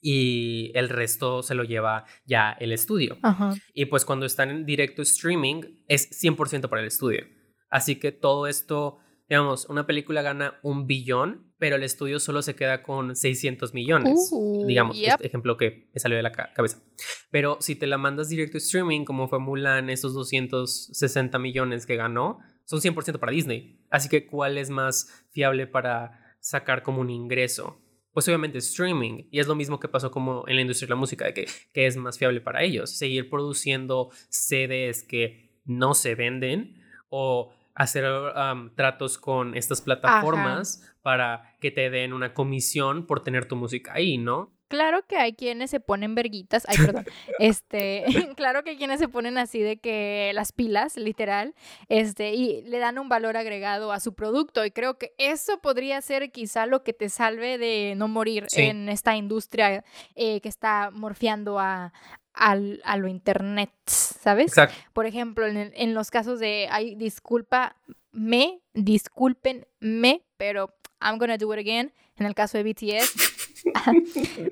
y 0.00 0.72
el 0.74 0.88
resto 0.88 1.42
se 1.42 1.54
lo 1.54 1.64
lleva 1.64 2.04
ya 2.24 2.52
el 2.52 2.72
estudio. 2.72 3.18
Ajá. 3.22 3.54
Y 3.74 3.86
pues 3.86 4.04
cuando 4.04 4.26
están 4.26 4.50
en 4.50 4.64
directo 4.64 5.02
streaming 5.02 5.62
es 5.88 6.10
100% 6.22 6.68
para 6.68 6.80
el 6.82 6.88
estudio. 6.88 7.26
Así 7.68 7.96
que 7.96 8.10
todo 8.10 8.46
esto, 8.46 8.98
digamos, 9.28 9.66
una 9.66 9.86
película 9.86 10.22
gana 10.22 10.58
un 10.62 10.86
billón, 10.86 11.52
pero 11.58 11.76
el 11.76 11.82
estudio 11.82 12.18
solo 12.18 12.42
se 12.42 12.54
queda 12.56 12.82
con 12.82 13.14
600 13.14 13.74
millones. 13.74 14.30
Uh, 14.32 14.66
digamos, 14.66 14.98
yep. 14.98 15.12
este 15.12 15.26
ejemplo 15.26 15.56
que 15.56 15.90
me 15.92 16.00
salió 16.00 16.16
de 16.16 16.22
la 16.22 16.32
ca- 16.32 16.52
cabeza. 16.54 16.82
Pero 17.30 17.58
si 17.60 17.76
te 17.76 17.86
la 17.86 17.98
mandas 17.98 18.28
directo 18.28 18.56
streaming, 18.58 19.04
como 19.04 19.28
fue 19.28 19.38
Mulan, 19.38 19.90
esos 19.90 20.14
260 20.14 21.38
millones 21.38 21.86
que 21.86 21.96
ganó, 21.96 22.38
son 22.64 22.80
100% 22.80 23.18
para 23.18 23.32
Disney. 23.32 23.84
Así 23.90 24.08
que, 24.08 24.26
¿cuál 24.26 24.56
es 24.56 24.70
más 24.70 25.24
fiable 25.30 25.66
para 25.66 26.36
sacar 26.40 26.82
como 26.82 27.00
un 27.00 27.10
ingreso? 27.10 27.80
Pues 28.12 28.26
obviamente 28.28 28.58
streaming. 28.58 29.24
Y 29.30 29.40
es 29.40 29.46
lo 29.46 29.54
mismo 29.54 29.78
que 29.78 29.88
pasó 29.88 30.10
como 30.10 30.44
en 30.48 30.56
la 30.56 30.62
industria 30.62 30.86
de 30.86 30.90
la 30.90 30.96
música, 30.96 31.26
de 31.26 31.34
que, 31.34 31.46
que 31.72 31.86
es 31.86 31.96
más 31.96 32.18
fiable 32.18 32.40
para 32.40 32.62
ellos. 32.62 32.90
Seguir 32.90 33.30
produciendo 33.30 34.10
CDs 34.28 35.02
que 35.02 35.60
no 35.64 35.94
se 35.94 36.14
venden 36.14 36.82
o 37.08 37.52
hacer 37.74 38.04
um, 38.04 38.74
tratos 38.74 39.16
con 39.18 39.56
estas 39.56 39.80
plataformas 39.80 40.92
para 41.02 41.56
que 41.60 41.70
te 41.70 41.88
den 41.90 42.12
una 42.12 42.34
comisión 42.34 43.06
por 43.06 43.22
tener 43.22 43.46
tu 43.46 43.56
música 43.56 43.94
ahí, 43.94 44.18
¿no? 44.18 44.52
Claro 44.70 45.04
que 45.06 45.16
hay 45.16 45.34
quienes 45.34 45.68
se 45.70 45.80
ponen 45.80 46.14
verguitas, 46.14 46.64
ay, 46.68 46.76
perdón, 46.78 47.04
este, 47.40 48.04
claro 48.36 48.62
que 48.64 48.70
hay 48.70 48.76
quienes 48.76 49.00
se 49.00 49.08
ponen 49.08 49.36
así 49.36 49.58
de 49.60 49.78
que 49.78 50.30
las 50.32 50.52
pilas, 50.52 50.96
literal, 50.96 51.54
este, 51.88 52.34
y 52.34 52.62
le 52.62 52.78
dan 52.78 52.98
un 52.98 53.08
valor 53.08 53.36
agregado 53.36 53.90
a 53.92 53.98
su 53.98 54.14
producto, 54.14 54.64
y 54.64 54.70
creo 54.70 54.96
que 54.96 55.12
eso 55.18 55.58
podría 55.60 56.00
ser 56.02 56.30
quizá 56.30 56.66
lo 56.66 56.84
que 56.84 56.92
te 56.92 57.08
salve 57.08 57.58
de 57.58 57.94
no 57.96 58.06
morir 58.06 58.44
Sí. 58.48 58.62
en 58.62 58.88
esta 58.88 59.16
industria 59.16 59.84
eh, 60.14 60.40
que 60.40 60.48
está 60.48 60.90
morfiando 60.92 61.58
a, 61.58 61.92
al, 62.32 62.80
a 62.84 62.96
lo 62.96 63.08
internet, 63.08 63.72
¿sabes? 63.86 64.46
Exacto. 64.52 64.76
Por 64.92 65.06
ejemplo, 65.06 65.46
en, 65.48 65.56
el- 65.56 65.72
en 65.74 65.94
los 65.94 66.12
casos 66.12 66.38
de, 66.38 66.68
ay, 66.70 66.94
disculpa, 66.94 67.74
me, 68.12 68.60
discúlpenme, 68.72 70.22
pero 70.36 70.72
I'm 71.00 71.18
gonna 71.18 71.36
do 71.38 71.52
it 71.54 71.58
again. 71.60 71.92
En 72.16 72.26
el 72.26 72.34
caso 72.34 72.58
de 72.58 72.64
BTS. 72.64 73.49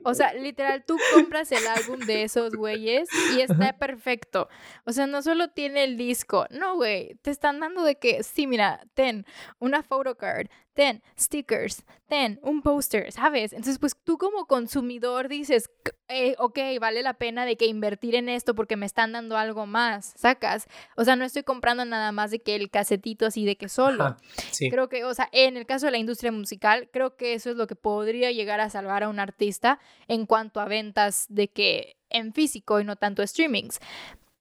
O 0.05 0.15
sea, 0.15 0.33
literal, 0.35 0.85
tú 0.87 0.99
compras 1.15 1.51
el 1.53 1.67
álbum 1.67 1.99
de 2.07 2.23
esos 2.25 2.55
güeyes 2.55 3.09
y 3.33 3.41
está 3.41 3.73
perfecto. 3.79 4.49
O 4.85 4.93
sea, 4.93 5.07
no 5.07 5.23
solo 5.23 5.49
tiene 5.49 5.85
el 5.85 5.97
disco, 5.97 6.47
no, 6.51 6.77
güey, 6.77 7.15
te 7.23 7.31
están 7.31 7.61
dando 7.61 7.83
de 7.83 7.97
que, 7.97 8.23
sí, 8.23 8.47
mira, 8.47 8.81
ten 8.95 9.25
una 9.59 9.83
photocard, 9.83 10.49
ten 10.75 11.03
stickers, 11.19 11.85
ten 12.07 12.39
un 12.43 12.63
póster, 12.63 13.11
¿sabes? 13.11 13.53
Entonces, 13.53 13.79
pues 13.81 13.97
tú 14.05 14.17
como 14.17 14.47
consumidor 14.47 15.27
dices, 15.29 15.69
"C- 15.85 15.93
eh, 16.09 16.35
ok, 16.39 16.57
vale 16.81 17.03
la 17.03 17.15
pena 17.15 17.45
de 17.45 17.57
que 17.57 17.67
invertir 17.67 18.15
en 18.15 18.29
esto 18.29 18.55
porque 18.55 18.77
me 18.77 18.87
están 18.87 19.11
dando 19.13 19.37
algo 19.37 19.67
más, 19.67 20.15
sacas. 20.17 20.69
O 20.97 21.05
sea, 21.05 21.17
no 21.17 21.25
estoy 21.25 21.43
comprando 21.43 21.85
nada 21.85 22.13
más 22.13 22.31
de 22.31 22.39
que 22.39 22.55
el 22.55 22.71
casetito 22.71 23.27
así 23.27 23.45
de 23.45 23.57
que 23.57 23.69
solo. 23.69 24.05
Ajá, 24.05 24.17
sí. 24.53 24.71
Creo 24.71 24.89
que, 24.89 25.05
o 25.05 25.13
sea, 25.15 25.29
en 25.33 25.57
el 25.57 25.67
caso 25.67 25.87
de 25.87 25.93
la 25.93 25.99
industria 25.99 26.31
musical, 26.31 26.89
creo 26.93 27.17
que 27.17 27.35
eso 27.35 27.51
es 27.51 27.57
lo 27.57 27.67
que 27.67 27.75
podría 27.75 28.31
llegar 28.31 28.61
a 28.61 28.71
salvar 28.71 28.98
a 29.03 29.09
un 29.09 29.21
artista 29.21 29.79
en 30.07 30.27
cuanto 30.27 30.61
a 30.61 30.67
ventas 30.67 31.27
de 31.29 31.49
que 31.49 31.97
en 32.11 32.33
físico 32.33 32.81
y 32.81 32.85
no 32.85 32.97
tanto 32.97 33.27
streamings. 33.27 33.81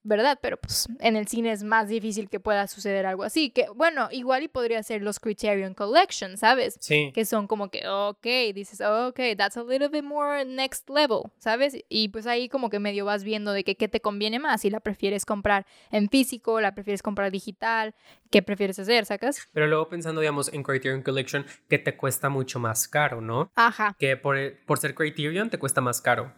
¿Verdad? 0.08 0.40
Pero 0.42 0.56
pues 0.56 0.88
en 1.02 1.18
el 1.18 1.28
cine 1.28 1.52
es 1.52 1.64
más 1.64 1.90
difícil 1.90 2.30
que 2.30 2.40
pueda 2.40 2.66
suceder 2.68 3.06
algo 3.06 3.24
así. 3.24 3.50
Que 3.50 3.68
bueno, 3.76 4.08
igual 4.10 4.42
y 4.44 4.48
podría 4.48 4.82
ser 4.82 5.02
los 5.02 5.20
Criterion 5.20 5.74
Collection, 5.74 6.38
¿sabes? 6.38 6.78
Sí. 6.80 7.12
Que 7.14 7.26
son 7.26 7.46
como 7.46 7.70
que, 7.70 7.86
ok, 7.86 8.26
dices, 8.56 8.80
ok, 8.80 9.20
that's 9.36 9.58
a 9.58 9.64
little 9.64 9.90
bit 9.90 10.06
more 10.06 10.46
next 10.46 10.90
level, 10.90 11.24
¿sabes? 11.40 11.76
Y 11.90 12.08
pues 12.08 12.26
ahí 12.26 12.48
como 12.48 12.70
que 12.70 12.80
medio 12.80 13.04
vas 13.04 13.26
viendo 13.26 13.52
de 13.52 13.66
que 13.66 13.76
qué 13.76 13.90
te 13.90 14.00
conviene 14.00 14.40
más, 14.40 14.62
si 14.62 14.70
la 14.70 14.80
prefieres 14.80 15.26
comprar 15.26 15.66
en 15.92 16.08
físico, 16.08 16.62
la 16.62 16.74
prefieres 16.74 17.02
comprar 17.02 17.30
digital, 17.30 17.94
qué 18.32 18.42
prefieres 18.42 18.80
hacer, 18.80 19.06
¿sacas? 19.06 19.50
Pero 19.52 19.68
luego 19.68 19.90
pensando, 19.90 20.22
digamos, 20.22 20.54
en 20.54 20.64
Criterion 20.64 21.02
Collection, 21.02 21.46
que 21.68 21.80
te 21.80 21.98
cuesta 21.98 22.30
mucho 22.30 22.60
más 22.60 22.88
caro, 22.88 23.20
¿no? 23.20 23.52
Ajá. 23.56 23.94
Que 24.00 24.16
por, 24.16 24.38
por 24.66 24.78
ser 24.78 24.96
Criterion 24.96 25.50
te 25.50 25.60
cuesta 25.60 25.82
más 25.82 26.00
caro. 26.00 26.32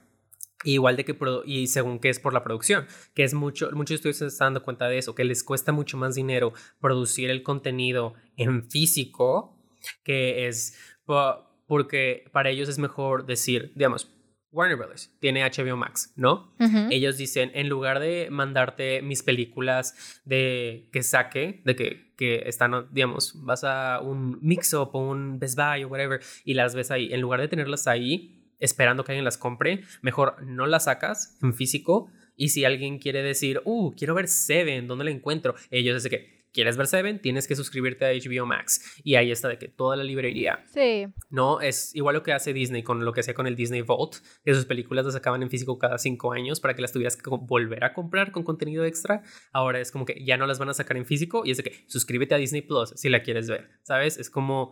Igual 0.66 0.98
de 0.98 1.06
que, 1.06 1.18
y 1.46 1.68
según 1.68 2.00
que 2.00 2.10
es 2.10 2.20
por 2.20 2.34
la 2.34 2.44
producción, 2.44 2.86
que 3.14 3.24
es 3.24 3.34
mucho, 3.34 3.70
muchos 3.74 3.96
estudios 3.96 4.18
se 4.18 4.28
están 4.28 4.48
dando 4.54 4.64
cuenta 4.64 4.90
de 4.90 4.98
eso, 4.98 5.16
que 5.16 5.24
les 5.24 5.44
cuesta 5.44 5.72
mucho 5.72 5.96
más 5.98 6.16
dinero 6.16 6.52
producir 6.82 7.30
el 7.30 7.44
contenido 7.44 8.14
en 8.36 8.70
físico, 8.70 9.58
que 10.04 10.48
es 10.48 10.78
po- 11.06 11.46
porque 11.66 12.26
para 12.34 12.50
ellos 12.50 12.68
es 12.68 12.78
mejor 12.78 13.26
decir, 13.26 13.72
digamos, 13.76 14.12
Warner 14.52 14.78
Brothers 14.78 15.16
tiene 15.20 15.44
HBO 15.44 15.78
Max, 15.78 16.12
¿no? 16.16 16.56
Ellos 16.92 17.18
dicen, 17.18 17.52
en 17.54 17.70
lugar 17.70 18.00
de 18.00 18.30
mandarte 18.32 19.02
mis 19.04 19.22
películas 19.22 20.22
de 20.26 20.90
que 20.92 21.04
saque, 21.04 21.62
de 21.66 21.76
que, 21.76 22.16
que 22.18 22.44
están, 22.48 22.88
digamos, 22.92 23.34
vas 23.46 23.64
a 23.64 24.02
un 24.02 24.40
mix-up 24.42 24.90
o 24.94 25.08
un 25.08 25.38
Best 25.40 25.56
Buy 25.56 25.84
o 25.84 25.88
whatever 25.88 26.20
y 26.44 26.56
las 26.56 26.74
ves 26.74 26.90
ahí, 26.90 27.14
en 27.14 27.22
lugar 27.22 27.40
de 27.42 27.48
tenerlas 27.48 27.86
ahí 27.88 28.36
esperando 28.60 29.04
que 29.04 29.12
alguien 29.12 29.26
las 29.26 29.38
compre, 29.38 29.82
mejor 30.02 30.42
no 30.44 30.66
las 30.68 30.86
sacas 30.86 31.38
en 31.42 31.54
físico 31.54 32.10
y 32.36 32.50
si 32.50 32.64
alguien 32.66 33.00
quiere 33.00 33.22
decir, 33.22 33.62
uh, 33.66 33.92
quiero 33.96 34.14
ver 34.16 34.28
Seven, 34.28 34.88
¿dónde 34.88 35.06
la 35.06 35.12
encuentro? 35.12 35.56
Ellos 35.72 36.02
dicen 36.02 36.18
que, 36.20 36.40
¿quieres 36.54 36.78
ver 36.78 36.88
Seven? 36.88 37.20
Tienes 37.22 37.48
que 37.48 37.56
suscribirte 37.56 38.06
a 38.06 38.12
HBO 38.14 38.46
Max 38.46 39.02
y 39.04 39.16
ahí 39.16 39.30
está 39.30 39.50
de 39.50 39.58
que 39.58 39.68
toda 39.68 39.96
la 39.98 40.04
librería 40.04 40.64
Sí. 40.74 41.08
no, 41.30 41.60
es 41.62 41.94
igual 41.96 42.16
lo 42.16 42.24
que 42.24 42.32
hace 42.32 42.54
Disney 42.54 42.82
con 42.82 43.04
lo 43.04 43.12
que 43.14 43.20
hacía 43.20 43.34
con 43.34 43.46
el 43.46 43.56
Disney 43.58 43.82
Vault, 43.82 44.16
que 44.46 44.54
sus 44.54 44.66
películas 44.66 45.04
las 45.06 45.14
sacaban 45.16 45.44
en 45.44 45.50
físico 45.50 45.78
cada 45.78 45.98
cinco 45.98 46.32
años 46.32 46.60
para 46.62 46.76
que 46.76 46.82
las 46.82 46.92
tuvieras 46.94 47.18
que 47.18 47.30
volver 47.30 47.84
a 47.84 47.94
comprar 47.94 48.32
con 48.32 48.44
contenido 48.44 48.86
extra. 48.86 49.22
Ahora 49.52 49.80
es 49.80 49.92
como 49.92 50.06
que 50.06 50.24
ya 50.24 50.38
no 50.38 50.48
las 50.48 50.60
van 50.60 50.70
a 50.70 50.74
sacar 50.74 50.96
en 50.98 51.06
físico 51.06 51.44
y 51.46 51.52
es 51.52 51.58
de 51.58 51.64
que 51.64 51.84
suscríbete 51.88 52.36
a 52.36 52.38
Disney 52.38 52.62
Plus 52.62 52.94
si 52.96 53.10
la 53.10 53.22
quieres 53.22 53.50
ver, 53.50 53.70
¿sabes? 53.84 54.18
Es 54.18 54.30
como 54.30 54.72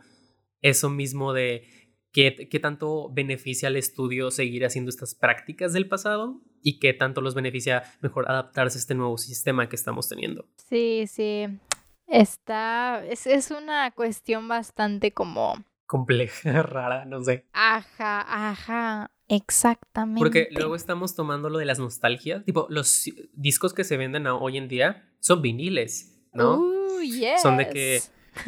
eso 0.61 0.89
mismo 0.89 1.33
de 1.33 1.67
qué, 2.11 2.47
qué 2.49 2.59
tanto 2.59 3.09
beneficia 3.11 3.67
al 3.69 3.75
estudio 3.75 4.31
seguir 4.31 4.65
haciendo 4.65 4.89
estas 4.89 5.15
prácticas 5.15 5.73
del 5.73 5.87
pasado 5.87 6.41
y 6.61 6.79
qué 6.79 6.93
tanto 6.93 7.21
los 7.21 7.35
beneficia 7.35 7.83
mejor 8.01 8.29
adaptarse 8.29 8.77
a 8.77 8.81
este 8.81 8.95
nuevo 8.95 9.17
sistema 9.17 9.69
que 9.69 9.75
estamos 9.75 10.07
teniendo. 10.09 10.47
Sí, 10.69 11.05
sí. 11.07 11.47
Está. 12.07 13.05
Es, 13.05 13.27
es 13.27 13.51
una 13.51 13.91
cuestión 13.91 14.47
bastante 14.47 15.11
como. 15.11 15.55
Compleja, 15.85 16.61
rara, 16.63 17.05
no 17.05 17.23
sé. 17.23 17.45
Ajá, 17.53 18.51
ajá. 18.51 19.11
Exactamente. 19.29 20.19
Porque 20.19 20.47
luego 20.51 20.75
estamos 20.75 21.15
tomando 21.15 21.49
lo 21.49 21.57
de 21.57 21.65
las 21.65 21.79
nostalgias. 21.79 22.45
Tipo, 22.45 22.67
los 22.69 23.05
discos 23.33 23.73
que 23.73 23.83
se 23.83 23.97
venden 23.97 24.25
hoy 24.27 24.57
en 24.57 24.69
día 24.69 25.09
son 25.19 25.41
viniles, 25.41 26.17
¿no? 26.33 26.59
Uh, 26.59 27.01
yes. 27.01 27.41
Son 27.41 27.57
de 27.57 27.69
que 27.69 28.01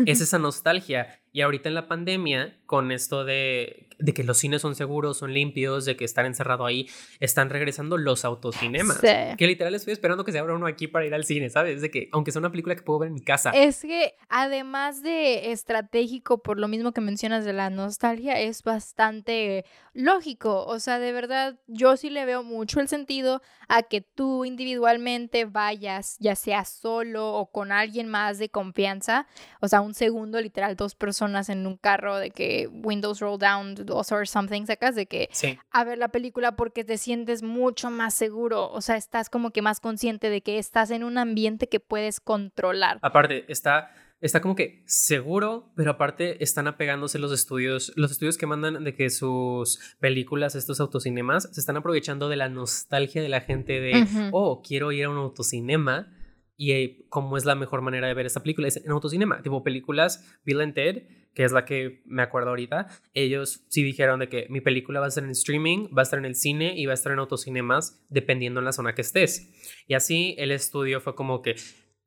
es 0.05 0.21
esa 0.21 0.39
nostalgia. 0.39 1.21
Y 1.31 1.41
ahorita 1.41 1.69
en 1.69 1.75
la 1.75 1.87
pandemia, 1.87 2.57
con 2.65 2.91
esto 2.91 3.23
de, 3.23 3.87
de 3.99 4.13
que 4.13 4.23
los 4.23 4.37
cines 4.37 4.61
son 4.61 4.73
seguros, 4.75 5.17
son 5.17 5.31
limpios, 5.31 5.85
de 5.85 5.95
que 5.95 6.05
estar 6.05 6.25
encerrado 6.25 6.65
ahí, 6.65 6.89
están 7.19 7.51
regresando 7.51 7.97
los 7.97 8.25
autocinemas. 8.25 8.97
Sí. 8.99 9.07
Que 9.37 9.45
literal 9.45 9.75
estoy 9.75 9.93
esperando 9.93 10.23
que 10.23 10.31
se 10.31 10.39
abra 10.39 10.55
uno 10.55 10.65
aquí 10.65 10.87
para 10.87 11.05
ir 11.05 11.13
al 11.13 11.25
cine, 11.25 11.49
¿sabes? 11.49 11.81
De 11.81 11.91
que, 11.91 12.09
aunque 12.11 12.31
sea 12.31 12.39
una 12.39 12.49
película 12.49 12.75
que 12.75 12.81
puedo 12.81 12.99
ver 12.99 13.07
en 13.09 13.13
mi 13.13 13.21
casa. 13.21 13.51
Es 13.51 13.81
que 13.81 14.15
además 14.27 15.03
de 15.03 15.51
estratégico, 15.51 16.41
por 16.41 16.57
lo 16.59 16.67
mismo 16.67 16.93
que 16.93 17.01
mencionas 17.01 17.45
de 17.45 17.53
la 17.53 17.69
nostalgia, 17.69 18.39
es 18.39 18.63
bastante 18.63 19.65
lógico. 19.93 20.65
O 20.65 20.79
sea, 20.79 20.97
de 20.97 21.11
verdad, 21.11 21.59
yo 21.67 21.95
sí 21.95 22.09
le 22.09 22.25
veo 22.25 22.41
mucho 22.41 22.79
el 22.79 22.87
sentido 22.87 23.43
a 23.67 23.83
que 23.83 24.01
tú 24.01 24.45
individualmente 24.45 25.45
vayas, 25.45 26.17
ya 26.19 26.35
sea 26.35 26.65
solo 26.65 27.33
o 27.33 27.51
con 27.51 27.71
alguien 27.71 28.07
más 28.07 28.39
de 28.39 28.49
confianza. 28.49 29.27
O 29.61 29.67
sea, 29.67 29.81
un 29.81 29.93
segundo, 29.93 30.41
literal, 30.41 30.75
dos 30.75 30.95
personas 30.95 31.18
en 31.25 31.67
un 31.67 31.77
carro 31.77 32.17
de 32.17 32.31
que 32.31 32.67
windows 32.71 33.19
roll 33.19 33.37
down 33.39 33.75
or 33.89 34.27
something, 34.27 34.65
sacas 34.65 34.95
de 34.95 35.05
que 35.05 35.29
Sí. 35.31 35.57
a 35.71 35.83
ver 35.83 35.97
la 35.97 36.09
película 36.09 36.55
porque 36.55 36.83
te 36.83 36.97
sientes 36.97 37.43
mucho 37.43 37.89
más 37.89 38.13
seguro. 38.13 38.69
O 38.71 38.81
sea, 38.81 38.95
estás 38.95 39.29
como 39.29 39.51
que 39.51 39.61
más 39.61 39.79
consciente 39.79 40.29
de 40.29 40.41
que 40.41 40.57
estás 40.57 40.91
en 40.91 41.03
un 41.03 41.17
ambiente 41.17 41.67
que 41.67 41.79
puedes 41.79 42.19
controlar. 42.19 42.99
Aparte, 43.01 43.45
está, 43.51 43.91
está 44.21 44.41
como 44.41 44.55
que 44.55 44.83
seguro, 44.85 45.71
pero 45.75 45.91
aparte 45.91 46.43
están 46.43 46.67
apegándose 46.67 47.19
los 47.19 47.31
estudios, 47.31 47.93
los 47.95 48.11
estudios 48.11 48.37
que 48.37 48.47
mandan 48.47 48.83
de 48.83 48.95
que 48.95 49.09
sus 49.09 49.79
películas, 49.99 50.55
estos 50.55 50.79
autocinemas, 50.79 51.49
se 51.51 51.59
están 51.59 51.77
aprovechando 51.77 52.29
de 52.29 52.35
la 52.35 52.49
nostalgia 52.49 53.21
de 53.21 53.29
la 53.29 53.41
gente 53.41 53.79
de, 53.79 54.05
oh, 54.31 54.61
quiero 54.61 54.91
ir 54.91 55.05
a 55.05 55.09
un 55.09 55.17
autocinema. 55.17 56.13
Y 56.61 56.73
eh, 56.73 57.05
cómo 57.07 57.37
es 57.37 57.45
la 57.45 57.55
mejor 57.55 57.81
manera 57.81 58.09
de 58.09 58.13
ver 58.13 58.25
esta 58.25 58.41
película 58.41 58.67
es 58.67 58.75
en 58.75 58.91
autocinema, 58.91 59.41
tipo 59.41 59.63
películas 59.63 60.37
Bill 60.43 60.59
and 60.59 60.73
Ted, 60.73 61.03
que 61.33 61.45
es 61.45 61.53
la 61.53 61.63
que 61.63 62.01
me 62.05 62.21
acuerdo 62.21 62.49
ahorita. 62.49 62.87
Ellos 63.13 63.63
sí 63.69 63.81
dijeron 63.81 64.19
de 64.19 64.27
que 64.27 64.45
mi 64.49 64.59
película 64.59 64.99
va 64.99 65.05
a 65.05 65.07
estar 65.07 65.23
en 65.23 65.29
streaming, 65.29 65.87
va 65.97 66.01
a 66.01 66.03
estar 66.03 66.19
en 66.19 66.25
el 66.25 66.35
cine 66.35 66.73
y 66.75 66.85
va 66.85 66.91
a 66.91 66.95
estar 66.95 67.13
en 67.13 67.19
autocinemas 67.19 68.05
dependiendo 68.09 68.59
en 68.59 68.65
la 68.65 68.73
zona 68.73 68.93
que 68.93 69.03
estés. 69.03 69.49
Y 69.87 69.93
así 69.93 70.35
el 70.37 70.51
estudio 70.51 70.99
fue 70.99 71.15
como 71.15 71.41
que 71.41 71.55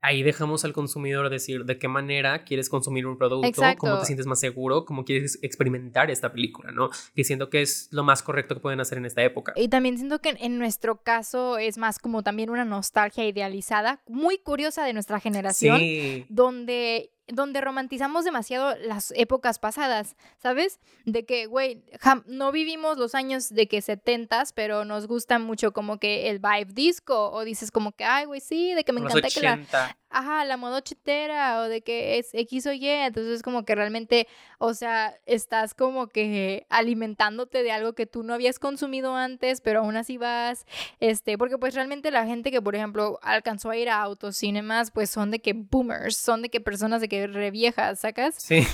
ahí 0.03 0.23
dejamos 0.23 0.65
al 0.65 0.73
consumidor 0.73 1.31
decir 1.31 1.65
de 1.65 1.79
qué 1.79 1.89
manera 1.89 2.45
quieres 2.45 2.69
consumir 2.69 3.07
un 3.07 3.17
producto, 3.17 3.63
cómo 3.79 4.01
te 4.01 4.05
sientes 4.05 4.27
más 4.27 4.41
seguro, 4.41 4.85
cómo 4.85 5.05
quieres 5.05 5.39
experimentar 5.43 6.11
esta 6.11 6.33
película, 6.33 6.73
¿no? 6.73 6.91
Diciendo 7.15 7.49
que 7.49 7.63
es 7.63 7.89
lo 7.93 8.03
más 8.03 8.23
correcto 8.23 8.55
que 8.57 8.61
pueden 8.61 8.81
hacer 8.81 8.99
en 8.99 9.07
esta 9.07 9.23
época. 9.23 9.53
Y 9.57 9.69
también 9.69 9.97
siento 9.97 10.19
que 10.21 10.31
en- 10.31 10.39
en 10.43 10.59
nuestro 10.59 11.03
caso 11.03 11.57
es 11.57 11.79
más 11.79 11.99
como 11.99 12.23
también 12.23 12.51
una 12.51 12.65
nostalgia 12.65 13.25
idealizada, 13.27 14.03
muy 14.09 14.39
curiosa 14.39 14.85
de 14.85 14.93
nuestra 14.93 15.21
generación, 15.21 15.79
Sí. 15.79 16.27
donde 16.29 17.13
donde 17.33 17.61
romantizamos 17.61 18.25
demasiado 18.25 18.77
las 18.77 19.13
épocas 19.17 19.59
pasadas, 19.59 20.17
¿sabes? 20.39 20.81
De 21.07 21.25
que, 21.25 21.47
güey, 21.47 21.83
no 22.27 22.53
vivimos 22.53 22.99
los 22.99 23.15
años 23.15 23.49
de 23.49 23.67
que 23.69 23.81
setentas, 23.81 24.53
pero 24.53 24.85
nos 24.85 25.07
gusta 25.07 25.39
mucho 25.39 25.73
como 25.73 25.99
que 25.99 26.29
el 26.29 26.39
vibe 26.39 26.73
disco, 26.73 27.31
o 27.31 27.45
dices 27.45 27.71
como 27.71 27.93
que, 27.93 28.05
ay, 28.05 28.27
güey, 28.27 28.41
sí, 28.41 28.75
de 28.75 28.85
que 28.85 28.93
me 28.93 29.01
Los 29.01 29.13
encanta 29.15 29.29
que 29.29 29.41
la, 29.41 29.53
80. 29.55 29.99
Ajá, 30.13 30.45
la 30.45 30.57
moda 30.57 30.79
ochentera 30.79 31.61
o 31.61 31.69
de 31.69 31.83
que 31.83 32.19
es 32.19 32.35
X 32.35 32.67
o 32.67 32.73
Y, 32.73 32.87
entonces 32.87 33.43
como 33.43 33.65
que 33.65 33.75
realmente, 33.75 34.29
o 34.59 34.75
sea, 34.75 35.15
estás 35.27 35.75
como 35.75 36.09
que 36.09 36.67
alimentándote 36.69 37.63
de 37.63 37.73
algo 37.73 37.95
que 37.95 38.07
tú 38.07 38.23
no 38.23 38.35
habías 38.35 38.59
consumido 38.59 39.17
antes, 39.17 39.61
pero 39.61 39.81
aún 39.81 39.97
así 39.97 40.19
vas, 40.19 40.67
este, 41.01 41.39
porque 41.39 41.59
pues 41.59 41.75
realmente 41.75 42.11
la 42.11 42.27
gente 42.27 42.51
que, 42.51 42.63
por 42.63 42.77
ejemplo, 42.77 43.19
alcanzó 43.23 43.71
a 43.71 43.77
ir 43.77 43.89
a 43.89 44.03
autocinemas, 44.03 44.91
pues 44.91 45.11
son 45.11 45.31
de 45.31 45.41
que 45.41 45.55
boomers, 45.55 46.17
son 46.17 46.43
de 46.43 46.51
que 46.51 46.61
personas 46.61 47.01
de 47.01 47.09
que 47.09 47.27
re 47.27 47.51
viejas, 47.51 48.01
¿sacas? 48.01 48.35
Sí. 48.39 48.67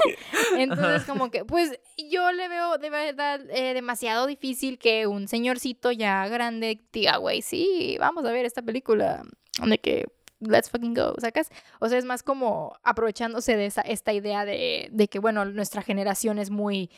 Entonces, 0.56 1.04
como 1.04 1.30
que, 1.30 1.44
pues 1.44 1.78
yo 2.10 2.32
le 2.32 2.48
veo 2.48 2.78
de 2.78 2.90
verdad 2.90 3.40
eh, 3.50 3.74
demasiado 3.74 4.26
difícil 4.26 4.78
que 4.78 5.06
un 5.06 5.28
señorcito 5.28 5.92
ya 5.92 6.26
grande 6.28 6.80
diga, 6.92 7.18
güey, 7.18 7.42
sí, 7.42 7.96
vamos 8.00 8.24
a 8.24 8.32
ver 8.32 8.46
esta 8.46 8.62
película. 8.62 9.22
De 9.64 9.78
que, 9.78 10.06
let's 10.40 10.68
fucking 10.70 10.94
go, 10.94 11.14
¿sacas? 11.18 11.50
O 11.80 11.88
sea, 11.88 11.98
es 11.98 12.04
más 12.04 12.22
como 12.22 12.76
aprovechándose 12.82 13.56
de 13.56 13.66
esa, 13.66 13.80
esta 13.82 14.12
idea 14.12 14.44
de, 14.44 14.88
de 14.92 15.08
que, 15.08 15.18
bueno, 15.18 15.44
nuestra 15.44 15.82
generación 15.82 16.38
es 16.38 16.50
muy 16.50 16.90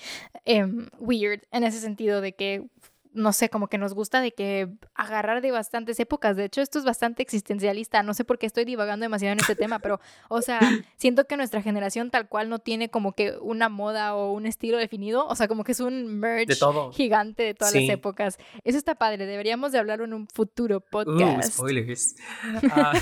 em, 0.44 0.88
weird 0.98 1.42
en 1.52 1.64
ese 1.64 1.80
sentido 1.80 2.20
de 2.20 2.32
que 2.32 2.64
no 3.18 3.32
sé, 3.32 3.50
como 3.50 3.68
que 3.68 3.78
nos 3.78 3.94
gusta 3.94 4.20
de 4.20 4.32
que 4.32 4.68
agarrar 4.94 5.42
de 5.42 5.50
bastantes 5.50 5.98
épocas. 6.00 6.36
De 6.36 6.44
hecho, 6.44 6.60
esto 6.60 6.78
es 6.78 6.84
bastante 6.84 7.22
existencialista. 7.22 8.02
No 8.02 8.14
sé 8.14 8.24
por 8.24 8.38
qué 8.38 8.46
estoy 8.46 8.64
divagando 8.64 9.04
demasiado 9.04 9.32
en 9.32 9.40
este 9.40 9.56
tema, 9.56 9.80
pero, 9.80 10.00
o 10.28 10.40
sea, 10.40 10.60
siento 10.96 11.26
que 11.26 11.36
nuestra 11.36 11.60
generación 11.60 12.10
tal 12.10 12.28
cual 12.28 12.48
no 12.48 12.60
tiene 12.60 12.90
como 12.90 13.12
que 13.12 13.34
una 13.40 13.68
moda 13.68 14.14
o 14.14 14.32
un 14.32 14.46
estilo 14.46 14.78
definido. 14.78 15.26
O 15.26 15.34
sea, 15.34 15.48
como 15.48 15.64
que 15.64 15.72
es 15.72 15.80
un 15.80 16.18
merge 16.18 16.54
gigante 16.92 17.42
de 17.42 17.54
todas 17.54 17.74
las 17.74 17.88
épocas. 17.88 18.38
Eso 18.64 18.78
está 18.78 18.94
padre. 18.94 19.26
Deberíamos 19.26 19.72
de 19.72 19.78
hablarlo 19.78 20.04
en 20.04 20.14
un 20.14 20.28
futuro 20.28 20.78
uh, 20.78 20.90
podcast. 20.90 21.52
spoilers. 21.52 22.16
Ah, 22.70 22.92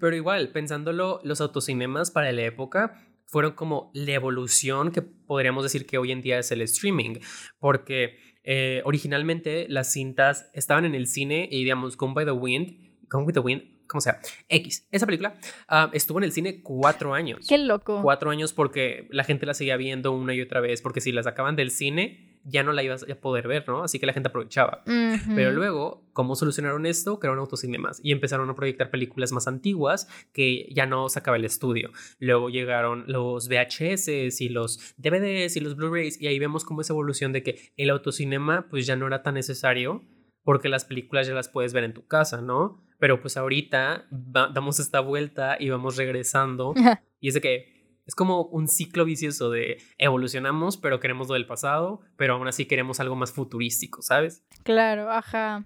pero 0.00 0.14
igual, 0.14 0.50
pensándolo, 0.50 1.20
los 1.22 1.40
autocinemas 1.40 2.10
para 2.10 2.32
la 2.32 2.42
época 2.42 3.00
fueron 3.26 3.52
como 3.52 3.90
la 3.94 4.12
evolución 4.12 4.92
que 4.92 5.00
podríamos 5.00 5.62
decir 5.62 5.86
que 5.86 5.96
hoy 5.96 6.12
en 6.12 6.20
día 6.20 6.38
es 6.38 6.52
el 6.52 6.60
streaming, 6.60 7.14
porque 7.58 8.18
eh, 8.44 8.82
originalmente 8.84 9.66
las 9.68 9.92
cintas 9.92 10.50
estaban 10.52 10.84
en 10.84 10.94
el 10.94 11.06
cine 11.06 11.48
y 11.50 11.62
digamos, 11.62 11.96
Gone 11.96 12.14
by 12.14 12.24
the 12.24 12.32
Wind, 12.32 12.76
Gone 13.08 13.24
with 13.24 13.34
the 13.34 13.40
Wind, 13.40 13.62
como 13.86 14.00
sea, 14.00 14.20
X. 14.48 14.88
Esa 14.90 15.06
película 15.06 15.34
ah, 15.68 15.90
estuvo 15.92 16.18
en 16.18 16.24
el 16.24 16.32
cine 16.32 16.62
cuatro 16.62 17.14
años. 17.14 17.46
Qué 17.48 17.58
loco. 17.58 18.00
Cuatro 18.02 18.30
años 18.30 18.52
porque 18.52 19.06
la 19.10 19.24
gente 19.24 19.46
la 19.46 19.54
seguía 19.54 19.76
viendo 19.76 20.12
una 20.12 20.34
y 20.34 20.40
otra 20.40 20.60
vez, 20.60 20.80
porque 20.82 21.00
si 21.00 21.12
la 21.12 21.22
sacaban 21.22 21.56
del 21.56 21.70
cine 21.70 22.31
ya 22.44 22.62
no 22.62 22.72
la 22.72 22.82
ibas 22.82 23.04
a 23.08 23.14
poder 23.14 23.48
ver, 23.48 23.66
¿no? 23.68 23.82
Así 23.82 23.98
que 23.98 24.06
la 24.06 24.12
gente 24.12 24.28
aprovechaba. 24.28 24.82
Pero 24.84 25.52
luego, 25.52 26.04
¿cómo 26.12 26.34
solucionaron 26.34 26.86
esto? 26.86 27.18
Crearon 27.18 27.38
autocinemas 27.38 28.00
y 28.02 28.12
empezaron 28.12 28.48
a 28.50 28.54
proyectar 28.54 28.90
películas 28.90 29.32
más 29.32 29.46
antiguas 29.46 30.08
que 30.32 30.68
ya 30.72 30.86
no 30.86 31.08
sacaba 31.08 31.36
el 31.36 31.44
estudio. 31.44 31.90
Luego 32.18 32.50
llegaron 32.50 33.04
los 33.06 33.48
VHS 33.48 34.40
y 34.40 34.48
los 34.48 34.94
DVDs 34.96 35.56
y 35.56 35.60
los 35.60 35.76
Blu-rays 35.76 36.20
y 36.20 36.26
ahí 36.26 36.38
vemos 36.38 36.64
cómo 36.64 36.80
esa 36.80 36.92
evolución 36.92 37.32
de 37.32 37.42
que 37.42 37.72
el 37.76 37.90
autocinema 37.90 38.66
pues 38.68 38.86
ya 38.86 38.96
no 38.96 39.06
era 39.06 39.22
tan 39.22 39.34
necesario 39.34 40.02
porque 40.44 40.68
las 40.68 40.84
películas 40.84 41.26
ya 41.28 41.34
las 41.34 41.48
puedes 41.48 41.72
ver 41.72 41.84
en 41.84 41.94
tu 41.94 42.06
casa, 42.06 42.42
¿no? 42.42 42.82
Pero 42.98 43.20
pues 43.20 43.36
ahorita 43.36 44.06
damos 44.10 44.80
esta 44.80 45.00
vuelta 45.00 45.56
y 45.58 45.70
vamos 45.70 45.96
regresando 45.96 46.74
y 47.20 47.28
es 47.28 47.34
de 47.34 47.40
que 47.40 47.71
es 48.06 48.14
como 48.14 48.44
un 48.44 48.68
ciclo 48.68 49.04
vicioso 49.04 49.50
de 49.50 49.78
evolucionamos, 49.98 50.76
pero 50.76 51.00
queremos 51.00 51.28
lo 51.28 51.34
del 51.34 51.46
pasado, 51.46 52.00
pero 52.16 52.34
aún 52.34 52.48
así 52.48 52.66
queremos 52.66 53.00
algo 53.00 53.16
más 53.16 53.32
futurístico, 53.32 54.02
¿sabes? 54.02 54.44
Claro, 54.64 55.10
ajá. 55.10 55.64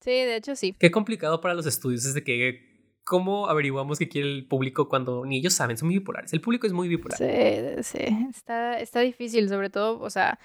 Sí, 0.00 0.10
de 0.10 0.36
hecho 0.36 0.56
sí. 0.56 0.74
Qué 0.78 0.90
complicado 0.90 1.40
para 1.40 1.54
los 1.54 1.66
estudios 1.66 2.04
es 2.04 2.14
de 2.14 2.24
que 2.24 2.72
¿Cómo 3.04 3.48
averiguamos 3.48 3.98
qué 3.98 4.08
quiere 4.08 4.30
el 4.30 4.46
público 4.46 4.88
cuando 4.88 5.24
ni 5.26 5.38
ellos 5.38 5.54
saben? 5.54 5.76
Son 5.76 5.88
muy 5.88 5.98
bipolares. 5.98 6.32
El 6.32 6.40
público 6.40 6.68
es 6.68 6.72
muy 6.72 6.86
bipolar. 6.86 7.18
Sí, 7.18 7.82
sí. 7.82 8.26
Está, 8.30 8.78
está 8.78 9.00
difícil, 9.00 9.48
sobre 9.48 9.70
todo, 9.70 9.98
o 9.98 10.08
sea, 10.08 10.38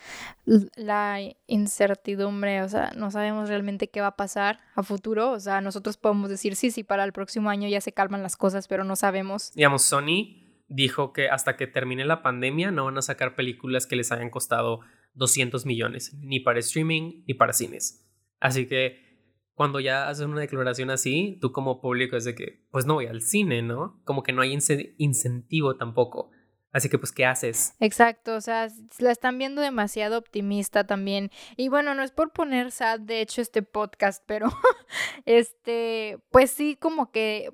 la 0.76 1.20
incertidumbre, 1.46 2.64
o 2.64 2.70
sea, 2.70 2.94
no 2.96 3.12
sabemos 3.12 3.48
realmente 3.48 3.90
qué 3.90 4.02
va 4.02 4.08
a 4.08 4.16
pasar 4.16 4.60
a 4.74 4.82
futuro. 4.82 5.32
O 5.32 5.40
sea, 5.40 5.62
nosotros 5.62 5.98
podemos 5.98 6.32
decir, 6.32 6.56
sí, 6.56 6.72
sí, 6.72 6.84
para 6.84 7.04
el 7.04 7.14
próximo 7.14 7.52
año 7.52 7.70
ya 7.70 7.80
se 7.80 7.92
calman 7.92 8.24
las 8.24 8.36
cosas, 8.36 8.68
pero 8.68 8.84
no 8.84 8.96
sabemos. 8.96 9.52
Digamos, 9.54 9.84
Sony 9.84 10.47
dijo 10.68 11.14
que 11.14 11.30
hasta 11.30 11.56
que 11.56 11.68
termine 11.68 12.06
la 12.06 12.22
pandemia 12.22 12.72
no 12.72 12.86
van 12.86 12.98
a 12.98 13.02
sacar 13.02 13.36
películas 13.36 13.88
que 13.88 13.96
les 13.96 14.12
hayan 14.12 14.30
costado 14.30 14.82
200 15.14 15.66
millones, 15.66 16.14
ni 16.20 16.40
para 16.40 16.60
streaming 16.60 17.24
ni 17.28 17.34
para 17.34 17.54
cines. 17.54 18.06
Así 18.40 18.68
que 18.68 19.08
cuando 19.54 19.80
ya 19.80 20.08
haces 20.08 20.26
una 20.26 20.42
declaración 20.42 20.92
así, 20.92 21.40
tú 21.42 21.52
como 21.52 21.82
público 21.82 22.16
es 22.16 22.26
de 22.26 22.36
que, 22.36 22.68
pues 22.70 22.86
no 22.86 22.96
voy 22.96 23.08
al 23.08 23.22
cine, 23.22 23.64
¿no? 23.64 24.00
Como 24.04 24.22
que 24.22 24.32
no 24.32 24.44
hay 24.44 24.56
incentivo 24.98 25.78
tampoco. 25.78 26.30
Así 26.72 26.90
que, 26.90 27.00
pues, 27.00 27.12
¿qué 27.12 27.26
haces? 27.26 27.74
Exacto, 27.80 28.36
o 28.36 28.42
sea, 28.42 28.68
la 29.00 29.12
están 29.12 29.40
viendo 29.40 29.64
demasiado 29.64 30.20
optimista 30.20 30.86
también. 30.86 31.32
Y 31.56 31.70
bueno, 31.70 31.96
no 31.96 32.04
es 32.04 32.12
por 32.12 32.34
poner 32.34 32.72
sad, 32.72 33.00
de 33.00 33.22
hecho, 33.22 33.42
este 33.42 33.64
podcast, 33.64 34.24
pero, 34.28 34.50
este, 35.26 36.20
pues 36.30 36.52
sí, 36.52 36.76
como 36.76 37.12
que 37.12 37.50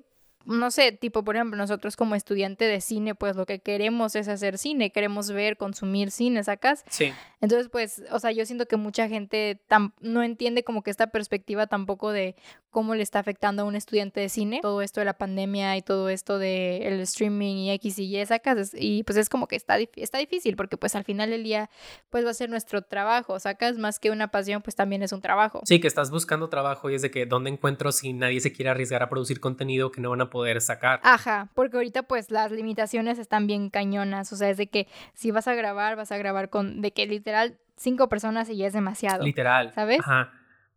no 0.46 0.70
sé, 0.70 0.92
tipo, 0.92 1.24
por 1.24 1.36
ejemplo, 1.36 1.56
nosotros 1.56 1.96
como 1.96 2.14
estudiante 2.14 2.64
de 2.64 2.80
cine, 2.80 3.14
pues 3.14 3.36
lo 3.36 3.46
que 3.46 3.60
queremos 3.60 4.14
es 4.14 4.28
hacer 4.28 4.58
cine, 4.58 4.90
queremos 4.90 5.30
ver, 5.30 5.56
consumir 5.56 6.10
cine, 6.10 6.44
¿sacas? 6.44 6.84
Sí. 6.88 7.12
Entonces, 7.40 7.68
pues, 7.68 8.02
o 8.10 8.18
sea, 8.18 8.32
yo 8.32 8.46
siento 8.46 8.66
que 8.66 8.76
mucha 8.76 9.08
gente 9.08 9.60
no 10.00 10.22
entiende 10.22 10.64
como 10.64 10.82
que 10.82 10.90
esta 10.90 11.08
perspectiva 11.08 11.66
tampoco 11.66 12.10
de 12.10 12.36
cómo 12.70 12.94
le 12.94 13.02
está 13.02 13.20
afectando 13.20 13.62
a 13.62 13.64
un 13.64 13.76
estudiante 13.76 14.20
de 14.20 14.28
cine, 14.28 14.58
todo 14.60 14.82
esto 14.82 15.00
de 15.00 15.04
la 15.04 15.16
pandemia 15.16 15.76
y 15.76 15.82
todo 15.82 16.08
esto 16.08 16.38
del 16.38 16.82
el 16.82 17.00
streaming 17.00 17.54
y 17.54 17.70
X 17.72 17.98
y 17.98 18.16
Y, 18.16 18.26
¿sacas? 18.26 18.72
Y 18.74 19.04
pues 19.04 19.16
es 19.16 19.28
como 19.28 19.46
que 19.46 19.56
está, 19.56 19.78
está 19.96 20.18
difícil 20.18 20.56
porque 20.56 20.76
pues 20.76 20.94
al 20.96 21.04
final 21.04 21.30
del 21.30 21.44
día, 21.44 21.70
pues 22.10 22.24
va 22.24 22.30
a 22.30 22.34
ser 22.34 22.50
nuestro 22.50 22.82
trabajo, 22.82 23.38
¿sacas? 23.38 23.78
Más 23.78 23.98
que 23.98 24.10
una 24.10 24.28
pasión, 24.28 24.62
pues 24.62 24.74
también 24.74 25.02
es 25.02 25.12
un 25.12 25.20
trabajo. 25.20 25.60
Sí, 25.64 25.80
que 25.80 25.86
estás 25.86 26.10
buscando 26.10 26.48
trabajo 26.48 26.90
y 26.90 26.94
es 26.94 27.02
de 27.02 27.10
que, 27.10 27.26
¿dónde 27.26 27.50
encuentro 27.50 27.92
si 27.92 28.12
nadie 28.12 28.40
se 28.40 28.52
quiere 28.52 28.70
arriesgar 28.70 29.02
a 29.02 29.08
producir 29.08 29.40
contenido 29.40 29.90
que 29.90 30.00
no 30.00 30.10
van 30.10 30.20
a 30.20 30.30
poder 30.34 30.60
sacar. 30.60 30.98
Ajá, 31.04 31.48
porque 31.54 31.76
ahorita 31.76 32.02
pues 32.02 32.32
las 32.32 32.50
limitaciones 32.50 33.20
están 33.20 33.46
bien 33.46 33.70
cañonas, 33.70 34.32
o 34.32 34.36
sea, 34.36 34.50
es 34.50 34.56
de 34.56 34.66
que 34.66 34.88
si 35.12 35.30
vas 35.30 35.46
a 35.46 35.54
grabar, 35.54 35.94
vas 35.94 36.10
a 36.10 36.18
grabar 36.18 36.50
con, 36.50 36.82
de 36.82 36.92
que 36.92 37.06
literal 37.06 37.56
cinco 37.76 38.08
personas 38.08 38.50
y 38.50 38.56
ya 38.56 38.66
es 38.66 38.72
demasiado. 38.72 39.22
Literal. 39.22 39.72
¿Sabes? 39.72 40.00
Ajá. 40.00 40.32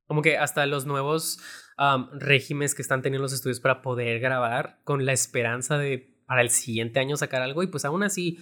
Como 0.06 0.22
que 0.22 0.38
hasta 0.38 0.68
los 0.68 0.86
nuevos 0.86 1.40
regímenes 2.14 2.76
que 2.76 2.84
están 2.84 3.02
teniendo 3.02 3.24
los 3.24 3.34
estudios 3.34 3.60
para 3.60 3.82
poder 3.82 4.20
grabar 4.20 4.78
con 4.84 5.08
la 5.08 5.14
esperanza 5.14 5.80
de 5.80 6.16
para 6.28 6.42
el 6.42 6.52
siguiente 6.52 7.00
año 7.00 7.18
sacar 7.18 7.42
algo 7.42 7.64
y 7.64 7.68
pues 7.68 7.84
aún 7.84 8.04
así 8.04 8.38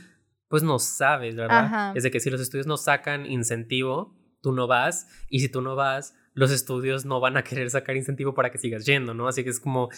pues 0.49 0.63
no 0.63 0.79
sabes, 0.79 1.37
¿verdad? 1.37 1.95
Es 1.95 2.03
de 2.03 2.11
que 2.11 2.19
si 2.19 2.29
los 2.29 2.41
estudios 2.41 2.67
no 2.67 2.75
sacan 2.75 3.25
incentivo, 3.25 4.17
tú 4.41 4.51
no 4.51 4.67
vas 4.67 5.07
y 5.29 5.39
si 5.39 5.47
tú 5.47 5.61
no 5.61 5.77
vas, 5.77 6.13
los 6.33 6.51
estudios 6.51 7.05
no 7.05 7.21
van 7.21 7.37
a 7.37 7.43
querer 7.43 7.69
sacar 7.69 7.95
incentivo 7.95 8.33
para 8.33 8.51
que 8.51 8.57
sigas 8.57 8.85
yendo, 8.85 9.13
¿no? 9.13 9.27
Así 9.29 9.43
que 9.43 9.49
es 9.49 9.59
como 9.61 9.89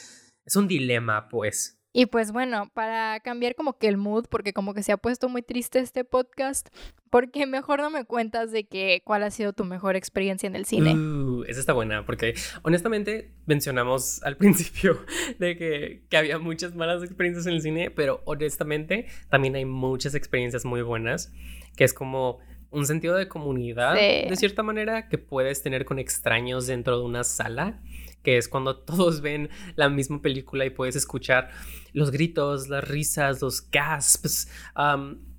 es 0.48 0.56
un 0.56 0.68
dilema, 0.68 1.28
pues. 1.28 1.78
Y 1.94 2.06
pues 2.06 2.32
bueno, 2.32 2.70
para 2.74 3.20
cambiar 3.20 3.56
como 3.56 3.78
que 3.78 3.88
el 3.88 3.98
mood, 3.98 4.26
porque 4.30 4.54
como 4.54 4.74
que 4.74 4.84
se 4.84 4.92
ha 4.92 4.98
puesto 4.98 5.30
muy 5.30 5.42
triste 5.42 5.80
este 5.80 6.06
podcast, 6.06 6.70
porque 7.10 7.46
mejor 7.46 7.82
no 7.82 7.90
me 7.90 8.06
cuentas 8.06 8.52
de 8.52 8.68
que 8.68 9.02
cuál 9.04 9.24
ha 9.24 9.32
sido 9.32 9.52
tu 9.54 9.66
mejor 9.66 9.96
experiencia 9.96 10.48
en 10.48 10.56
el 10.56 10.66
cine. 10.66 10.94
Uh, 10.94 11.44
esa 11.48 11.60
está 11.60 11.74
buena, 11.74 12.06
porque 12.06 12.36
honestamente 12.62 13.34
mencionamos 13.46 14.24
al 14.24 14.38
principio 14.38 15.00
de 15.40 15.58
que, 15.58 16.04
que 16.10 16.18
había 16.18 16.40
muchas 16.40 16.76
malas 16.76 17.04
experiencias 17.04 17.46
en 17.48 17.54
el 17.54 17.62
cine, 17.62 17.92
pero 17.92 18.22
honestamente 18.26 19.08
también 19.30 19.56
hay 19.56 19.66
muchas 19.66 20.14
experiencias 20.16 20.66
muy 20.66 20.84
buenas, 20.84 21.34
que 21.76 21.84
es 21.84 21.94
como 21.94 22.40
un 22.70 22.86
sentido 22.86 23.16
de 23.16 23.28
comunidad, 23.28 23.96
de 23.96 24.36
cierta 24.36 24.62
manera, 24.62 25.10
que 25.10 25.18
puedes 25.18 25.62
tener 25.62 25.84
con 25.84 26.00
extraños 26.00 26.68
dentro 26.68 27.00
de 27.00 27.06
una 27.06 27.24
sala 27.24 27.82
que 28.24 28.38
es 28.38 28.48
cuando 28.48 28.78
todos 28.86 29.22
ven 29.22 29.50
la 29.76 29.90
misma 29.90 30.22
película 30.22 30.66
y 30.66 30.70
puedes 30.70 30.96
escuchar 30.96 31.50
los 31.94 32.12
gritos, 32.12 32.70
las 32.70 32.88
risas, 32.88 33.42
los 33.42 33.70
gasps. 33.70 34.50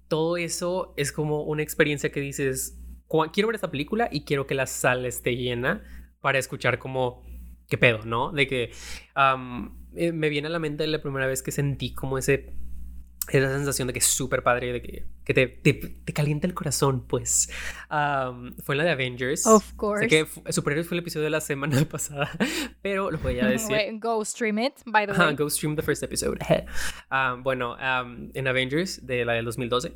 todo 0.08 0.36
eso 0.36 0.94
es 0.96 1.12
como 1.12 1.42
una 1.42 1.62
experiencia 1.62 2.10
que 2.10 2.20
dices, 2.20 2.78
quiero 3.32 3.48
ver 3.48 3.56
esta 3.56 3.70
película 3.70 4.08
y 4.10 4.24
quiero 4.24 4.46
que 4.46 4.54
la 4.54 4.66
sala 4.66 5.08
esté 5.08 5.36
llena 5.36 5.82
para 6.20 6.38
escuchar 6.38 6.78
como, 6.78 7.22
¿qué 7.68 7.78
pedo, 7.78 8.00
no? 8.04 8.32
De 8.32 8.46
que 8.46 8.70
eh, 9.94 10.12
me 10.12 10.28
viene 10.28 10.48
a 10.48 10.50
la 10.50 10.58
mente 10.58 10.86
la 10.86 11.02
primera 11.02 11.26
vez 11.26 11.42
que 11.42 11.52
sentí 11.52 11.94
como 11.94 12.18
ese 12.18 12.54
esa 13.30 13.50
sensación 13.50 13.86
de 13.88 13.92
que 13.92 13.98
es 13.98 14.06
súper 14.06 14.42
padre, 14.42 14.72
de 14.72 14.82
que, 14.82 15.04
que 15.24 15.34
te, 15.34 15.46
te, 15.48 16.12
calienta 16.12 16.46
el 16.46 16.54
corazón, 16.54 17.06
pues. 17.06 17.50
fue 18.64 18.76
la 18.76 18.84
de 18.84 18.90
Avengers. 18.90 19.46
Of 19.46 19.74
course. 19.74 20.08
Sé 20.08 20.08
que 20.08 20.52
Superhéroes 20.52 20.88
fue 20.88 20.96
el 20.96 21.00
episodio 21.02 21.24
de 21.24 21.30
la 21.30 21.40
semana 21.40 21.84
pasada, 21.90 22.30
pero 22.80 23.10
lo 23.10 23.18
voy 23.18 23.38
a 23.40 23.46
decir. 23.48 23.76
go 24.00 24.24
stream 24.24 24.58
it, 24.58 24.74
by 24.86 25.06
the 25.06 25.12
way. 25.12 25.34
go 25.34 25.50
stream 25.50 25.76
the 25.76 25.82
first 25.82 26.02
episode. 26.02 26.38
bueno, 27.42 27.76
en 28.34 28.48
Avengers, 28.48 29.06
de 29.06 29.24
la 29.24 29.34
del 29.34 29.44
2012, 29.44 29.92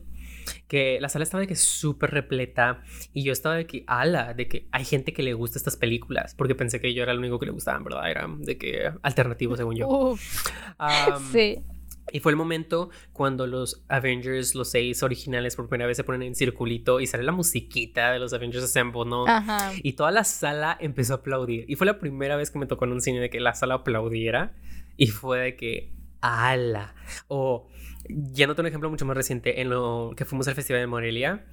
que 0.68 0.98
la 1.00 1.08
sala 1.08 1.22
estaba 1.22 1.40
de 1.40 1.46
que 1.46 1.56
súper 1.56 2.10
repleta 2.10 2.82
y 3.12 3.24
yo 3.24 3.32
estaba 3.32 3.56
de 3.56 3.66
que, 3.66 3.84
ala, 3.86 4.34
de 4.34 4.48
que 4.48 4.68
hay 4.72 4.84
gente 4.84 5.12
que 5.12 5.22
le 5.22 5.34
gusta 5.34 5.58
estas 5.58 5.76
películas, 5.76 6.34
porque 6.34 6.54
pensé 6.54 6.80
que 6.80 6.92
yo 6.94 7.02
era 7.02 7.12
el 7.12 7.18
único 7.18 7.38
que 7.38 7.46
le 7.46 7.52
gustaban, 7.52 7.84
¿verdad? 7.84 8.10
Era 8.10 8.28
de 8.38 8.58
que 8.58 8.92
alternativo, 9.02 9.56
según 9.56 9.76
yo. 9.76 10.16
sí. 11.32 11.62
Y 12.10 12.20
fue 12.20 12.32
el 12.32 12.36
momento 12.36 12.90
cuando 13.12 13.46
los 13.46 13.84
Avengers, 13.88 14.54
los 14.54 14.70
seis 14.70 15.02
originales, 15.02 15.54
por 15.54 15.68
primera 15.68 15.86
vez 15.86 15.96
se 15.96 16.04
ponen 16.04 16.22
en 16.22 16.34
circulito 16.34 17.00
y 17.00 17.06
sale 17.06 17.22
la 17.22 17.32
musiquita 17.32 18.10
de 18.12 18.18
los 18.18 18.32
Avengers 18.32 18.64
Assemble, 18.64 19.04
¿no? 19.06 19.26
Ajá. 19.26 19.72
Y 19.82 19.92
toda 19.92 20.10
la 20.10 20.24
sala 20.24 20.76
empezó 20.80 21.14
a 21.14 21.16
aplaudir. 21.16 21.64
Y 21.68 21.76
fue 21.76 21.86
la 21.86 21.98
primera 21.98 22.36
vez 22.36 22.50
que 22.50 22.58
me 22.58 22.66
tocó 22.66 22.86
en 22.86 22.92
un 22.92 23.00
cine 23.00 23.20
de 23.20 23.30
que 23.30 23.40
la 23.40 23.54
sala 23.54 23.74
aplaudiera. 23.74 24.54
Y 24.96 25.06
fue 25.06 25.38
de 25.38 25.56
que, 25.56 25.92
¡ala! 26.20 26.94
O, 27.28 27.68
yéndote 28.08 28.60
un 28.60 28.66
ejemplo 28.66 28.90
mucho 28.90 29.06
más 29.06 29.16
reciente, 29.16 29.60
en 29.60 29.70
lo 29.70 30.12
que 30.16 30.24
fuimos 30.24 30.48
al 30.48 30.54
Festival 30.54 30.82
de 30.82 30.86
Morelia, 30.88 31.46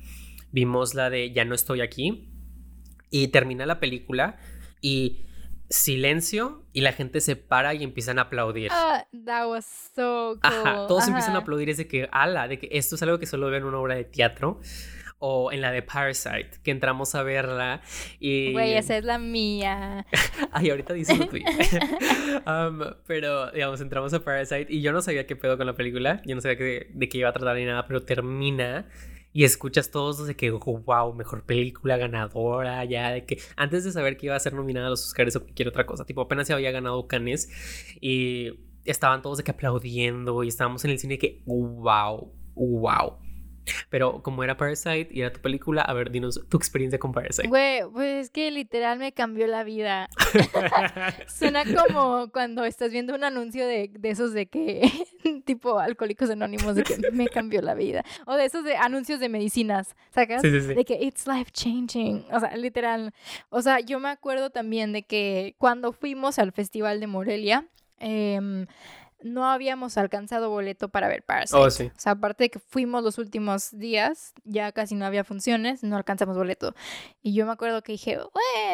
vimos 0.52 0.96
la 0.96 1.10
de 1.10 1.32
Ya 1.32 1.46
no 1.46 1.54
estoy 1.54 1.82
aquí. 1.82 2.28
Y 3.12 3.30
termina 3.30 3.66
la 3.66 3.80
película 3.80 4.38
y 4.82 5.26
silencio 5.70 6.66
y 6.74 6.82
la 6.82 6.94
gente 6.94 7.22
se 7.22 7.36
para 7.36 7.74
y 7.74 7.84
empiezan 7.84 8.20
a 8.20 8.24
aplaudir. 8.24 8.70
Ah, 8.72 9.06
that 9.26 9.48
was 9.48 9.66
so 9.96 10.40
cool. 10.42 10.42
Ajá, 10.42 10.88
todos 10.88 11.08
empiezan 11.08 11.36
a 11.36 11.40
aplaudir 11.40 11.70
es 11.70 11.78
de 11.78 11.88
que, 11.88 12.10
ala, 12.12 12.48
de 12.48 12.60
que 12.60 12.70
esto 12.72 12.96
es 12.96 13.04
algo 13.04 13.20
que 13.20 13.26
solo 13.26 13.50
ven 13.50 13.62
en 13.62 13.68
una 13.68 13.80
obra 13.80 13.96
de 13.96 14.04
teatro 14.04 14.60
o 15.20 15.52
en 15.52 15.62
la 15.62 15.72
de 15.72 15.82
Parasite, 15.82 16.50
que 16.64 16.72
entramos 16.72 17.14
a 17.14 17.24
verla 17.24 17.82
y... 18.20 18.54
Güey, 18.54 18.76
esa 18.76 18.98
es 18.98 19.04
la 19.04 19.20
mía. 19.20 20.06
Ay, 20.52 20.70
ahorita 20.70 20.94
lo 20.94 21.28
tuyo. 21.28 21.46
Um, 22.46 22.80
pero, 23.06 23.52
digamos, 23.52 23.82
entramos 23.82 24.14
a 24.14 24.24
Parasite 24.24 24.68
y 24.70 24.82
yo 24.82 24.94
no 24.94 25.02
sabía 25.02 25.28
qué 25.28 25.36
pedo 25.36 25.58
con 25.58 25.68
la 25.68 25.74
película, 25.74 26.22
yo 26.26 26.36
no 26.36 26.42
sabía 26.42 26.58
de 26.58 27.10
qué 27.10 27.18
iba 27.18 27.30
a 27.30 27.34
tratar 27.34 27.58
ni 27.58 27.66
nada, 27.66 27.86
pero 27.86 28.04
termina 28.04 28.88
y 29.32 29.44
escuchas 29.44 29.92
todos 29.92 30.26
de 30.26 30.36
que, 30.36 30.50
wow, 30.52 31.14
mejor 31.14 31.44
película 31.44 31.98
ganadora, 31.98 32.84
ya 32.86 33.12
de 33.12 33.26
que 33.26 33.40
antes 33.56 33.84
de 33.84 33.92
saber 33.92 34.18
que 34.18 34.28
iba 34.28 34.36
a 34.36 34.40
ser 34.40 34.54
nominada 34.54 34.88
a 34.88 34.90
los 34.90 35.06
Oscars 35.06 35.36
o 35.36 35.42
cualquier 35.42 35.68
otra 35.68 35.86
cosa, 35.86 36.06
tipo 36.06 36.22
apenas 36.22 36.48
se 36.48 36.54
había 36.54 36.72
ganado 36.72 37.08
Cannes 37.08 37.50
y 38.02 38.60
estaban 38.86 39.22
todos 39.22 39.38
de 39.38 39.44
que 39.44 39.52
aplaudiendo 39.52 40.44
y 40.44 40.48
estábamos 40.48 40.84
en 40.86 40.92
el 40.92 41.00
cine 41.00 41.16
de 41.16 41.20
que, 41.20 41.44
wow, 41.46 42.34
wow. 42.56 43.18
Pero 43.90 44.22
como 44.22 44.44
era 44.44 44.58
Parasite 44.58 45.10
y 45.12 45.22
era 45.22 45.32
tu 45.32 45.42
película, 45.42 45.82
a 45.82 45.94
ver, 45.94 46.12
dinos 46.12 46.42
tu 46.50 46.58
experiencia 46.58 47.00
con 47.00 47.12
Parasite. 47.12 47.48
Güey, 47.48 47.82
pues 47.92 48.26
es 48.26 48.30
que 48.30 48.52
literal 48.52 49.00
me 49.00 49.12
cambió 49.12 49.48
la 49.48 49.64
vida. 49.64 50.10
Suena 51.28 51.64
como 51.66 52.30
cuando 52.32 52.66
estás 52.66 52.92
viendo 52.92 53.16
un 53.16 53.24
anuncio 53.24 53.66
de, 53.66 53.92
de 53.94 54.10
esos 54.10 54.34
de 54.34 54.48
que, 54.48 54.90
tipo 55.46 55.80
Alcohólicos 55.80 56.30
Anónimos, 56.30 56.76
de 56.76 56.84
que 56.84 57.12
me 57.12 57.28
cambió 57.28 57.62
la 57.62 57.74
vida. 57.74 58.04
O 58.26 58.36
de 58.36 58.46
esos 58.46 58.64
de 58.64 58.78
anuncios 58.78 59.20
de 59.20 59.30
medicinas, 59.30 59.96
¿sacas? 60.14 60.42
Sí, 60.42 60.52
sí, 60.52 60.62
sí. 60.62 60.74
De 60.74 60.86
que 60.86 60.96
it's 61.02 61.28
life 61.28 61.52
changing. 61.52 62.26
O 62.32 62.40
sea, 62.40 62.56
literal. 62.56 63.14
O 63.50 63.62
sea, 63.62 63.80
yo 63.80 64.00
me 64.00 64.10
acuerdo 64.10 64.50
también 64.50 64.94
de 64.94 65.04
que 65.04 65.56
cuando 65.58 65.92
fuimos 65.94 66.40
al 66.40 66.52
Festival 66.52 67.00
de 67.00 67.08
Morelia, 67.08 67.66
eh, 68.00 68.66
no 69.22 69.46
habíamos 69.46 69.98
alcanzado 69.98 70.50
boleto 70.50 70.90
para 70.90 71.08
ver 71.08 71.24
Parasite. 71.24 71.60
Oh, 71.60 71.70
sí. 71.70 71.86
O 71.86 72.00
sea, 72.00 72.14
aparte 72.14 72.46
de 72.46 72.50
que 72.50 72.60
fuimos 72.60 73.04
los 73.04 73.18
últimos 73.18 73.78
días, 73.78 74.34
ya 74.44 74.72
casi 74.72 74.96
no 74.96 75.06
había 75.06 75.24
funciones, 75.24 75.84
no 75.84 75.98
alcanzamos 75.98 76.38
boleto. 76.38 76.74
Y 77.22 77.34
yo 77.34 77.46
me 77.46 77.52
acuerdo 77.52 77.82
que 77.82 77.94
dije, 77.94 78.18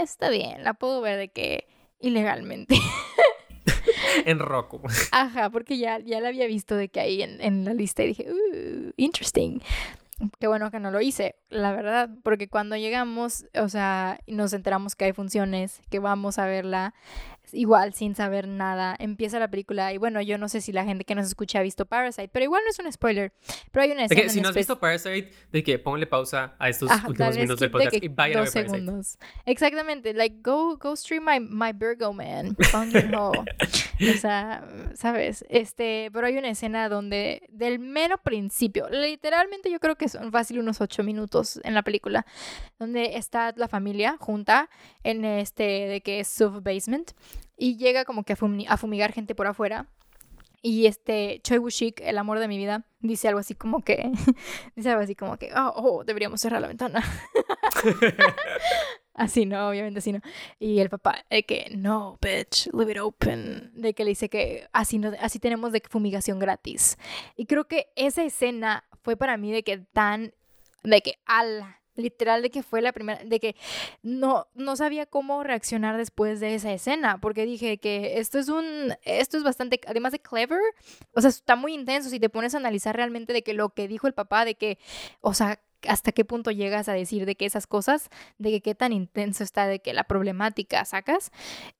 está 0.02 0.30
bien, 0.30 0.64
la 0.64 0.74
puedo 0.74 1.02
ver 1.02 1.18
de 1.18 1.30
que 1.30 1.68
ilegalmente. 2.00 2.76
en 4.26 4.40
Roku. 4.40 4.82
Ajá, 5.12 5.50
porque 5.50 5.78
ya, 5.78 6.00
ya 6.00 6.20
la 6.22 6.30
había 6.30 6.48
visto 6.48 6.76
de 6.76 6.90
que 6.90 7.00
ahí 7.00 7.22
en, 7.22 7.42
en 7.42 7.66
la 7.66 7.74
lista 7.74 8.04
y 8.04 8.08
dije, 8.08 8.28
uh, 8.32 8.92
interesting. 8.98 9.60
Qué 10.40 10.48
bueno 10.48 10.72
que 10.72 10.80
no 10.80 10.92
lo 10.92 11.02
hice, 11.02 11.36
la 11.50 11.74
verdad, 11.74 12.10
porque 12.24 12.48
cuando 12.48 12.78
llegamos, 12.78 13.48
o 13.54 13.68
sea, 13.68 14.22
nos 14.28 14.54
enteramos 14.54 14.96
que 14.96 15.06
hay 15.06 15.12
funciones, 15.12 15.82
que 15.90 16.00
vamos 16.00 16.40
a 16.40 16.46
verla, 16.46 16.94
igual 17.54 17.94
sin 17.94 18.16
saber 18.16 18.48
nada, 18.48 18.96
empieza 19.00 19.40
la 19.40 19.50
película 19.50 19.94
y 19.94 19.98
bueno, 19.98 20.22
yo 20.22 20.38
no 20.38 20.50
sé 20.50 20.62
si 20.62 20.72
la 20.72 20.86
gente 20.86 21.06
que 21.06 21.16
nos 21.16 21.28
escucha 21.28 21.60
ha 21.60 21.62
visto 21.62 21.86
Parasite, 21.86 22.30
pero 22.30 22.46
igual 22.46 22.62
no 22.66 22.72
es 22.72 22.80
un 22.80 22.92
spoiler, 22.92 23.34
pero 23.72 23.84
hay 23.84 23.92
una 23.92 24.06
escena 24.06 24.22
que, 24.22 24.30
si 24.30 24.42
no 24.42 24.50
has 24.50 24.56
visto 24.56 24.80
Parasite, 24.80 25.32
de 25.52 25.64
que 25.64 25.80
ponle 25.80 26.08
pausa 26.08 26.56
a 26.60 26.70
estos 26.70 26.90
últimos 27.08 27.36
minutos 27.36 27.60
del 27.60 27.72
podcast 27.72 28.04
y 28.04 28.08
vaya 28.08 28.40
a 28.40 28.42
ver 28.42 28.52
Parasite. 28.52 28.70
segundos. 28.70 29.18
Exactamente, 29.46 30.14
like 30.14 30.38
go 30.42 30.78
go 30.78 30.96
stream 30.96 31.24
my 31.26 31.40
my 31.40 31.72
Virgo 31.74 32.14
man, 32.14 32.56
o 34.02 34.18
sea, 34.18 34.68
sabes, 34.94 35.46
este, 35.50 36.10
pero 36.12 36.28
hay 36.28 36.38
una 36.38 36.50
escena 36.50 36.90
donde 36.90 37.44
del 37.50 37.80
mero 37.80 38.18
principio, 38.18 38.90
literalmente 38.90 39.72
yo 39.72 39.80
creo 39.80 39.96
que 39.96 40.10
son 40.10 40.32
fácil 40.32 40.60
unos 40.60 40.82
ocho 40.82 41.04
minutos 41.04 41.60
en 41.64 41.74
la 41.74 41.84
película, 41.84 42.26
donde 42.80 43.18
está 43.18 43.54
la 43.56 43.68
familia 43.68 44.18
junta 44.20 44.70
en 45.04 45.26
este 45.26 45.64
de 45.64 46.02
que 46.02 46.20
es 46.20 46.28
sub 46.28 46.62
basement 46.62 47.12
y 47.58 47.78
llega 47.78 48.06
como 48.06 48.24
que 48.24 48.34
a, 48.68 48.78
fumigar 48.78 49.12
gente 49.12 49.36
por 49.36 49.48
afuera. 49.48 49.88
Y 50.62 50.88
este 50.88 51.42
Choi 51.44 51.60
Woo-shik, 51.60 52.02
el 52.02 52.18
amor 52.18 52.40
de 52.40 52.48
mi 52.48 52.58
vida, 52.58 52.88
dice 53.00 53.28
algo 53.28 53.40
así 53.40 53.54
como 53.54 53.84
que 53.84 54.12
dice 54.76 54.90
algo 54.90 55.04
así 55.04 55.16
como 55.16 55.38
que, 55.38 55.52
oh, 55.56 55.74
oh 55.76 56.04
deberíamos 56.04 56.42
cerrar 56.42 56.60
la 56.60 56.68
ventana. 56.68 57.04
así 59.16 59.46
no, 59.46 59.70
obviamente 59.70 60.00
así 60.00 60.12
no. 60.12 60.22
Y 60.60 60.80
el 60.80 60.90
papá 60.90 61.26
de 61.30 61.44
que 61.44 61.72
no, 61.76 62.18
bitch, 62.22 62.70
leave 62.74 62.92
it 62.92 63.00
open, 63.00 63.72
de 63.74 63.94
que 63.94 64.04
le 64.04 64.12
dice 64.12 64.30
que 64.30 64.68
así 64.74 65.00
no 65.00 65.12
así 65.20 65.40
tenemos 65.40 65.72
de 65.72 65.82
fumigación 65.90 66.40
gratis. 66.40 66.98
Y 67.36 67.46
creo 67.46 67.68
que 67.68 67.88
esa 67.96 68.24
escena 68.24 68.84
fue 69.04 69.18
para 69.18 69.38
mí 69.38 69.52
de 69.52 69.64
que 69.64 69.78
tan 69.78 70.34
de 70.84 71.02
que 71.02 71.16
ala 71.26 71.82
literal 71.96 72.42
de 72.42 72.50
que 72.50 72.64
fue 72.64 72.82
la 72.82 72.92
primera, 72.92 73.24
de 73.24 73.40
que 73.40 73.56
no, 74.04 74.48
no 74.54 74.76
sabía 74.76 75.06
cómo 75.06 75.44
reaccionar 75.44 75.98
después 75.98 76.40
de 76.40 76.56
esa 76.56 76.72
escena, 76.74 77.20
porque 77.20 77.46
dije 77.46 77.78
que 77.78 78.20
esto 78.20 78.40
es 78.40 78.50
un, 78.50 78.94
esto 79.04 79.38
es 79.38 79.44
bastante, 79.44 79.80
además 79.88 80.12
de 80.12 80.20
clever, 80.20 80.60
o 81.14 81.22
sea, 81.22 81.30
está 81.30 81.56
muy 81.56 81.74
intenso 81.74 82.10
si 82.10 82.20
te 82.20 82.30
pones 82.30 82.54
a 82.54 82.58
analizar 82.58 82.96
realmente 82.96 83.34
de 83.34 83.44
que 83.44 83.54
lo 83.54 83.70
que 83.70 83.88
dijo 83.88 84.08
el 84.08 84.14
papá, 84.14 84.46
de 84.46 84.56
que, 84.56 84.78
o 85.22 85.34
sea, 85.34 85.60
hasta 85.88 86.12
qué 86.12 86.26
punto 86.26 86.52
llegas 86.52 86.90
a 86.90 86.94
decir 86.94 87.26
de 87.26 87.36
que 87.36 87.46
esas 87.46 87.68
cosas, 87.68 88.10
de 88.38 88.52
que 88.52 88.62
qué 88.62 88.76
tan 88.76 88.94
intenso 88.94 89.44
está, 89.44 89.68
de 89.68 89.80
que 89.80 89.94
la 89.94 90.04
problemática 90.06 90.84
sacas. 90.86 91.32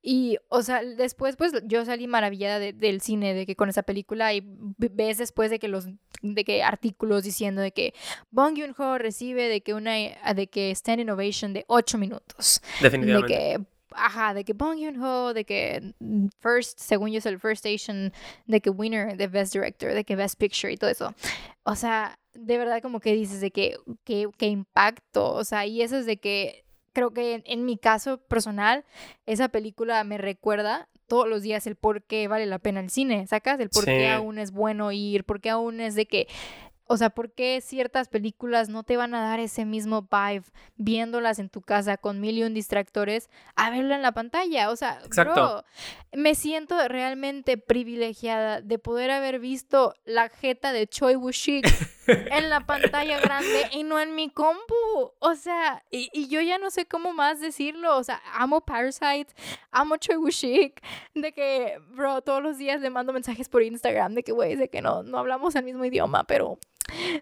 Y, 0.02 0.38
o 0.50 0.62
sea, 0.62 0.84
después, 0.84 1.36
pues 1.36 1.54
yo 1.66 1.86
salí 1.86 2.08
maravillada 2.08 2.60
del 2.60 3.02
cine, 3.02 3.34
de 3.34 3.46
que 3.46 3.56
con 3.56 3.70
esa 3.70 3.84
película, 3.84 4.34
y 4.34 4.44
ves 4.46 5.18
después 5.18 5.50
de 5.50 5.60
que 5.60 5.68
los, 5.68 5.88
de 6.22 6.44
que 6.44 6.64
artículos 6.64 7.24
diciendo 7.24 7.62
de 7.62 7.72
que 7.72 7.94
Bong 8.32 8.58
Joon-ho 8.58 8.98
recibe 8.98 9.48
de 9.48 9.62
que 9.62 9.74
una, 9.74 9.94
de 9.94 10.48
que 10.48 10.72
stand 10.72 11.02
innovation 11.02 11.54
de 11.54 11.66
8 11.68 11.98
minutos. 11.98 12.62
Definitivamente. 12.82 13.34
De 13.34 13.40
que 13.40 13.66
ajá, 13.96 14.34
de 14.34 14.44
que 14.44 14.54
Bong 14.54 14.78
Joon-ho, 14.80 15.34
de 15.34 15.46
que 15.46 15.94
first, 16.40 16.80
según 16.80 17.12
yo 17.12 17.20
es 17.20 17.26
el 17.26 17.40
first 17.40 17.66
Asian, 17.66 18.14
de 18.46 18.62
que 18.62 18.70
winner 18.70 19.18
de 19.18 19.28
Best 19.28 19.54
Director, 19.54 19.94
de 19.94 20.04
que 20.04 20.16
Best 20.16 20.38
Picture 20.38 20.72
y 20.72 20.78
todo 20.78 20.90
eso. 20.90 21.16
O 21.64 21.76
sea, 21.76 22.20
de 22.36 22.58
verdad 22.58 22.82
como 22.82 23.00
que 23.00 23.14
dices 23.14 23.42
de 23.42 23.52
que, 23.52 23.78
que, 24.04 24.48
impacto, 24.48 25.34
o 25.34 25.44
sea, 25.44 25.66
y 25.66 25.82
eso 25.82 25.98
es 25.98 26.06
de 26.06 26.18
que 26.18 26.66
creo 26.94 27.12
que 27.12 27.44
en, 27.46 27.66
mi 27.66 27.78
caso 27.78 28.18
personal, 28.18 28.86
esa 29.26 29.50
película 29.50 30.04
me 30.04 30.18
recuerda 30.18 30.88
todos 31.08 31.28
los 31.28 31.42
días 31.42 31.68
el 31.68 31.76
por 31.76 32.04
qué 32.04 32.28
vale 32.28 32.46
la 32.46 32.60
pena 32.60 32.80
el 32.80 32.90
cine, 32.90 33.28
¿sacas? 33.28 33.60
El 33.60 33.70
por 33.70 33.86
qué 33.86 34.10
aún 34.10 34.40
es 34.40 34.52
bueno 34.52 34.92
ir, 34.92 35.24
por 35.24 35.42
qué 35.42 35.50
aún 35.50 35.82
es 35.82 35.96
de 35.96 36.08
que 36.08 36.28
o 36.88 36.98
sea, 36.98 37.10
¿por 37.10 37.32
qué 37.32 37.62
ciertas 37.62 38.10
películas 38.10 38.70
no 38.70 38.84
te 38.84 38.96
van 38.96 39.16
a 39.16 39.22
dar 39.22 39.40
ese 39.40 39.66
mismo 39.66 40.04
vibe 40.04 40.44
viéndolas 40.76 41.40
en 41.40 41.50
tu 41.50 41.62
casa 41.62 41.98
con 41.98 42.20
mil 42.20 42.38
y 42.38 42.44
un 42.44 42.54
distractores 42.54 43.30
a 43.56 43.72
verla 43.72 43.96
en 43.96 44.04
la 44.04 44.12
pantalla? 44.12 44.70
O 44.70 44.76
sea, 44.76 45.00
Bro, 45.16 45.64
me 46.14 46.36
siento 46.36 46.76
realmente 46.88 47.58
privilegiada 47.58 48.62
de 48.62 48.78
poder 48.78 49.10
haber 49.10 49.40
visto 49.40 49.96
la 50.06 50.30
jeta 50.30 50.74
de 50.74 50.88
Choi 50.88 51.16
Woo-shik 51.16 51.66
en 52.08 52.50
la 52.50 52.66
pantalla 52.66 53.20
grande 53.20 53.70
y 53.72 53.84
no 53.84 54.00
en 54.00 54.16
mi 54.16 54.30
compu. 54.30 55.14
O 55.20 55.36
sea, 55.36 55.84
y, 55.92 56.28
yo 56.28 56.42
ya 56.42 56.58
no 56.58 56.70
sé 56.70 56.86
cómo 56.86 57.14
más 57.14 57.40
decirlo. 57.40 57.98
O 57.98 58.04
sea, 58.04 58.22
amo 58.34 58.62
Parasite, 58.62 59.34
amo 59.72 59.98
Choi 59.98 60.16
Woo-shik, 60.16 60.82
de 61.14 61.32
que, 61.32 61.80
bro, 61.90 62.22
todos 62.22 62.42
los 62.42 62.58
días 62.58 62.82
le 62.82 62.90
mando 62.90 63.14
mensajes 63.14 63.50
por 63.50 63.64
Instagram 63.64 64.14
de 64.14 64.24
que, 64.24 64.32
güey, 64.32 64.56
de 64.56 64.70
que 64.70 64.82
no, 64.82 65.04
no 65.04 65.18
hablamos 65.18 65.56
el 65.56 65.64
mismo 65.64 65.86
idioma, 65.86 66.24
pero 66.26 66.58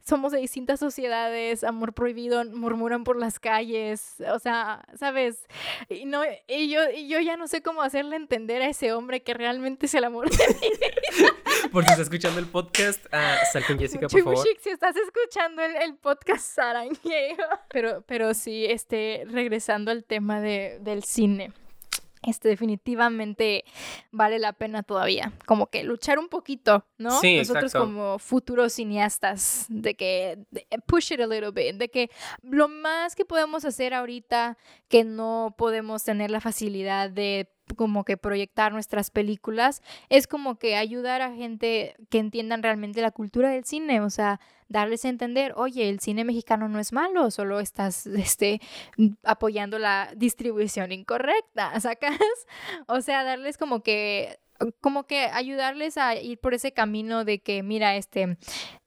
somos 0.03 0.31
de 0.31 0.39
distintas 0.39 0.79
sociedades, 0.79 1.63
amor 1.63 1.93
prohibido, 1.93 2.43
murmuran 2.45 3.03
por 3.03 3.17
las 3.17 3.39
calles, 3.39 4.15
o 4.31 4.39
sea, 4.39 4.85
¿sabes? 4.95 5.47
Y, 5.89 6.05
no, 6.05 6.21
y, 6.47 6.69
yo, 6.69 6.81
y 6.89 7.07
yo 7.07 7.19
ya 7.19 7.37
no 7.37 7.47
sé 7.47 7.61
cómo 7.61 7.81
hacerle 7.81 8.15
entender 8.15 8.61
a 8.61 8.67
ese 8.67 8.93
hombre 8.93 9.23
que 9.23 9.33
realmente 9.33 9.85
es 9.85 9.93
el 9.93 10.03
amor 10.03 10.29
de 10.29 10.37
mi 10.47 10.69
vida. 10.69 11.33
Por 11.71 11.83
si 11.85 11.89
está 11.89 12.03
escuchando 12.03 12.39
el 12.39 12.45
podcast, 12.45 13.03
uh, 13.07 13.51
sal 13.51 13.63
con 13.65 13.79
Jessica, 13.79 14.07
por 14.07 14.21
favor. 14.21 14.45
si 14.61 14.69
estás 14.69 14.95
escuchando 14.95 15.63
el, 15.63 15.75
el 15.77 15.95
podcast, 15.95 16.45
Sarangueo. 16.55 17.47
Pero, 17.69 18.03
pero 18.05 18.33
sí, 18.35 18.65
este, 18.65 19.23
regresando 19.27 19.89
al 19.89 20.03
tema 20.03 20.39
de, 20.39 20.77
del 20.81 21.03
cine 21.03 21.51
este 22.25 22.49
definitivamente 22.49 23.65
vale 24.11 24.39
la 24.39 24.53
pena 24.53 24.83
todavía. 24.83 25.31
Como 25.45 25.67
que 25.67 25.83
luchar 25.83 26.19
un 26.19 26.29
poquito, 26.29 26.85
¿no? 26.97 27.19
Sí, 27.19 27.37
Nosotros 27.37 27.73
como 27.73 28.19
futuros 28.19 28.73
cineastas, 28.73 29.65
de 29.69 29.95
que 29.95 30.39
push 30.85 31.13
it 31.13 31.21
a 31.21 31.27
little 31.27 31.51
bit, 31.51 31.75
de 31.75 31.89
que 31.89 32.09
lo 32.41 32.67
más 32.67 33.15
que 33.15 33.25
podemos 33.25 33.65
hacer 33.65 33.93
ahorita 33.93 34.57
que 34.87 35.03
no 35.03 35.55
podemos 35.57 36.03
tener 36.03 36.31
la 36.31 36.41
facilidad 36.41 37.09
de 37.09 37.52
como 37.75 38.03
que 38.03 38.17
proyectar 38.17 38.71
nuestras 38.73 39.09
películas, 39.09 39.81
es 40.09 40.27
como 40.27 40.55
que 40.55 40.75
ayudar 40.75 41.21
a 41.21 41.33
gente 41.33 41.95
que 42.09 42.19
entiendan 42.19 42.63
realmente 42.63 43.01
la 43.01 43.11
cultura 43.11 43.49
del 43.49 43.65
cine, 43.65 44.01
o 44.01 44.09
sea, 44.09 44.39
darles 44.67 45.05
a 45.05 45.09
entender, 45.09 45.53
oye, 45.55 45.89
el 45.89 45.99
cine 45.99 46.23
mexicano 46.23 46.67
no 46.67 46.79
es 46.79 46.93
malo, 46.93 47.31
solo 47.31 47.59
estás 47.59 48.05
este, 48.07 48.61
apoyando 49.23 49.79
la 49.79 50.11
distribución 50.15 50.91
incorrecta, 50.91 51.79
¿sacas? 51.79 52.17
O 52.87 53.01
sea, 53.01 53.23
darles 53.23 53.57
como 53.57 53.81
que 53.81 54.37
como 54.81 55.05
que 55.05 55.25
ayudarles 55.25 55.97
a 55.97 56.15
ir 56.15 56.39
por 56.39 56.53
ese 56.53 56.71
camino 56.71 57.25
de 57.25 57.39
que, 57.39 57.63
mira, 57.63 57.95
este, 57.95 58.37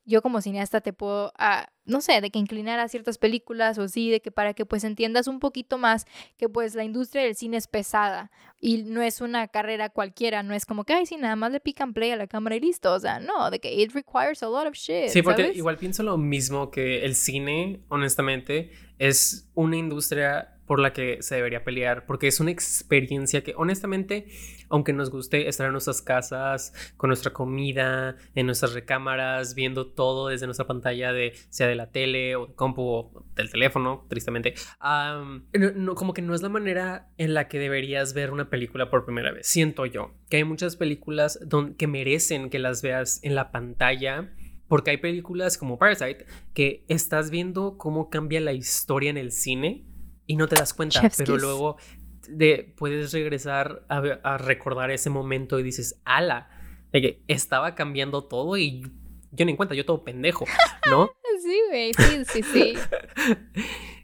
yo 0.07 0.23
como 0.23 0.41
cineasta 0.41 0.81
te 0.81 0.93
puedo, 0.93 1.33
ah, 1.37 1.69
no 1.85 2.01
sé, 2.01 2.21
de 2.21 2.31
que 2.31 2.39
inclinar 2.39 2.79
a 2.79 2.89
ciertas 2.89 3.19
películas 3.19 3.77
o 3.79 3.89
sí, 3.89 4.11
de 4.11 4.21
que 4.21 4.31
para 4.31 4.55
que 4.55 4.65
pues 4.65 4.85
entiendas 4.85 5.27
un 5.27 5.41
poquito 5.41 5.79
más 5.79 6.07
que 6.37 6.49
pues 6.49 6.75
la 6.75 6.85
industria 6.85 7.25
del 7.25 7.35
cine 7.35 7.57
es 7.57 7.67
pesada 7.67 8.31
y 8.61 8.85
no 8.85 9.03
es 9.03 9.21
una 9.21 9.49
carrera 9.49 9.91
cualquiera, 9.91 10.43
no 10.43 10.55
es 10.55 10.65
como 10.65 10.85
que, 10.85 10.95
ay, 10.95 11.07
sí, 11.07 11.17
nada 11.17 11.37
más 11.37 11.51
le 11.51 11.61
pican 11.61 11.93
play 11.93 12.13
a 12.13 12.17
la 12.17 12.29
cámara 12.29 12.57
y 12.57 12.61
listo, 12.61 12.93
o 12.93 13.01
sea, 13.01 13.19
no, 13.19 13.51
de 13.51 13.59
que 13.59 13.75
it 13.75 13.93
requires 13.93 14.43
a 14.43 14.47
lot 14.47 14.67
of 14.67 14.75
shit. 14.75 15.09
Sí, 15.09 15.23
porque 15.23 15.43
¿sabes? 15.43 15.57
igual 15.57 15.77
pienso 15.77 16.05
lo 16.05 16.17
mismo 16.17 16.71
que 16.71 17.05
el 17.05 17.17
cine, 17.17 17.85
honestamente, 17.89 18.71
es 18.99 19.51
una 19.55 19.77
industria 19.77 20.56
por 20.67 20.81
la 20.81 20.93
que 20.93 21.23
se 21.23 21.37
debería 21.37 21.65
pelear, 21.65 22.07
porque 22.07 22.27
es 22.27 22.41
una 22.41 22.51
experiencia 22.51 23.43
que 23.45 23.55
honestamente, 23.57 24.27
aunque 24.69 24.93
nos 24.93 25.11
guste 25.11 25.49
estar 25.49 25.67
en 25.67 25.73
nuestras 25.73 26.03
casas, 26.03 26.73
con 26.97 27.09
nuestra 27.09 27.33
comida, 27.33 28.17
en 28.35 28.47
nuestras 28.47 28.75
recámaras, 28.75 29.55
viendo 29.55 29.87
todo 29.87 30.29
desde 30.29 30.47
nuestra 30.47 30.67
pantalla 30.67 31.13
de 31.13 31.35
sea 31.49 31.69
de 31.69 31.77
la 31.77 31.91
tele 31.91 32.37
o 32.37 32.49
de 32.49 32.55
compu 32.55 32.83
o 32.83 33.25
del 33.35 33.51
teléfono, 33.51 34.07
tristemente, 34.09 34.55
como 35.95 36.15
que 36.15 36.23
no 36.23 36.35
es 36.35 36.43
la 36.43 36.49
manera 36.49 37.09
en 37.17 37.35
la 37.35 37.49
que 37.49 37.59
deberías 37.59 38.13
ver 38.13 38.33
una 38.33 38.51
película 38.51 38.91
por 38.91 39.05
primera 39.05 39.33
vez. 39.33 39.47
Siento 39.47 39.87
yo 39.87 40.15
que 40.29 40.39
hay 40.39 40.45
muchas 40.45 40.77
películas 40.77 41.39
don, 41.45 41.75
que 41.75 41.87
merecen 41.87 42.51
que 42.51 42.59
las 42.59 42.83
veas 42.83 43.21
en 43.23 43.35
la 43.35 43.53
pantalla 43.53 44.33
porque 44.69 44.91
hay 44.91 44.97
películas 44.97 45.59
como 45.59 45.79
Parasite 45.79 46.27
que 46.53 46.85
estás 46.89 47.31
viendo 47.31 47.79
cómo 47.79 48.11
cambia 48.11 48.41
la 48.41 48.53
historia 48.53 49.11
en 49.11 49.17
el 49.17 49.31
cine 49.31 49.85
y 50.27 50.37
no 50.37 50.49
te 50.49 50.57
das 50.57 50.75
cuenta, 50.75 51.01
Chef's 51.01 51.17
pero 51.19 51.35
kiss. 51.35 51.43
luego 51.43 51.77
de, 52.29 52.75
puedes 52.77 53.13
regresar 53.13 53.85
a, 53.89 53.99
a, 53.99 54.39
recordar 54.39 54.91
ese 54.91 55.11
momento 55.11 55.59
y 55.59 55.63
dices, 55.63 56.01
ala, 56.05 56.51
de 56.93 57.01
que 57.01 57.23
estaba 57.29 57.75
cambiando 57.75 58.25
todo 58.25 58.57
y 58.57 58.83
yo 59.33 59.45
ni 59.45 59.53
en 59.53 59.57
cuenta, 59.57 59.75
yo 59.75 59.85
todo 59.85 60.05
pendejo, 60.05 60.45
¿no? 60.91 61.11
Sí, 61.43 61.61
güey, 61.69 61.93
sí, 61.93 62.25
sí, 62.25 62.43
sí. 62.43 62.75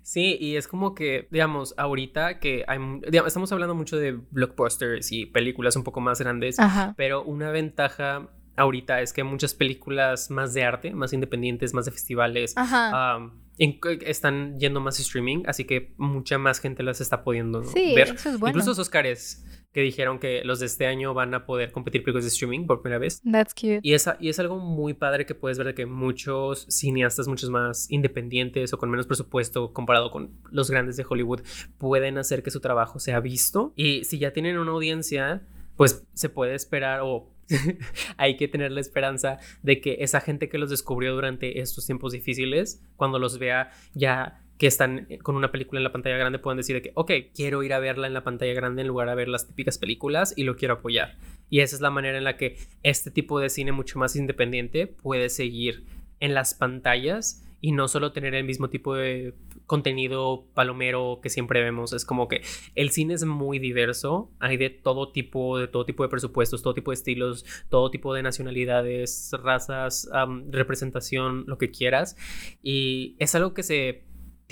Sí, 0.03 0.37
y 0.39 0.57
es 0.57 0.69
como 0.69 0.95
que, 0.95 1.29
digamos, 1.31 1.75
ahorita 1.79 2.41
que 2.41 2.65
hay, 2.67 2.79
digamos, 3.09 3.29
estamos 3.29 3.53
hablando 3.53 3.75
mucho 3.75 3.97
de 3.97 4.13
blockbusters 4.31 5.13
y 5.13 5.27
películas 5.27 5.77
un 5.77 5.85
poco 5.85 6.01
más 6.01 6.21
grandes, 6.21 6.59
Ajá. 6.59 6.93
pero 6.97 7.23
una 7.23 7.51
ventaja 7.51 8.29
ahorita 8.57 9.01
es 9.01 9.13
que 9.13 9.25
muchas 9.25 9.55
películas 9.55 10.31
más 10.31 10.55
de 10.55 10.65
arte, 10.65 10.93
más 10.95 11.13
independientes, 11.13 11.75
más 11.75 11.85
de 11.87 11.91
festivales, 11.93 12.55
um, 12.57 13.31
en- 13.59 13.79
están 14.07 14.59
yendo 14.59 14.81
más 14.81 14.99
streaming, 15.01 15.43
así 15.47 15.65
que 15.65 15.93
mucha 15.97 16.39
más 16.39 16.59
gente 16.61 16.83
las 16.83 17.01
está 17.01 17.23
pudiendo 17.25 17.65
Sí, 17.65 17.95
ver. 17.95 18.09
eso 18.15 18.31
es 18.31 18.39
bueno. 18.39 18.53
Incluso 18.53 18.71
los 18.71 18.79
Oscars 18.79 19.45
que 19.73 19.81
dijeron 19.81 20.19
que 20.19 20.43
los 20.45 20.61
de 20.61 20.67
este 20.67 20.87
año 20.87 21.15
van 21.15 21.33
a 21.33 21.47
poder 21.47 21.73
competir 21.73 22.03
películas 22.03 22.25
de 22.25 22.29
streaming 22.29 22.67
por 22.67 22.83
primera 22.83 22.99
vez. 22.99 23.23
That's 23.31 23.55
cute. 23.55 23.81
Y 23.83 23.95
es, 23.95 24.07
y 24.21 24.29
es 24.29 24.39
algo 24.39 24.59
muy 24.59 24.93
padre 24.93 25.25
que 25.25 25.35
puedes 25.35 25.57
ver 25.57 25.69
de 25.69 25.75
que 25.75 25.87
muchos 25.87 26.67
cineastas, 26.69 27.27
muchos 27.27 27.49
más 27.49 27.91
independientes 27.91 28.75
o 28.75 28.79
con 28.79 28.91
menos 28.91 29.07
presupuesto 29.07 29.73
comparado 29.73 30.11
con 30.11 30.31
los 30.51 30.71
grandes 30.71 30.99
de 30.99 31.07
Hollywood, 31.09 31.41
pueden 31.79 32.19
hacer 32.19 32.43
que 32.43 32.51
su 32.51 32.61
trabajo 32.61 32.99
sea 32.99 33.21
visto. 33.21 33.73
Y 33.75 34.05
si 34.05 34.19
ya 34.19 34.35
tienen 34.35 34.59
una 34.59 34.73
audiencia, 34.73 35.41
pues 35.77 36.05
se 36.13 36.29
puede 36.29 36.55
esperar 36.55 37.01
o 37.03 37.31
hay 38.17 38.37
que 38.37 38.49
tener 38.49 38.73
la 38.73 38.81
esperanza 38.81 39.39
de 39.63 39.81
que 39.81 39.99
esa 40.01 40.21
gente 40.21 40.49
que 40.49 40.59
los 40.59 40.71
descubrió 40.71 41.15
durante 41.15 41.61
estos 41.61 41.87
tiempos 41.87 42.13
difíciles, 42.13 42.83
cuando 42.97 43.19
los 43.19 43.39
vea 43.39 43.71
ya 43.95 44.41
que 44.59 44.67
están 44.67 45.09
con 45.23 45.35
una 45.35 45.51
película 45.51 45.81
en 45.81 45.85
la 45.85 45.93
pantalla 45.93 46.17
grande, 46.17 46.39
puedan 46.39 46.57
decir 46.57 46.77
de 46.77 46.83
que, 46.83 46.93
ok, 46.95 47.11
quiero 47.35 47.63
ir 47.65 47.73
a 47.73 47.81
verla 47.81 48.07
en 48.07 48.15
la 48.15 48.23
pantalla 48.23 48.55
grande 48.55 48.83
en 48.83 48.89
lugar 48.89 49.09
de 49.09 49.15
ver 49.17 49.29
las 49.29 49.49
típicas 49.49 49.79
películas 49.79 50.35
y 50.37 50.45
lo 50.45 50.55
quiero 50.55 50.75
apoyar. 50.75 51.17
Y 51.51 51.61
esa 51.61 51.75
es 51.75 51.83
la 51.83 51.91
manera 51.91 52.17
en 52.17 52.25
la 52.25 52.37
que 52.37 52.57
este 52.83 53.11
tipo 53.11 53.41
de 53.41 53.51
cine 53.51 53.73
mucho 53.73 53.99
más 53.99 54.15
independiente 54.15 54.87
puede 54.87 55.31
seguir 55.31 55.85
en 56.21 56.35
las 56.35 56.55
pantallas 56.55 57.45
y 57.63 57.73
no 57.73 57.89
solo 57.89 58.13
tener 58.13 58.35
el 58.35 58.45
mismo 58.45 58.69
tipo 58.69 58.95
de 58.95 59.35
contenido 59.67 60.45
palomero 60.53 61.21
que 61.23 61.31
siempre 61.31 61.63
vemos. 61.63 61.93
Es 61.93 62.05
como 62.05 62.27
que 62.29 62.43
el 62.75 62.91
cine 62.91 63.15
es 63.15 63.25
muy 63.25 63.61
diverso, 63.61 64.31
hay 64.41 64.57
de 64.57 64.69
todo 64.69 65.13
tipo, 65.13 65.59
de 65.59 65.69
todo 65.69 65.87
tipo 65.87 66.03
de 66.03 66.09
presupuestos, 66.09 66.63
todo 66.63 66.75
tipo 66.75 66.91
de 66.91 66.97
estilos, 66.97 67.47
todo 67.71 67.91
tipo 67.91 68.13
de 68.13 68.23
nacionalidades, 68.23 69.31
razas, 69.43 70.11
representación, 70.51 71.45
lo 71.47 71.57
que 71.57 71.71
quieras. 71.71 72.17
Y 72.63 73.15
es 73.21 73.35
algo 73.37 73.55
que 73.55 73.63
se 73.63 74.03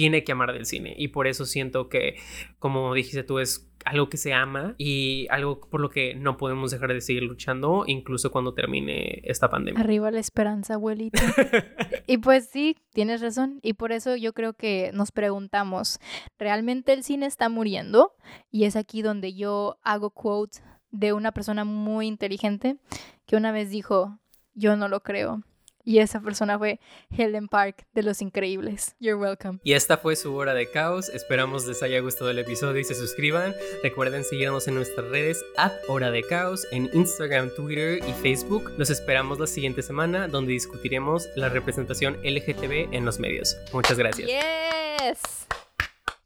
tiene 0.01 0.25
que 0.25 0.33
amar 0.33 0.55
del 0.55 0.65
cine. 0.65 0.95
Y 0.97 1.09
por 1.09 1.27
eso 1.27 1.45
siento 1.45 1.91
que, 1.91 2.17
como 2.59 2.95
dijiste 2.95 3.23
tú, 3.23 3.39
es 3.39 3.71
algo 3.85 4.09
que 4.09 4.17
se 4.17 4.33
ama 4.33 4.75
y 4.79 5.27
algo 5.29 5.61
por 5.61 5.83
lo 5.83 5.91
que 5.91 6.15
no 6.15 6.39
podemos 6.39 6.71
dejar 6.71 6.95
de 6.95 7.03
seguir 7.03 7.25
luchando, 7.25 7.85
incluso 7.87 8.31
cuando 8.31 8.55
termine 8.55 9.21
esta 9.25 9.51
pandemia. 9.51 9.79
Arriba 9.79 10.11
la 10.11 10.19
esperanza, 10.19 10.73
abuelita. 10.73 11.21
y 12.07 12.17
pues 12.17 12.49
sí, 12.51 12.79
tienes 12.95 13.21
razón. 13.21 13.61
Y 13.63 13.75
por 13.75 13.93
eso 13.93 14.17
yo 14.17 14.33
creo 14.33 14.55
que 14.55 14.91
nos 14.95 15.13
preguntamos, 15.13 15.99
¿realmente 16.39 16.95
el 16.95 17.05
cine 17.05 17.27
está 17.27 17.51
muriendo? 17.51 18.15
Y 18.51 18.65
es 18.65 18.77
aquí 18.77 19.03
donde 19.03 19.35
yo 19.35 19.77
hago 19.83 20.13
quote 20.13 20.61
de 20.91 21.13
una 21.13 21.33
persona 21.33 21.65
muy 21.67 22.07
inteligente 22.07 22.79
que 23.27 23.37
una 23.37 23.53
vez 23.53 23.69
dijo, 23.69 24.19
yo 24.55 24.77
no 24.77 24.89
lo 24.89 25.03
creo. 25.03 25.43
Y 25.85 25.99
esa 25.99 26.21
persona 26.21 26.59
fue 26.59 26.81
Helen 27.11 27.49
Park 27.49 27.87
de 27.95 28.03
Los 28.03 28.23
Increíbles. 28.23 28.95
You're 29.01 29.21
welcome. 29.21 29.61
Y 29.65 29.73
esta 29.73 29.97
fue 29.97 30.17
su 30.17 30.35
hora 30.35 30.55
de 30.55 30.71
caos. 30.71 31.09
Esperamos 31.09 31.67
les 31.67 31.83
haya 31.83 32.01
gustado 32.01 32.31
el 32.31 32.39
episodio 32.39 32.81
y 32.81 32.85
se 32.85 32.95
suscriban. 32.95 33.55
Recuerden 33.83 34.25
seguirnos 34.25 34.69
en 34.69 34.75
nuestras 34.75 35.07
redes 35.09 35.45
at 35.57 35.73
hora 35.89 36.11
de 36.11 36.23
caos 36.23 36.67
en 36.71 36.91
Instagram, 36.93 37.51
Twitter 37.55 38.01
y 38.07 38.13
Facebook. 38.13 38.73
Los 38.77 38.91
esperamos 38.91 39.39
la 39.39 39.47
siguiente 39.47 39.83
semana 39.83 40.29
donde 40.29 40.53
discutiremos 40.53 41.29
la 41.37 41.49
representación 41.49 42.19
LGTB 42.23 42.93
en 42.93 43.05
los 43.05 43.19
medios. 43.19 43.57
Muchas 43.73 43.99
gracias. 43.99 44.29
Yes. 44.29 45.47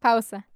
Pausa. 0.00 0.46